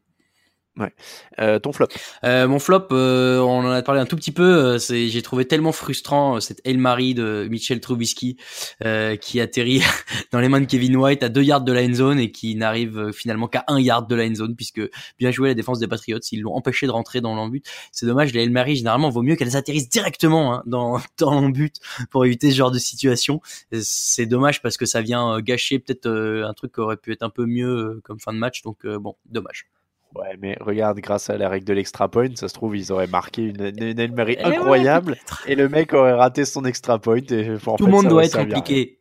Ouais. 0.79 0.93
Euh, 1.41 1.59
ton 1.59 1.73
flop 1.73 1.89
euh, 2.23 2.47
Mon 2.47 2.61
flop, 2.61 2.87
euh, 2.93 3.41
on 3.41 3.65
en 3.65 3.71
a 3.71 3.83
parlé 3.83 4.01
un 4.01 4.07
tout 4.07 4.15
petit 4.15 4.31
peu. 4.31 4.45
euh, 4.45 4.79
c'est, 4.79 5.09
j'ai 5.09 5.23
trouvé 5.23 5.45
tellement 5.45 5.73
frustrant 5.73 6.37
euh, 6.37 6.41
cette 6.41 6.61
Hail 6.65 6.77
Mary 6.77 7.15
de 7.15 7.49
Mitchell 7.51 7.81
Trubisky 7.81 8.37
euh, 8.85 9.17
qui 9.17 9.41
atterrit 9.41 9.83
dans 10.33 10.39
les 10.39 10.49
mains 10.49 10.61
de 10.61 10.67
Kevin 10.67 10.97
White 10.97 11.25
à 11.25 11.29
deux 11.31 11.43
yards 11.43 11.63
de 11.63 11.73
la 11.73 11.83
end 11.83 11.95
zone 11.95 12.21
et 12.21 12.31
qui 12.31 12.55
n'arrive 12.55 13.11
finalement 13.13 13.49
qu'à 13.49 13.65
un 13.67 13.81
yard 13.81 14.09
de 14.09 14.15
la 14.15 14.25
end 14.25 14.35
zone 14.37 14.55
puisque 14.55 14.81
bien 15.19 15.33
joué 15.33 15.49
la 15.49 15.55
défense 15.55 15.81
des 15.81 15.89
Patriots, 15.89 16.21
ils 16.31 16.43
l'ont 16.43 16.55
empêché 16.55 16.87
de 16.87 16.93
rentrer 16.93 17.21
dans 17.21 17.35
l'embut. 17.35 17.65
C'est 17.91 18.07
dommage. 18.07 18.33
Les 18.33 18.43
Hail 18.43 18.51
Mary 18.51 18.77
généralement 18.77 19.11
vaut 19.11 19.23
mieux 19.23 19.35
qu'elles 19.35 19.57
atterrissent 19.57 19.89
directement 19.89 20.55
hein, 20.55 20.63
dans 20.67 21.01
dans 21.19 21.35
l'embut 21.35 21.75
pour 22.11 22.25
éviter 22.25 22.53
ce 22.53 22.57
genre 22.57 22.71
de 22.71 22.79
situation. 22.79 23.41
C'est 23.73 24.27
dommage 24.27 24.63
parce 24.63 24.77
que 24.77 24.87
ça 24.87 25.03
vient 25.03 25.41
gâcher 25.41 25.81
peut-être 25.81 26.09
un 26.09 26.55
truc 26.55 26.73
qui 26.75 26.81
aurait 26.81 26.97
pu 26.97 27.13
être 27.13 27.25
un 27.25 27.31
peu 27.31 27.47
mieux 27.47 28.01
comme 28.05 28.21
fin 28.21 28.33
de 28.33 28.39
match. 28.39 28.63
Donc 28.63 28.87
bon, 28.87 29.17
dommage. 29.27 29.67
Ouais, 30.15 30.37
mais 30.41 30.57
regarde, 30.61 30.99
grâce 31.01 31.29
à 31.29 31.37
la 31.37 31.49
règle 31.49 31.67
de 31.67 31.75
l'extra 31.75 32.09
point, 32.09 32.35
ça 32.35 32.49
se 32.49 32.55
trouve, 32.55 32.77
ils 32.77 32.93
auraient 32.93 33.07
marqué 33.07 33.43
une, 33.43 33.73
une 33.77 34.21
ouais, 34.21 34.39
incroyable 34.43 35.17
et 35.47 35.55
le 35.55 35.69
mec 35.69 35.93
aurait 35.93 36.15
raté 36.15 36.45
son 36.45 36.65
extra 36.65 36.99
point. 36.99 37.19
Et, 37.19 37.57
Tout 37.77 37.87
le 37.87 37.93
monde 37.93 38.09
doit 38.09 38.25
être 38.25 38.39
impliqué. 38.39 38.99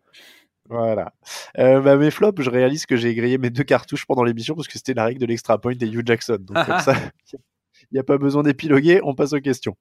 Voilà. 0.69 1.13
Euh, 1.59 1.79
bah, 1.79 1.95
mes 1.95 2.11
flops, 2.11 2.41
je 2.41 2.49
réalise 2.49 2.85
que 2.85 2.97
j'ai 2.97 3.15
grillé 3.15 3.37
mes 3.37 3.49
deux 3.49 3.63
cartouches 3.63 4.05
pendant 4.05 4.23
l'émission 4.23 4.53
parce 4.53 4.67
que 4.67 4.73
c'était 4.73 4.93
la 4.93 5.05
règle 5.05 5.21
de 5.21 5.25
l'extra 5.25 5.57
point 5.57 5.73
et 5.79 5.85
Hugh 5.85 6.05
Jackson. 6.05 6.39
Donc 6.41 6.65
comme 6.65 6.79
ça, 6.81 6.93
il 7.33 7.93
n'y 7.93 7.99
a 7.99 8.03
pas 8.03 8.17
besoin 8.17 8.43
d'épiloguer, 8.43 8.99
on 9.03 9.15
passe 9.15 9.33
aux 9.33 9.39
questions. 9.39 9.77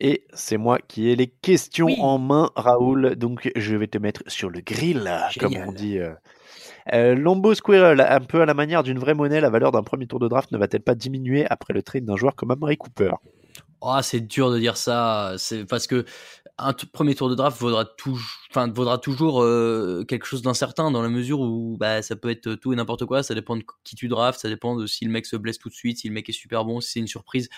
Et 0.00 0.24
c'est 0.32 0.56
moi 0.56 0.78
qui 0.78 1.10
ai 1.10 1.16
les 1.16 1.26
questions 1.26 1.88
en 2.00 2.18
main, 2.18 2.50
Raoul. 2.56 3.16
Donc 3.16 3.50
je 3.54 3.76
vais 3.76 3.86
te 3.86 3.98
mettre 3.98 4.22
sur 4.26 4.48
le 4.50 4.60
grill, 4.60 5.10
comme 5.38 5.52
on 5.68 5.72
dit. 5.72 5.98
euh. 5.98 6.12
Euh, 6.94 7.14
Lambeau 7.14 7.54
Squirrel, 7.54 8.00
un 8.00 8.20
peu 8.20 8.40
à 8.40 8.46
la 8.46 8.54
manière 8.54 8.82
d'une 8.82 8.98
vraie 8.98 9.14
monnaie, 9.14 9.40
la 9.40 9.50
valeur 9.50 9.70
d'un 9.72 9.82
premier 9.82 10.06
tour 10.06 10.18
de 10.18 10.26
draft 10.28 10.50
ne 10.52 10.58
va-t-elle 10.58 10.80
pas 10.82 10.94
diminuer 10.94 11.46
après 11.50 11.74
le 11.74 11.82
trade 11.82 12.04
d'un 12.04 12.16
joueur 12.16 12.34
comme 12.34 12.50
Amari 12.50 12.78
Cooper? 12.78 13.12
Oh, 13.82 13.98
c'est 14.02 14.20
dur 14.20 14.50
de 14.50 14.58
dire 14.58 14.76
ça. 14.76 15.34
C'est 15.38 15.64
parce 15.64 15.86
que 15.86 16.04
un 16.58 16.74
premier 16.74 17.14
tour 17.14 17.30
de 17.30 17.34
draft 17.34 17.58
vaudra 17.58 17.86
toujours, 17.86 18.28
enfin, 18.50 18.70
vaudra 18.70 18.98
toujours 18.98 19.42
euh, 19.42 20.04
quelque 20.06 20.26
chose 20.26 20.42
d'incertain 20.42 20.90
dans 20.90 21.00
la 21.00 21.08
mesure 21.08 21.40
où 21.40 21.78
bah, 21.78 22.02
ça 22.02 22.14
peut 22.16 22.28
être 22.30 22.54
tout 22.56 22.74
et 22.74 22.76
n'importe 22.76 23.06
quoi. 23.06 23.22
Ça 23.22 23.34
dépend 23.34 23.56
de 23.56 23.64
qui 23.84 23.96
tu 23.96 24.08
drafts, 24.08 24.40
ça 24.40 24.50
dépend 24.50 24.76
de 24.76 24.86
si 24.86 25.06
le 25.06 25.10
mec 25.10 25.24
se 25.24 25.36
blesse 25.36 25.58
tout 25.58 25.70
de 25.70 25.74
suite, 25.74 25.98
si 25.98 26.08
le 26.08 26.14
mec 26.14 26.28
est 26.28 26.32
super 26.32 26.66
bon, 26.66 26.80
si 26.82 26.92
c'est 26.92 27.00
une 27.00 27.06
surprise. 27.08 27.48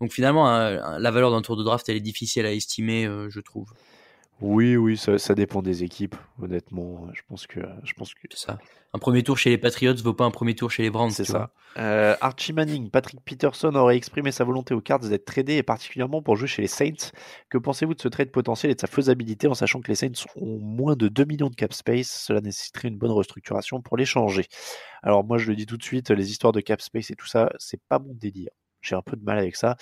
Donc 0.00 0.12
finalement, 0.12 0.48
un- 0.48 0.98
la 1.00 1.10
valeur 1.10 1.32
d'un 1.32 1.42
tour 1.42 1.56
de 1.56 1.64
draft, 1.64 1.88
elle 1.88 1.96
est 1.96 2.00
difficile 2.00 2.46
à 2.46 2.52
estimer, 2.52 3.06
euh, 3.06 3.28
je 3.30 3.40
trouve. 3.40 3.72
Oui, 4.42 4.76
oui, 4.76 4.96
ça, 4.96 5.18
ça 5.18 5.34
dépend 5.36 5.62
des 5.62 5.84
équipes, 5.84 6.16
honnêtement. 6.42 7.06
Je 7.12 7.22
pense 7.28 7.46
que. 7.46 7.60
Je 7.84 7.92
pense 7.94 8.12
que... 8.12 8.20
C'est 8.28 8.46
ça. 8.46 8.58
Un 8.92 8.98
premier 8.98 9.22
tour 9.22 9.38
chez 9.38 9.50
les 9.50 9.58
Patriots 9.58 9.94
vaut 10.02 10.14
pas 10.14 10.24
un 10.24 10.32
premier 10.32 10.56
tour 10.56 10.68
chez 10.68 10.82
les 10.82 10.90
Browns. 10.90 11.12
C'est 11.12 11.24
ça. 11.24 11.52
Euh, 11.78 12.16
Archie 12.20 12.52
Manning, 12.52 12.90
Patrick 12.90 13.20
Peterson 13.24 13.72
aurait 13.76 13.96
exprimé 13.96 14.32
sa 14.32 14.42
volonté 14.42 14.74
aux 14.74 14.80
Cards 14.80 14.98
d'être 14.98 15.24
tradé 15.24 15.54
et 15.54 15.62
particulièrement 15.62 16.22
pour 16.22 16.36
jouer 16.36 16.48
chez 16.48 16.60
les 16.60 16.68
Saints. 16.68 17.12
Que 17.50 17.56
pensez-vous 17.56 17.94
de 17.94 18.00
ce 18.00 18.08
trade 18.08 18.32
potentiel 18.32 18.72
et 18.72 18.74
de 18.74 18.80
sa 18.80 18.88
faisabilité 18.88 19.46
en 19.46 19.54
sachant 19.54 19.80
que 19.80 19.88
les 19.88 19.94
Saints 19.94 20.26
ont 20.36 20.58
moins 20.58 20.96
de 20.96 21.06
2 21.06 21.24
millions 21.24 21.48
de 21.48 21.54
cap 21.54 21.72
space? 21.72 22.08
Cela 22.26 22.40
nécessiterait 22.40 22.88
une 22.88 22.98
bonne 22.98 23.12
restructuration 23.12 23.80
pour 23.80 23.96
l'échanger. 23.96 24.46
Alors 25.02 25.24
moi 25.24 25.38
je 25.38 25.48
le 25.48 25.54
dis 25.54 25.66
tout 25.66 25.76
de 25.76 25.84
suite, 25.84 26.10
les 26.10 26.30
histoires 26.32 26.52
de 26.52 26.60
cap 26.60 26.82
space 26.82 27.12
et 27.12 27.14
tout 27.14 27.26
ça, 27.28 27.50
c'est 27.58 27.80
pas 27.88 28.00
mon 28.00 28.12
délire. 28.12 28.50
J'ai 28.82 28.96
un 28.96 29.02
peu 29.02 29.16
de 29.16 29.24
mal 29.24 29.38
avec 29.38 29.56
ça. 29.56 29.76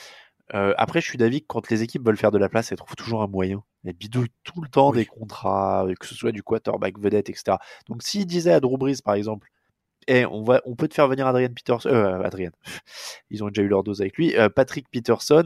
Euh, 0.55 0.75
après, 0.77 1.01
je 1.01 1.07
suis 1.07 1.19
d'avis 1.19 1.43
que 1.43 1.47
quand 1.47 1.71
les 1.71 1.83
équipes 1.83 2.05
veulent 2.05 2.17
faire 2.17 2.33
de 2.33 2.39
la 2.39 2.49
place, 2.49 2.73
elles 2.73 2.79
trouvent 2.79 2.97
toujours 2.97 3.23
un 3.23 3.29
moyen. 3.29 3.63
Elles 3.85 3.93
bidouillent 3.95 4.33
tout 4.45 4.61
le 4.61 4.69
temps 4.69 4.91
des 4.93 5.07
contrats, 5.07 5.87
euh, 5.87 5.95
que 5.99 6.07
ce 6.07 6.15
soit 6.15 6.33
du 6.33 6.43
quarterback 6.43 6.99
vedette, 6.99 7.31
etc. 7.31 7.57
Donc, 7.89 8.03
s'ils 8.03 8.27
disaient 8.27 8.53
à 8.53 8.61
Drew 8.61 8.77
Brees, 8.77 9.03
par 9.05 9.15
exemple, 9.15 9.49
Eh, 10.09 10.27
on, 10.27 10.43
va, 10.43 10.61
on 10.65 10.75
peut 10.75 10.89
te 10.89 10.95
faire 10.95 11.09
venir 11.09 11.27
Adrian 11.27 11.53
Peterson, 11.55 11.89
euh, 11.91 12.23
Adrian, 12.23 12.51
ils 13.31 13.45
ont 13.45 13.49
déjà 13.49 13.63
eu 13.63 13.69
leur 13.69 13.85
dose 13.85 14.01
avec 14.01 14.17
lui, 14.17 14.35
euh, 14.37 14.49
Patrick 14.49 14.89
Peterson, 14.91 15.45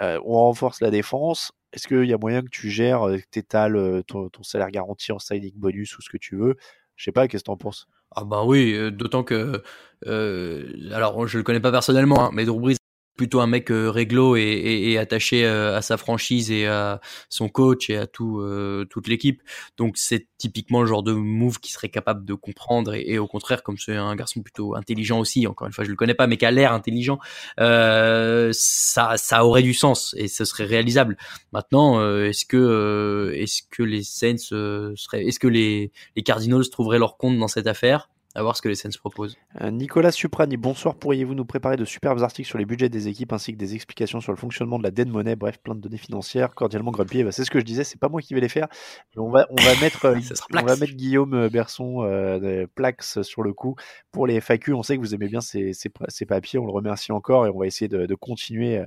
on 0.00 0.34
renforce 0.34 0.80
la 0.80 0.90
défense. 0.90 1.52
Est-ce 1.72 1.86
qu'il 1.88 2.04
y 2.04 2.12
a 2.12 2.18
moyen 2.18 2.42
que 2.42 2.50
tu 2.50 2.68
gères, 2.70 3.02
que 3.06 3.22
tu 3.30 3.38
étales 3.38 4.02
ton, 4.06 4.28
ton 4.28 4.42
salaire 4.42 4.70
garanti 4.70 5.12
en 5.12 5.18
signing 5.18 5.54
bonus 5.54 5.96
ou 5.96 6.02
ce 6.02 6.10
que 6.10 6.18
tu 6.18 6.36
veux? 6.36 6.56
Je 6.96 7.04
sais 7.04 7.12
pas, 7.12 7.28
qu'est-ce 7.28 7.44
que 7.44 7.46
t'en 7.46 7.56
penses? 7.56 7.86
Ah 8.10 8.24
bah 8.24 8.44
oui, 8.44 8.76
d'autant 8.92 9.24
que 9.24 9.62
euh, 10.06 10.72
alors 10.92 11.26
je 11.26 11.38
le 11.38 11.44
connais 11.44 11.60
pas 11.60 11.72
personnellement, 11.72 12.26
hein, 12.26 12.30
mais 12.32 12.44
Drew 12.44 12.60
Brees 12.60 12.76
plutôt 13.16 13.40
un 13.40 13.46
mec 13.46 13.70
euh, 13.70 13.90
réglo 13.90 14.36
et, 14.36 14.42
et- 14.42 14.92
et 14.92 14.98
attaché 14.98 15.44
euh, 15.46 15.76
à 15.76 15.82
sa 15.82 15.96
franchise 15.96 16.50
et 16.50 16.66
à 16.66 17.00
son 17.28 17.48
coach 17.48 17.90
et 17.90 17.96
à 17.96 18.06
tout 18.06 18.40
euh, 18.40 18.84
toute 18.90 19.08
l'équipe. 19.08 19.40
Donc 19.76 19.96
c'est 19.96 20.26
typiquement 20.38 20.80
le 20.82 20.86
genre 20.86 21.02
de 21.02 21.12
move 21.12 21.60
qui 21.60 21.72
serait 21.72 21.88
capable 21.88 22.24
de 22.24 22.34
comprendre 22.34 22.94
et, 22.94 23.04
et 23.06 23.18
au 23.18 23.26
contraire 23.26 23.62
comme 23.62 23.78
c'est 23.78 23.96
un 23.96 24.14
garçon 24.16 24.42
plutôt 24.42 24.74
intelligent 24.76 25.20
aussi. 25.20 25.46
Encore 25.46 25.66
une 25.66 25.72
fois, 25.72 25.84
je 25.84 25.90
le 25.90 25.96
connais 25.96 26.14
pas, 26.14 26.26
mais 26.26 26.36
qui 26.36 26.46
a 26.46 26.50
l'air 26.50 26.72
intelligent, 26.72 27.18
euh, 27.60 28.50
ça 28.52 29.14
ça 29.16 29.44
aurait 29.44 29.62
du 29.62 29.74
sens 29.74 30.14
et 30.18 30.28
ce 30.28 30.44
serait 30.44 30.64
réalisable. 30.64 31.16
Maintenant, 31.52 31.98
euh, 32.00 32.28
est-ce 32.28 32.44
que 32.44 32.56
euh, 32.56 33.32
est-ce 33.40 33.62
que 33.70 33.82
les 33.82 34.02
Saints 34.02 34.36
seraient, 34.38 35.24
est-ce 35.26 35.38
que 35.38 35.48
les 35.48 35.92
les 36.16 36.22
Cardinals 36.22 36.68
trouveraient 36.70 36.98
leur 36.98 37.16
compte 37.16 37.38
dans 37.38 37.48
cette 37.48 37.66
affaire? 37.66 38.08
À 38.36 38.42
voir 38.42 38.56
ce 38.56 38.62
que 38.62 38.68
les 38.68 38.74
Saints 38.74 38.90
proposent. 38.98 39.36
Euh, 39.60 39.70
Nicolas 39.70 40.10
Suprani, 40.10 40.56
bonsoir. 40.56 40.96
Pourriez-vous 40.96 41.34
nous 41.36 41.44
préparer 41.44 41.76
de 41.76 41.84
superbes 41.84 42.20
articles 42.20 42.48
sur 42.48 42.58
les 42.58 42.64
budgets 42.64 42.88
des 42.88 43.06
équipes 43.06 43.32
ainsi 43.32 43.52
que 43.52 43.56
des 43.56 43.76
explications 43.76 44.20
sur 44.20 44.32
le 44.32 44.36
fonctionnement 44.36 44.76
de 44.76 44.82
la 44.82 44.90
dead 44.90 45.08
money? 45.08 45.36
Bref, 45.36 45.58
plein 45.58 45.76
de 45.76 45.80
données 45.80 45.98
financières. 45.98 46.52
Cordialement, 46.52 46.90
Grumpy. 46.90 47.20
Eh 47.20 47.22
ben, 47.22 47.30
c'est 47.30 47.44
ce 47.44 47.50
que 47.52 47.60
je 47.60 47.64
disais, 47.64 47.84
c'est 47.84 48.00
pas 48.00 48.08
moi 48.08 48.20
qui 48.20 48.34
vais 48.34 48.40
les 48.40 48.48
faire. 48.48 48.66
Mais 49.14 49.22
on 49.22 49.30
va, 49.30 49.46
on 49.50 49.62
va 49.62 49.80
mettre, 49.80 50.04
euh, 50.06 50.18
on 50.52 50.64
va 50.64 50.74
mettre 50.74 50.94
Guillaume 50.94 51.34
euh, 51.34 51.48
Berson 51.48 52.02
euh, 52.02 52.40
de 52.40 52.68
Plax 52.74 53.22
sur 53.22 53.44
le 53.44 53.52
coup 53.52 53.76
pour 54.10 54.26
les 54.26 54.40
FAQ. 54.40 54.72
On 54.72 54.82
sait 54.82 54.96
que 54.96 55.00
vous 55.00 55.14
aimez 55.14 55.28
bien 55.28 55.40
ces, 55.40 55.72
ces, 55.72 55.92
ces 56.08 56.26
papiers. 56.26 56.58
On 56.58 56.66
le 56.66 56.72
remercie 56.72 57.12
encore 57.12 57.46
et 57.46 57.50
on 57.50 57.58
va 57.60 57.66
essayer 57.68 57.86
de, 57.86 58.04
de 58.06 58.14
continuer 58.16 58.78
euh, 58.78 58.84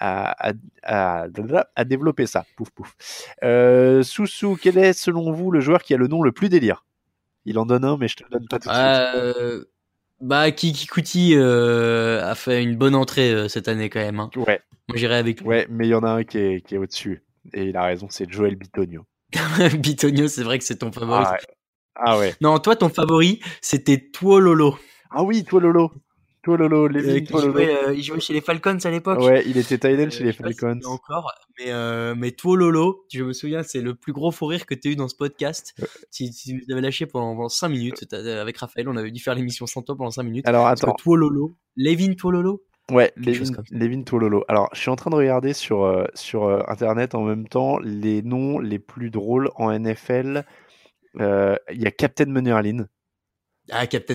à, 0.00 0.50
à, 0.50 0.52
à, 0.82 1.26
à 1.76 1.84
développer 1.84 2.26
ça. 2.26 2.44
Pouf, 2.56 2.68
pouf. 2.70 2.94
Euh, 3.42 4.02
Soussou, 4.02 4.58
quel 4.60 4.76
est 4.76 4.92
selon 4.92 5.32
vous 5.32 5.50
le 5.50 5.60
joueur 5.60 5.82
qui 5.82 5.94
a 5.94 5.96
le 5.96 6.08
nom 6.08 6.22
le 6.22 6.32
plus 6.32 6.50
délire? 6.50 6.84
Il 7.44 7.58
en 7.58 7.66
donne 7.66 7.84
un, 7.84 7.96
mais 7.96 8.08
je 8.08 8.16
te 8.16 8.24
le 8.24 8.30
donne 8.30 8.46
pas 8.48 8.58
tout 8.58 8.68
de 8.68 8.74
suite. 8.74 8.84
Euh, 8.84 9.64
bah, 10.20 10.50
Kiki 10.52 10.86
Kuti 10.86 11.34
euh, 11.34 12.24
a 12.24 12.34
fait 12.34 12.62
une 12.62 12.76
bonne 12.76 12.94
entrée 12.94 13.32
euh, 13.32 13.48
cette 13.48 13.68
année 13.68 13.90
quand 13.90 14.00
même. 14.00 14.20
hein. 14.20 14.30
Ouais. 14.36 14.60
Moi 14.88 14.96
j'irai 14.96 15.16
avec 15.16 15.40
lui. 15.40 15.48
Ouais, 15.48 15.66
mais 15.70 15.86
il 15.86 15.90
y 15.90 15.94
en 15.94 16.04
a 16.04 16.10
un 16.10 16.24
qui 16.24 16.38
est, 16.38 16.60
qui 16.66 16.74
est 16.74 16.78
au-dessus. 16.78 17.22
Et 17.52 17.64
il 17.64 17.76
a 17.76 17.84
raison, 17.84 18.06
c'est 18.10 18.30
Joel 18.30 18.54
Bitonio. 18.56 19.04
Bitonio, 19.78 20.28
c'est 20.28 20.44
vrai 20.44 20.58
que 20.58 20.64
c'est 20.64 20.78
ton 20.78 20.92
favori. 20.92 21.24
Ah 21.26 21.32
ouais. 21.32 21.38
Ah 21.94 22.18
ouais. 22.18 22.34
Non, 22.40 22.58
toi 22.58 22.76
ton 22.76 22.88
favori, 22.88 23.40
c'était 23.60 24.10
Tuololo. 24.12 24.78
Ah 25.10 25.22
oui, 25.24 25.44
toi 25.44 25.60
Lolo. 26.46 26.56
Toi 26.56 26.56
Lolo, 26.56 26.84
Euh, 26.84 26.88
Levin, 26.88 27.20
qui 27.20 27.24
toi 27.26 27.40
Lolo. 27.42 27.52
jouait, 27.52 27.74
euh, 27.88 27.94
il 27.94 28.02
jouait 28.02 28.20
chez 28.20 28.32
les 28.32 28.40
Falcons 28.40 28.78
à 28.82 28.90
l'époque. 28.90 29.20
Ouais, 29.20 29.42
il 29.46 29.56
était 29.58 29.78
Tyrell 29.78 30.08
Euh, 30.08 30.10
chez 30.10 30.24
les 30.24 30.32
Falcons. 30.32 30.80
encore, 30.86 31.32
mais, 31.58 31.66
euh, 31.72 32.14
mais 32.16 32.32
Tuololo, 32.32 33.04
je 33.12 33.22
me 33.22 33.32
souviens, 33.32 33.62
c'est 33.62 33.80
le 33.80 33.94
plus 33.94 34.12
gros 34.12 34.30
fou 34.30 34.46
rire 34.46 34.66
que 34.66 34.74
tu 34.74 34.88
as 34.88 34.90
eu 34.92 34.96
dans 34.96 35.08
ce 35.08 35.14
podcast. 35.16 35.74
Tu, 36.12 36.30
tu 36.30 36.54
nous 36.54 36.72
avais 36.72 36.80
lâché 36.80 37.06
pendant, 37.06 37.34
pendant 37.36 37.48
5 37.48 37.68
minutes. 37.68 38.12
Avec 38.12 38.56
Raphaël, 38.58 38.88
on 38.88 38.96
avait 38.96 39.10
dû 39.10 39.20
faire 39.22 39.34
l'émission 39.34 39.66
sans 39.66 39.82
toi 39.82 39.96
pendant 39.96 40.10
5 40.10 40.22
minutes. 40.24 40.48
Alors, 40.48 40.66
attends. 40.66 40.94
Tuololo, 40.94 41.52
Levin 41.76 42.14
Tuololo, 42.14 42.62
Ouais, 42.90 43.12
ça. 43.16 43.62
Levin 43.70 44.02
Tuololo. 44.02 44.44
Alors, 44.48 44.68
je 44.72 44.80
suis 44.80 44.90
en 44.90 44.96
train 44.96 45.10
de 45.10 45.14
regarder 45.16 45.52
sur, 45.52 45.84
euh, 45.84 46.04
sur 46.14 46.44
euh, 46.44 46.60
Internet 46.66 47.14
en 47.14 47.22
même 47.22 47.46
temps 47.46 47.78
les 47.78 48.22
noms 48.22 48.58
les 48.58 48.80
plus 48.80 49.08
drôles 49.10 49.48
en 49.54 49.70
NFL. 49.70 50.44
Il 51.14 51.56
y 51.80 51.86
a 51.86 51.90
Captain 51.92 52.26
Munnerlin. 52.26 52.86
Ah, 53.72 53.86
Captain 53.86 54.14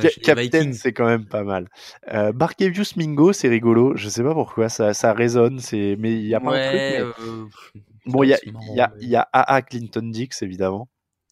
Ca- 0.00 0.08
les 0.16 0.22
Captain, 0.22 0.72
c'est 0.72 0.92
quand 0.92 1.06
même 1.06 1.26
pas 1.26 1.42
mal. 1.44 1.68
Euh, 2.12 2.32
Barkevius 2.32 2.96
Mingo, 2.96 3.32
c'est 3.32 3.48
rigolo. 3.48 3.96
Je 3.96 4.08
sais 4.08 4.22
pas 4.22 4.34
pourquoi, 4.34 4.68
ça, 4.68 4.94
ça 4.94 5.12
résonne. 5.12 5.58
C'est, 5.58 5.96
mais 5.98 6.12
il 6.12 6.26
y 6.26 6.34
a 6.34 6.40
pas 6.40 6.50
un 6.50 6.52
Ouais, 6.52 6.68
truc. 6.68 6.82
mais- 6.88 7.00
euh, 7.00 7.44
Bon, 8.06 8.22
il 8.22 8.28
y 8.30 8.34
a, 8.34 8.36
y 8.76 8.80
a, 8.80 8.90
mais- 8.94 9.02
il 9.02 9.08
y 9.08 9.16
a 9.16 9.28
AA 9.32 9.62
Clinton 9.62 10.02
Dix, 10.10 10.42
évidemment. 10.42 10.88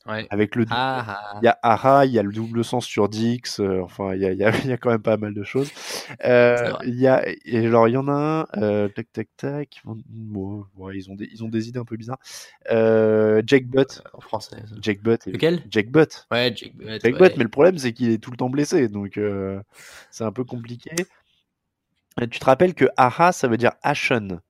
Ouais. 0.06 0.26
Avec 0.30 0.56
le, 0.56 0.64
Ah, 0.70 1.04
ah. 1.08 1.38
il 1.40 1.44
y 1.44 1.48
a 1.48 1.58
AHA, 1.62 2.06
il 2.06 2.12
y 2.12 2.18
a 2.18 2.22
le 2.22 2.32
double 2.32 2.64
sens 2.64 2.84
sur 2.84 3.08
Dix, 3.08 3.60
euh, 3.60 3.80
enfin, 3.82 4.14
il 4.14 4.20
y 4.20 4.26
a, 4.26 4.32
il 4.32 4.38
y, 4.38 4.44
a, 4.44 4.50
il 4.64 4.70
y 4.70 4.72
a 4.72 4.76
quand 4.76 4.90
même 4.90 5.02
pas 5.02 5.16
mal 5.16 5.32
de 5.32 5.44
choses. 5.44 5.70
Euh, 6.24 6.72
il 6.84 6.98
y 6.98 7.06
a, 7.06 7.22
et 7.44 7.66
alors, 7.66 7.88
il 7.88 7.92
y 7.92 7.96
en 7.96 8.08
a 8.08 8.48
un, 8.52 8.62
euh, 8.62 8.88
tac, 8.88 9.12
tac, 9.12 9.28
tac, 9.36 9.82
bon, 9.84 10.64
ils 10.92 11.10
ont 11.10 11.14
des, 11.14 11.28
ils 11.32 11.44
ont 11.44 11.48
des 11.48 11.68
idées 11.68 11.78
un 11.78 11.84
peu 11.84 11.96
bizarres. 11.96 12.18
Jake 12.68 13.66
Butt. 13.66 14.02
En 14.12 14.20
français. 14.20 14.56
ça. 14.68 14.74
Jake 14.80 15.02
Butt. 15.02 15.26
Lequel? 15.26 15.62
Jake 15.70 15.90
Butt. 15.90 16.26
Ouais, 16.30 16.52
Jake 16.54 16.76
Butt. 16.76 17.00
Jake 17.02 17.14
ouais. 17.14 17.18
Butt, 17.18 17.36
mais 17.36 17.44
le 17.44 17.50
problème, 17.50 17.78
c'est 17.78 17.92
qu'il 17.92 18.10
est 18.10 18.18
tout 18.18 18.30
le 18.32 18.36
temps 18.36 18.50
blessé, 18.50 18.88
donc 18.88 19.20
c'est 20.10 20.24
un 20.24 20.32
peu 20.32 20.44
compliqué. 20.44 20.90
Tu 22.30 22.38
te 22.38 22.44
rappelles 22.44 22.74
que 22.74 22.86
AHA, 22.96 23.32
ça 23.32 23.48
veut 23.48 23.56
dire 23.56 23.72
Ashen? 23.82 24.40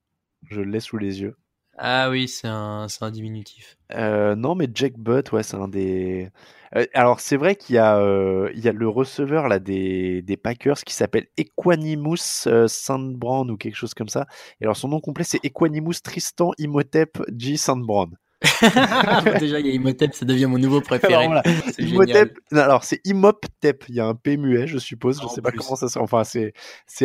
Je 0.50 0.60
le 0.60 0.70
laisse 0.70 0.84
sous 0.84 0.98
les 0.98 1.20
yeux. 1.20 1.36
Ah 1.78 2.10
oui, 2.10 2.28
c'est 2.28 2.48
un, 2.48 2.86
un 3.00 3.10
diminutif. 3.10 3.76
Euh, 3.94 4.34
non, 4.36 4.54
mais 4.54 4.68
Jack 4.74 4.94
Butt, 4.98 5.32
ouais, 5.32 5.42
c'est 5.42 5.56
un 5.56 5.68
des. 5.68 6.30
Euh, 6.76 6.86
alors, 6.94 7.20
c'est 7.20 7.36
vrai 7.36 7.56
qu'il 7.56 7.76
y, 7.76 7.78
a, 7.78 7.98
euh, 7.98 8.50
il 8.54 8.60
y 8.60 8.68
a 8.68 8.72
le 8.72 8.88
receveur 8.88 9.48
là, 9.48 9.58
des, 9.58 10.22
des 10.22 10.36
Packers 10.36 10.78
qui 10.84 10.94
s'appelle 10.94 11.26
Equanimus 11.36 12.46
euh, 12.46 12.68
Sandbrand 12.68 13.48
ou 13.48 13.56
quelque 13.56 13.74
chose 13.74 13.94
comme 13.94 14.08
ça. 14.08 14.26
Et 14.60 14.64
alors, 14.64 14.76
son 14.76 14.88
nom 14.88 15.00
complet, 15.00 15.24
c'est 15.24 15.44
Equanimus 15.44 16.00
Tristan 16.02 16.52
Imhotep 16.58 17.22
G. 17.36 17.56
Sandbrand. 17.56 18.10
Déjà, 19.38 19.60
il 19.60 19.66
y 19.66 19.70
a 19.70 19.72
Imhotep, 19.72 20.14
ça 20.14 20.24
devient 20.24 20.46
mon 20.46 20.58
nouveau 20.58 20.80
préféré. 20.80 21.14
Alors, 21.14 21.26
voilà. 21.26 21.42
Imhotep, 21.78 22.38
non, 22.50 22.60
alors 22.62 22.84
c'est 22.84 23.00
Imhotep, 23.04 23.84
il 23.88 23.94
y 23.94 24.00
a 24.00 24.06
un 24.06 24.14
P 24.14 24.36
muet, 24.36 24.66
je 24.66 24.78
suppose, 24.78 25.20
je 25.20 25.26
En 25.26 25.28
sais 25.28 25.40
pas 25.42 25.50
plus. 25.50 25.58
comment 25.58 25.76
ça 25.76 25.88
se 25.88 25.98
Enfin, 25.98 26.24
c'est 26.24 26.52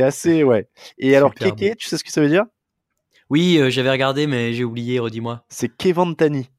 assez, 0.02 0.44
ouais. 0.44 0.68
Et 0.98 1.16
alors. 1.16 1.34
Keke, 1.36 1.78
tu 1.78 1.88
sais 1.88 1.98
ce 1.98 2.04
que 2.04 2.12
ça 2.12 2.22
veut 2.22 2.30
dire? 2.30 2.46
Oui, 3.30 3.58
euh, 3.60 3.70
j'avais 3.70 3.92
regardé, 3.92 4.28
mais 4.28 4.54
j'ai 4.54 4.64
oublié, 4.64 5.00
redis-moi. 5.00 5.44
C'est 5.50 5.70
Kevantani, 5.76 6.50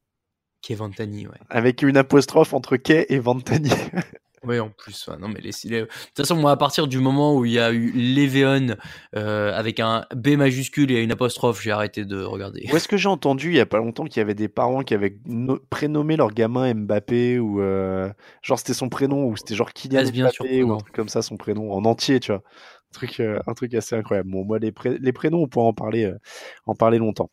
Kevantani, 0.63 1.27
ouais. 1.27 1.39
avec 1.49 1.83
une 1.83 1.97
apostrophe 1.97 2.53
entre 2.53 2.77
Ke 2.77 3.07
et 3.09 3.19
Vantani. 3.19 3.71
Oui, 4.45 4.61
en 4.61 4.69
plus. 4.71 5.09
Non, 5.21 5.27
mais 5.27 5.41
les, 5.41 5.51
les- 5.65 5.81
De 5.81 5.87
toute 5.87 6.17
façon, 6.17 6.37
moi, 6.37 6.53
à 6.53 6.57
partir 6.57 6.87
du 6.87 7.01
moment 7.01 7.35
où 7.37 7.45
il 7.45 7.51
y 7.53 7.59
a 7.59 7.73
eu 7.73 7.91
Leveon 7.91 8.77
euh, 9.17 9.53
avec 9.53 9.81
un 9.81 10.07
B 10.15 10.37
majuscule 10.37 10.93
et 10.93 11.03
une 11.03 11.11
apostrophe, 11.11 11.61
j'ai 11.61 11.73
arrêté 11.73 12.05
de 12.05 12.23
regarder. 12.23 12.65
Où 12.73 12.77
est-ce 12.77 12.87
que 12.87 12.97
j'ai 12.97 13.09
entendu 13.09 13.49
il 13.51 13.57
y 13.57 13.61
a 13.61 13.67
pas 13.67 13.79
longtemps 13.79 14.05
qu'il 14.05 14.19
y 14.19 14.21
avait 14.21 14.37
des 14.37 14.47
parents 14.47 14.83
qui 14.85 14.95
avaient 14.95 15.19
no- 15.27 15.59
prénommé 15.71 16.15
leur 16.17 16.31
gamin 16.33 16.73
Mbappé 16.73 17.41
ou 17.41 17.61
euh, 17.61 18.09
genre 18.41 18.61
c'était 18.61 18.75
son 18.75 18.89
prénom 18.89 19.25
ou 19.27 19.37
c'était 19.37 19.57
genre 19.57 19.73
Kylian 19.73 20.03
c'est 20.05 20.13
bien 20.13 20.27
Mbappé 20.29 20.63
ou 20.63 20.73
un 20.73 20.79
truc 20.79 20.95
comme 20.95 21.09
ça 21.09 21.21
son 21.21 21.37
prénom 21.37 21.73
en 21.73 21.85
entier 21.85 22.21
tu 22.21 22.31
vois 22.31 22.45
truc 22.93 23.21
euh, 23.21 23.39
un 23.47 23.55
truc 23.55 23.75
assez 23.75 23.95
incroyable 23.97 24.31
bon 24.31 24.45
moi 24.45 24.59
les, 24.59 24.73
pré- 24.73 24.99
les 24.99 25.13
prénoms 25.13 25.43
on 25.43 25.49
pourra 25.49 25.67
en 25.67 25.73
parler 25.75 26.05
euh, 26.05 26.19
en 26.67 26.75
parler 26.75 26.99
longtemps 26.99 27.31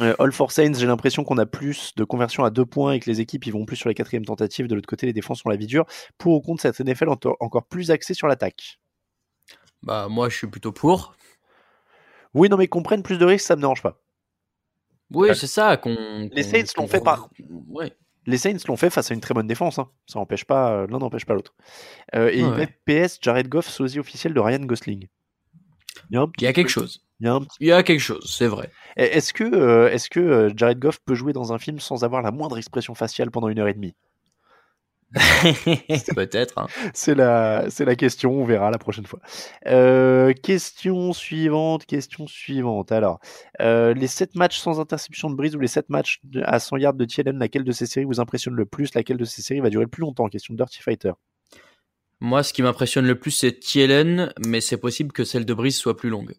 Euh, 0.00 0.14
All 0.20 0.30
for 0.30 0.52
Saints, 0.52 0.74
j'ai 0.74 0.86
l'impression 0.86 1.24
qu'on 1.24 1.38
a 1.38 1.46
plus 1.46 1.92
de 1.96 2.04
conversion 2.04 2.44
à 2.44 2.50
deux 2.50 2.64
points 2.66 2.92
et 2.92 3.00
que 3.00 3.10
les 3.10 3.20
équipes 3.20 3.46
ils 3.46 3.52
vont 3.52 3.64
plus 3.66 3.74
sur 3.76 3.88
les 3.88 3.96
quatrièmes 3.96 4.24
tentatives. 4.24 4.68
De 4.68 4.76
l'autre 4.76 4.86
côté, 4.86 5.06
les 5.06 5.12
défenses 5.12 5.44
ont 5.44 5.48
la 5.48 5.56
vie 5.56 5.66
dure. 5.66 5.86
Pour 6.18 6.34
au 6.34 6.40
compte, 6.40 6.60
cette 6.60 6.78
NFL 6.78 7.08
encore 7.40 7.66
plus 7.66 7.90
axée 7.90 8.14
sur 8.14 8.28
l'attaque? 8.28 8.78
Bah, 9.82 10.06
moi, 10.08 10.28
je 10.28 10.36
suis 10.36 10.46
plutôt 10.46 10.70
pour. 10.70 11.16
Oui, 12.32 12.48
non, 12.48 12.56
mais 12.56 12.68
qu'on 12.68 12.84
prenne 12.84 13.02
plus 13.02 13.18
de 13.18 13.24
risques, 13.24 13.46
ça 13.46 13.56
me 13.56 13.60
dérange 13.60 13.82
pas. 13.82 14.00
Oui, 15.10 15.34
c'est 15.34 15.48
ça. 15.48 15.76
qu'on 15.76 16.28
Les 16.32 16.44
Saints 16.44 16.62
l'ont 16.76 16.84
qu'on- 16.84 16.88
fait 16.88 17.02
par. 17.02 17.28
Ouais. 17.68 17.92
Les 18.26 18.36
Saints 18.38 18.56
l'ont 18.66 18.76
fait 18.76 18.90
face 18.90 19.10
à 19.10 19.14
une 19.14 19.20
très 19.20 19.32
bonne 19.34 19.46
défense. 19.46 19.78
hein. 19.78 19.88
Ça 20.06 20.18
n'empêche 20.18 20.44
pas, 20.44 20.72
euh, 20.72 20.86
l'un 20.88 20.98
n'empêche 20.98 21.24
pas 21.24 21.34
l'autre. 21.34 21.54
Euh, 22.14 22.30
et 22.30 22.42
Ouais, 22.42 22.48
il 22.48 22.50
met 22.56 22.66
PS 23.04 23.18
Jared 23.22 23.48
Goff, 23.48 23.68
sosie 23.68 23.98
officiel 23.98 24.34
de 24.34 24.40
Ryan 24.40 24.60
Gosling. 24.60 25.06
Il 26.10 26.14
y 26.14 26.16
a, 26.18 26.22
un 26.22 26.30
Il 26.38 26.44
y 26.44 26.46
a 26.46 26.52
quelque 26.52 26.68
chose. 26.70 27.04
Il 27.20 27.26
y 27.26 27.28
a 27.28 27.34
un 27.34 27.40
petit- 27.40 27.56
Il 27.60 27.66
y 27.68 27.72
a 27.72 27.82
quelque 27.82 28.00
chose, 28.00 28.32
c'est 28.36 28.46
vrai. 28.46 28.70
Et 28.96 29.04
Est-ce 29.04 29.32
que, 29.32 29.88
est-ce 29.88 30.08
que 30.10 30.20
euh, 30.20 30.50
Jared 30.54 30.78
Goff 30.78 30.98
peut 31.04 31.14
jouer 31.14 31.32
dans 31.32 31.52
un 31.52 31.58
film 31.58 31.80
sans 31.80 32.04
avoir 32.04 32.22
la 32.22 32.30
moindre 32.30 32.58
expression 32.58 32.94
faciale 32.94 33.30
pendant 33.30 33.48
une 33.48 33.58
heure 33.58 33.68
et 33.68 33.74
demie? 33.74 33.94
Peut-être. 36.14 36.58
hein. 36.58 36.66
C'est 36.92 37.14
la, 37.14 37.66
c'est 37.70 37.84
la 37.84 37.96
question, 37.96 38.32
on 38.32 38.44
verra 38.44 38.70
la 38.70 38.78
prochaine 38.78 39.06
fois. 39.06 39.20
Euh, 39.66 40.32
question 40.32 41.12
suivante, 41.12 41.86
question 41.86 42.26
suivante. 42.26 42.92
Alors, 42.92 43.18
euh, 43.60 43.94
les 43.94 44.06
7 44.06 44.34
matchs 44.34 44.58
sans 44.58 44.80
interception 44.80 45.30
de 45.30 45.34
Brise 45.34 45.56
ou 45.56 45.60
les 45.60 45.68
7 45.68 45.88
matchs 45.88 46.20
de- 46.24 46.42
à 46.44 46.58
100 46.58 46.76
yards 46.76 46.94
de 46.94 47.04
Thielen, 47.04 47.38
laquelle 47.38 47.64
de 47.64 47.72
ces 47.72 47.86
séries 47.86 48.04
vous 48.06 48.20
impressionne 48.20 48.54
le 48.54 48.66
plus? 48.66 48.94
Laquelle 48.94 49.16
de 49.16 49.24
ces 49.24 49.42
séries 49.42 49.60
va 49.60 49.70
durer 49.70 49.84
le 49.84 49.90
plus 49.90 50.02
longtemps? 50.02 50.28
Question 50.28 50.54
de 50.54 50.58
Dirty 50.58 50.82
Fighter. 50.82 51.12
Moi, 52.20 52.42
ce 52.42 52.52
qui 52.52 52.62
m'impressionne 52.62 53.06
le 53.06 53.18
plus, 53.18 53.30
c'est 53.30 53.58
Thielen, 53.60 54.32
mais 54.44 54.60
c'est 54.60 54.76
possible 54.78 55.12
que 55.12 55.24
celle 55.24 55.44
de 55.44 55.54
Brice 55.54 55.78
soit 55.78 55.96
plus 55.96 56.10
longue. 56.10 56.34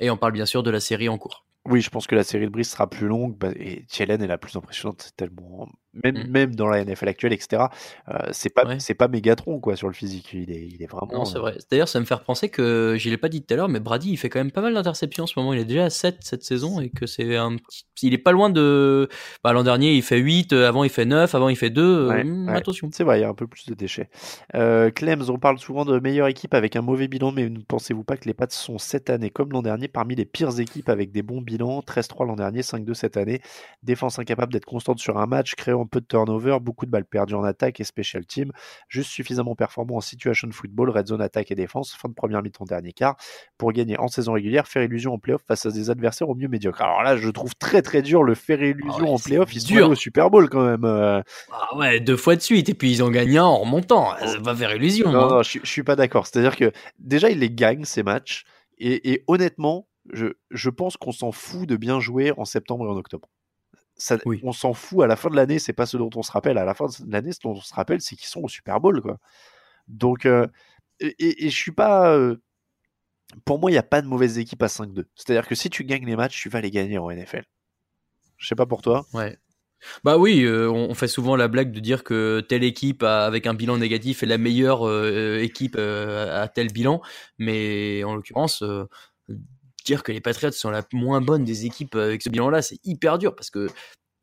Et 0.00 0.08
on 0.10 0.16
parle 0.16 0.32
bien 0.32 0.46
sûr 0.46 0.62
de 0.62 0.70
la 0.70 0.80
série 0.80 1.08
en 1.08 1.18
cours. 1.18 1.44
Oui, 1.66 1.80
je 1.80 1.90
pense 1.90 2.06
que 2.06 2.14
la 2.14 2.24
série 2.24 2.46
de 2.46 2.50
Brice 2.50 2.70
sera 2.70 2.88
plus 2.88 3.06
longue 3.06 3.36
bah, 3.36 3.50
et 3.56 3.84
Thielen 3.86 4.22
est 4.22 4.26
la 4.26 4.38
plus 4.38 4.56
impressionnante, 4.56 5.02
c'est 5.02 5.16
tellement 5.16 5.68
même, 6.04 6.16
Mm. 6.26 6.30
même 6.30 6.54
dans 6.54 6.68
la 6.68 6.84
NFL 6.84 7.08
actuelle, 7.08 7.32
etc. 7.32 7.64
euh, 8.08 8.18
c'est 8.32 8.50
pas 8.54 8.64
Ouais. 8.66 8.78
c'est 8.80 8.94
pas 8.94 9.08
Mégatron 9.08 9.60
quoi 9.60 9.76
sur 9.76 9.88
le 9.88 9.94
physique, 9.94 10.30
il 10.32 10.50
est, 10.50 10.66
il 10.72 10.82
est 10.82 10.86
vraiment. 10.86 11.10
Non, 11.12 11.24
c'est 11.24 11.36
euh, 11.38 11.40
vrai. 11.40 11.56
D'ailleurs, 11.70 11.88
ça 11.88 12.00
me 12.00 12.04
fait 12.04 12.14
penser 12.24 12.48
que, 12.48 12.96
je 12.98 13.10
l'ai 13.10 13.16
pas 13.16 13.28
dit 13.28 13.42
tout 13.42 13.52
à 13.54 13.56
l'heure, 13.56 13.68
mais 13.68 13.80
Brady, 13.80 14.10
il 14.12 14.16
fait 14.16 14.28
quand 14.28 14.40
même 14.40 14.50
pas 14.52 14.60
mal 14.62 14.74
d'interceptions 14.74 15.24
en 15.24 15.26
ce 15.26 15.38
moment. 15.38 15.52
Il 15.52 15.60
est 15.60 15.64
déjà 15.64 15.84
à 15.86 15.90
7 15.90 16.18
cette 16.20 16.44
saison 16.44 16.80
et 16.80 16.90
que 16.90 17.06
c'est 17.06 17.36
un 17.36 17.56
petit... 17.56 17.84
Il 18.04 18.14
est 18.14 18.18
pas 18.18 18.32
loin 18.32 18.50
de... 18.50 19.08
Bah, 19.44 19.52
l'an 19.52 19.62
dernier, 19.62 19.92
il 19.94 20.02
fait 20.02 20.18
8, 20.18 20.52
euh, 20.52 20.66
avant 20.68 20.82
il 20.84 20.90
fait 20.90 21.04
9, 21.04 21.34
avant 21.34 21.48
il 21.48 21.56
fait 21.56 21.70
2. 21.70 21.82
euh, 21.82 22.08
Ouais, 22.08 22.24
hmm, 22.24 22.48
ouais. 22.48 22.54
Attention. 22.56 22.88
C'est 22.92 23.04
vrai, 23.04 23.18
il 23.18 23.22
y 23.22 23.24
a 23.24 23.28
un 23.28 23.34
peu 23.34 23.46
plus 23.46 23.66
de 23.66 23.74
déchets. 23.74 24.08
Euh, 24.54 24.90
Clems, 24.90 25.24
on 25.28 25.38
parle 25.38 25.58
souvent 25.58 25.84
de 25.84 25.98
meilleure 26.00 26.26
équipe 26.28 26.54
avec 26.54 26.74
un 26.76 26.82
mauvais 26.82 27.06
bilan, 27.08 27.30
mais 27.32 27.48
ne 27.48 27.60
pensez-vous 27.60 28.02
pas 28.04 28.16
que 28.16 28.24
les 28.26 28.34
Pats 28.34 28.46
sont 28.50 28.78
cette 28.78 29.08
année, 29.10 29.30
comme 29.30 29.50
l'an 29.52 29.62
dernier, 29.62 29.86
parmi 29.88 30.14
les 30.16 30.24
pires 30.24 30.58
équipes 30.58 30.88
avec 30.88 31.12
des 31.12 31.22
bons 31.22 31.40
bilans? 31.42 31.80
13-3 31.86 32.26
l'an 32.26 32.34
dernier, 32.36 32.62
5-2 32.62 32.94
cette 32.94 33.16
année. 33.16 33.40
Défense 33.82 34.18
incapable 34.18 34.52
d'être 34.52 34.64
constante 34.64 34.98
sur 34.98 35.18
un 35.18 35.26
match, 35.26 35.54
créant 35.54 35.81
peu 35.86 36.00
de 36.00 36.06
turnover, 36.06 36.58
beaucoup 36.60 36.86
de 36.86 36.90
balles 36.90 37.04
perdues 37.04 37.34
en 37.34 37.44
attaque 37.44 37.80
et 37.80 37.84
special 37.84 38.24
team, 38.26 38.52
juste 38.88 39.10
suffisamment 39.10 39.54
performant 39.54 39.96
en 39.96 40.00
situation 40.00 40.48
football, 40.52 40.90
red 40.90 41.06
zone 41.06 41.20
attaque 41.22 41.50
et 41.50 41.54
défense, 41.54 41.94
fin 41.94 42.08
de 42.08 42.14
première 42.14 42.42
mi-temps, 42.42 42.64
dernier 42.64 42.92
quart, 42.92 43.16
pour 43.58 43.72
gagner 43.72 43.98
en 43.98 44.08
saison 44.08 44.32
régulière, 44.32 44.66
faire 44.66 44.82
illusion 44.82 45.12
en 45.14 45.18
playoff 45.18 45.42
face 45.46 45.66
à 45.66 45.70
des 45.70 45.90
adversaires 45.90 46.28
au 46.28 46.34
mieux 46.34 46.48
médiocres. 46.48 46.82
Alors 46.82 47.02
là, 47.02 47.16
je 47.16 47.28
trouve 47.30 47.54
très 47.56 47.82
très 47.82 48.02
dur 48.02 48.22
le 48.22 48.34
faire 48.34 48.62
illusion 48.62 48.92
Ah 48.98 49.02
ouais, 49.02 49.08
en 49.10 49.18
playoff, 49.18 49.54
ils 49.54 49.60
sont 49.60 49.66
dur. 49.74 49.90
au 49.90 49.94
Super 49.94 50.30
Bowl 50.30 50.48
quand 50.48 50.64
même. 50.64 50.84
euh. 50.84 51.20
Ah 51.52 51.76
ouais, 51.76 52.00
deux 52.00 52.16
fois 52.16 52.36
de 52.36 52.40
suite. 52.40 52.68
Et 52.68 52.74
puis 52.74 52.90
ils 52.90 53.02
ont 53.02 53.10
gagné 53.10 53.38
un 53.38 53.44
en 53.44 53.58
remontant. 53.58 54.10
Ça 54.24 54.38
va 54.38 54.54
faire 54.54 54.74
illusion. 54.74 55.10
Non, 55.10 55.24
hein. 55.24 55.28
non, 55.28 55.42
je, 55.42 55.58
je 55.62 55.68
suis 55.68 55.82
pas 55.82 55.96
d'accord. 55.96 56.26
C'est-à-dire 56.26 56.56
que 56.56 56.72
déjà, 56.98 57.30
il 57.30 57.38
les 57.38 57.50
gagne, 57.50 57.84
ces 57.84 58.02
matchs. 58.02 58.44
Et, 58.78 59.12
et 59.12 59.22
honnêtement, 59.26 59.86
je, 60.12 60.26
je 60.50 60.70
pense 60.70 60.96
qu'on 60.96 61.12
s'en 61.12 61.30
fout 61.30 61.68
de 61.68 61.76
bien 61.76 62.00
jouer 62.00 62.32
en 62.36 62.44
septembre 62.44 62.86
et 62.86 62.88
en 62.88 62.96
octobre. 62.96 63.28
Ça, 63.96 64.18
On 64.42 64.52
s'en 64.52 64.72
fout 64.74 65.02
à 65.04 65.06
la 65.06 65.16
fin 65.16 65.30
de 65.30 65.36
l'année, 65.36 65.58
c'est 65.58 65.72
pas 65.72 65.86
ce 65.86 65.96
dont 65.96 66.10
on 66.16 66.22
se 66.22 66.32
rappelle. 66.32 66.58
À 66.58 66.64
la 66.64 66.74
fin 66.74 66.86
de 66.86 67.12
l'année, 67.12 67.32
ce 67.32 67.40
dont 67.44 67.52
on 67.52 67.60
se 67.60 67.74
rappelle, 67.74 68.00
c'est 68.00 68.16
qu'ils 68.16 68.26
sont 68.26 68.40
au 68.40 68.48
Super 68.48 68.80
Bowl. 68.80 69.00
Quoi. 69.00 69.18
Donc, 69.86 70.26
euh, 70.26 70.46
et, 71.00 71.48
je 71.50 71.56
suis 71.56 71.72
pas. 71.72 72.14
euh, 72.16 72.36
pour 73.44 73.58
moi, 73.58 73.70
il 73.70 73.74
n'y 73.74 73.78
a 73.78 73.82
pas 73.82 74.02
de 74.02 74.06
mauvaise 74.06 74.38
équipe 74.38 74.62
à 74.62 74.68
5-2. 74.68 75.06
C'est-à-dire 75.14 75.46
que 75.46 75.54
si 75.54 75.70
tu 75.70 75.84
gagnes 75.84 76.06
les 76.06 76.16
matchs, 76.16 76.40
tu 76.40 76.48
vas 76.48 76.60
les 76.60 76.70
gagner 76.70 76.98
en 76.98 77.10
NFL. 77.10 77.44
Je 78.36 78.46
sais 78.46 78.54
pas 78.54 78.66
pour 78.66 78.82
toi. 78.82 79.06
Ouais. 79.14 79.38
Bah 80.04 80.16
oui, 80.16 80.44
euh, 80.44 80.70
on 80.70 80.94
fait 80.94 81.08
souvent 81.08 81.34
la 81.34 81.48
blague 81.48 81.72
de 81.72 81.80
dire 81.80 82.04
que 82.04 82.40
telle 82.40 82.62
équipe 82.62 83.02
a- 83.02 83.24
avec 83.26 83.46
un 83.48 83.54
bilan 83.54 83.78
négatif 83.78 84.22
est 84.22 84.26
la 84.26 84.38
meilleure 84.38 84.86
euh, 84.86 85.38
équipe 85.40 85.74
euh, 85.76 86.42
à 86.42 86.46
tel 86.46 86.72
bilan, 86.72 87.00
mais 87.38 88.04
en 88.04 88.14
l'occurrence, 88.14 88.62
dire 89.84 90.02
que 90.02 90.12
les 90.12 90.20
Patriots 90.20 90.52
sont 90.52 90.70
la 90.70 90.82
moins 90.92 91.20
bonne 91.20 91.44
des 91.44 91.66
équipes 91.66 91.94
avec 91.94 92.22
ce 92.22 92.28
bilan-là, 92.30 92.62
c'est 92.62 92.78
hyper 92.84 93.18
dur 93.18 93.34
parce 93.34 93.50
que 93.50 93.68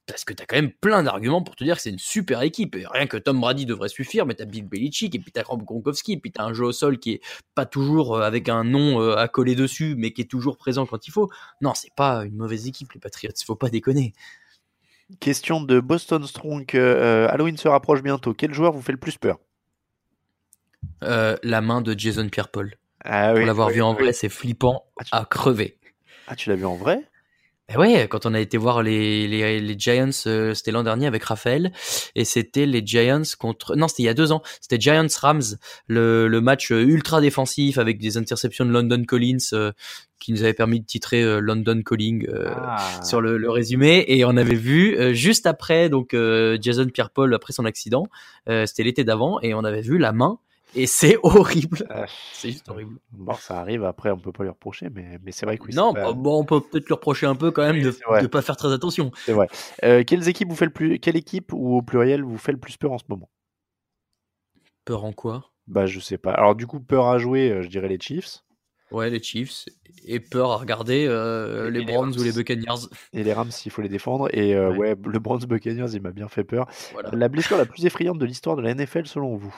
parce 0.08 0.26
que 0.26 0.34
t'as 0.34 0.46
quand 0.46 0.56
même 0.56 0.72
plein 0.72 1.04
d'arguments 1.04 1.44
pour 1.44 1.56
te 1.56 1.64
dire 1.64 1.76
que 1.76 1.84
c'est 1.84 1.92
une 1.92 2.00
super 2.00 2.42
équipe. 2.42 2.76
Et 2.76 2.86
rien 2.88 3.06
que 3.06 3.18
Tom 3.18 3.40
Brady 3.40 3.68
devrait 3.68 3.90
suffire, 3.90 4.26
mais 4.26 4.34
t'as 4.34 4.46
Bill 4.46 4.68
Belichick, 4.68 5.14
et 5.14 5.20
puis 5.20 5.32
t'as 5.32 5.44
Rob 5.44 5.64
Gronkowski, 5.64 6.14
et 6.14 6.18
puis 6.18 6.32
t'as 6.32 6.46
un 6.46 6.54
jeu 6.54 6.66
au 6.66 6.72
sol 6.72 6.98
qui 6.98 7.12
est 7.12 7.22
pas 7.54 7.68
toujours 7.68 8.16
euh, 8.16 8.22
avec 8.22 8.50
un 8.50 8.64
nom 8.64 9.00
euh, 9.00 9.16
à 9.18 9.28
coller 9.28 9.54
dessus, 9.54 9.94
mais 9.96 10.12
qui 10.12 10.22
est 10.22 10.26
toujours 10.26 10.58
présent 10.58 10.88
quand 10.88 11.08
il 11.08 11.12
faut. 11.12 11.30
Non, 11.62 11.74
c'est 11.76 11.94
pas 11.94 12.26
une 12.26 12.36
mauvaise 12.36 12.68
équipe, 12.68 12.92
les 12.94 13.00
Patriots, 13.00 13.34
faut 13.46 13.56
pas 13.56 13.70
déconner. 13.70 14.14
Question 15.20 15.62
de 15.62 15.80
Boston 15.80 16.26
Strong. 16.26 16.66
euh, 16.76 17.28
Halloween 17.30 17.58
se 17.58 17.68
rapproche 17.68 18.02
bientôt. 18.02 18.34
Quel 18.34 18.54
joueur 18.54 18.74
vous 18.74 18.82
fait 18.82 18.92
le 18.92 19.00
plus 19.00 19.18
peur? 19.18 19.38
Euh, 21.04 21.36
la 21.44 21.62
main 21.62 21.82
de 21.82 21.98
Jason 21.98 22.30
Pierre-Paul. 22.30 22.76
Ah 23.04 23.32
oui, 23.34 23.40
Pour 23.40 23.48
l'avoir 23.48 23.68
oui, 23.70 23.76
vu 23.76 23.82
en 23.82 23.96
oui. 23.96 24.04
vrai, 24.04 24.14
c'est 24.14 24.30
flippant 24.30 24.86
à 25.12 25.26
crever. 25.26 25.78
Ah, 26.28 26.36
tu 26.36 26.50
l'as 26.50 26.56
vu 26.56 26.66
en 26.66 26.76
vrai? 26.76 27.02
Eh 27.72 27.78
ouais, 27.78 28.08
quand 28.10 28.26
on 28.26 28.34
a 28.34 28.40
été 28.40 28.58
voir 28.58 28.82
les, 28.82 29.28
les, 29.28 29.60
les 29.60 29.76
Giants, 29.78 30.10
euh, 30.26 30.56
c'était 30.56 30.72
l'an 30.72 30.82
dernier 30.82 31.06
avec 31.06 31.24
Raphaël, 31.24 31.72
et 32.16 32.26
c'était 32.26 32.66
les 32.66 32.82
Giants 32.84 33.22
contre... 33.38 33.76
Non, 33.76 33.88
c'était 33.88 34.02
il 34.02 34.06
y 34.08 34.10
a 34.10 34.16
deux 34.16 34.32
ans. 34.32 34.42
C'était 34.60 34.80
Giants-Rams, 34.82 35.44
le, 35.86 36.28
le 36.28 36.42
match 36.42 36.72
euh, 36.72 36.82
ultra 36.82 37.22
défensif 37.22 37.78
avec 37.78 38.00
des 38.00 38.18
interceptions 38.18 38.66
de 38.66 38.72
London 38.72 39.04
Collins 39.08 39.38
euh, 39.54 39.72
qui 40.20 40.34
nous 40.34 40.42
avait 40.42 40.54
permis 40.56 40.80
de 40.80 40.86
titrer 40.88 41.22
euh, 41.22 41.40
London 41.42 41.84
Calling 41.86 42.28
Ah. 42.56 42.78
sur 43.04 43.22
le, 43.22 43.38
le 43.38 43.52
résumé. 43.52 44.04
Et 44.08 44.26
on 44.26 44.36
avait 44.36 44.56
vu 44.56 45.14
juste 45.16 45.46
après, 45.46 45.90
donc 45.90 46.16
Jason 46.62 46.88
Pierre-Paul 46.88 47.34
après 47.36 47.54
son 47.54 47.66
accident, 47.66 48.08
c'était 48.48 48.84
l'été 48.84 49.04
d'avant, 49.04 49.40
et 49.42 49.54
on 49.54 49.64
avait 49.64 49.82
vu 49.82 50.00
la 50.00 50.12
main. 50.12 50.40
Et 50.76 50.88
c'est 50.88 51.18
horrible. 51.24 51.88
C'est 52.34 52.52
juste 52.52 52.70
horrible. 52.70 52.98
Bon, 53.12 53.34
ça 53.34 53.60
arrive, 53.60 53.84
après, 53.84 54.12
on 54.12 54.18
peut 54.18 54.32
pas 54.32 54.44
lui 54.44 54.50
reprocher, 54.50 54.90
mais, 54.90 55.18
mais 55.24 55.32
c'est 55.32 55.46
vrai 55.46 55.58
que 55.58 55.64
oui. 55.64 55.76
non, 55.76 55.94
pas- 55.94 56.06
bah, 56.06 56.14
bon, 56.14 56.40
on 56.40 56.46
peut 56.46 56.62
peut-être 56.62 56.86
lui 56.86 56.94
reprocher 56.94 57.26
un 57.26 57.36
peu 57.36 57.52
quand 57.52 57.64
même 57.64 57.82
de 57.82 57.94
ne 58.22 58.28
pas 58.28 58.42
faire 58.42 58.58
très 58.58 58.72
attention. 58.72 59.12
C'est 59.26 59.34
vrai. 59.34 59.48
Euh, 59.84 60.04
quelles 60.06 60.28
équipes 60.28 60.50
vous 60.50 60.56
fait 60.56 60.66
le 60.66 60.74
plus... 60.74 61.00
Quelle 61.00 61.16
équipe, 61.16 61.54
ou 61.54 61.78
au 61.78 61.82
pluriel, 61.82 62.24
vous 62.24 62.38
fait 62.38 62.52
le 62.52 62.60
plus 62.60 62.78
peur 62.78 62.92
en 62.92 62.98
ce 62.98 63.06
moment? 63.10 63.30
Peur 64.86 65.04
en 65.04 65.14
quoi? 65.14 65.52
Bah, 65.68 65.86
je 65.86 66.00
sais 66.00 66.18
pas. 66.18 66.32
Alors, 66.32 66.56
du 66.56 66.66
coup, 66.66 66.80
peur 66.80 67.08
à 67.08 67.18
jouer, 67.18 67.52
euh, 67.52 67.62
je 67.62 67.68
dirais 67.68 67.88
les 67.88 68.00
Chiefs. 68.00 68.44
Ouais, 68.92 69.10
les 69.10 69.22
Chiefs. 69.22 69.66
Et 70.06 70.20
peur 70.20 70.52
à 70.52 70.58
regarder 70.58 71.06
euh, 71.08 71.70
les 71.70 71.80
les 71.82 71.86
Browns 71.86 72.18
ou 72.18 72.24
les 72.24 72.32
Buccaneers. 72.32 72.88
Et 73.14 73.24
les 73.24 73.34
Rams, 73.34 73.52
s'il 73.52 73.72
faut 73.72 73.84
les 73.84 73.90
défendre. 73.90 74.30
Et 74.34 74.56
euh, 74.56 74.72
ouais. 74.72 74.96
le 75.04 75.20
Browns 75.20 75.46
Buccaneers, 75.46 75.94
il 75.94 76.02
m'a 76.02 76.12
bien 76.12 76.28
fait 76.28 76.44
peur. 76.44 76.68
La 77.12 77.28
blessure 77.28 77.58
la 77.58 77.66
plus 77.66 77.86
effrayante 77.86 78.18
de 78.18 78.26
l'histoire 78.26 78.56
de 78.56 78.64
la 78.64 78.74
NFL, 78.74 79.06
selon 79.06 79.36
vous? 79.36 79.56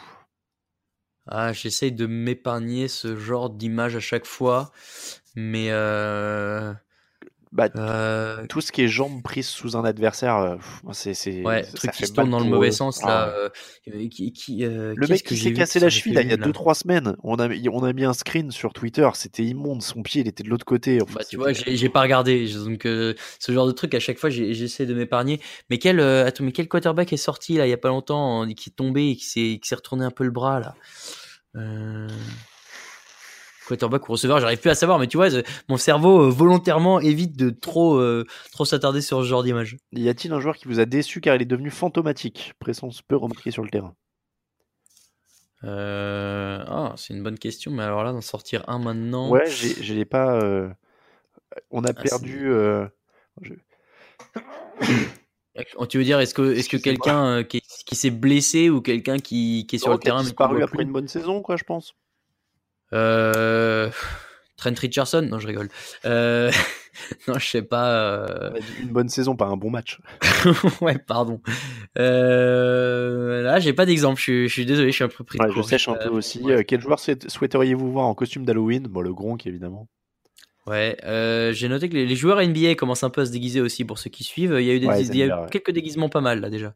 Ah, 1.28 1.54
j'essaye 1.54 1.92
de 1.92 2.06
m'épargner 2.08 2.88
ce 2.88 3.16
genre 3.16 3.50
d'image 3.50 3.96
à 3.96 4.00
chaque 4.00 4.26
fois. 4.26 4.72
Mais 5.36 5.68
euh... 5.72 6.74
Bah, 7.52 7.68
Euh, 7.76 8.46
tout 8.48 8.62
ce 8.62 8.72
qui 8.72 8.82
est 8.84 8.88
jambes 8.88 9.22
prises 9.22 9.48
sous 9.48 9.76
un 9.76 9.84
adversaire, 9.84 10.38
euh, 10.38 10.56
c'est 10.94 11.12
Ouais, 11.44 11.64
ça 11.64 11.72
truc 11.74 11.92
fait 11.92 11.98
qui 11.98 12.08
se 12.08 12.14
tourne 12.14 12.30
dans 12.30 12.40
le 12.40 12.46
mauvais 12.46 12.70
eux. 12.70 12.72
sens 12.72 13.02
Ah 13.04 13.08
là. 13.08 13.28
ouais. 13.28 13.50
euh, 13.94 14.08
qui, 14.10 14.32
qui, 14.32 14.64
euh, 14.64 14.94
Le 14.96 15.08
mec 15.08 15.24
qui 15.24 15.36
s'est 15.36 15.52
cassé 15.52 15.80
la 15.82 15.90
cheville 15.90 16.14
là, 16.14 16.22
il 16.22 16.28
y 16.30 16.32
a 16.32 16.36
une, 16.36 16.40
là 16.40 16.46
2-3 16.48 16.76
semaines, 16.76 17.18
on 17.24 17.36
a, 17.40 17.50
on 17.72 17.84
a 17.84 17.92
mis 17.92 18.06
un 18.06 18.14
screen 18.14 18.52
sur 18.52 18.72
Twitter, 18.72 19.10
c'était 19.16 19.44
immonde, 19.44 19.82
son 19.82 20.02
pied 20.02 20.22
il 20.22 20.28
était 20.30 20.44
de 20.44 20.50
l'autre 20.50 20.64
côté. 20.66 21.02
Enfin, 21.02 21.16
Bah, 21.18 21.26
tu 21.26 21.36
vois, 21.36 21.52
j'ai 21.52 21.90
pas 21.90 22.02
regardé. 22.02 22.48
Donc, 22.54 22.86
euh, 22.86 23.16
ce 23.40 23.52
genre 23.52 23.68
de 23.68 23.74
truc, 23.74 23.94
à 23.96 24.00
chaque 24.00 24.18
fois, 24.18 24.30
j'essaie 24.30 24.86
de 24.86 24.94
m'épargner. 24.94 25.42
Mais 25.70 25.78
quel, 25.78 26.00
euh, 26.00 26.26
attends, 26.26 26.46
mais 26.46 26.54
quel 26.54 26.70
quarterback 26.70 27.12
est 27.12 27.18
sorti 27.18 27.58
là 27.58 27.68
il 27.68 27.70
y 27.70 27.74
a 27.74 27.78
pas 27.78 27.90
longtemps, 27.90 28.40
en- 28.42 28.48
qui 28.48 28.70
est 28.70 28.74
tombé 28.74 29.10
et 29.10 29.16
qui 29.18 29.26
s'est 29.26 29.60
qui 29.62 29.68
s'est 29.68 29.76
retourné 29.76 30.06
un 30.06 30.12
peu 30.12 30.24
le 30.24 30.32
bras 30.32 30.60
là? 30.62 30.76
Euh... 31.58 32.08
Quarterback 33.78 34.08
ou 34.08 34.12
receveur, 34.14 34.40
j'arrive 34.40 34.60
plus 34.60 34.70
à 34.70 34.76
savoir. 34.76 35.00
Mais 35.00 35.08
tu 35.08 35.18
vois, 35.18 35.30
je- 35.30 35.42
mon 35.70 35.78
cerveau 35.78 36.22
euh, 36.24 36.30
volontairement 36.30 37.00
évite 37.00 37.36
de 37.38 37.50
trop 37.50 37.96
euh, 37.96 38.26
trop 38.52 38.66
s'attarder 38.66 39.02
sur 39.02 39.22
ce 39.22 39.28
genre 39.28 39.44
d'image. 39.44 39.78
Y 39.94 40.10
a-t-il 40.10 40.34
un 40.34 40.40
joueur 40.40 40.56
qui 40.58 40.68
vous 40.68 40.80
a 40.80 40.86
déçu 40.86 41.22
car 41.22 41.36
il 41.36 41.42
est 41.42 41.46
devenu 41.46 41.70
fantomatique? 41.70 42.54
Présence 42.60 43.02
peu 43.02 43.16
remarquée 43.16 43.52
sur 43.52 43.64
le 43.64 43.70
terrain. 43.70 43.96
Euh... 45.64 46.64
Ah, 46.68 46.94
c'est 46.98 47.14
une 47.14 47.24
bonne 47.24 47.38
question. 47.38 47.72
Mais 47.72 47.84
alors 47.84 48.04
là, 48.04 48.12
d'en 48.12 48.22
sortir 48.22 48.64
un 48.68 48.80
maintenant. 48.80 49.30
Ouais, 49.30 49.46
je 49.48 49.94
l'ai 49.94 50.06
pas. 50.06 50.34
euh, 50.42 50.70
On 51.70 51.84
a 51.84 51.90
Ah, 51.90 51.94
perdu. 52.02 52.52
euh, 52.52 52.88
je- 53.42 53.54
Tu 55.90 55.98
veux 55.98 56.04
dire, 56.04 56.20
est-ce 56.20 56.34
que, 56.34 56.54
est-ce 56.54 56.70
que 56.70 56.78
quelqu'un 56.78 57.26
euh, 57.26 57.44
qui, 57.44 57.62
qui 57.86 57.96
s'est 57.96 58.10
blessé 58.10 58.70
ou 58.70 58.82
quelqu'un 58.82 59.20
qui, 59.20 59.66
qui 59.68 59.76
est 59.76 59.80
sur 59.80 59.92
le 59.92 59.98
qui 59.98 60.08
a 60.08 60.12
terrain 60.12 60.20
mais 60.24 60.34
qu'on 60.34 60.46
disparu 60.46 60.64
après 60.64 60.78
plus 60.78 60.84
une 60.86 60.94
bonne 60.94 61.08
saison, 61.08 61.42
quoi, 61.42 61.58
je 61.58 61.64
pense. 61.64 61.94
Euh, 62.94 63.90
Trent 64.58 64.74
Richardson 64.80 65.28
Non, 65.30 65.40
je 65.40 65.48
rigole. 65.48 65.70
Euh, 66.06 66.52
non, 67.28 67.36
je 67.40 67.46
sais 67.48 67.62
pas. 67.64 67.90
euh, 67.90 68.52
Une 68.82 68.90
bonne 68.90 69.10
saison, 69.10 69.36
pas 69.36 69.46
un 69.48 69.58
bon 69.58 69.70
match. 69.72 70.00
ouais, 70.82 70.98
pardon. 71.00 71.42
Là, 71.96 73.60
j'ai 73.60 73.74
pas 73.74 73.86
d'exemple. 73.86 74.18
Je, 74.20 74.24
suis- 74.24 74.48
je 74.50 74.54
suis 74.54 74.66
désolé, 74.66 74.90
je 74.92 74.96
suis 74.96 75.04
un 75.04 75.08
peu 75.10 75.24
pris. 75.24 75.40
de 75.40 75.52
je 75.56 75.62
sèche 75.62 75.88
un 75.88 75.96
peu 75.96 76.10
aussi. 76.10 76.44
Quel 76.68 76.82
joueur 76.82 77.00
souhait- 77.00 77.28
souhaiteriez-vous 77.30 77.92
voir 77.92 78.06
en 78.06 78.14
costume 78.16 78.46
d'Halloween? 78.46 78.84
Bon, 78.88 79.02
le 79.02 79.14
Gronk, 79.14 79.46
évidemment. 79.48 79.88
Ouais, 80.68 80.96
euh, 81.06 81.54
j'ai 81.54 81.68
noté 81.70 81.90
que 81.90 81.96
les, 81.96 82.06
les 82.06 82.16
joueurs 82.16 82.40
NBA 82.40 82.76
commencent 82.76 83.04
un 83.04 83.10
peu 83.10 83.22
à 83.22 83.26
se 83.26 83.32
déguiser 83.32 83.62
aussi 83.62 83.84
pour 83.84 83.98
ceux 83.98 84.12
qui 84.12 84.24
suivent. 84.24 84.56
Il 84.60 84.66
y 84.66 84.70
a 84.70 84.76
eu, 84.76 84.80
des, 84.80 84.86
Ouais, 84.86 85.02
ils 85.02 85.08
il 85.10 85.16
y 85.18 85.22
a 85.24 85.26
aiment 85.26 85.32
eu 85.32 85.34
bien, 85.36 85.44
ouais. 85.46 85.50
quelques 85.50 85.72
déguisements 85.72 86.10
pas 86.10 86.22
mal 86.22 86.40
là 86.40 86.52
déjà. 86.52 86.76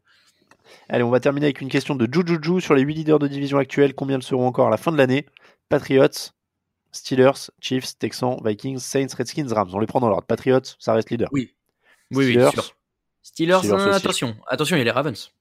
Allez, 0.88 1.04
on 1.04 1.10
va 1.10 1.20
terminer 1.20 1.46
avec 1.46 1.60
une 1.60 1.68
question 1.68 1.94
de 1.94 2.08
Jujuju 2.12 2.60
sur 2.60 2.74
les 2.74 2.82
8 2.82 2.94
leaders 2.94 3.18
de 3.20 3.28
division 3.28 3.58
actuelle. 3.58 3.94
Combien 3.94 4.16
le 4.16 4.22
seront 4.22 4.46
encore 4.46 4.66
à 4.66 4.70
la 4.70 4.76
fin 4.76 4.90
de 4.90 4.96
l'année? 4.96 5.26
Patriots, 5.68 6.32
Steelers, 6.92 7.50
Chiefs, 7.60 7.98
Texans, 7.98 8.38
Vikings, 8.44 8.78
Saints, 8.78 9.14
Redskins, 9.16 9.52
Rams. 9.52 9.70
On 9.72 9.78
les 9.78 9.86
prend 9.86 10.00
dans 10.00 10.08
l'ordre. 10.08 10.26
Patriots, 10.26 10.60
ça 10.78 10.94
reste 10.94 11.10
leader. 11.10 11.28
Oui. 11.32 11.52
Oui, 12.12 12.26
oui, 12.26 12.32
Steelers, 12.32 12.50
sûr. 12.52 12.76
Steelers, 13.22 13.58
Steelers 13.58 13.74
hein, 13.74 13.92
attention, 13.92 14.36
attention, 14.46 14.76
il 14.76 14.80
y 14.80 14.82
a 14.82 14.84
les 14.84 14.90
Ravens. 14.90 15.32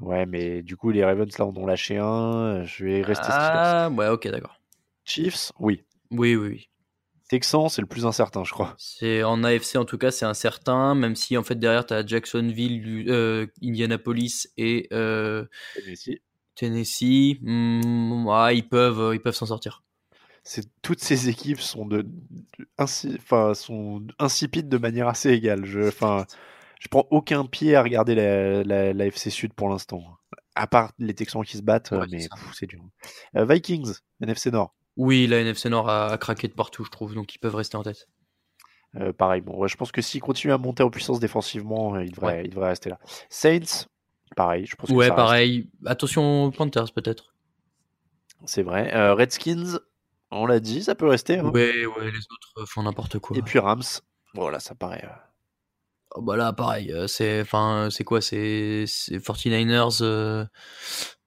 Ouais, 0.00 0.26
mais 0.26 0.62
du 0.62 0.76
coup, 0.76 0.90
les 0.90 1.04
Ravens, 1.04 1.38
là, 1.38 1.46
en 1.46 1.56
ont 1.56 1.66
lâché 1.66 1.96
un. 1.98 2.64
Je 2.64 2.84
vais 2.84 3.02
rester 3.02 3.24
Steelers. 3.24 3.38
Ah, 3.40 3.90
ouais, 3.90 4.08
ok, 4.08 4.28
d'accord. 4.28 4.58
Chiefs, 5.04 5.52
oui. 5.58 5.84
Oui, 6.10 6.34
oui, 6.34 6.48
oui. 6.48 6.68
Texans, 7.32 7.70
c'est 7.70 7.80
le 7.80 7.86
plus 7.86 8.04
incertain, 8.04 8.44
je 8.44 8.52
crois. 8.52 8.74
C'est 8.76 9.22
en 9.22 9.42
AFC 9.42 9.76
en 9.76 9.86
tout 9.86 9.96
cas, 9.96 10.10
c'est 10.10 10.26
incertain, 10.26 10.94
même 10.94 11.16
si 11.16 11.38
en 11.38 11.42
fait 11.42 11.54
derrière 11.54 11.86
tu 11.86 11.94
as 11.94 12.04
Jacksonville, 12.04 13.08
euh, 13.08 13.46
Indianapolis 13.62 14.48
et 14.58 14.86
euh, 14.92 15.46
Tennessee. 15.74 16.20
Tennessee. 16.54 17.38
Hmm, 17.42 18.26
ils 18.52 18.66
peuvent, 18.68 19.00
euh, 19.00 19.14
ils 19.14 19.20
peuvent 19.20 19.34
s'en 19.34 19.46
sortir. 19.46 19.82
C'est 20.44 20.66
toutes 20.82 21.00
ces 21.00 21.28
équipes 21.28 21.60
sont 21.60 21.86
de, 21.86 22.02
de- 22.02 22.66
insi- 22.78 23.16
enfin, 23.18 23.54
sont 23.54 24.02
insipides 24.18 24.68
de 24.68 24.78
manière 24.78 25.06
assez 25.08 25.30
égale. 25.30 25.64
Je, 25.64 25.86
enfin, 25.88 26.26
je 26.80 26.88
prends 26.88 27.06
aucun 27.10 27.44
pied 27.46 27.76
à 27.76 27.82
regarder 27.82 28.14
la, 28.16 28.64
la, 28.64 28.92
la 28.92 29.06
FC 29.06 29.30
Sud 29.30 29.52
pour 29.54 29.68
l'instant. 29.68 30.02
À 30.54 30.66
part 30.66 30.92
les 30.98 31.14
Texans 31.14 31.44
qui 31.44 31.56
se 31.56 31.62
battent, 31.62 31.92
Ouais, 31.92 32.06
mais 32.10 32.26
c'est 32.54 32.66
dur. 32.66 32.82
Euh, 33.36 33.44
Vikings, 33.44 33.94
NFC 34.20 34.50
Nord. 34.50 34.74
Oui, 34.96 35.26
la 35.26 35.38
NFC 35.40 35.70
Nord 35.70 35.88
a, 35.88 36.08
a 36.08 36.18
craqué 36.18 36.48
de 36.48 36.52
partout, 36.52 36.84
je 36.84 36.90
trouve, 36.90 37.14
donc 37.14 37.34
ils 37.34 37.38
peuvent 37.38 37.54
rester 37.54 37.76
en 37.76 37.82
tête. 37.82 38.08
Euh, 38.96 39.12
pareil, 39.14 39.40
bon, 39.40 39.56
ouais, 39.56 39.68
je 39.68 39.76
pense 39.76 39.90
que 39.92 40.02
s'ils 40.02 40.20
continuent 40.20 40.52
à 40.52 40.58
monter 40.58 40.82
en 40.82 40.90
puissance 40.90 41.18
défensivement, 41.20 41.94
euh, 41.94 42.04
ils 42.04 42.10
devraient, 42.10 42.40
Ouais. 42.40 42.44
ils 42.44 42.50
devraient 42.50 42.68
rester 42.68 42.90
là. 42.90 42.98
Saints, 43.30 43.86
pareil, 44.34 44.66
je 44.66 44.74
pense 44.76 44.88
que 44.88 44.94
Ouais, 44.94 45.06
ça 45.08 45.14
reste. 45.14 45.24
pareil. 45.24 45.70
Attention 45.86 46.44
aux 46.44 46.50
Panthers 46.50 46.92
peut-être. 46.92 47.34
C'est 48.46 48.62
vrai. 48.62 48.92
Euh, 48.94 49.14
Redskins, 49.14 49.78
on 50.30 50.46
l'a 50.46 50.58
dit, 50.60 50.82
ça 50.82 50.94
peut 50.94 51.06
rester. 51.08 51.38
hein. 51.38 51.50
Ouais, 51.50 51.86
ouais, 51.86 52.10
les 52.10 52.18
autres 52.18 52.66
font 52.68 52.82
n'importe 52.82 53.18
quoi. 53.18 53.36
Et 53.36 53.42
puis 53.42 53.58
Rams, 53.58 53.82
voilà, 54.34 54.58
ça 54.60 54.74
paraît. 54.74 55.04
euh, 55.04 55.14
Oh, 56.14 56.20
bah 56.22 56.36
là, 56.36 56.52
pareil. 56.52 56.92
euh, 56.92 57.06
C'est, 57.06 57.40
enfin, 57.40 57.88
c'est 57.90 58.04
quoi 58.04 58.20
C'est, 58.20 58.84
c'est 58.86 59.18
49ers, 59.18 60.02
euh, 60.02 60.44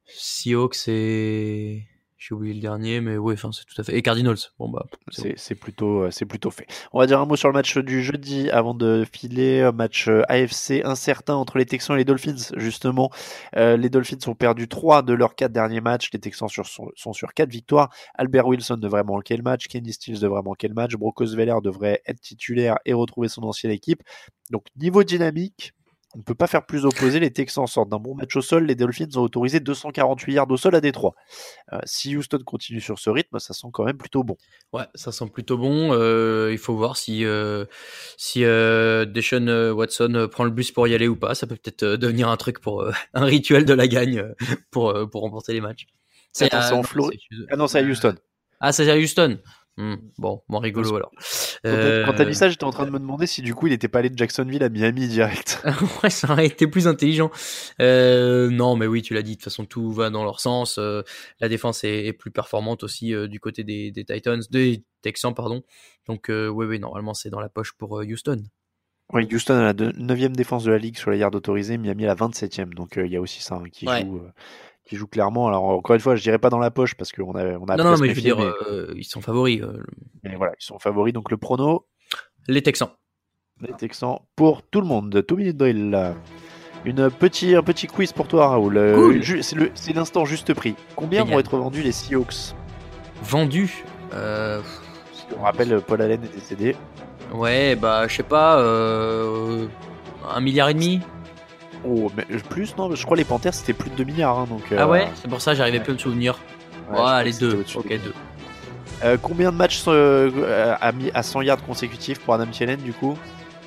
Seahawks 0.05 0.87
et 0.87 1.87
j'ai 2.27 2.33
oublié 2.33 2.55
le 2.55 2.59
dernier, 2.59 3.01
mais 3.01 3.17
enfin, 3.17 3.51
c'est 3.51 3.65
tout 3.65 3.79
à 3.79 3.83
fait. 3.83 3.95
Et 3.95 4.01
Cardinals. 4.01 4.37
Bon 4.57 4.67
bah, 4.67 4.87
euh, 5.19 5.33
c'est 5.37 5.53
plutôt 5.53 6.49
fait. 6.49 6.65
On 6.91 6.99
va 6.99 7.05
dire 7.05 7.19
un 7.19 7.25
mot 7.27 7.35
sur 7.35 7.49
le 7.49 7.53
match 7.53 7.77
du 7.77 8.03
jeudi 8.03 8.49
avant 8.49 8.73
de 8.73 9.05
filer. 9.11 9.61
Un 9.61 9.71
match 9.71 10.07
euh, 10.07 10.23
AFC 10.27 10.81
incertain 10.83 11.35
entre 11.35 11.59
les 11.59 11.67
Texans 11.67 11.95
et 11.95 11.99
les 11.99 12.05
Dolphins, 12.05 12.51
justement. 12.57 13.11
Euh, 13.57 13.77
les 13.77 13.91
Dolphins 13.91 14.17
ont 14.25 14.33
perdu 14.33 14.67
3 14.67 15.03
de 15.03 15.13
leurs 15.13 15.35
4 15.35 15.51
derniers 15.51 15.81
matchs. 15.81 16.09
Les 16.13 16.19
Texans 16.19 16.49
sont 16.49 17.13
sur 17.13 17.33
4 17.35 17.47
victoires. 17.47 17.93
Albert 18.15 18.47
Wilson 18.47 18.77
devrait 18.77 19.03
manquer 19.03 19.37
le 19.37 19.43
match. 19.43 19.67
Kenny 19.67 19.93
Stills 19.93 20.19
devrait 20.19 20.41
manquer 20.41 20.67
le 20.67 20.73
match. 20.73 20.95
Brock 20.95 21.21
Osweiler 21.21 21.57
devrait 21.63 22.01
être 22.07 22.21
titulaire 22.21 22.77
et 22.85 22.93
retrouver 22.93 23.27
son 23.27 23.43
ancienne 23.43 23.71
équipe. 23.71 24.01
Donc, 24.49 24.65
niveau 24.75 25.03
dynamique, 25.03 25.73
on 26.15 26.19
ne 26.19 26.23
peut 26.23 26.33
pas 26.33 26.47
faire 26.47 26.65
plus 26.65 26.85
opposé. 26.85 27.19
Les 27.19 27.31
Texans 27.31 27.67
sortent 27.67 27.89
d'un 27.89 27.99
bon 27.99 28.15
match 28.15 28.35
au 28.37 28.41
sol. 28.41 28.65
Les 28.65 28.75
Dolphins 28.75 29.05
ont 29.15 29.21
autorisé 29.21 29.59
248 29.59 30.33
yards 30.33 30.49
au 30.49 30.55
sol 30.55 30.73
à 30.73 30.81
Détroit. 30.81 31.13
Euh, 31.73 31.79
si 31.83 32.15
Houston 32.15 32.39
continue 32.45 32.79
sur 32.79 32.99
ce 32.99 33.09
rythme, 33.09 33.37
ça 33.39 33.53
sent 33.53 33.67
quand 33.73 33.83
même 33.83 33.97
plutôt 33.97 34.23
bon. 34.23 34.37
Ouais, 34.71 34.85
ça 34.95 35.11
sent 35.11 35.25
plutôt 35.33 35.57
bon. 35.57 35.91
Euh, 35.91 36.49
il 36.53 36.57
faut 36.57 36.75
voir 36.75 36.95
si 36.95 37.25
euh, 37.25 37.65
si 38.17 38.39
Deshaun 38.39 39.71
Watson 39.71 40.29
prend 40.31 40.45
le 40.45 40.51
bus 40.51 40.71
pour 40.71 40.87
y 40.87 40.95
aller 40.95 41.09
ou 41.09 41.17
pas. 41.17 41.35
Ça 41.35 41.47
peut 41.47 41.57
peut-être 41.57 41.83
devenir 41.83 42.29
un 42.29 42.37
truc 42.37 42.61
pour 42.61 42.89
un 43.13 43.25
rituel 43.25 43.65
de 43.65 43.73
la 43.73 43.87
gagne 43.87 44.23
pour 44.71 44.93
pour 45.11 45.21
remporter 45.21 45.51
les 45.51 45.61
matchs. 45.61 45.85
C'est 46.31 46.53
en 46.53 46.83
Floride. 46.83 47.19
Ah 47.49 47.57
non, 47.57 47.67
c'est 47.67 47.79
à 47.79 47.83
Houston. 47.83 48.15
Ah, 48.61 48.71
c'est 48.71 48.89
à 48.89 48.97
Houston. 48.97 49.37
Hmm, 49.77 49.95
bon, 50.17 50.41
bon 50.47 50.59
rigolo 50.59 50.95
alors. 50.95 51.11
Quand 51.15 51.71
t'as- 51.71 52.05
Quand 52.05 52.13
t'as 52.13 52.23
Euh, 52.23 52.29
dit 52.29 52.35
ça, 52.35 52.47
j'étais 52.49 52.63
en 52.63 52.71
train 52.71 52.85
de 52.85 52.91
me 52.91 52.99
demander 52.99 53.27
si 53.27 53.41
du 53.41 53.53
coup 53.53 53.67
il 53.67 53.73
était 53.73 53.89
pas 53.89 53.99
allé 53.99 54.09
de 54.09 54.17
Jacksonville 54.17 54.63
à 54.63 54.69
Miami 54.69 55.07
direct. 55.09 55.61
ouais, 56.03 56.09
ça 56.09 56.31
aurait 56.31 56.45
été 56.45 56.65
plus 56.67 56.87
intelligent. 56.87 57.29
Euh, 57.81 58.49
non, 58.49 58.77
mais 58.77 58.87
oui, 58.87 59.01
tu 59.01 59.13
l'as 59.13 59.21
dit. 59.21 59.31
De 59.31 59.35
toute 59.35 59.43
façon, 59.45 59.65
tout 59.65 59.91
va 59.91 60.09
dans 60.09 60.23
leur 60.23 60.39
sens. 60.39 60.77
Euh, 60.77 61.01
la 61.41 61.49
défense 61.49 61.83
est, 61.83 62.05
est 62.05 62.13
plus 62.13 62.31
performante 62.31 62.83
aussi 62.83 63.13
euh, 63.13 63.27
du 63.27 63.39
côté 63.41 63.65
des, 63.65 63.91
des 63.91 64.05
Titans, 64.05 64.41
des 64.49 64.85
Texans, 65.01 65.33
pardon. 65.33 65.61
Donc, 66.07 66.29
euh, 66.29 66.47
oui, 66.47 66.65
oui, 66.65 66.79
normalement, 66.79 67.13
c'est 67.13 67.29
dans 67.29 67.41
la 67.41 67.49
poche 67.49 67.73
pour 67.73 67.99
euh, 67.99 68.05
Houston. 68.05 68.41
Oui, 69.13 69.27
Houston 69.31 69.53
a 69.55 69.73
la 69.73 69.73
9 69.73 70.31
défense 70.31 70.63
de 70.63 70.71
la 70.71 70.77
ligue 70.79 70.97
sur 70.97 71.11
les 71.11 71.19
yards 71.19 71.35
autorisés, 71.35 71.77
Miami 71.77 72.05
à 72.05 72.07
la 72.07 72.15
27e. 72.15 72.73
Donc 72.73 72.97
euh, 72.97 73.05
il 73.05 73.11
y 73.11 73.15
a 73.17 73.21
aussi 73.21 73.39
ça 73.41 73.55
hein, 73.55 73.69
qui, 73.71 73.85
Ouais. 73.87 74.01
joue, 74.01 74.17
euh, 74.17 74.31
qui 74.85 74.95
joue 74.95 75.07
clairement. 75.07 75.47
Alors 75.47 75.63
encore 75.65 75.95
une 75.95 75.99
fois, 76.01 76.15
je 76.15 76.21
dirais 76.21 76.37
pas 76.39 76.49
dans 76.49 76.59
la 76.59 76.71
poche 76.71 76.95
parce 76.95 77.11
qu'on 77.11 77.33
a, 77.35 77.43
on 77.57 77.65
a 77.65 77.75
non, 77.77 77.83
non, 77.83 77.97
mais 77.97 78.09
je 78.09 78.13
veux 78.15 78.21
dire, 78.21 78.39
euh, 78.39 78.93
ils 78.95 79.03
sont 79.03 79.21
favoris. 79.21 79.61
euh, 79.61 79.83
mais 80.23 80.35
voilà, 80.35 80.53
ils 80.59 80.63
sont 80.65 80.79
favoris. 80.79 81.13
Donc 81.13 81.31
le 81.31 81.37
prono, 81.37 81.85
les 82.47 82.61
Texans. 82.61 82.89
les 83.61 83.73
Texans 83.73 84.19
pour 84.35 84.61
tout 84.63 84.81
le 84.81 84.87
monde. 84.87 85.23
Two 85.27 85.37
minute 85.37 85.57
drill. 85.57 85.89
là. 85.89 86.13
Une 86.85 87.09
petit, 87.09 87.55
un 87.55 87.63
petit 87.63 87.87
quiz 87.87 88.13
pour 88.13 88.27
toi, 88.27 88.47
Raoul. 88.49 88.77
Euh, 88.77 88.95
Cool. 88.95 89.43
c'est 89.73 89.93
l'instant 89.93 90.23
juste 90.23 90.53
prix. 90.53 90.75
Combien 90.95 91.21
Génial. 91.21 91.33
vont 91.33 91.39
être 91.39 91.57
vendus 91.57 91.81
les 91.81 91.91
Seahawks? 91.91 92.53
Vendu. 93.23 93.83
Euh, 94.13 94.61
On 95.35 95.41
rappelle, 95.41 95.81
Paul 95.81 95.99
Allen 96.03 96.23
est 96.23 96.35
décédé. 96.35 96.75
ouais, 97.33 97.75
bah, 97.75 98.07
je 98.07 98.17
sais 98.17 98.21
pas. 98.23 98.59
Euh, 98.59 99.65
un 100.31 100.39
milliard 100.41 100.69
et 100.69 100.75
demi? 100.75 101.01
Oh, 101.87 102.11
mais 102.15 102.23
plus, 102.49 102.75
non 102.77 102.93
Je 102.95 103.03
crois 103.05 103.17
les 103.17 103.23
Panthers 103.25 103.53
c'était 103.53 103.73
plus 103.73 103.89
de 103.89 103.95
2 103.95 104.03
milliards. 104.05 104.39
hein, 104.39 104.47
donc, 104.49 104.63
Ah 104.71 104.83
euh, 104.83 104.87
ouais, 104.87 105.07
c'est 105.15 105.27
pour 105.29 105.41
ça 105.41 105.53
j'arrivais 105.55 105.79
plus 105.79 105.91
à 105.91 105.93
me 105.93 105.99
souvenir. 105.99 106.39
Ouais, 106.91 107.31
c'était 107.31 107.45
deux. 107.47 107.63
Ok, 107.75 107.87
deux. 107.89 108.13
Euh, 109.03 109.17
combien 109.21 109.51
de 109.51 109.57
matchs 109.57 109.83
euh, 109.87 110.75
à, 110.79 110.91
à 111.13 111.23
100 111.23 111.41
yards 111.41 111.63
consécutifs 111.65 112.19
pour 112.19 112.33
Adam 112.33 112.47
Thielen 112.47 112.79
du 112.79 112.93
coup? 112.93 113.17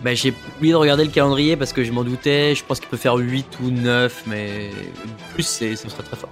Bah, 0.03 0.15
j'ai 0.15 0.33
oublié 0.57 0.73
de 0.73 0.79
regarder 0.79 1.05
le 1.05 1.11
calendrier 1.11 1.57
parce 1.57 1.73
que 1.73 1.83
je 1.85 1.91
m'en 1.93 2.05
doutais. 2.05 2.55
Je 2.55 2.65
pense 2.65 2.79
qu'il 2.81 2.89
peut 2.89 2.97
faire 2.97 3.17
8 3.17 3.59
ou 3.63 3.71
9, 3.71 4.25
mais 4.27 4.71
plus, 5.35 5.43
c'est, 5.43 5.75
ça 5.77 5.89
serait 5.89 6.05
très 6.05 6.17
fort. 6.17 6.31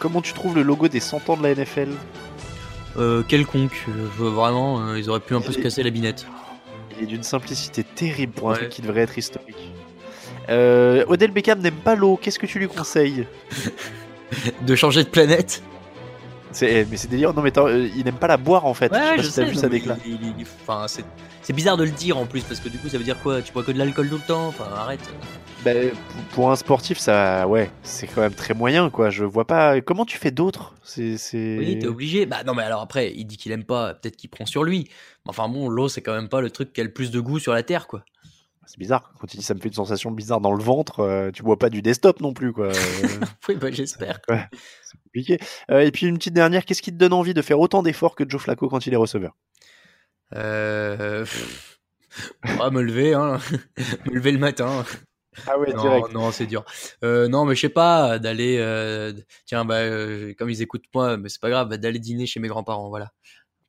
Comment 0.00 0.20
tu 0.20 0.32
trouves 0.32 0.56
le 0.56 0.62
logo 0.62 0.88
des 0.88 0.98
100 1.00 1.28
ans 1.30 1.36
de 1.36 1.42
la 1.44 1.54
NFL 1.54 1.88
Euh, 2.98 3.22
quelconque, 3.22 3.86
euh, 3.88 4.08
vraiment, 4.30 4.80
euh, 4.80 4.98
ils 4.98 5.08
auraient 5.08 5.20
pu 5.20 5.34
un 5.36 5.40
peu 5.40 5.52
se 5.52 5.58
casser 5.58 5.82
la 5.84 5.90
binette. 5.90 6.26
Il 6.96 7.04
est 7.04 7.06
d'une 7.06 7.22
simplicité 7.22 7.84
terrible 7.84 8.32
pour 8.32 8.50
un 8.50 8.54
truc 8.54 8.68
qui 8.70 8.82
devrait 8.82 9.02
être 9.02 9.16
historique. 9.16 9.72
Euh, 10.50 11.04
Odell 11.08 11.30
Beckham 11.30 11.60
n'aime 11.60 11.74
pas 11.76 11.94
l'eau, 11.94 12.18
qu'est-ce 12.20 12.38
que 12.38 12.46
tu 12.46 12.58
lui 12.58 12.68
conseilles? 12.68 13.26
De 14.62 14.74
changer 14.76 15.02
de 15.04 15.08
planète? 15.08 15.62
C'est, 16.52 16.86
mais 16.90 16.96
c'est 16.96 17.08
délire. 17.08 17.32
Non, 17.34 17.42
mais 17.42 17.48
attends, 17.50 17.66
euh, 17.68 17.88
il 17.96 18.04
n'aime 18.04 18.16
pas 18.16 18.26
la 18.26 18.36
boire 18.36 18.64
en 18.66 18.74
fait. 18.74 18.90
Ouais, 18.92 18.98
je 18.98 19.04
sais 19.04 19.16
pas 19.16 19.22
je 19.22 19.22
si 19.22 19.32
sais. 19.32 19.44
vu 19.44 19.54
ça 19.56 19.68
mais 19.68 19.78
déclat. 19.78 19.96
il- 20.04 20.12
il- 20.14 20.34
il- 20.40 20.46
Enfin, 20.62 20.86
c'est 20.88 21.04
c'est 21.42 21.52
bizarre 21.52 21.76
de 21.76 21.84
le 21.84 21.90
dire 21.90 22.16
en 22.18 22.26
plus 22.26 22.42
parce 22.42 22.60
que 22.60 22.68
du 22.68 22.78
coup, 22.78 22.88
ça 22.88 22.98
veut 22.98 23.04
dire 23.04 23.20
quoi? 23.22 23.40
Tu 23.42 23.52
bois 23.52 23.62
que 23.62 23.70
de 23.72 23.78
l'alcool 23.78 24.08
tout 24.08 24.16
le 24.16 24.20
temps? 24.20 24.48
Enfin, 24.48 24.64
arrête. 24.76 25.00
Bah, 25.64 25.72
pour- 25.74 26.22
pour 26.34 26.50
un 26.52 26.56
sportif, 26.56 26.98
ça, 26.98 27.46
ouais, 27.46 27.70
c'est 27.82 28.06
quand 28.06 28.20
même 28.22 28.34
très 28.34 28.54
moyen, 28.54 28.88
quoi. 28.90 29.10
Je 29.10 29.24
vois 29.24 29.46
pas. 29.46 29.80
Comment 29.80 30.04
tu 30.04 30.16
fais 30.18 30.30
d'autres? 30.32 30.74
C'est, 30.82 31.16
c'est. 31.18 31.56
Oui, 31.58 31.78
t'es 31.78 31.86
obligé. 31.86 32.26
Bah 32.26 32.42
non, 32.44 32.54
mais 32.54 32.62
alors 32.62 32.80
après, 32.82 33.12
il 33.14 33.24
dit 33.26 33.36
qu'il 33.36 33.52
aime 33.52 33.64
pas. 33.64 33.94
Peut-être 33.94 34.16
qu'il 34.16 34.30
prend 34.30 34.46
sur 34.46 34.64
lui. 34.64 34.88
Mais 35.24 35.30
enfin 35.30 35.48
bon, 35.48 35.68
l'eau, 35.68 35.88
c'est 35.88 36.02
quand 36.02 36.14
même 36.14 36.28
pas 36.28 36.40
le 36.40 36.50
truc 36.50 36.72
qui 36.72 36.80
a 36.80 36.84
le 36.84 36.92
plus 36.92 37.10
de 37.10 37.20
goût 37.20 37.38
sur 37.38 37.52
la 37.52 37.62
terre, 37.62 37.86
quoi. 37.86 38.04
C'est 38.70 38.78
bizarre. 38.78 39.12
Quand 39.18 39.34
il 39.34 39.38
dit 39.38 39.42
ça 39.42 39.52
me 39.54 39.58
fait 39.58 39.66
une 39.66 39.74
sensation 39.74 40.12
bizarre 40.12 40.40
dans 40.40 40.52
le 40.52 40.62
ventre, 40.62 41.00
euh, 41.00 41.32
tu 41.32 41.42
bois 41.42 41.58
pas 41.58 41.70
du 41.70 41.82
desktop 41.82 42.20
non 42.20 42.32
plus, 42.32 42.52
quoi. 42.52 42.70
Oui, 43.48 43.56
bah 43.56 43.72
j'espère. 43.72 44.20
ouais, 44.28 44.44
c'est 44.84 44.96
compliqué. 45.02 45.38
Euh, 45.72 45.80
et 45.80 45.90
puis 45.90 46.06
une 46.06 46.18
petite 46.18 46.34
dernière, 46.34 46.64
qu'est-ce 46.64 46.80
qui 46.80 46.92
te 46.92 46.96
donne 46.96 47.12
envie 47.12 47.34
de 47.34 47.42
faire 47.42 47.58
autant 47.58 47.82
d'efforts 47.82 48.14
que 48.14 48.22
Joe 48.28 48.40
Flacco 48.40 48.68
quand 48.68 48.86
il 48.86 48.92
est 48.92 48.96
receveur? 48.96 49.36
Euh... 50.36 51.26
ah, 52.60 52.70
me 52.70 52.80
lever, 52.82 53.12
hein. 53.12 53.40
me 54.06 54.14
lever 54.14 54.30
le 54.30 54.38
matin. 54.38 54.84
Ah 55.48 55.58
ouais, 55.58 55.72
non, 55.72 55.82
direct. 55.82 56.12
non, 56.12 56.30
c'est 56.30 56.46
dur. 56.46 56.64
Euh, 57.02 57.26
non, 57.26 57.44
mais 57.44 57.56
je 57.56 57.62
sais 57.62 57.68
pas, 57.68 58.20
d'aller, 58.20 58.58
euh, 58.60 59.12
tiens, 59.46 59.64
bah, 59.64 59.78
euh, 59.78 60.32
comme 60.38 60.50
ils 60.50 60.62
écoutent 60.62 60.84
moi, 60.94 61.16
mais 61.16 61.28
c'est 61.28 61.40
pas 61.40 61.50
grave, 61.50 61.68
bah, 61.68 61.76
d'aller 61.76 61.98
dîner 61.98 62.26
chez 62.26 62.38
mes 62.38 62.48
grands-parents, 62.48 62.88
voilà. 62.88 63.10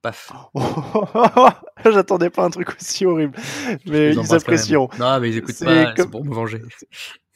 Paf. 0.01 0.31
J'attendais 1.85 2.29
pas 2.29 2.43
un 2.43 2.49
truc 2.49 2.69
aussi 2.79 3.05
horrible, 3.05 3.37
mais 3.85 4.13
ils 4.13 4.33
apprécieront. 4.33 4.89
Non, 4.99 5.19
mais 5.19 5.29
ils 5.29 5.37
écoutent 5.37 5.55
C'est 5.55 5.65
pas, 5.65 5.87
c'est 5.95 6.01
comme- 6.01 6.11
pour 6.11 6.25
me 6.25 6.33
venger. 6.33 6.61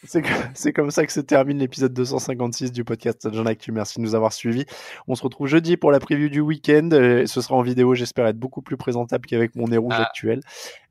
C'est 0.53 0.73
comme 0.73 0.91
ça 0.91 1.06
que 1.06 1.11
se 1.11 1.19
termine 1.19 1.57
l'épisode 1.57 1.94
256 1.94 2.72
du 2.72 2.84
podcast 2.84 3.27
John 3.34 3.48
Actu. 3.48 3.72
Merci 3.72 3.99
de 3.99 4.03
nous 4.03 4.15
avoir 4.15 4.34
suivis. 4.34 4.65
On 5.07 5.15
se 5.15 5.23
retrouve 5.23 5.48
jeudi 5.48 5.77
pour 5.77 5.91
la 5.91 5.99
preview 5.99 6.30
du 6.30 6.40
week-end. 6.41 6.90
Euh, 6.94 7.26
Ce 7.26 7.41
sera 7.41 7.56
en 7.56 7.61
vidéo, 7.61 7.95
j'espère 7.95 8.27
être 8.27 8.38
beaucoup 8.38 8.61
plus 8.61 8.77
présentable 8.77 9.26
qu'avec 9.26 9.56
mon 9.56 9.68
nez 9.68 9.77
rouge 9.77 9.94
Ah. 9.98 10.03
actuel. 10.03 10.41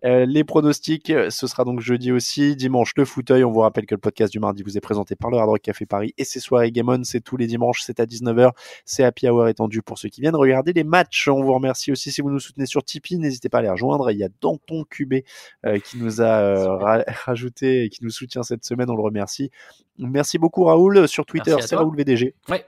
Euh, 0.05 0.27
les 0.27 0.45
pronostics, 0.45 1.09
euh, 1.11 1.31
ce 1.31 1.47
sera 1.47 1.65
donc 1.65 1.81
jeudi 1.81 2.13
aussi. 2.13 2.57
Dimanche, 2.57 2.93
le 2.97 3.05
fauteuil. 3.07 3.43
On 3.45 3.51
vous 3.53 3.61
rappelle 3.61 3.87
que 3.87 3.95
le 3.95 4.01
podcast 4.01 4.31
du 4.33 4.39
mardi 4.39 4.63
vous 4.63 4.77
est 4.77 4.81
présenté 4.83 5.17
par 5.17 5.31
le 5.31 5.39
Hard 5.39 5.49
Rock 5.49 5.63
Café 5.63 5.87
Paris 5.87 6.13
et 6.19 6.25
ses 6.25 6.41
soirées 6.41 6.71
Game 6.73 6.89
On. 6.91 7.03
C'est 7.05 7.21
tous 7.21 7.37
les 7.39 7.47
dimanches, 7.47 7.81
c'est 7.83 8.01
à 8.01 8.07
19h. 8.07 8.51
C'est 8.85 9.03
Happy 9.05 9.29
Hour 9.29 9.49
étendu 9.49 9.81
pour 9.81 9.97
ceux 9.99 10.11
qui 10.11 10.21
viennent 10.21 10.37
regarder 10.37 10.73
les 10.75 10.85
matchs. 10.85 11.29
On 11.29 11.43
vous 11.43 11.55
remercie 11.55 11.91
aussi 11.91 12.11
si 12.13 12.21
vous 12.21 12.31
nous 12.31 12.41
soutenez 12.41 12.67
sur 12.67 12.85
Tipeee. 12.85 13.19
N'hésitez 13.19 13.49
pas 13.49 13.59
à 13.59 13.63
les 13.63 13.71
rejoindre. 13.71 14.11
Il 14.11 14.19
y 14.19 14.25
a 14.25 14.29
Danton 14.43 14.85
Cubé 14.85 15.25
euh, 15.65 15.79
qui 15.79 15.97
nous 15.99 16.21
a 16.21 16.25
euh, 16.41 16.69
ra- 16.77 17.05
rajouté 17.25 17.85
et 17.85 17.89
qui 17.89 18.05
nous 18.05 18.11
soutient 18.11 18.43
cette 18.43 18.65
semaine. 18.67 18.91
On 18.91 18.97
le 18.97 19.03
remercie. 19.05 19.51
Merci 19.99 20.39
beaucoup 20.39 20.65
Raoul. 20.65 21.07
Sur 21.09 21.27
Twitter, 21.27 21.57
c'est. 21.61 21.77
Raoul 21.77 21.97
VDG. 21.97 22.35
Ouais. 22.49 22.67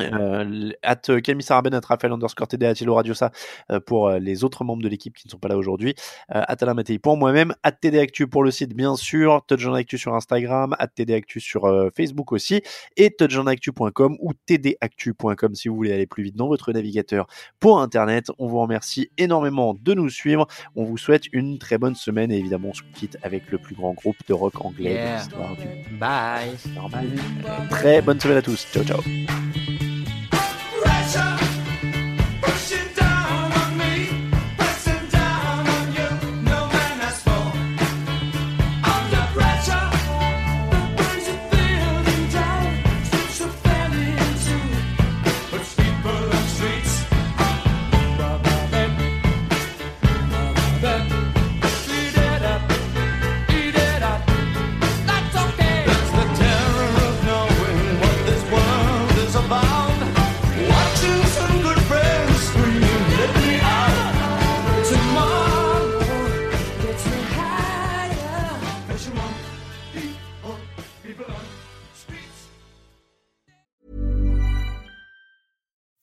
Euh, 0.00 0.70
at 0.82 0.96
Camille 1.22 1.42
Saraben, 1.42 1.74
at 1.74 1.80
Raphaël 1.84 2.12
underscore 2.12 2.46
TD, 2.48 2.66
at 2.66 2.74
Radiosa 2.86 3.30
euh, 3.70 3.80
pour 3.80 4.08
euh, 4.08 4.18
les 4.18 4.44
autres 4.44 4.62
membres 4.64 4.82
de 4.82 4.88
l'équipe 4.88 5.14
qui 5.16 5.26
ne 5.26 5.30
sont 5.30 5.38
pas 5.38 5.48
là 5.48 5.56
aujourd'hui. 5.56 5.94
Euh, 6.34 6.42
at 6.46 6.56
Alain 6.60 6.74
Mattei 6.74 6.98
pour 6.98 7.16
moi-même, 7.16 7.52
at 7.62 7.72
TD 7.72 7.98
Actu 7.98 8.26
pour 8.28 8.44
le 8.44 8.50
site 8.50 8.74
bien 8.74 8.94
sûr, 8.96 9.42
Touchdown 9.46 9.74
Actu 9.76 9.98
sur 9.98 10.14
Instagram, 10.14 10.76
at 10.78 10.88
TD 10.88 11.14
Actu 11.14 11.40
sur 11.40 11.64
euh, 11.64 11.88
Facebook 11.96 12.32
aussi, 12.32 12.62
et 12.96 13.10
touchdownactu.com 13.10 14.16
ou 14.20 14.32
tdactu.com 14.46 15.54
si 15.54 15.68
vous 15.68 15.76
voulez 15.76 15.92
aller 15.92 16.06
plus 16.06 16.22
vite 16.22 16.36
dans 16.36 16.48
votre 16.48 16.72
navigateur 16.72 17.26
pour 17.60 17.80
Internet. 17.80 18.26
On 18.38 18.46
vous 18.46 18.60
remercie 18.60 19.10
énormément 19.18 19.74
de 19.80 19.94
nous 19.94 20.10
suivre. 20.10 20.46
On 20.76 20.84
vous 20.84 20.96
souhaite 20.98 21.24
une 21.32 21.58
très 21.58 21.78
bonne 21.78 21.94
semaine 21.94 22.30
et 22.30 22.38
évidemment 22.38 22.68
on 22.68 22.74
se 22.74 22.82
quitte 22.94 23.16
avec 23.22 23.50
le 23.50 23.58
plus 23.58 23.74
grand 23.74 23.94
groupe 23.94 24.16
de 24.28 24.32
rock 24.34 24.64
anglais 24.64 24.90
de 24.90 24.94
Yeah. 24.98 25.16
l'histoire 25.18 25.56
du 25.56 25.96
Bye. 25.98 26.56
normal. 26.74 27.06
Très 27.70 28.00
bonne 28.02 28.18
semaine 28.20 28.38
à 28.38 28.42
tous. 28.42 28.66
Ciao 28.72 28.84
ciao. 28.84 29.00